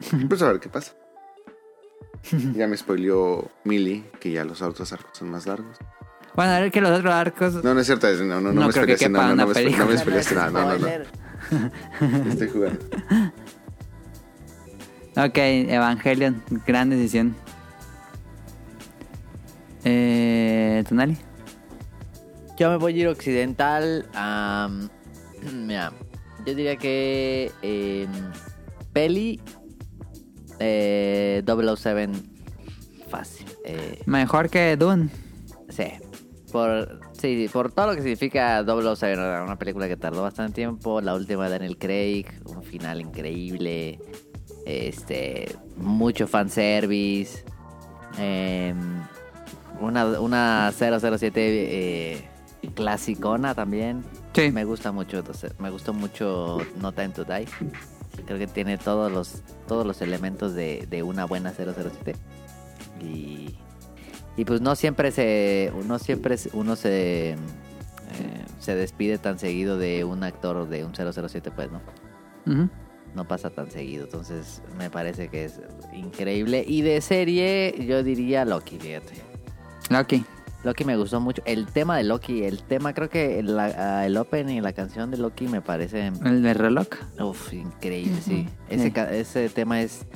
[0.28, 0.94] Pues a ver qué pasa.
[2.54, 5.78] Ya me spoileó Millie que ya los otros arcos son más largos.
[6.38, 7.64] Bueno, a ver que los otros arcos...
[7.64, 9.34] No, no es cierto, no, no, no, No me creo que spoileaste quepa nada, no,
[9.34, 12.28] una me no me spoileaste nada, no, no, no.
[12.30, 12.78] Estoy jugando.
[15.16, 17.34] Ok, Evangelion, gran decisión.
[19.82, 21.18] Eh, ¿Tonali?
[22.56, 24.06] Yo me voy a ir occidental.
[24.14, 24.88] am,
[25.66, 25.92] mira,
[26.46, 28.12] yo diría que em,
[28.92, 29.40] Peli
[30.60, 32.12] eh, 007
[33.10, 33.44] fácil.
[33.64, 35.08] Eh, Mejor que Dune.
[35.70, 35.82] sí,
[36.52, 39.44] por, sí, por todo lo que significa 007, ¿no?
[39.44, 41.00] una película que tardó bastante tiempo.
[41.00, 43.98] La última de Daniel Craig, un final increíble.
[44.66, 47.44] Este, mucho fanservice.
[48.18, 49.02] em,
[49.80, 52.28] una, una 007 eh,
[52.74, 54.04] clasicona también.
[54.34, 54.50] Sí.
[54.52, 57.46] Me gusta mucho, entonces, me gustó mucho No Time to Die.
[58.26, 62.16] Creo que tiene todos los todos los elementos de, de una buena 007.
[63.00, 63.56] Y,
[64.38, 67.36] y pues no siempre se no siempre uno se eh,
[68.58, 71.80] se despide tan seguido de un actor de un 007, pues no.
[73.14, 75.60] No pasa tan seguido, entonces me parece que es
[75.92, 76.64] increíble.
[76.66, 79.14] Y de serie, yo diría Loki, fíjate.
[79.90, 80.24] Loki.
[80.64, 81.40] Loki me gustó mucho.
[81.46, 85.10] El tema de Loki, el tema, creo que la- ah, el open y la canción
[85.10, 86.86] de Loki me parece El de reloj.
[87.20, 88.46] uf, increíble, sí.
[88.68, 88.92] Ese, Sí.
[89.12, 90.06] ese tema es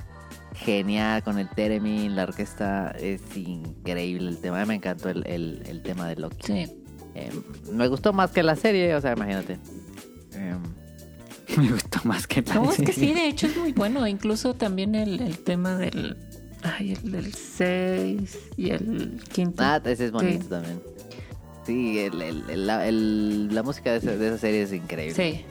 [0.63, 4.65] genial con el Theremin, la orquesta es increíble el tema.
[4.67, 6.47] Me encantó el, el- el tema de Loki.
[6.47, 6.73] Sí.
[7.15, 7.31] Eh,
[7.73, 9.59] me gustó más que la serie, o sea, imagínate.
[10.35, 10.57] Eh,
[11.59, 13.09] Me gustó más que la No, es que serie.
[13.11, 14.07] sí, de hecho es muy bueno.
[14.07, 16.17] Incluso también el, el tema del.
[16.63, 19.63] Ay, el del 6 y el quinto.
[19.63, 20.49] ah, ese es bonito Sí.
[20.49, 20.81] también.
[21.67, 25.15] Sí, el- el- el- la, el- la música de esa, de esa serie es increíble.
[25.15, 25.45] Sí.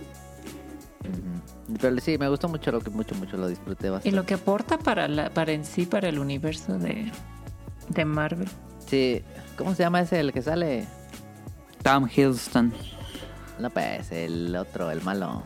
[1.07, 1.30] Ujú.
[1.79, 4.15] Pero sí, me gustó mucho, lo que mucho, mucho lo disfruté Y bastante.
[4.15, 7.11] lo que aporta para la, para en sí, para el universo de,
[7.89, 8.49] de Marvel.
[8.87, 9.23] Sí,
[9.57, 10.87] ¿cómo se llama ese el que sale?
[11.83, 12.73] Tom Hiddleston.
[13.59, 15.43] No, pues, el otro, el malo.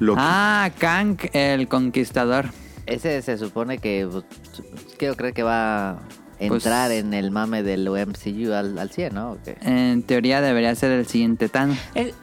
[0.00, 0.20] Loki.
[0.22, 2.46] Ah, Kang, el conquistador.
[2.86, 4.24] Ese se supone que pues,
[4.98, 5.98] quiero creer que va
[6.38, 9.38] entrar Pues- en el mame del MCU al, al 100, ¿no?
[9.62, 11.78] En teoría debería ser el siguiente Thanos.
[11.94, 12.14] Eh,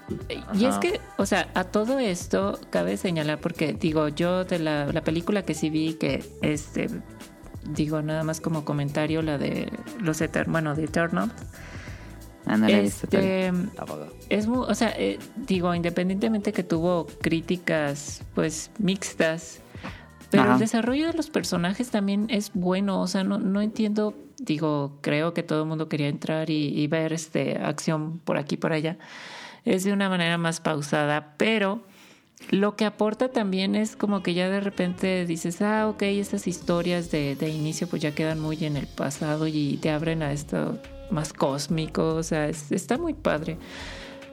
[0.53, 4.85] y es que, o sea, a todo esto cabe señalar, porque digo, yo de la,
[4.87, 6.89] la película que sí vi, que este,
[7.73, 9.71] digo nada más como comentario, la de
[10.01, 11.31] los Eter bueno, de Eternal,
[12.47, 13.51] Ah, no este,
[14.29, 19.61] es muy, o sea, eh, digo, independientemente que tuvo críticas, pues, mixtas,
[20.29, 20.53] pero Ajá.
[20.53, 25.33] el desarrollo de los personajes también es bueno, o sea, no, no entiendo, digo, creo
[25.33, 28.97] que todo el mundo quería entrar y, y ver este acción por aquí por allá.
[29.63, 31.81] Es de una manera más pausada, pero
[32.51, 37.09] lo que aporta también es como que ya de repente dices, ah, ok, estas historias
[37.09, 40.77] de, de inicio pues ya quedan muy en el pasado y te abren a esto
[41.11, 43.57] más cósmico, o sea, es- está muy padre.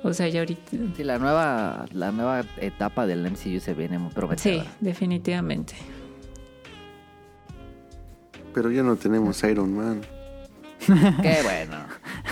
[0.05, 0.62] O sea, ya ahorita...
[0.97, 4.70] Sí, la nueva, la nueva etapa del MCU se viene muy Sí, prometedora.
[4.81, 5.74] definitivamente.
[8.55, 10.00] Pero ya no tenemos Iron Man.
[10.86, 11.76] Qué bueno.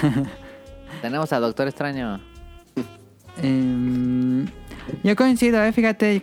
[1.02, 2.20] Tenemos a Doctor Extraño.
[3.42, 4.46] Em,
[5.04, 6.22] yo coincido, eh, fíjate, eh,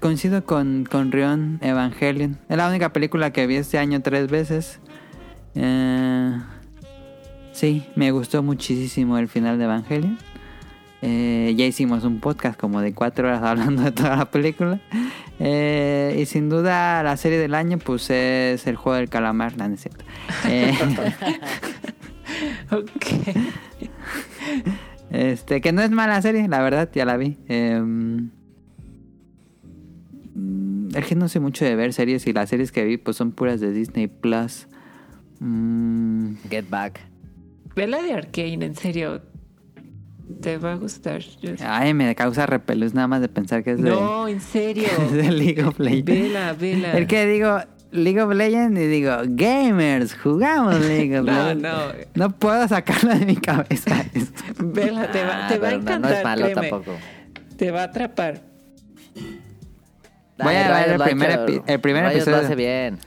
[0.00, 2.38] coincido con, con Rion Evangelion.
[2.48, 4.78] Es la única película que vi este año tres veces.
[5.54, 6.38] Eh,
[7.52, 10.18] sí, me gustó muchísimo el final de Evangelion.
[11.02, 14.80] Eh, ya hicimos un podcast como de cuatro horas hablando de toda la película.
[15.38, 19.68] Eh, y sin duda la serie del año pues es el juego del calamar, no,
[19.68, 20.04] no es cierto.
[20.48, 20.74] Eh,
[22.70, 23.06] Ok.
[25.10, 27.38] Este, que no es mala serie, la verdad, ya la vi.
[27.48, 28.30] Em,
[30.34, 33.16] mm, es que no sé mucho de ver series y las series que vi pues
[33.16, 34.66] son puras de Disney Plus.
[35.38, 37.00] Mm, Get Back.
[37.74, 39.22] Ve la de Arkane, en serio.
[40.40, 41.22] Te va a gustar.
[41.64, 44.88] Ay, me causa repelús nada más de pensar que es de, No, en serio.
[45.06, 46.04] es de League of Legends.
[46.06, 46.92] Vela, vela.
[46.98, 47.58] El que digo
[47.92, 51.62] League of Legends y digo gamers, jugamos League of No, Legends.
[51.62, 51.78] no.
[52.26, 54.04] No puedo sacarlo de mi cabeza.
[54.58, 56.10] Vela, te va, Ah, te va a pero no- encantar.
[56.10, 56.68] No es malo créeme.
[56.70, 56.92] tampoco.
[57.56, 58.42] Te va a atrapar.
[60.42, 62.38] Voy a ver el primer epi- el primer Rayos episodio.
[62.40, 62.98] lo hace bien.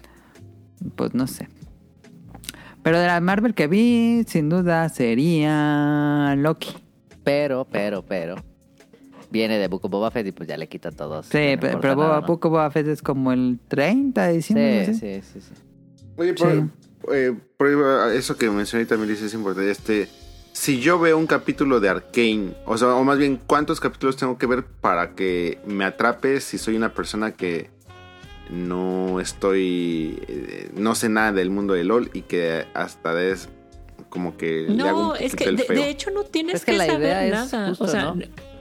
[0.95, 1.47] Pues no sé.
[2.81, 6.73] Pero de la Marvel que vi, sin duda sería Loki.
[7.29, 8.35] Pero, pero, pero.
[9.31, 11.27] Viene de of Boba Fett y pues ya le quita todos.
[11.27, 14.85] Sí, no pero nada, Boba, of Boba Fett es como el 30 de diciembre.
[14.87, 14.99] Sí, ¿sí?
[14.99, 15.61] sí, sí, sí.
[16.17, 16.63] Oye, por, Sí.
[17.13, 17.67] eh, por
[18.13, 19.69] eso que mencioné también dice es importante.
[19.69, 20.09] Este,
[20.53, 24.39] si yo veo un capítulo de Arkane, o sea, o más bien, ¿cuántos capítulos tengo
[24.39, 27.69] que ver para que me atrape si soy una persona que
[28.49, 33.47] no estoy, eh, no sé nada del mundo de LOL y que hasta es
[34.09, 35.75] como que le hago No, un es que el de, feo?
[35.81, 37.69] de hecho no tienes Es que que, la saber idea es nada.
[37.69, 38.15] justo, o sea, ¿no?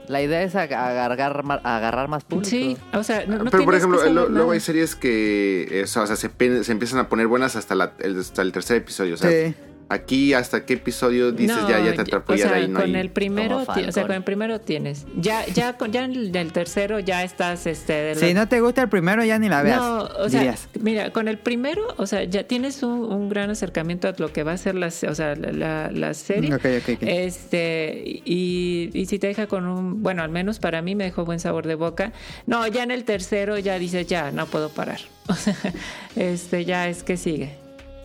[0.07, 2.49] La idea es ag- agarrar, agarrar más público.
[2.49, 5.67] sí, o sea, no, no Pero por ejemplo, que saber lo- luego hay series que
[5.69, 6.15] eh, o sea, se,
[6.63, 9.13] se empiezan a poner buenas hasta, la- el, hasta el tercer episodio.
[9.13, 9.53] O sea, Sí.
[9.89, 13.01] Aquí hasta qué episodio dices No, ya, ya te atrapó, o ahí no con hay-
[13.01, 15.05] el primero, o sea, con el primero tienes.
[15.17, 18.47] Ya, ya, con, ya en el del tercero ya estás, este, de la- Si no
[18.47, 19.77] te gusta el primero, ya ni la veas.
[19.81, 20.69] No, o sea, dirías.
[20.79, 24.43] mira, con el primero, o sea, ya tienes un, un gran acercamiento a lo que
[24.43, 26.53] va a ser la, o sea, la, la- la serie.
[26.53, 27.03] Ok, ok, ok.
[27.03, 31.25] Este, y, y si te deja con un, bueno, al menos para mí me dejó
[31.25, 32.13] buen sabor de boca.
[32.45, 34.99] No, ya en el tercero ya dices, ya, no puedo parar.
[35.29, 35.55] O sea,
[36.15, 37.55] este, ya es que sigue.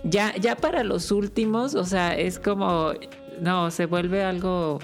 [0.04, 2.92] Ya, ya para los últimos, o sea, es como,
[3.40, 4.78] no, se vuelve algo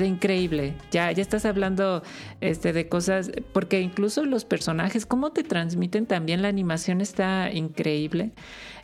[0.00, 0.74] increíble.
[0.90, 2.02] Ya, ya estás hablando
[2.40, 8.32] este, de cosas, porque incluso los personajes, cómo te transmiten también la animación está increíble.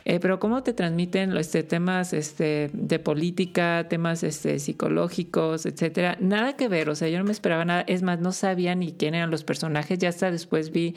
[0.09, 6.17] Eh, pero cómo te transmiten este, temas este, de política, temas este, psicológicos, etcétera.
[6.19, 7.81] Nada que ver, o sea, yo no me esperaba nada.
[7.81, 9.99] Es más, no sabía ni quién eran los personajes.
[9.99, 10.95] Ya hasta después vi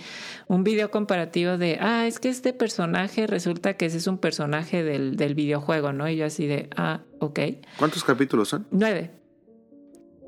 [0.49, 4.83] un video comparativo de, ah, es que este personaje resulta que ese es un personaje
[4.83, 6.09] del, del videojuego, ¿no?
[6.09, 7.39] Y yo así de, ah, ok.
[7.77, 8.67] ¿Cuántos capítulos son?
[8.71, 9.11] Nueve.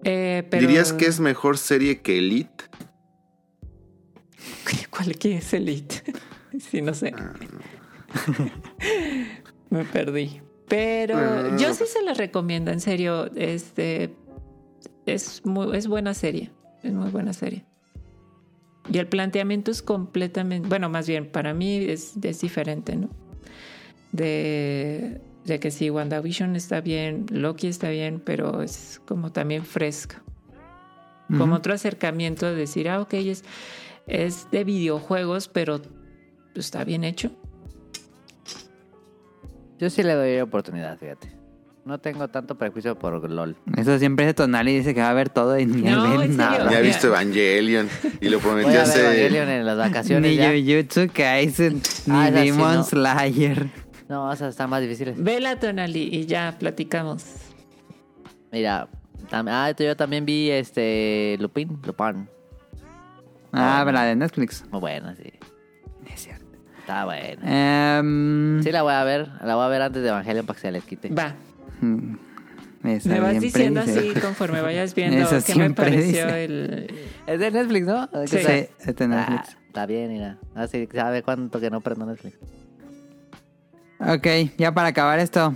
[0.04, 0.60] Eh, pero...
[0.60, 2.64] ¿Dirías que es mejor serie que Elite?
[4.90, 6.02] ¿Cuál que es Elite?
[6.60, 7.14] sí, no sé.
[9.70, 10.40] Me perdí.
[10.68, 11.56] Pero Ah.
[11.58, 13.30] yo sí se la recomiendo, en serio.
[13.34, 14.14] Este
[15.06, 16.50] es muy, es buena serie.
[16.82, 17.64] Es muy buena serie.
[18.90, 23.08] Y el planteamiento es completamente, bueno, más bien para mí es, es diferente, ¿no?
[24.12, 30.22] De, de que sí, WandaVision está bien, Loki está bien, pero es como también fresca.
[31.38, 33.44] Como otro acercamiento de decir, ah, ok, es,
[34.06, 35.80] es de videojuegos, pero
[36.54, 37.30] está bien hecho.
[39.78, 41.28] Yo sí le doy oportunidad, fíjate.
[41.84, 43.56] No tengo tanto prejuicio por LOL.
[43.76, 46.28] Eso siempre es Tonali y dice que va a ver todo y ni No, ve
[46.28, 46.64] nada.
[46.70, 46.80] Ya Mira.
[46.80, 47.88] visto Evangelion
[48.22, 49.00] y lo ver hace...
[49.02, 50.50] Evangelion en las vacaciones Ni ya.
[50.50, 52.84] Jujutsu Kaisen, ni Ah, esa sí, Demon no.
[52.84, 53.70] Slayer.
[54.08, 55.22] No, esas están más difíciles.
[55.22, 57.24] Vela, Tonali, y ya platicamos.
[58.50, 58.88] Mira,
[59.30, 62.28] tam- ah, yo también vi este Lupin, Lupin.
[63.52, 64.64] Ah, la de Netflix.
[64.70, 65.32] Muy buena, sí.
[66.12, 66.43] Es cierto.
[66.84, 67.98] Está buena.
[67.98, 70.60] Em, Sí la voy a ver, la voy a ver antes de Evangelion para que
[70.60, 71.08] se les quite.
[71.08, 71.34] Va,
[71.80, 72.16] mm,
[72.82, 74.10] me vas diciendo dice.
[74.10, 76.44] así conforme vayas viendo Eso qué me siempre pareció dice.
[76.44, 76.94] el...
[77.26, 78.10] Es de Netflix, ¿no?
[78.10, 78.36] ¿Qué Sí.
[78.38, 79.40] Sí, es de Netflix.
[79.48, 80.36] Ah, está bien, mira.
[80.54, 82.36] Así sabe cuánto que no prendo Netflix.
[84.00, 84.26] Ok,
[84.58, 85.54] ya para acabar esto.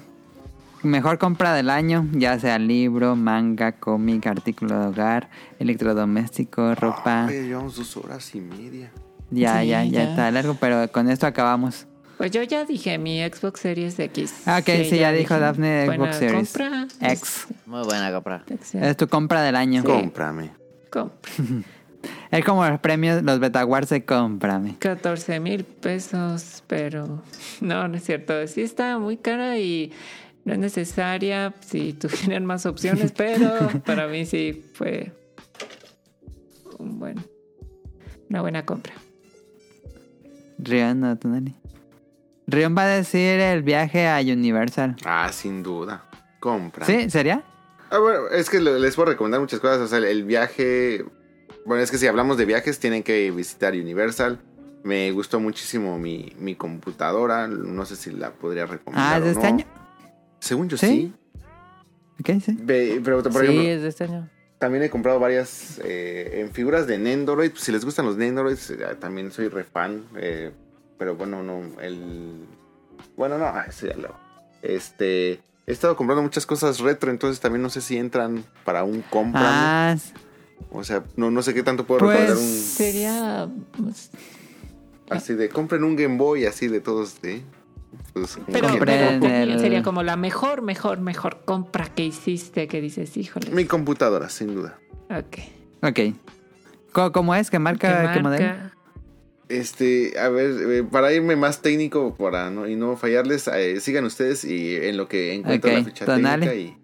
[0.83, 7.27] Mejor compra del año, ya sea libro, manga, cómic, artículo de hogar, electrodoméstico, ropa.
[7.29, 8.91] Llevamos dos horas y media.
[9.31, 10.11] Ya, Sí, ya, ya, ya.
[10.11, 11.87] está largo, pero con esto acabamos.
[12.17, 14.43] Pues yo ya dije mi Xbox Series X.
[14.47, 15.39] Ah, ok, sí, ya dijo.
[15.39, 16.87] Daphne Buena Xbox Series compra.
[17.01, 17.47] X.
[17.67, 18.45] Muy buena compra.
[18.73, 19.85] Es tu compra del año.
[19.85, 20.51] Cómprame.
[20.91, 21.33] Compra.
[22.31, 24.77] Es como los premios, los Betaguards de cómprame.
[24.79, 27.23] 14 mil pesos, pero
[27.61, 28.47] no, no es cierto.
[28.47, 29.93] Sí está muy cara y
[30.45, 33.51] no es necesaria si tuvieran más opciones, pero
[33.85, 35.13] para mí sí fue
[36.79, 37.17] un buen,
[38.31, 38.95] una buena compra.
[40.59, 41.55] Rion, no, Tonali.
[42.47, 44.97] Rion va a decir el viaje a Universal.
[45.05, 46.05] Ah, sin duda.
[46.41, 47.03] Cómprame.
[47.05, 47.11] ¿Sí?
[47.11, 47.45] ¿Sería?
[47.91, 49.79] Ah, bueno, es que le- les puedo recomendar muchas cosas.
[49.79, 51.05] O sea, el, viaje.
[51.67, 54.39] Bueno, es que si hablamos de viajes, tienen que visitar Universal.
[54.85, 57.49] Me gustó muchísimo mi, mi computadora.
[57.49, 59.15] No sé si la podría recomendar.
[59.15, 59.49] Ah, o ¿de este no.
[59.49, 59.65] año?
[60.41, 60.87] Según yo ¿Sí?
[60.87, 61.13] sí.
[62.25, 62.57] ¿Qué sí?
[62.61, 64.29] Ve- pero, por sí, ejemplo, es de este año.
[64.59, 67.53] También he comprado varias eh, en figuras de Nendoroid.
[67.57, 70.05] Si les gustan los Nendoroids, eh, también soy re fan.
[70.17, 70.53] eh,
[70.99, 72.47] pero bueno, no, el.
[73.17, 74.15] Bueno, no, ah, lo.
[74.63, 75.41] Este.
[75.67, 79.93] He estado comprando muchas cosas retro, entonces también no sé si entran para un compra.
[79.93, 79.97] Ah,
[80.73, 82.37] O sea, no, no sé qué tanto puedo Pues, un.
[82.39, 84.11] Sería pues,
[85.11, 87.45] Así de compren un Game Boy, así de todos, ¿sí?
[88.13, 88.69] Pues, pero,
[89.59, 93.51] sería como la mejor, mejor, mejor compra que hiciste que dices, híjole.
[93.51, 94.79] Mi computadora, sin duda.
[95.11, 95.39] Ok.
[95.83, 97.11] ok.
[97.13, 97.51] ¿Cómo es?
[97.51, 98.13] ¿Qué marca?
[98.13, 98.55] ¿Qué, modelo?
[99.49, 104.05] Este, a ver, eh, para irme más técnico para no, y no fallarles, eh, sigan
[104.05, 106.47] ustedes y en lo que encuentro Ok, la ficha tonale.
[106.47, 106.77] técnica y.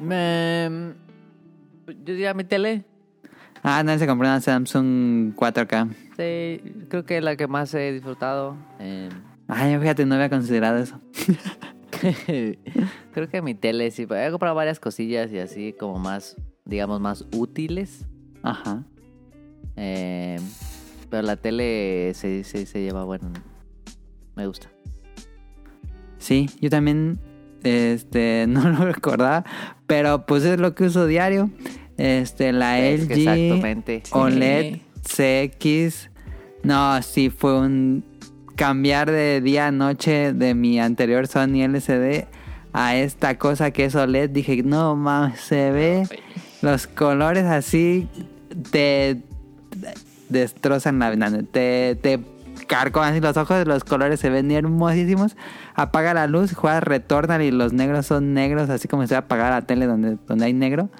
[0.00, 0.92] Me-
[1.86, 2.84] yo diría mi tele.
[3.62, 5.88] Ah, no, se compró una Samsung 4K.
[6.20, 8.56] Sí, creo que la que más he disfrutado.
[8.78, 9.08] eh,
[9.48, 11.00] Ay, fíjate, no había considerado eso.
[13.12, 14.02] creo que mi tele sí.
[14.02, 18.06] He comprado varias cosillas y así como más, digamos, más útiles.
[18.42, 18.84] Ajá.
[19.76, 20.38] Eh,
[21.08, 23.32] pero la tele se, se, se lleva bueno.
[24.36, 24.68] Me gusta.
[26.18, 27.18] Sí, yo también
[27.64, 29.44] este no lo recordaba,
[29.86, 31.50] pero pues es lo que uso diario.
[31.96, 34.12] Este, la Es LG.
[34.12, 36.09] OLED CX.
[36.62, 38.04] No, sí fue un
[38.56, 42.26] cambiar de día a noche de mi anterior Sony LCD
[42.72, 44.30] a esta cosa que es OLED.
[44.30, 46.06] Dije, no mames, se ve
[46.62, 48.08] los colores así
[48.70, 49.22] te
[50.28, 51.42] destrozan la ventana.
[51.50, 52.20] Te, te
[53.02, 55.36] así los ojos, los colores se ven hermosísimos.
[55.74, 59.50] Apaga la luz, juega Returnal y los negros son negros, así como si fuera apagar
[59.50, 60.90] la tele donde, donde hay negro.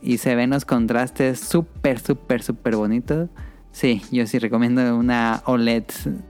[0.00, 3.28] Y se ven los contrastes súper, súper, súper bonitos.
[3.72, 5.84] Sí, yo sí recomiendo una OLED.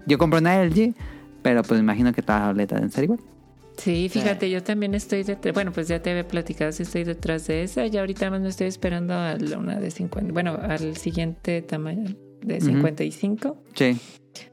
[0.06, 0.94] Yo compré una LG,
[1.42, 3.20] pero pues imagino que todas las OLED deben ser igual.
[3.76, 5.54] Sí, fíjate, yo también estoy detrás.
[5.54, 7.86] Bueno, pues ya te había platicado si estoy detrás de esa.
[7.86, 10.32] Ya ahorita más me estoy esperando a la- una de 50.
[10.32, 12.66] Bueno, al siguiente tamaño de Ujú.
[12.66, 13.56] 55.
[13.74, 13.98] Sí.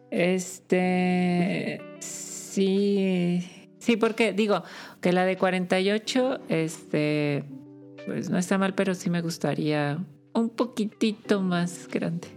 [0.10, 1.82] Este.
[2.00, 3.46] Sí.
[3.80, 4.64] Sí, porque digo
[5.02, 7.44] que la de 48, este.
[8.06, 10.00] Pues no está mal, pero sí me gustaría
[10.34, 12.28] un poquitito más grande.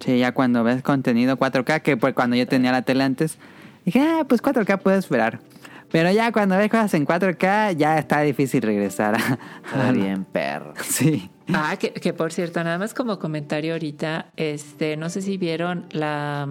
[0.00, 3.38] Sí, ya cuando ves contenido 4K, que pues cuando yo tenía la tele antes,
[3.84, 5.40] dije, ah, pues 4K puedo esperar.
[5.90, 9.14] Pero ya cuando ves cosas en 4K, ya está difícil regresar.
[9.16, 10.74] a- Está bien, perro.
[10.84, 11.30] Sí.
[11.52, 15.86] Ah, que, que por cierto, nada más como comentario ahorita, este, no sé si vieron
[15.92, 16.46] la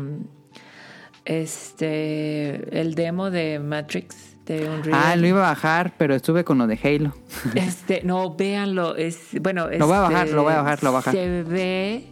[1.26, 5.00] este el demo de Matrix de Unreal.
[5.04, 7.14] Ah, lo iba a bajar, pero estuve con lo de Halo.
[7.54, 10.90] Este, no, véanlo, es bueno, Lo voy a este, bajar, lo voy a bajar, lo
[10.92, 11.14] voy a bajar.
[11.14, 12.08] Se ve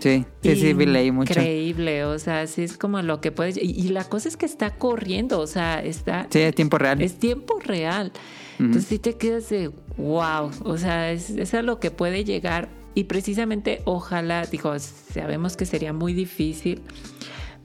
[0.00, 1.32] Sí, sí, sí, vi- leí mucho.
[1.32, 4.46] increíble, o sea, sí es como lo que puedes y, y la cosa es que
[4.46, 7.02] está corriendo, o sea, está Sí, es tiempo real.
[7.02, 8.12] es tiempo real.
[8.60, 10.50] Entonces sí te quedas de wow.
[10.64, 12.68] O sea, es, es a lo que puede llegar.
[12.94, 16.80] Y precisamente, ojalá, digo, sabemos que sería muy difícil,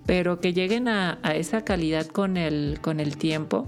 [0.05, 3.67] pero que lleguen a, a esa calidad con el, con el tiempo.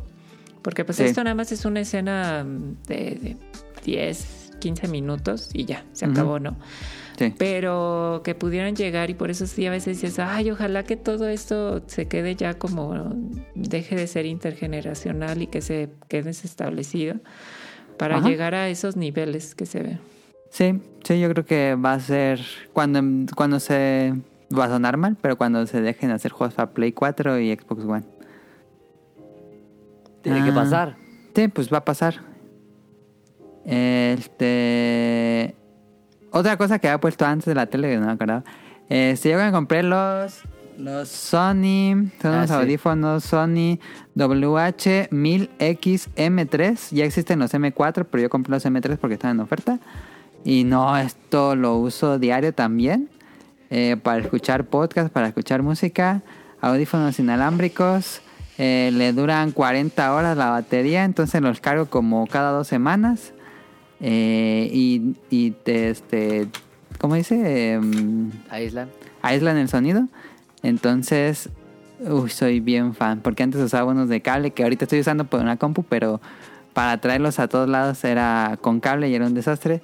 [0.61, 1.03] Porque pues Sí.
[1.05, 2.45] esto nada más es una escena
[2.87, 3.37] de, de
[3.83, 6.55] 10, 15 minutos y ya, se acabó, ¿no?
[7.17, 7.33] Sí.
[7.37, 11.27] pero que pudieran llegar y por eso sí a veces dices, ay, ojalá que todo
[11.29, 13.13] esto se quede ya como
[13.55, 17.15] deje de ser intergeneracional y que se quede establecido
[17.97, 18.27] para Ajá.
[18.27, 19.99] llegar a esos niveles que se ven.
[20.49, 22.39] Sí, sí, yo creo que va a ser
[22.73, 23.01] cuando,
[23.35, 24.13] cuando se...
[24.57, 27.83] Va a sonar mal, pero cuando se dejen hacer juegos para Play 4 y Xbox
[27.83, 28.03] One.
[30.21, 30.55] Tiene que Ah.
[30.55, 30.95] pasar.
[31.35, 32.15] Sí, pues va a pasar.
[33.65, 35.55] Este.
[36.37, 38.43] Otra cosa que había puesto antes de la tele que no me acordaba.
[38.89, 40.41] Este, yo me compré los.
[40.77, 42.09] Los Sony.
[42.21, 42.53] Son Ah, unos sí.
[42.55, 43.79] audífonos Sony
[44.17, 46.89] WH-1000X-M3.
[46.91, 49.79] Ya existen los M4, pero yo compré los M3 porque están en oferta.
[50.43, 53.09] Y no, esto lo uso diario también.
[53.71, 56.21] eh, para escuchar podcast, para escuchar música.
[56.61, 58.21] Audífonos inalámbricos.
[58.57, 61.03] eh, le duran 40 horas la batería.
[61.03, 63.33] Entonces los cargo como cada dos semanas.
[64.01, 66.47] Eh, y, y te, este.
[66.99, 67.73] ¿Cómo dice?
[67.73, 68.89] Em, Aislan.
[69.21, 70.07] aíslan el sonido.
[70.63, 71.49] Entonces,
[71.99, 73.21] uy, soy bien fan.
[73.21, 76.21] Porque antes usaba unos de cable que ahorita estoy usando por una compu, pero
[76.73, 79.81] para traerlos a todos lados era con cable y era un desastre.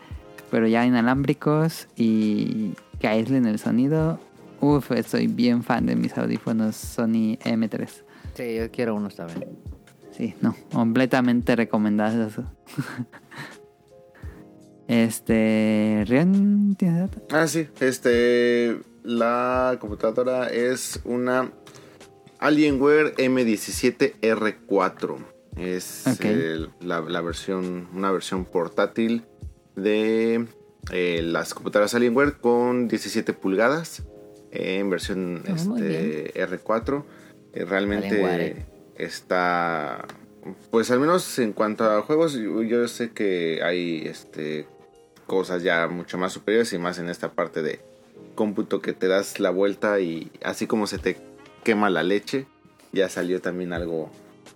[0.50, 4.20] Pero ya inalámbricos y que aíslen el sonido.
[4.60, 7.90] Uf, soy bien fan de mis audífonos Sony M3.
[8.36, 9.50] Sí, yo quiero unos también.
[10.12, 12.34] Sí, no, completamente recomendados.
[14.92, 17.24] este, Rion, ¿tienes datos?
[17.32, 17.68] Ah, sí.
[17.80, 18.80] Este.
[19.04, 21.52] La computadora es una
[22.40, 25.18] Alienware M17R4.
[25.58, 29.24] Es el- la, la versión, una versión portátil
[29.76, 30.46] de
[30.92, 34.04] eh, las computadoras Alienware con 17 pulgadas
[34.52, 37.04] en versión Ah, este, R4.
[37.54, 38.66] Eh, realmente Alienware.
[38.98, 40.06] está,
[40.70, 44.68] pues al menos en cuanto a juegos, yo, yo sé que hay este
[45.32, 47.80] cosas ya mucho más superiores y más en esta parte de
[48.36, 51.16] cómputo que te das la vuelta y así como se te
[51.64, 52.48] quema la leche,
[52.92, 54.12] ya salió también algo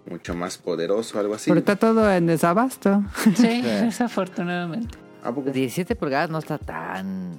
[0.05, 1.49] mucho más poderoso, algo así.
[1.49, 3.05] Pero está todo en desabasto.
[3.37, 4.97] Sí, desafortunadamente.
[5.23, 5.49] ¿A poco?
[5.49, 7.37] 17 pulgadas no está tan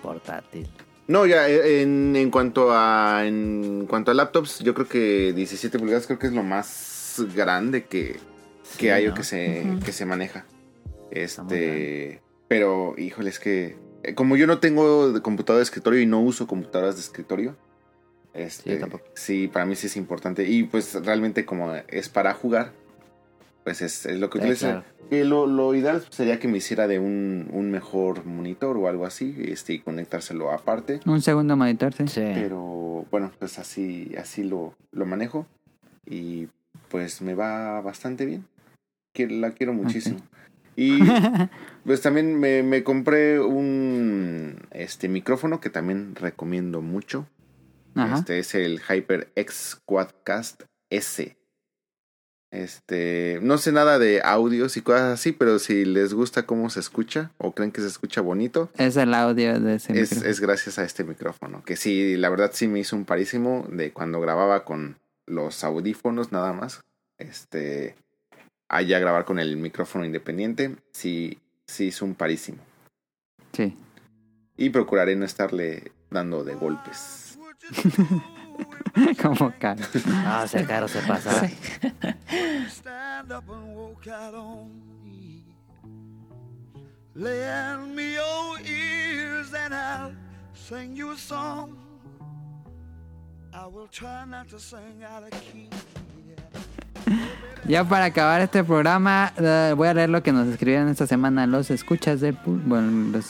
[0.00, 0.70] portátil.
[1.08, 5.80] No, ya eh, en, en cuanto a en cuanto a laptops, yo creo que 17
[5.80, 8.20] pulgadas creo que es lo más grande que
[8.78, 10.46] que hay o que se, que se maneja.
[10.94, 16.06] muy Este, pero, híjole, es que eh, como yo no tengo computadora de escritorio y
[16.06, 17.56] no uso computadoras de escritorio,
[18.34, 19.04] este, Sí, tampoco.
[19.14, 20.44] sí, para mí sí es importante.
[20.48, 22.72] Y pues realmente como es para jugar,
[23.64, 24.66] pues es, es lo que Sí, utilizo.
[24.66, 24.84] claro.
[25.28, 29.36] Lo, lo ideal sería que me hiciera de un, un mejor monitor o algo así,
[29.44, 31.00] este, y conectárselo aparte.
[31.04, 32.08] Un segundo monitor, sí.
[32.08, 32.22] Sí.
[32.34, 35.46] Pero bueno, pues así, así lo, lo manejo.
[36.06, 36.48] Y
[36.88, 38.46] pues me va bastante bien.
[39.12, 40.18] Que la quiero muchísimo.
[40.76, 40.98] Y
[41.84, 47.26] pues también me, me compré un este micrófono que también recomiendo mucho.
[47.94, 48.18] Ajá.
[48.18, 51.36] Este es el HyperX Quadcast S.
[52.50, 56.80] Este, no sé nada de audios y cosas así, pero si les gusta cómo se
[56.80, 60.30] escucha o creen que se escucha bonito, Es el audio de ese es, micrófono.
[60.30, 61.64] es gracias a este micrófono.
[61.64, 66.30] Que sí, la verdad sí me hizo un parísimo de cuando grababa con los audífonos
[66.30, 66.82] nada más.
[67.18, 67.94] Este,
[68.72, 72.58] allá grabar con el micrófono independiente, sí, sí hizo un parísimo.
[73.52, 73.76] Sí.
[74.56, 77.38] Y procuraré no estarle dando de golpes.
[79.22, 79.82] Como caro.
[80.08, 81.48] Ah, ese caro se pasa.
[82.68, 84.70] Stand up and walk out on
[85.04, 85.44] me.
[87.14, 90.14] Lend me your ears and I'll
[90.54, 91.76] sing you a song.
[93.52, 95.68] I will try not to sing out of key.
[97.64, 99.32] Ya para acabar este programa,
[99.76, 103.26] voy a leer lo que nos escribieron esta semana los escuchas del pu- bueno, los,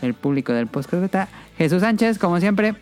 [0.00, 1.28] el público del podcast beta.
[1.56, 2.76] Jesús Sánchez, como siempre,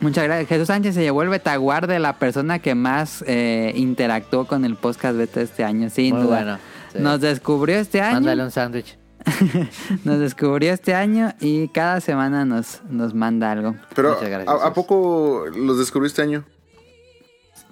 [0.00, 0.48] muchas gracias.
[0.48, 4.76] Jesús Sánchez se llevó el betaguar de la persona que más eh, interactuó con el
[4.76, 6.36] podcast beta este año, sin Muy duda.
[6.42, 6.58] bueno.
[6.94, 6.98] sí.
[6.98, 8.14] Nos descubrió este año.
[8.14, 8.96] Mándale un sándwich.
[10.04, 13.76] Nos descubrió este año y cada semana nos, nos manda algo.
[13.94, 16.44] Pero, Muchas gracias, ¿a, poco los descubrí este año?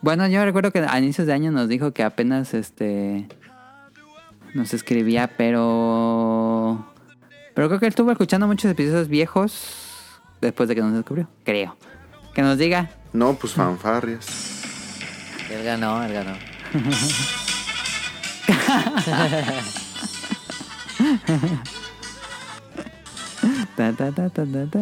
[0.03, 3.29] Bueno, yo recuerdo que a inicios de año nos dijo que apenas este
[4.55, 6.87] nos escribía, pero
[7.55, 11.77] pero creo que él estuvo escuchando muchos episodios viejos después de que nos descubrió, creo.
[12.35, 12.91] Que nos diga.
[13.13, 14.63] No, pues fanfarrias.
[15.51, 16.33] Él ganó, él ganó.
[23.77, 24.81] Ta, ta, ta, ta, ta, ta.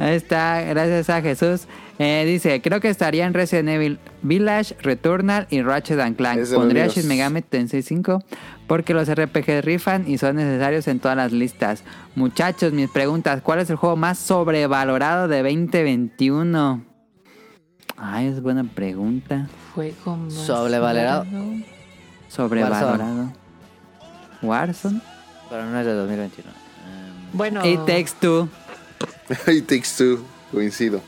[0.00, 1.66] Ahí está, gracias a Jesús.
[1.98, 6.48] Eh, dice, creo que estarían Resident Evil Village, Returnal y Ratchet and Clank.
[6.54, 8.24] Pondría Shin Megami Tensei 5
[8.66, 11.84] porque los RPG rifan y son necesarios en todas las listas.
[12.14, 16.82] Muchachos, mis preguntas, ¿cuál es el juego más sobrevalorado de 2021?
[17.98, 19.48] Ay, es buena pregunta.
[19.74, 21.26] Juego más sobrevalorado.
[22.28, 22.94] Sobrevalorado.
[22.96, 23.32] Warzone.
[24.40, 25.00] Warzone.
[25.50, 26.50] Pero no es de 2021.
[27.34, 27.66] Bueno.
[27.66, 28.24] Y Text
[29.46, 31.00] y Takes Two, coincido.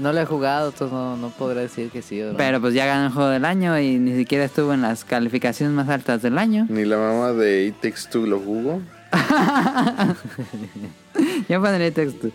[0.00, 2.22] No lo he jugado, entonces no, no podré decir que sí.
[2.36, 5.74] Pero pues ya ganó el juego del año y ni siquiera estuvo en las calificaciones
[5.74, 6.66] más altas del año.
[6.68, 8.82] Ni la mamá de It Takes Two lo jugó.
[11.48, 12.32] Yo pondré It Takes Two.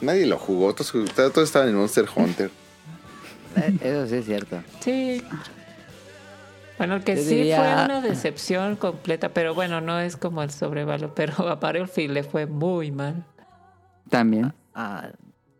[0.00, 2.50] Nadie lo jugó, todos, todos estaban en Monster Hunter.
[3.56, 4.60] Eh, eso sí es cierto.
[4.80, 5.22] Sí.
[6.78, 11.48] Bueno, que sí fue una decepción completa, pero bueno, no es como el sobrevalo, pero
[11.48, 13.22] a Battlefield le fue muy mal.
[14.12, 14.52] También.
[14.74, 15.08] Ah,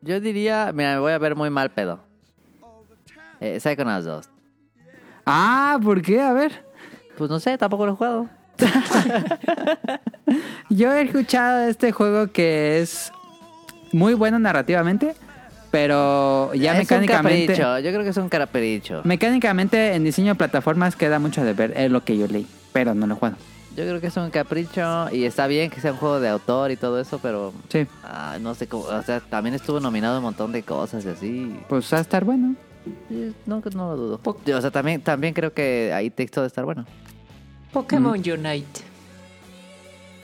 [0.03, 2.01] yo diría, mira, me voy a ver muy mal pedo.
[3.41, 4.29] Eh, Psychonauts 2.
[5.25, 6.21] Ah, ¿por qué?
[6.21, 6.63] A ver.
[7.17, 8.29] Pues no sé, tampoco lo he jugado.
[10.69, 13.11] Yo he escuchado de este juego que es
[13.93, 15.15] muy bueno narrativamente,
[15.71, 17.53] pero ya es mecánicamente...
[17.55, 19.01] un yo creo que es un capricho.
[19.05, 22.95] Mecánicamente en diseño de plataformas queda mucho de ver, es lo que yo leí, pero
[22.95, 23.37] no lo juego.
[23.77, 26.71] Yo creo que es un capricho y está bien que sea un juego de autor
[26.71, 30.25] y todo eso, pero Sí, ah, no sé cómo, o sea, también estuvo nominado un
[30.25, 31.57] montón de cosas y así.
[31.69, 32.55] pues va a estar bueno.
[33.47, 34.21] No, no lo dudo.
[34.25, 36.85] O sea, también, también creo que ahí texto de estar bueno.
[37.73, 38.81] Pokémon Unite.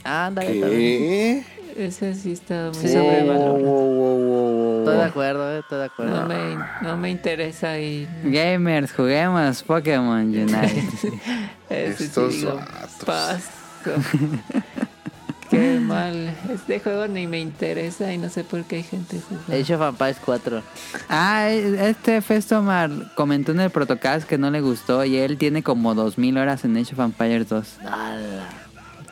[0.05, 0.99] Ándale, también.
[0.99, 1.44] ¿Qué?
[1.77, 2.89] Ese sí está muy Sí.
[2.93, 4.78] sobrevalorado.
[4.81, 6.20] Estoy de acuerdo, eh, estoy de acuerdo.
[6.23, 10.83] No me, no me interesa y Gamers, juguemos Pokémon Unite.
[11.70, 12.47] Estos sí
[13.05, 13.49] paso.
[15.51, 16.36] Qué mal.
[16.52, 19.55] Este juego ni me interesa y no sé por qué hay gente jugando.
[19.55, 20.62] Age of Empires 4.
[21.09, 25.94] ah, este Festomar comentó en el protocast que no le gustó y él tiene como
[25.94, 27.78] 2000 horas en Age of Empires 2.
[27.81, 28.49] Ala.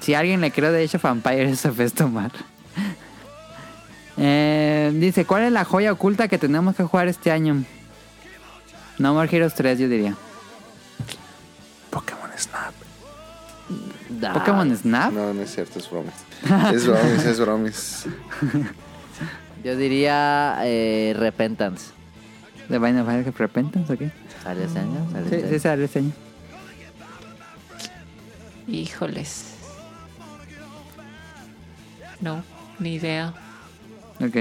[0.00, 2.32] Si alguien le creo de Age of Empires es a Festomar.
[4.18, 7.64] Eh, dice, ¿cuál es la joya oculta que tenemos que jugar este año?
[8.98, 10.16] No More Heroes 3, yo diría.
[14.20, 14.32] Da.
[14.32, 15.12] ¿Pokémon Snap?
[15.12, 16.14] No, no es cierto, es bromis.
[16.74, 18.04] Es bromis, es bromis.
[19.64, 21.90] Yo diría eh, Repentance.
[22.68, 24.10] de Binding of Repentance o qué?
[24.42, 25.06] ¿Salió ese año?
[25.12, 26.12] ¿Salió Sí, sí sale este año.
[28.68, 29.44] Híjoles.
[32.20, 32.42] No,
[32.78, 33.32] ni idea.
[34.20, 34.36] Ok.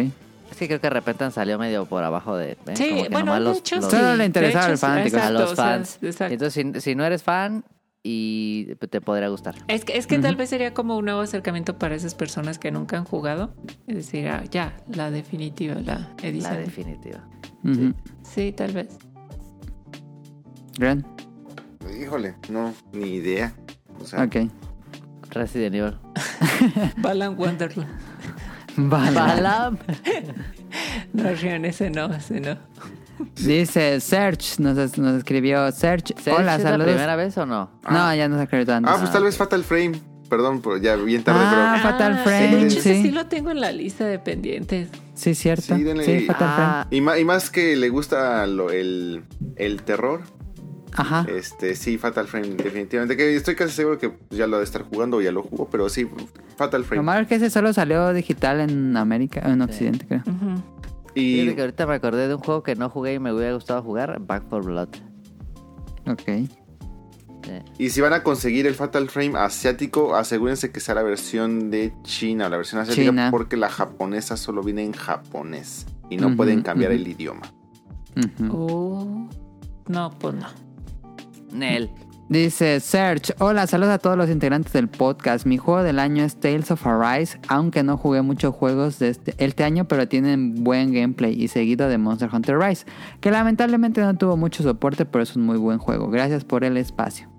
[0.52, 2.52] Es que creo que de repente salió medio por abajo de...
[2.52, 2.58] ¿eh?
[2.76, 3.92] Sí, Como que bueno, nomás de los- hecho los- sí.
[3.92, 5.18] Solo le interesaba al hecho, fanático.
[5.18, 6.00] a exacto, los o sea, fans.
[6.02, 6.34] exacto.
[6.34, 7.66] Entonces, si, si no eres fan,
[8.08, 9.56] y te podría gustar.
[9.68, 12.70] Es que, es que tal vez sería como un nuevo acercamiento para esas personas que
[12.70, 13.56] nunca han jugado.
[13.88, 16.58] Es decir, ah, ya, la definitiva, la La edición.
[16.58, 17.28] definitiva.
[17.64, 17.96] Ujú.
[18.22, 18.90] Sí, tal vez.
[20.78, 21.04] Gran.
[22.00, 23.56] Híjole, no, ni idea.
[24.00, 24.36] O sea, Ok.
[25.32, 25.98] Resident Evil.
[27.02, 27.90] Balan Wonderland.
[28.78, 29.16] Vale.
[29.16, 29.78] Balam.
[31.14, 32.58] No, Rion, ese no, ese no.
[33.36, 36.14] Dice Search, nos, nos escribió Search.
[36.28, 36.88] Hola, ¿Es la saludos.
[36.92, 37.70] primera vez o no?
[37.90, 38.92] No, ya nos acreditó antes.
[38.94, 39.94] Ah, pues tal vez Fatal Frame.
[40.30, 43.02] Perdón, pero ya bien tarde, Ah, Fatal Ah, Frame, De hecho, ese sí.
[43.04, 44.90] sí lo tengo en la lista de pendientes.
[45.14, 45.76] Sí, cierto.
[45.76, 46.98] Sí, denle- Sí, Fatal Ah, pero.
[46.98, 49.24] Y más, y más que le gusta lo- el,
[49.56, 50.22] el terror.
[50.24, 50.36] Frame.
[50.98, 51.26] Ajá.
[51.30, 53.16] Este, sí, Fatal Frame, definitivamente.
[53.18, 55.70] Que estoy casi seguro que ya lo ha de estar jugando o ya lo jugó,
[55.70, 56.08] pero sí,
[56.58, 57.04] Fatal Lo Frame.
[57.04, 60.22] malo es que ese solo salió digital en América, en Occidente, creo.
[60.26, 60.64] Ujú.
[61.16, 63.54] Y Fíjate que ahorita me acordé de un juego que no jugué y me hubiera
[63.54, 64.90] gustado jugar, Back for Blood.
[66.08, 66.22] Ok.
[67.44, 67.52] Sí.
[67.78, 71.94] Y si van a conseguir el Fatal Frame asiático, asegúrense que sea la versión de
[72.04, 73.28] China, la versión asiática, China.
[73.32, 77.44] porque la japonesa solo viene en japonés y no pueden cambiar el idioma.
[78.50, 79.30] Oh.
[79.88, 80.48] No, pues no.
[81.52, 81.92] Nel.
[82.28, 85.46] Dice Search, hola, saludos a todos los integrantes del podcast.
[85.46, 89.36] Mi juego del año es Tales of Arise, aunque no jugué muchos juegos de este,
[89.38, 92.88] este año, pero tienen buen gameplay y seguido de Monster Hunter Rise,
[93.22, 96.10] que lamentablemente no tuvo mucho soporte, pero es un muy buen juego.
[96.10, 97.30] Gracias por el espacio.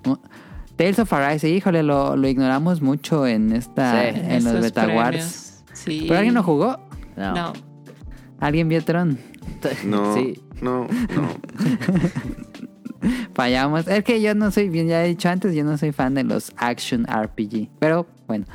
[0.76, 4.20] Tales of Arise, híjole, lo, lo ignoramos mucho en esta, Sí.
[4.22, 5.64] en los Beta Wars.
[5.72, 6.04] Sí.
[6.06, 6.78] ¿Pero alguien lo jugó?
[7.16, 7.34] No.
[7.34, 7.52] No.
[8.38, 9.18] ¿Alguien vio Tron?
[9.84, 10.40] No, Sí.
[10.60, 11.28] no, no.
[13.34, 13.86] Fallamos.
[13.88, 16.24] Es que yo no soy, bien ya he dicho antes, yo no soy fan de
[16.24, 17.68] los action RPG.
[17.78, 18.46] Pero bueno.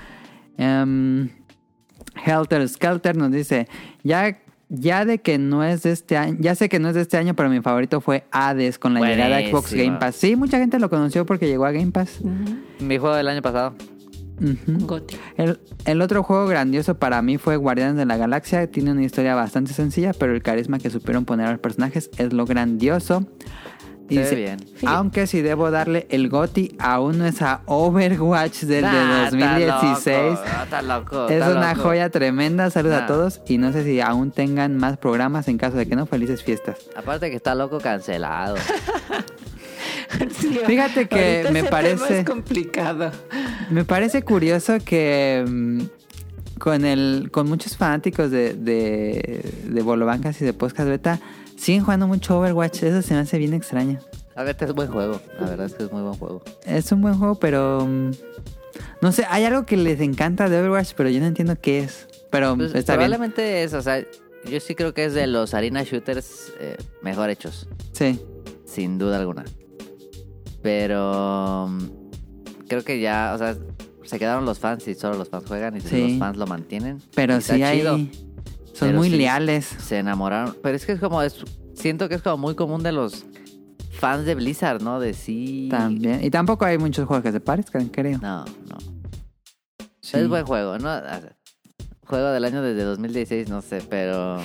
[0.57, 1.29] Em,
[2.25, 3.67] Helter Skelter nos dice,
[4.03, 4.37] ya,
[4.69, 7.17] ya de que no es de este año, ya sé que no es de este
[7.17, 9.73] año, pero mi favorito fue Hades con la llegada a Xbox.
[9.73, 10.15] Game Pass.
[10.15, 12.19] Sí, mucha gente lo conoció porque llegó a Game Pass.
[12.79, 13.75] Mi juego del año pasado.
[14.65, 15.17] Goti.
[15.37, 18.65] El, el otro juego grandioso para mí fue Guardianes de la Galaxia.
[18.69, 22.33] Tiene una historia bastante sencilla, pero el carisma que supieron poner a los personajes es
[22.33, 23.27] lo grandioso.
[24.17, 24.57] Dice, bien.
[24.85, 29.59] Aunque si debo darle el GOTI, aún no es a Overwatch del Nah, de está
[29.59, 30.31] 2016.
[30.39, 31.25] loco, Está loco.
[31.27, 31.87] Es está una loco.
[31.89, 32.69] joya tremenda.
[32.69, 33.41] Saludos a todos.
[33.47, 36.05] Y no sé si aún tengan más programas en caso de que no.
[36.05, 36.77] Felices fiestas.
[36.95, 38.55] Aparte que está loco cancelado.
[40.39, 43.11] Sí, Fíjate que me parece- Es complicado.
[43.69, 45.81] Me parece curioso que mm,
[46.59, 51.19] con el con muchos fanáticos de, de, de Bolobancas y de Podcast Beta
[51.61, 52.83] siguen jugando mucho Overwatch.
[52.83, 53.99] Eso se me hace bien extraño.
[54.35, 55.19] A ver, este es buen juego.
[55.39, 56.41] La verdad es que es muy buen juego.
[56.65, 58.11] Es un buen juego, pero mm,
[59.01, 62.07] no sé, hay algo que les encanta de Overwatch, pero yo no entiendo qué es.
[62.31, 63.09] Pero Pues, está bien.
[63.09, 64.01] probablemente es, o sea,
[64.49, 67.67] yo sí creo que es de los arena shooters eh, mejor hechos.
[67.91, 68.19] Sí.
[68.65, 69.43] Sin duda alguna.
[70.61, 71.83] Pero mm,
[72.67, 73.57] creo que ya, o sea,
[74.03, 76.09] se quedaron los fans y solo los fans juegan y Sí.
[76.11, 76.99] los fans lo mantienen.
[77.15, 77.79] Pero sí hay.
[77.79, 77.99] chido.
[78.73, 79.17] Son Pero muy sí.
[79.17, 79.65] leales.
[79.65, 80.55] Se enamoraron.
[80.63, 81.35] Pero es que es como, es,
[81.73, 83.25] siento que es como muy común de los
[83.91, 84.99] fans de Blizzard, ¿no?
[84.99, 85.67] De sí.
[85.69, 86.23] También.
[86.23, 88.17] Y tampoco hay muchos juegos que se parezcan, creo.
[88.19, 88.77] No, no.
[90.01, 90.17] Sí.
[90.17, 90.89] Es buen juego, ¿no?
[92.05, 94.37] Juego del año desde 2016, no sé, pero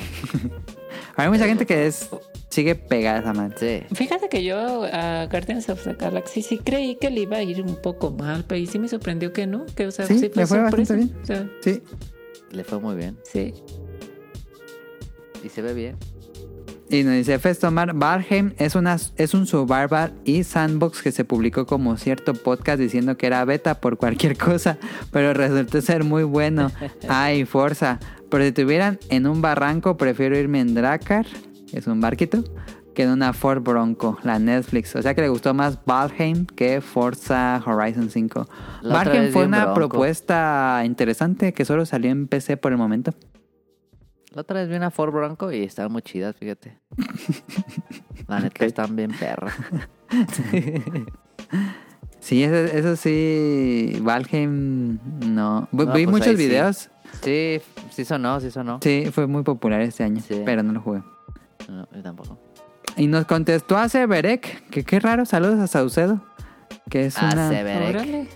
[1.16, 2.10] Hay mucha gente que es
[2.50, 3.86] sigue pegada a esa madre.
[3.88, 3.94] sí.
[3.94, 7.62] Fíjate que yo a Guardians of the Galaxy sí creí que le iba a ir
[7.62, 10.28] un poco mal, pero y sí me sorprendió que no, que o sea, Sí, sí,
[10.28, 11.16] fue le fue bastante bien.
[11.22, 11.82] O sea, Sí.
[12.52, 13.18] Le fue muy bien.
[13.24, 13.54] sí.
[15.46, 15.96] Y se ve bien.
[16.88, 21.66] Y nos dice Festomar, Valheim es, una, es un survival y sandbox que se publicó
[21.66, 24.76] como cierto podcast diciendo que era beta por cualquier cosa,
[25.12, 26.72] pero resultó ser muy bueno.
[27.08, 28.00] Ay, fuerza.
[28.28, 31.26] Pero si tuvieran en un barranco, prefiero irme en Dracar,
[31.70, 32.42] que es un barquito,
[32.92, 34.96] que en una Ford Bronco, la Netflix.
[34.96, 38.48] O sea que le gustó más Valheim que Forza Horizon 5.
[38.82, 42.78] La otra Valheim fue un una propuesta interesante que solo salió en PC por el
[42.78, 43.14] momento.
[44.36, 46.78] La otra vez vi una Ford Bronco y estaban muy chidas, fíjate.
[48.28, 48.68] La neta Ok.
[48.68, 49.54] están bien perras.
[52.20, 55.68] Sí, eso, eso sí, Valheim no.
[55.70, 56.34] Vi No, vi pues muchos sí.
[56.34, 56.90] videos.
[57.22, 58.80] Sí, sí sonó, sí sonó.
[58.82, 60.42] Sí, fue muy popular este año, Sí.
[60.44, 61.02] pero no lo jugué.
[61.68, 62.36] No, yo tampoco.
[62.96, 66.20] Y nos contestó a Severek, que qué raro, saludos a Saucedo,
[66.90, 67.48] que es una.
[67.48, 68.28] Órale.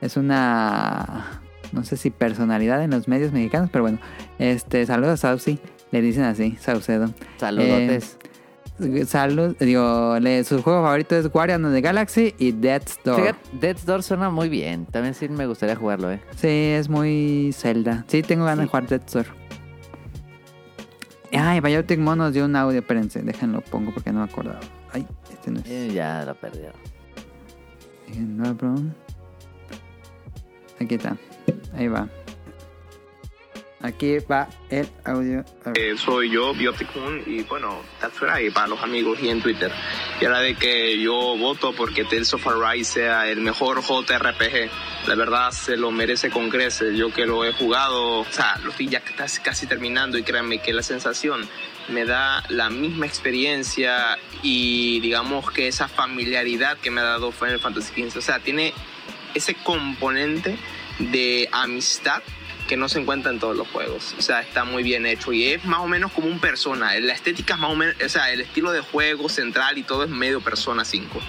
[0.00, 1.42] es una
[1.72, 3.98] no sé si personalidad en los medios mexicanos, pero bueno,
[4.38, 5.58] este saludos a Sauci,
[5.90, 7.10] le dicen así, Saucedo.
[7.38, 8.18] Saludotes.
[9.06, 13.20] salud, digo, le- su juego favorito es Guardian of the Galaxy y Death's Door.
[13.20, 14.84] Fíjate, Death's Door suena muy bien.
[14.86, 16.20] También sí me gustaría jugarlo, ¿eh?
[16.36, 18.04] Sí, es muy Zelda.
[18.08, 19.26] Sí, tengo ganas de jugar Death's Door.
[21.32, 24.60] Ay, Biotic Mon nos dio un audio, espérense, déjenlo pongo porque no me acordaba.
[24.92, 25.66] Ay, este no es.
[25.68, 26.70] Eh, ya lo perdió.
[28.16, 28.74] No, bro.
[30.80, 31.16] Aquí está.
[31.74, 32.08] Ahí va.
[33.86, 35.44] Aquí va el audio.
[35.74, 39.70] Eh, soy yo, Biotic Moon, y bueno, that's right, para los amigos y en Twitter.
[40.20, 44.70] Y ahora de que yo voto porque Tales of Arise sea el mejor JRPG.
[45.06, 46.96] La verdad se lo merece con creces.
[46.96, 50.58] Yo que lo he jugado, o sea, lo estoy ya casi, casi terminando y créanme
[50.58, 51.46] que la sensación
[51.88, 57.60] me da la misma experiencia y digamos que esa familiaridad que me ha dado Final
[57.60, 58.18] Fantasy XV.
[58.18, 58.72] O sea, tiene
[59.34, 60.58] ese componente
[60.98, 62.22] de amistad
[62.68, 64.14] que no se encuentra en todos los juegos.
[64.18, 66.98] O sea, está muy bien hecho y es más o menos como un persona.
[66.98, 70.02] La estética es más o menos, o sea, el estilo de juego central y todo
[70.04, 71.20] es medio persona 5.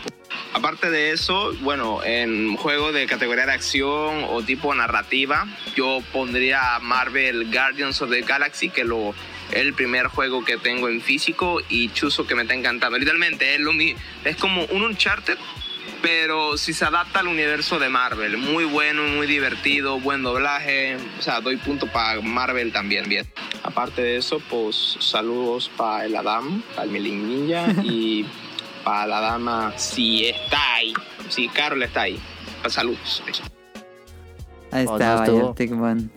[0.54, 6.80] Aparte de eso, bueno, en juego de categoría de acción o tipo narrativa, yo pondría
[6.82, 9.14] Marvel Guardians of the Galaxy, que lo
[9.52, 12.98] el primer juego que tengo en físico y chuzo que me está encantando.
[12.98, 15.38] Literalmente es, lo, mi- es como un Uncharted,
[16.02, 18.38] pero si se adapta al universo de Marvel.
[18.38, 20.98] Muy bueno, muy divertido, buen doblaje.
[21.20, 23.26] O sea, doy punto para Marvel también, bien.
[23.64, 28.26] Aparte de eso, pues saludos para el Adam, para el Melin Ninja y
[28.84, 30.94] para la dama si está ahí.
[31.30, 32.20] Si Carol está ahí.
[32.62, 33.24] Pues, Saludos.
[34.72, 35.34] Ahí Oh, está, no.
[35.34, 36.12] Biotic Mon.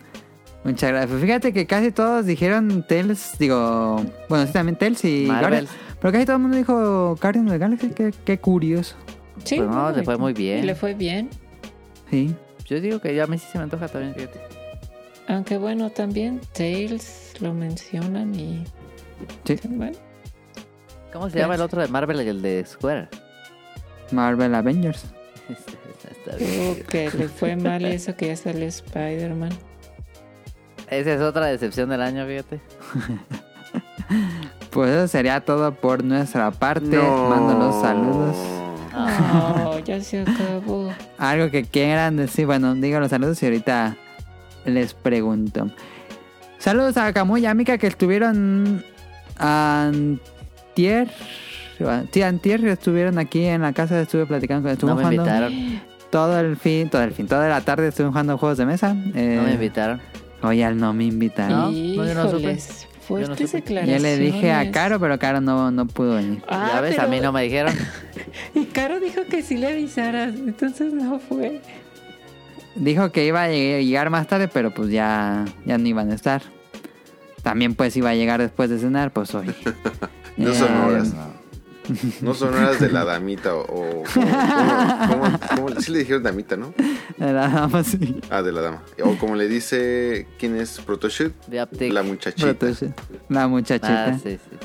[0.63, 1.19] Muchas gracias.
[1.21, 5.49] Fíjate que casi todos dijeron Tales, digo, bueno, sí también Tales y Marvel.
[5.65, 5.69] Guardians,
[5.99, 8.95] pero casi todo el mundo dijo Guardians of the Galaxy, qué, qué curioso.
[9.43, 10.65] Sí, Pues no, le fue muy bien.
[10.65, 11.29] Le fue bien.
[12.09, 12.35] Sí.
[12.65, 14.39] Yo digo que ya a mí sí se me antoja también, fíjate.
[15.27, 18.63] Aunque bueno, también Tails lo mencionan y...
[19.45, 19.59] Sí.
[19.67, 19.97] Bueno,
[21.13, 23.09] ¿Cómo se llama el otro de Marvel, el de Square?
[24.11, 25.05] Marvel Avengers.
[25.49, 26.75] Está bien.
[26.75, 29.51] tuvo que le fue mal eso que ya salió Spider-Man.
[30.89, 32.59] Esa es otra decepción del año, fíjate.
[34.71, 36.97] Pues eso sería todo por nuestra parte.
[36.97, 38.37] Mando los saludos.
[38.93, 40.91] Oh, ya se acabó.
[41.17, 43.95] Algo que quieran decir, bueno, digan los saludos y ahorita
[44.65, 45.69] les pregunto.
[46.59, 48.83] Saludos a Camuy y a Mika que estuvieron
[49.37, 51.09] antier.
[52.11, 55.81] Sí, antier estuvieron aquí en la casa, estuve platicando con No me jugando invitaron.
[56.11, 58.95] todo el fin, todo el fin, toda la tarde estuvimos jugando juegos de mesa.
[59.15, 59.99] Eh, No me invitaron.
[60.43, 61.71] Oye, al no me invitaron.
[61.95, 62.59] No, no, yo no supe.
[63.11, 64.01] Fuertes Yo no declaraciones.
[64.03, 66.41] Ya le dije a Caro, pero Caro no, no pudo venir.
[66.47, 67.73] Ah, ya ves, a mí no me dijeron.
[68.55, 71.61] Y Caro dijo que sí le avisaras, entonces no fue.
[72.75, 76.15] Dijo que iba a lleg- llegar más tarde, pero pues ya, ya no iban a
[76.15, 76.41] estar.
[77.43, 79.47] También pues iba a llegar después de cenar, pues hoy.
[80.37, 81.13] No son Eh, horas.
[82.21, 83.61] No son horas de la damita o...
[83.61, 84.27] o- ¿cómo-
[85.07, 86.73] cómo- cómo- sí le dijeron damita, ¿no?
[87.19, 88.19] Era nada más así.
[88.29, 88.83] Ah, de la dama.
[89.03, 90.27] O como le dice...
[90.39, 90.79] ¿Quién es?
[90.79, 91.33] Protoshoot.
[91.47, 91.89] De.
[91.91, 92.55] La muchachita.
[93.29, 94.05] La muchachita.
[94.05, 94.57] Ah, sí, sí.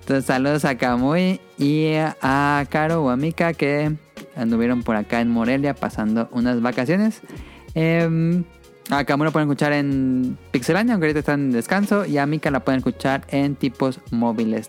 [0.00, 3.92] Entonces saludos a Kamui y a Caro o a Mika que
[4.36, 7.22] anduvieron por acá en Morelia pasando unas vacaciones.
[7.74, 8.44] Em,
[8.90, 12.04] a Kamui lo pueden escuchar en Pixelania, aunque ahorita están en descanso.
[12.04, 14.68] Y a Mika la pueden escuchar en tipos móviles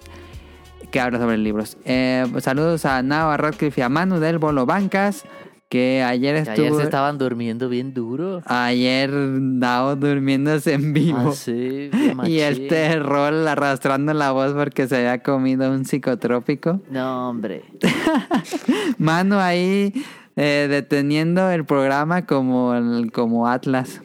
[0.92, 1.78] que habla sobre libros.
[1.86, 5.26] Eh, saludos a Nao, a Radcliffe y a Manu del Bolo Bancas
[5.70, 6.66] que ayer estuvo...
[6.68, 8.42] Ayer se estaban durmiendo bien duro.
[8.46, 11.32] Ayer Nao durmiéndose en vivo.
[11.32, 11.90] Ah, sí,
[12.26, 12.68] Y el machín.
[12.70, 16.80] terror arrastrando la voz porque se había comido un psicotrópico.
[16.90, 17.64] No, hombre.
[18.98, 19.92] Mano ahí
[20.38, 24.02] eh, deteniendo el programa como, el- como Atlas.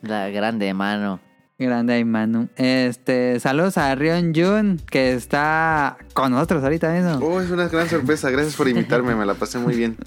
[0.00, 1.20] La grande mano.
[1.56, 2.48] Grande ahí, Manu.
[2.56, 7.24] Este, saludos a Rion Jun, que está con nosotros ahorita mismo.
[7.24, 8.28] Oh, es una gran sorpresa.
[8.30, 9.14] Gracias por invitarme.
[9.14, 9.96] Me la pasé muy bien.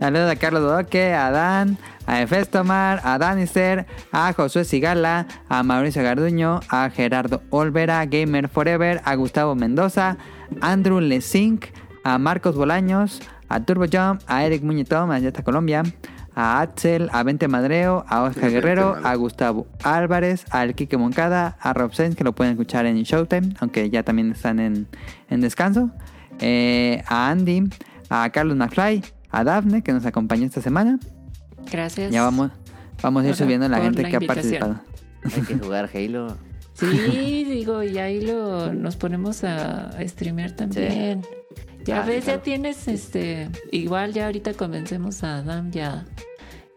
[0.00, 1.76] Saludos a Carlos Doque, a Dan,
[2.06, 9.02] a Efestomar, a Danister, a Josué Sigala, a Mauricio Garduño, a Gerardo Olvera, Gamer Forever,
[9.04, 10.16] a Gustavo Mendoza,
[10.62, 11.66] Andrew Lesink,
[12.04, 15.82] a Marcos Bolaños, a Turbo Jump, a Eric Muñetón, allá está Colombia,
[16.40, 21.74] a Axel, a Vente Madreo, a Oscar Guerrero, a Gustavo Álvarez, al Quique Moncada, a
[21.74, 24.86] Rob Sainz, que lo pueden escuchar en Showtime, aunque ya también están en,
[25.28, 25.90] en descanso,
[26.38, 27.64] eh, a Andy,
[28.08, 30.98] a Carlos McFly, a Dafne, que nos acompañó esta semana.
[31.70, 32.10] Gracias.
[32.10, 32.50] Ya vamos,
[33.02, 34.80] vamos a ir subiendo la por gente la que ha participado.
[35.24, 36.36] Hay que jugar Halo.
[36.72, 41.20] Sí, digo, y ahí lo, nos ponemos a streamear también.
[41.84, 42.38] Ya Ah, ves, claro.
[42.38, 43.48] ya tienes este.
[43.70, 46.04] Igual ya ahorita convencemos a Adam ya.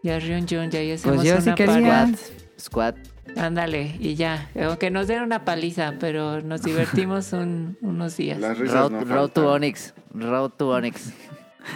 [0.04, 2.04] Y a Rion John, ya ahí hacemos Pues yo sí una quería.
[2.04, 2.18] party.
[2.60, 2.94] Squad.
[3.36, 4.48] Ándale, y ya.
[4.62, 8.38] Aunque nos den una paliza, pero nos divertimos un- unos días.
[8.38, 9.50] Las risas Road, no Road to.
[9.50, 9.94] Onyx.
[10.12, 11.12] Road to Onyx.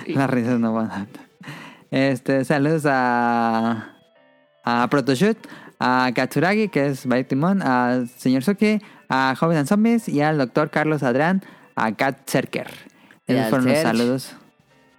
[0.07, 1.07] Las risas no van a
[1.91, 3.97] Este, saludos a,
[4.63, 5.39] a Protoshoot,
[5.81, 10.37] a Katsuragi, que es Bayo Timón, a Señor Suki, a Joven and Zombies y al
[10.37, 11.43] doctor Carlos Adrián,
[11.77, 12.69] a Kat Cerker.
[13.27, 14.37] Esos fueron los saludos.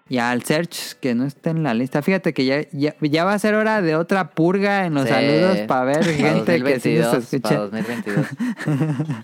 [0.09, 2.01] Y al Search, que no está en la lista.
[2.01, 5.09] Fíjate que ya, ya, ya va a ser hora de otra purga en los Sí.
[5.09, 7.41] saludos para ver Para gente que sí nos 2022, escucha.
[7.49, 8.25] para 2022.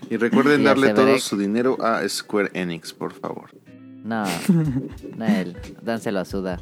[0.10, 3.50] Y recuerden Y darle todo su dinero a Square Enix, por favor.
[4.04, 4.24] No,
[5.16, 5.56] no él.
[5.82, 6.60] Dánselo a Suda.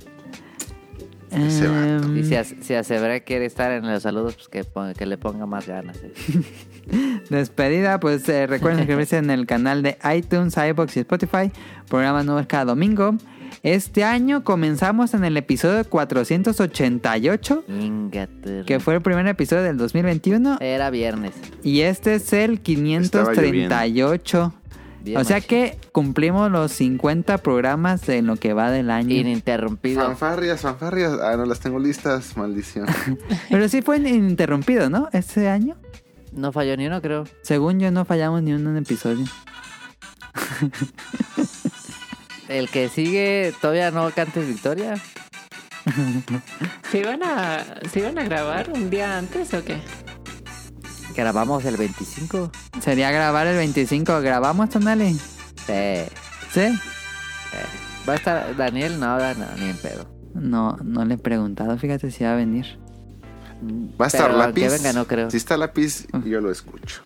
[1.31, 2.83] Em, Y si, a- si a
[3.25, 5.97] quiere estar en los saludos, pues que, ponga- que le ponga más ganas.
[6.03, 6.13] eh.
[7.31, 11.51] Despedida, pues eh, recuerden suscribirse en el canal de iTunes, iBox y Spotify.
[11.89, 13.17] Programas nuevos cada domingo.
[13.63, 18.65] Este año comenzamos en el episodio 488, Ingate.
[18.67, 20.59] que fue el primer episodio del 2021.
[20.61, 21.33] Era viernes.
[21.63, 24.55] Y este es el 538.
[25.03, 29.15] Bien, O sea que cumplimos los 50 programas en lo que va del año.
[29.15, 30.03] Ininterrumpido.
[30.03, 31.13] Fanfarrias, fanfarrias.
[31.23, 32.87] Ah, no las tengo listas, maldición.
[33.51, 35.11] Pero sí fue ininterrumpido, ¿no?
[35.13, 35.77] Este año.
[36.33, 37.25] No falló ni uno, creo.
[37.43, 39.27] Según yo no fallamos ni un episodio.
[42.55, 44.95] El que sigue todavía no cantes victoria.
[46.89, 49.81] ¿Se iban, a, ¿Se iban a grabar un día antes o qué?
[51.17, 52.53] Grabamos el 25.
[52.81, 54.21] Sería grabar el 25.
[54.21, 55.15] ¿Grabamos, Tonali?
[55.67, 56.05] Sí.
[56.53, 56.79] ¿Sí?
[58.09, 60.07] Va a estar Daniel, no, no, ni en pedo.
[60.35, 61.77] No, no le he preguntado.
[61.77, 62.79] Fíjate si va a venir.
[64.01, 64.63] ¿Va a estar Pero lápiz?
[64.63, 65.29] que venga, no creo.
[65.29, 67.03] Si está lápiz, yo lo escucho.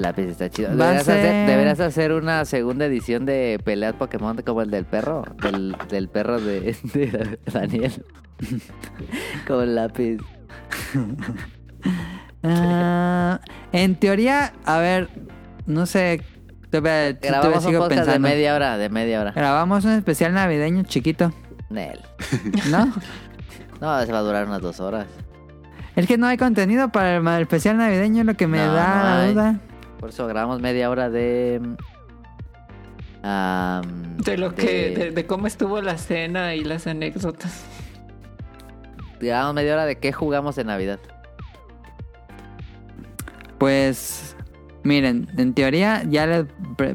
[0.00, 0.70] Lápiz está chido.
[0.70, 5.24] Deberías hacer, deberías hacer una segunda edición de peleas Pokémon como el del perro.
[5.42, 8.04] Del, del perro de, de Daniel.
[9.46, 10.18] Con lápiz.
[12.42, 13.38] Ah,
[13.72, 15.10] en teoría, a ver,
[15.66, 16.22] no sé.
[16.70, 18.20] Todavía, todavía Grabamos un sigo de pensando.
[18.28, 19.32] media hora, de media hora.
[19.32, 21.34] Grabamos un especial navideño chiquito,
[21.68, 22.00] Nel.
[22.70, 22.86] ¿no?
[23.78, 25.06] No, se va a durar unas dos horas.
[25.96, 29.04] es que no hay contenido para el, especial navideño, lo que me No, da no
[29.04, 29.60] la duda.
[30.00, 31.60] Por eso grabamos media hora de...
[33.22, 37.64] De lo de- que, de, de cómo estuvo la cena y las anécdotas.
[39.20, 40.98] Grabamos media hora de qué jugamos en Navidad.
[43.58, 44.34] Pues,
[44.84, 46.46] miren, en teoría ya les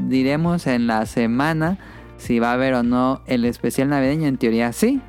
[0.09, 1.77] diremos en la semana
[2.17, 4.27] si va a haber o no el especial navideño.
[4.27, 4.99] En teoría sí.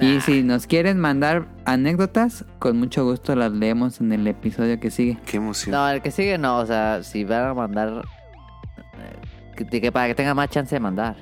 [0.00, 4.90] Y si nos quieren mandar anécdotas, con mucho gusto las leemos en el episodio que
[4.90, 5.18] sigue.
[5.26, 5.72] Qué emoción.
[5.74, 8.04] No, el que sigue no, o sea, si van a mandar...
[8.98, 11.16] eh, Que, que para que tenga más chance de mandar.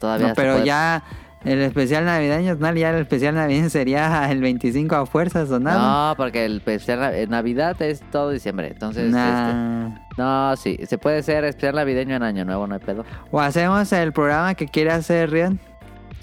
[0.00, 1.04] Todavía No, pero puede- ya
[1.44, 6.08] el especial navideño, no, ya el especial navideño sería el 25 a fuerzas o nada.
[6.10, 8.68] No, porque el especial nav- Navidad es todo diciembre.
[8.72, 9.86] Entonces, Nah.
[9.88, 13.04] este, no, sí, se puede ser especial navideño en Año Nuevo, no hay pedo.
[13.30, 15.60] O hacemos el programa que quiere hacer Rian.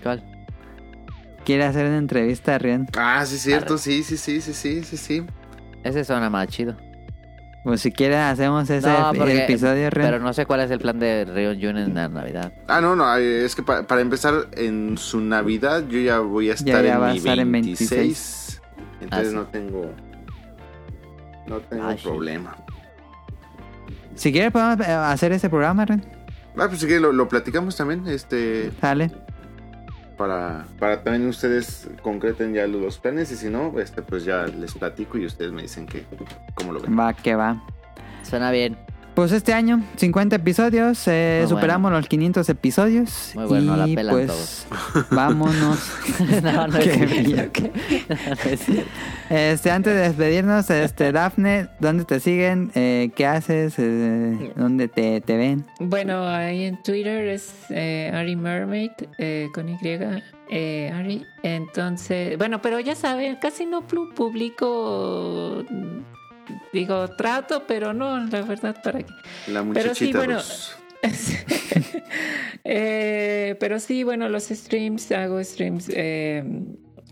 [0.03, 0.21] ¿Cuál?
[1.45, 2.87] Quiere hacer una entrevista a Rian.
[2.97, 3.77] Ah, sí, cierto.
[3.77, 5.25] Sí, sí, sí, sí, sí, sí, sí.
[5.83, 6.75] Ese suena más chido.
[7.63, 10.07] Pues si quieren hacemos ese No, porque- episodio, Rian.
[10.11, 12.53] Pero no sé cuál es el plan de Rion Jun en la Navidad.
[12.67, 16.53] Ah, no, no, es que pa- para empezar, en su Navidad yo ya voy a
[16.53, 18.61] estar ya en va a mi en 26.
[19.01, 19.35] Entonces Ah, sí.
[19.35, 19.91] no tengo.
[21.47, 22.03] No tengo Ah, sí.
[22.03, 22.55] problema.
[24.15, 26.03] Si quieres podemos eh, hacer ese programa, Rian.
[26.57, 29.11] Ah, pues si quieren lo, lo platicamos también, este, Sale.
[30.19, 34.73] Para, para también ustedes concreten ya los planes y si no, este, pues ya les
[34.73, 36.03] platico y ustedes me dicen que,
[36.55, 36.99] cómo lo ven.
[36.99, 37.63] Va que va.
[38.23, 38.77] Suena bien.
[39.19, 43.31] Pues este año, 50 episodios, eh, Muy superamos los 500 episodios.
[43.35, 44.65] Muy bueno, y la pelan pues
[45.11, 45.77] vámonos.
[46.41, 47.15] no, no es Qué cierto.
[47.15, 47.51] bello.
[48.29, 48.89] No es cierto.
[49.29, 52.71] Este, antes de despedirnos, este, Dafne, ¿dónde te siguen?
[52.75, 53.73] Eh, ¿Qué haces?
[53.77, 55.65] Eh, ¿Dónde te, te ven?
[55.81, 59.77] Bueno, ahí en Twitter es eh, Ari Mermaid eh, con Y.
[60.49, 61.25] Eh, Ari.
[61.43, 65.65] Entonces, bueno, pero ya saben, casi no publico.
[66.73, 69.13] Digo, trato, pero no, la verdad, para qué.
[69.47, 70.35] La Pero sí, bueno.
[70.35, 70.75] Rus.
[72.63, 76.43] Eh, pero sí, bueno, los streams, hago streams eh,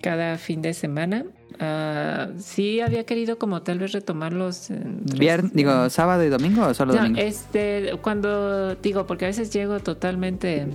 [0.02, 1.26] cada fin de semana.
[1.60, 4.70] Ah, sí, había querido como tal vez retomarlos.
[4.70, 7.20] en- Vier- digo, ¿sábado y domingo o solo no, domingo?
[7.20, 10.68] este, cuando digo, porque a veces llego totalmente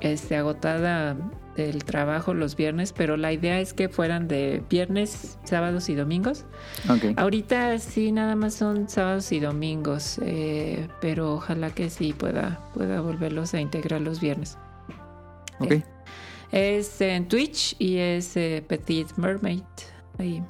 [0.00, 1.16] este, agotada
[1.62, 6.44] del trabajo los viernes, pero la idea es que fueran de viernes, sábados y domingos.
[7.16, 13.00] Ahorita sí, nada más son sábados y domingos, eh, pero ojalá que sí pueda, pueda
[13.00, 14.56] volverlos a integrar los viernes.
[15.60, 15.74] Ok.
[16.52, 19.62] Es en Twitch y es eh, Petit Mermaid.
[20.18, 20.42] Ahí.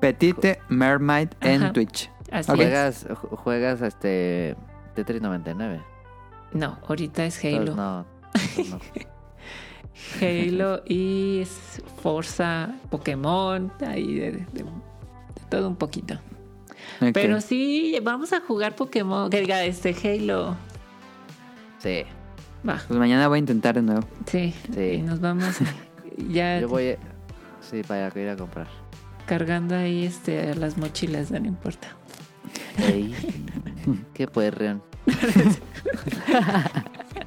[0.00, 1.72] Petite Mermaid en.
[1.72, 2.10] Twitch.
[2.32, 2.58] Así Ok.
[2.58, 2.64] es.
[2.64, 4.56] Juegas, ju- juegas este
[4.94, 5.80] Tetris 99.
[6.52, 7.72] No, ahorita es Halo.
[7.72, 8.06] Entonces, no,
[8.70, 8.80] no.
[10.20, 11.44] Halo y
[12.02, 14.64] Forza, Pokémon, ahí de, de- de
[15.48, 16.18] todo un poquito.
[17.12, 20.56] Pero sí, vamos a jugar Pokémon, que diga este Halo.
[21.78, 22.02] Sí,
[22.66, 24.06] Va, Pues mañana voy a intentar de nuevo.
[24.26, 24.80] sí, Sí.
[24.80, 25.56] y nos vamos
[26.30, 26.96] ya yo voy.
[27.60, 28.66] Sí, para ir a comprar.
[29.26, 31.88] cargando ahí este las mochilas, no importa.
[32.78, 33.14] Ey,
[34.14, 34.82] ¿Qué Rion?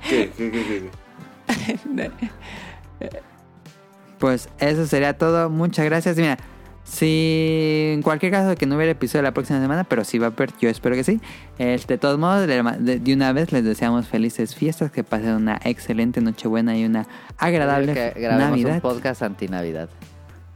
[0.10, 0.90] ¿Qué, qué, qué, qué?
[4.20, 5.50] Pues eso sería todo.
[5.50, 6.18] Muchas gracias.
[6.18, 6.38] Mira,
[6.84, 10.30] si en cualquier caso que no hubiera episodio la próxima semana, pero sí va a
[10.32, 11.22] haber, yo espero que sí.
[11.60, 16.20] Este, de todos modos, de, una vez les deseamos felices fiestas, que pasen una excelente
[16.22, 17.06] Nochebuena y una
[17.38, 18.76] agradable que Navidad.
[18.76, 19.90] un podcast anti-Navidad.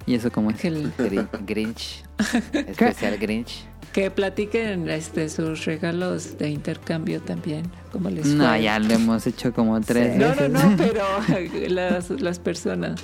[0.07, 0.65] Y eso como es.
[0.65, 2.03] El- Grin- Grinch.
[2.53, 3.65] Especial Grinch.
[3.93, 8.63] Que platiquen este sus regalos de intercambio también, como les No, fue.
[8.63, 10.49] ya lo hemos hecho como tres No, no, veces.
[10.51, 11.03] no, pero
[11.69, 13.01] las, las personas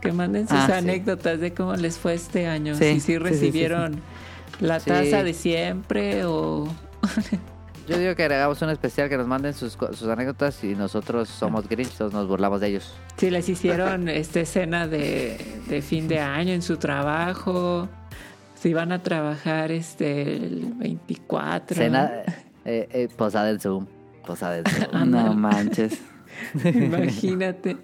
[0.00, 0.72] que manden sus Ah, sí.
[0.74, 2.74] anécdotas de cómo les fue este año.
[2.76, 4.00] Sí, si sí, sí sí, recibieron
[4.60, 4.90] la Sí.
[4.90, 6.68] tasa de siempre o...
[7.88, 11.66] Yo digo que hagamos un especial que nos manden sus, sus anécdotas y nosotros somos
[11.66, 12.92] Grinch, todos nos burlamos de ellos.
[13.16, 17.88] Si les hicieron este cena de, de fin de año en su trabajo,
[18.60, 21.76] si van a trabajar este el 24.
[21.76, 22.22] Cena,
[22.64, 23.86] eh, eh, posada del Zoom.
[24.26, 25.10] Posada del Zoom.
[25.10, 26.00] No manches.
[26.64, 27.76] Imagínate.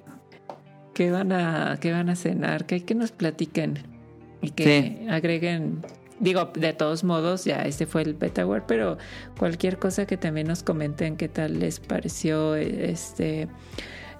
[0.92, 2.66] ¿Qué van a, qué van a cenar?
[2.66, 3.78] Que hay que nos platiquen
[4.42, 5.80] y que agreguen.
[6.20, 8.98] Digo, de todos modos, ya este fue el Betaware, pero
[9.36, 13.48] cualquier cosa que también nos comenten qué tal les pareció, este,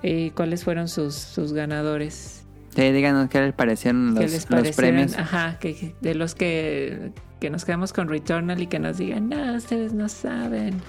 [0.02, 2.43] y cuáles fueron sus, sus ganadores.
[2.74, 4.74] Sí, díganos qué les parecieron ¿Qué los, les los parecieron?
[4.76, 5.16] premios.
[5.18, 9.54] Ajá, que, de los que, que nos quedamos con Returnal y que nos digan, no,
[9.54, 10.80] ustedes no saben.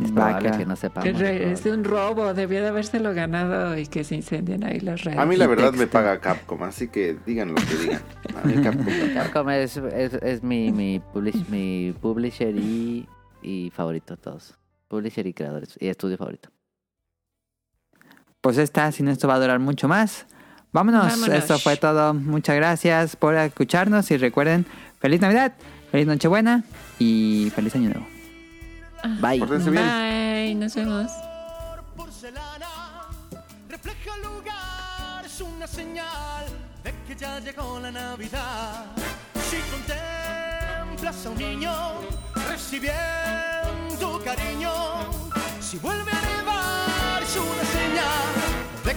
[0.00, 1.20] Es probable que no sepamos.
[1.20, 5.18] Es, de un robo, debió de habérselo ganado y que se incendien ahí las redes.
[5.18, 8.02] A mí la verdad me paga Capcom, así que digan lo que digan.
[8.40, 8.86] A mí Capcom.
[9.14, 13.08] Capcom es, es, es mi, mi, publish- mi publisher y,
[13.42, 14.56] y favorito de todos.
[14.86, 15.76] Publisher y creadores.
[15.80, 16.50] Y estudio favorito.
[18.40, 20.26] Pues está, sin esto va a durar mucho más.
[20.72, 21.06] Vámonos.
[21.06, 21.36] Vámonos.
[21.36, 22.14] Esto fue todo.
[22.14, 24.66] Muchas gracias por escucharnos y recuerden,
[25.00, 25.52] feliz Navidad,
[25.90, 26.64] feliz Nochebuena
[26.98, 28.06] y feliz Año Nuevo.
[29.20, 29.38] Bye.
[29.38, 29.84] Pórtense bien.
[29.84, 31.10] Bye, nos vemos.
[31.96, 33.08] porcelana
[33.68, 36.46] refleja el lugar, es una señal
[36.84, 38.86] de que ya llegó la Navidad.
[39.50, 41.72] Si contemplas a un niño
[42.48, 44.70] recibiendo cariño,
[45.60, 46.21] si vuelve a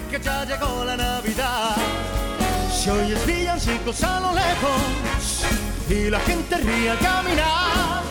[0.10, 1.76] que ya llegó la Navidad.
[2.74, 5.46] Si oyes villancicos a lo lejos
[5.90, 8.02] y la gente ríe al caminar.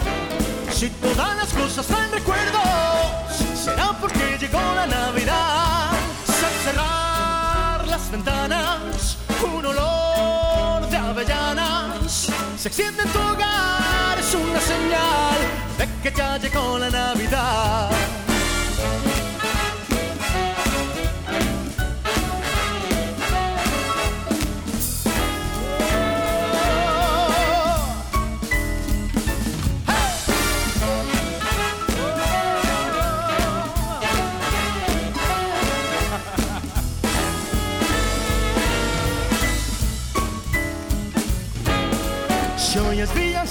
[0.72, 2.62] Si todas las cosas traen recuerdos,
[3.54, 5.90] será porque llegó la Navidad.
[6.46, 14.60] Al cerrar las ventanas, un olor de avellanas se extiende en tu hogar, es una
[14.60, 15.38] señal
[15.78, 17.90] de que ya llegó la Navidad.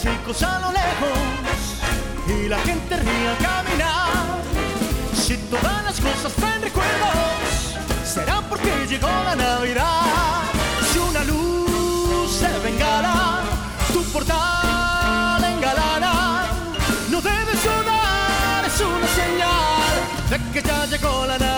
[0.04, 1.18] Villancicos a lo lejos
[2.28, 4.42] y la gente ríe al caminar,
[5.14, 7.76] si todas las cosas traen recuerdos,
[8.06, 10.02] será porque llegó la Navidad.
[10.92, 13.42] Si una luz de bengala
[13.92, 16.46] tu portal engalana,
[17.10, 19.94] no debes dudar, es una señal
[20.30, 21.53] de que ya llegó la Navidad,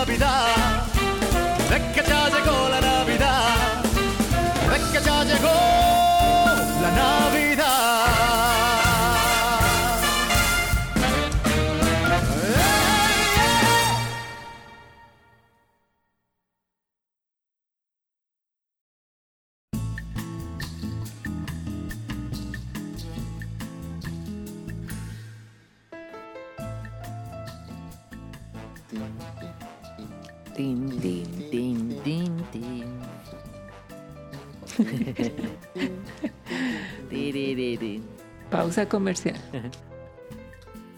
[38.76, 39.36] Pausa comercial.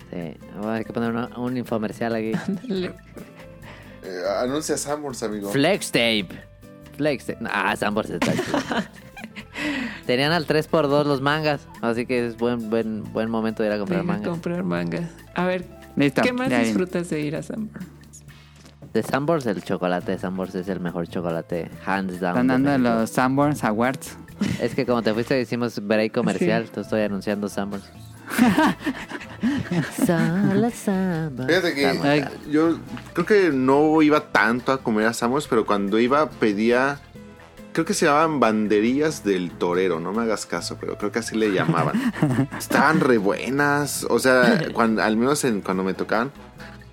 [0.09, 2.31] Sí, vamos a que poner una- un infomercial aquí.
[4.03, 5.49] Eh, anuncia Sambors, amigo.
[5.49, 6.29] Flex tape.
[6.95, 7.39] Flex tape.
[7.51, 8.57] Ah, Sambors está chido.
[10.05, 13.79] Tenían al 3x2 los mangas, así que es buen buen buen momento de ir a
[13.79, 14.29] comprar Venga mangas.
[14.29, 15.09] comprar mangas.
[15.35, 15.65] A ver,
[15.97, 16.21] Listo.
[16.21, 17.85] ¿qué más ya disfrutas de ir a Sanborns?
[18.93, 22.37] De Sanborns, el chocolate de Sanborns es el mejor chocolate, hands down.
[22.37, 22.99] Están de dando México.
[23.01, 24.15] los Sanborns Awards.
[24.61, 26.71] Es que como te fuiste hicimos break comercial, Sí.
[26.73, 27.85] te estoy anunciando Sanborns.
[31.47, 31.85] Fíjate que.
[31.87, 32.25] Ay.
[32.49, 32.79] yo
[33.13, 35.13] creo que no iba tanto a comer a
[35.49, 36.99] pero cuando iba pedía,
[37.73, 41.37] creo que se llamaban banderillas del torero, no me hagas caso, pero creo que así
[41.37, 42.13] le llamaban.
[42.57, 46.31] Estaban re buenas, o sea, cuando, al menos en, cuando me tocaban,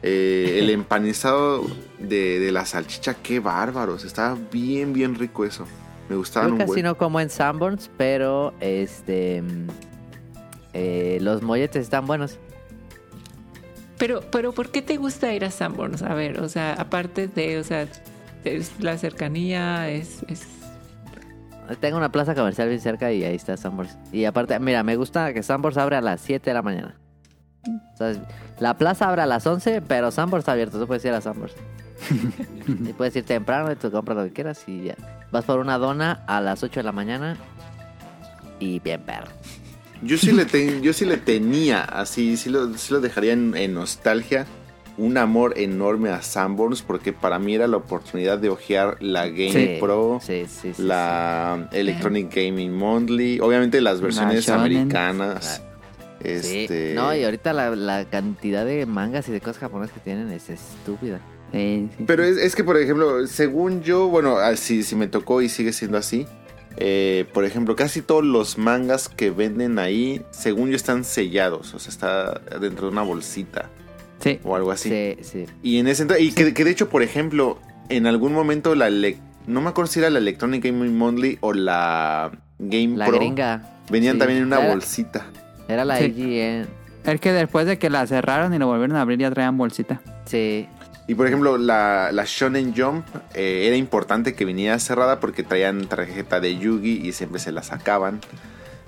[0.03, 1.65] eh, el empanizado
[1.99, 5.67] de, de la salchicha, qué bárbaros, estaba bien, bien rico eso.
[6.09, 6.85] Me gustaban Yo un casi buen.
[6.85, 9.69] no como en Sanborns, pero este mm,
[10.75, 12.39] eh, los molletes están buenos.
[13.99, 16.03] Pero, pero ¿por qué te gusta ir a Sanborns?
[16.03, 17.87] A ver, o sea, aparte de, o sea,
[18.45, 20.47] es la cercanía, es, es
[21.81, 23.97] Tengo una plaza comercial bien cerca y ahí está Sanborns.
[24.13, 26.97] Y aparte, mira, me gusta que Sanborns abre a las 7 de la mañana.
[27.95, 28.13] O sea,
[28.59, 30.79] la plaza abre a las 11, pero Sanborns está abierto.
[30.79, 31.55] Tú puedes ir a Sanborns.
[32.69, 34.97] y puedes ir temprano y tú compras lo que quieras y ya.
[35.31, 37.37] Vas por una dona a las 8 de la mañana
[38.61, 39.29] y bien perro.
[40.03, 43.57] Yo sí le, ten- yo sí le tenía, así, sí lo, sí lo dejaría en,
[43.57, 44.45] en nostalgia,
[44.99, 49.51] un amor enorme a Sanborns, porque para mí era la oportunidad de hojear la Game
[49.53, 50.45] Sí, Pro, Sí,
[50.79, 55.63] la Electronic Gaming Monthly, obviamente las versiones americanas.
[55.65, 55.71] Ah.
[56.21, 60.31] Este, No, y ahorita la, la cantidad de mangas y de cosas japonesas que tienen
[60.31, 61.21] es estúpida.
[61.55, 62.05] Sí, sí.
[62.07, 65.73] Pero es, es que, por ejemplo, según yo, bueno, así si me tocó y sigue
[65.73, 66.27] siendo así.
[66.77, 71.73] eh, por ejemplo, casi todos los mangas que venden ahí, según yo, están sellados.
[71.73, 73.71] O sea, está dentro de una bolsita
[74.19, 74.41] Sí.
[74.43, 74.89] o algo así.
[74.89, 75.47] Sí, sí.
[75.63, 77.59] Y en ese y que, que de hecho, por ejemplo,
[77.91, 82.33] en algún momento la no me acuerdo si era la Electronic Gaming Monthly o la
[82.59, 83.19] Game La Pro.
[83.19, 83.71] gringa.
[83.91, 84.19] Venían Sí.
[84.19, 85.27] también en una Era- bolsita.
[85.69, 86.07] Era la Sí.
[86.07, 86.67] IGN.
[87.05, 90.01] Es que después de que la cerraron y lo volvieron a abrir ya traían bolsita.
[90.25, 90.67] Sí.
[91.07, 95.87] Y por ejemplo, la, la Shonen Jump eh, era importante que viniera cerrada porque traían
[95.87, 98.21] tarjeta de Yugi y siempre se la sacaban.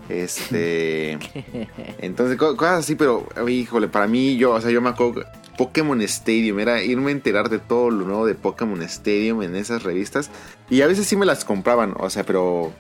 [0.09, 1.19] Este.
[1.99, 5.25] entonces, co- cosas así, pero híjole, para mí, yo, o sea, yo me acuerdo.
[5.59, 9.83] Pokémon Stadium era irme a enterar de todo lo nuevo de Pokémon Stadium en esas
[9.85, 10.31] revistas.
[10.69, 12.73] Y a veces sí me las compraban, o sea, pero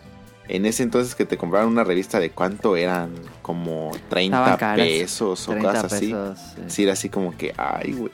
[0.48, 3.10] en ese entonces que te compraban una revista de cuánto eran,
[3.42, 4.86] como 30 Estaban caras.
[4.86, 6.06] pesos o 30 cosas así.
[6.08, 6.38] pesos.
[6.54, 6.62] sí.
[6.68, 8.12] Sí, era así como que, ay, güey.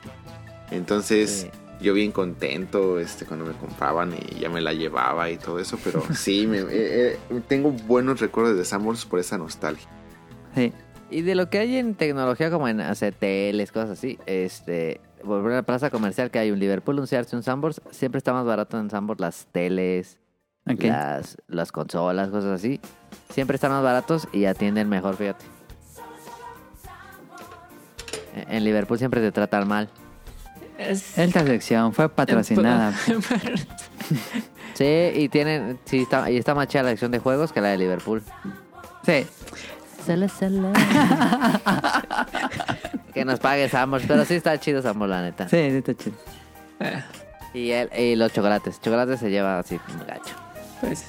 [0.72, 1.50] Entonces, Sí.
[1.80, 5.78] yo bien contento este, cuando me compraban y ya me la llevaba y todo eso,
[5.84, 7.18] pero sí, me- eh, eh,
[7.48, 9.88] tengo buenos recuerdos de Samuels por esa nostalgia.
[10.54, 10.72] Sí.
[11.10, 15.52] Y de lo que hay en tecnología, como en hacer teles, cosas así, este, volver
[15.52, 18.32] a la plaza comercial que hay un Liverpool, un Sears y un Sanborns, siempre está
[18.32, 20.18] más barato en Sanborns las teles,
[20.66, 20.84] Ok.
[20.84, 22.80] las, las consolas, cosas así.
[23.28, 25.44] Siempre están más baratos y atienden mejor, fíjate.
[28.34, 29.90] En- En Liverpool siempre te tratan mal.
[30.90, 32.92] Es- Esta sección fue patrocinada.
[34.74, 37.68] Sí, y tienen, sí, está, y está más chida la sección de juegos que la
[37.68, 38.22] de Liverpool.
[39.04, 39.26] Sí.
[40.04, 40.72] Sala, sala.
[43.14, 45.46] que nos pague Sanborns, pero sí está chido Sanborns, la neta.
[45.48, 46.16] Sí, sí, está chido.
[46.80, 47.04] Ah,
[47.52, 48.80] Y, el, y los chocolates.
[48.80, 50.34] Chocolates se lleva así un gacho.
[50.80, 51.04] pues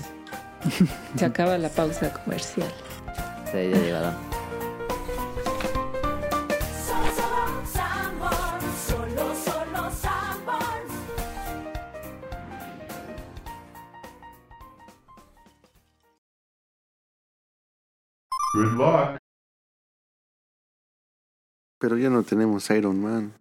[1.16, 2.68] se acaba la pausa comercial.
[3.50, 4.14] Se ya llevaron.
[21.80, 23.34] Pero ya no tenemos Iron Man.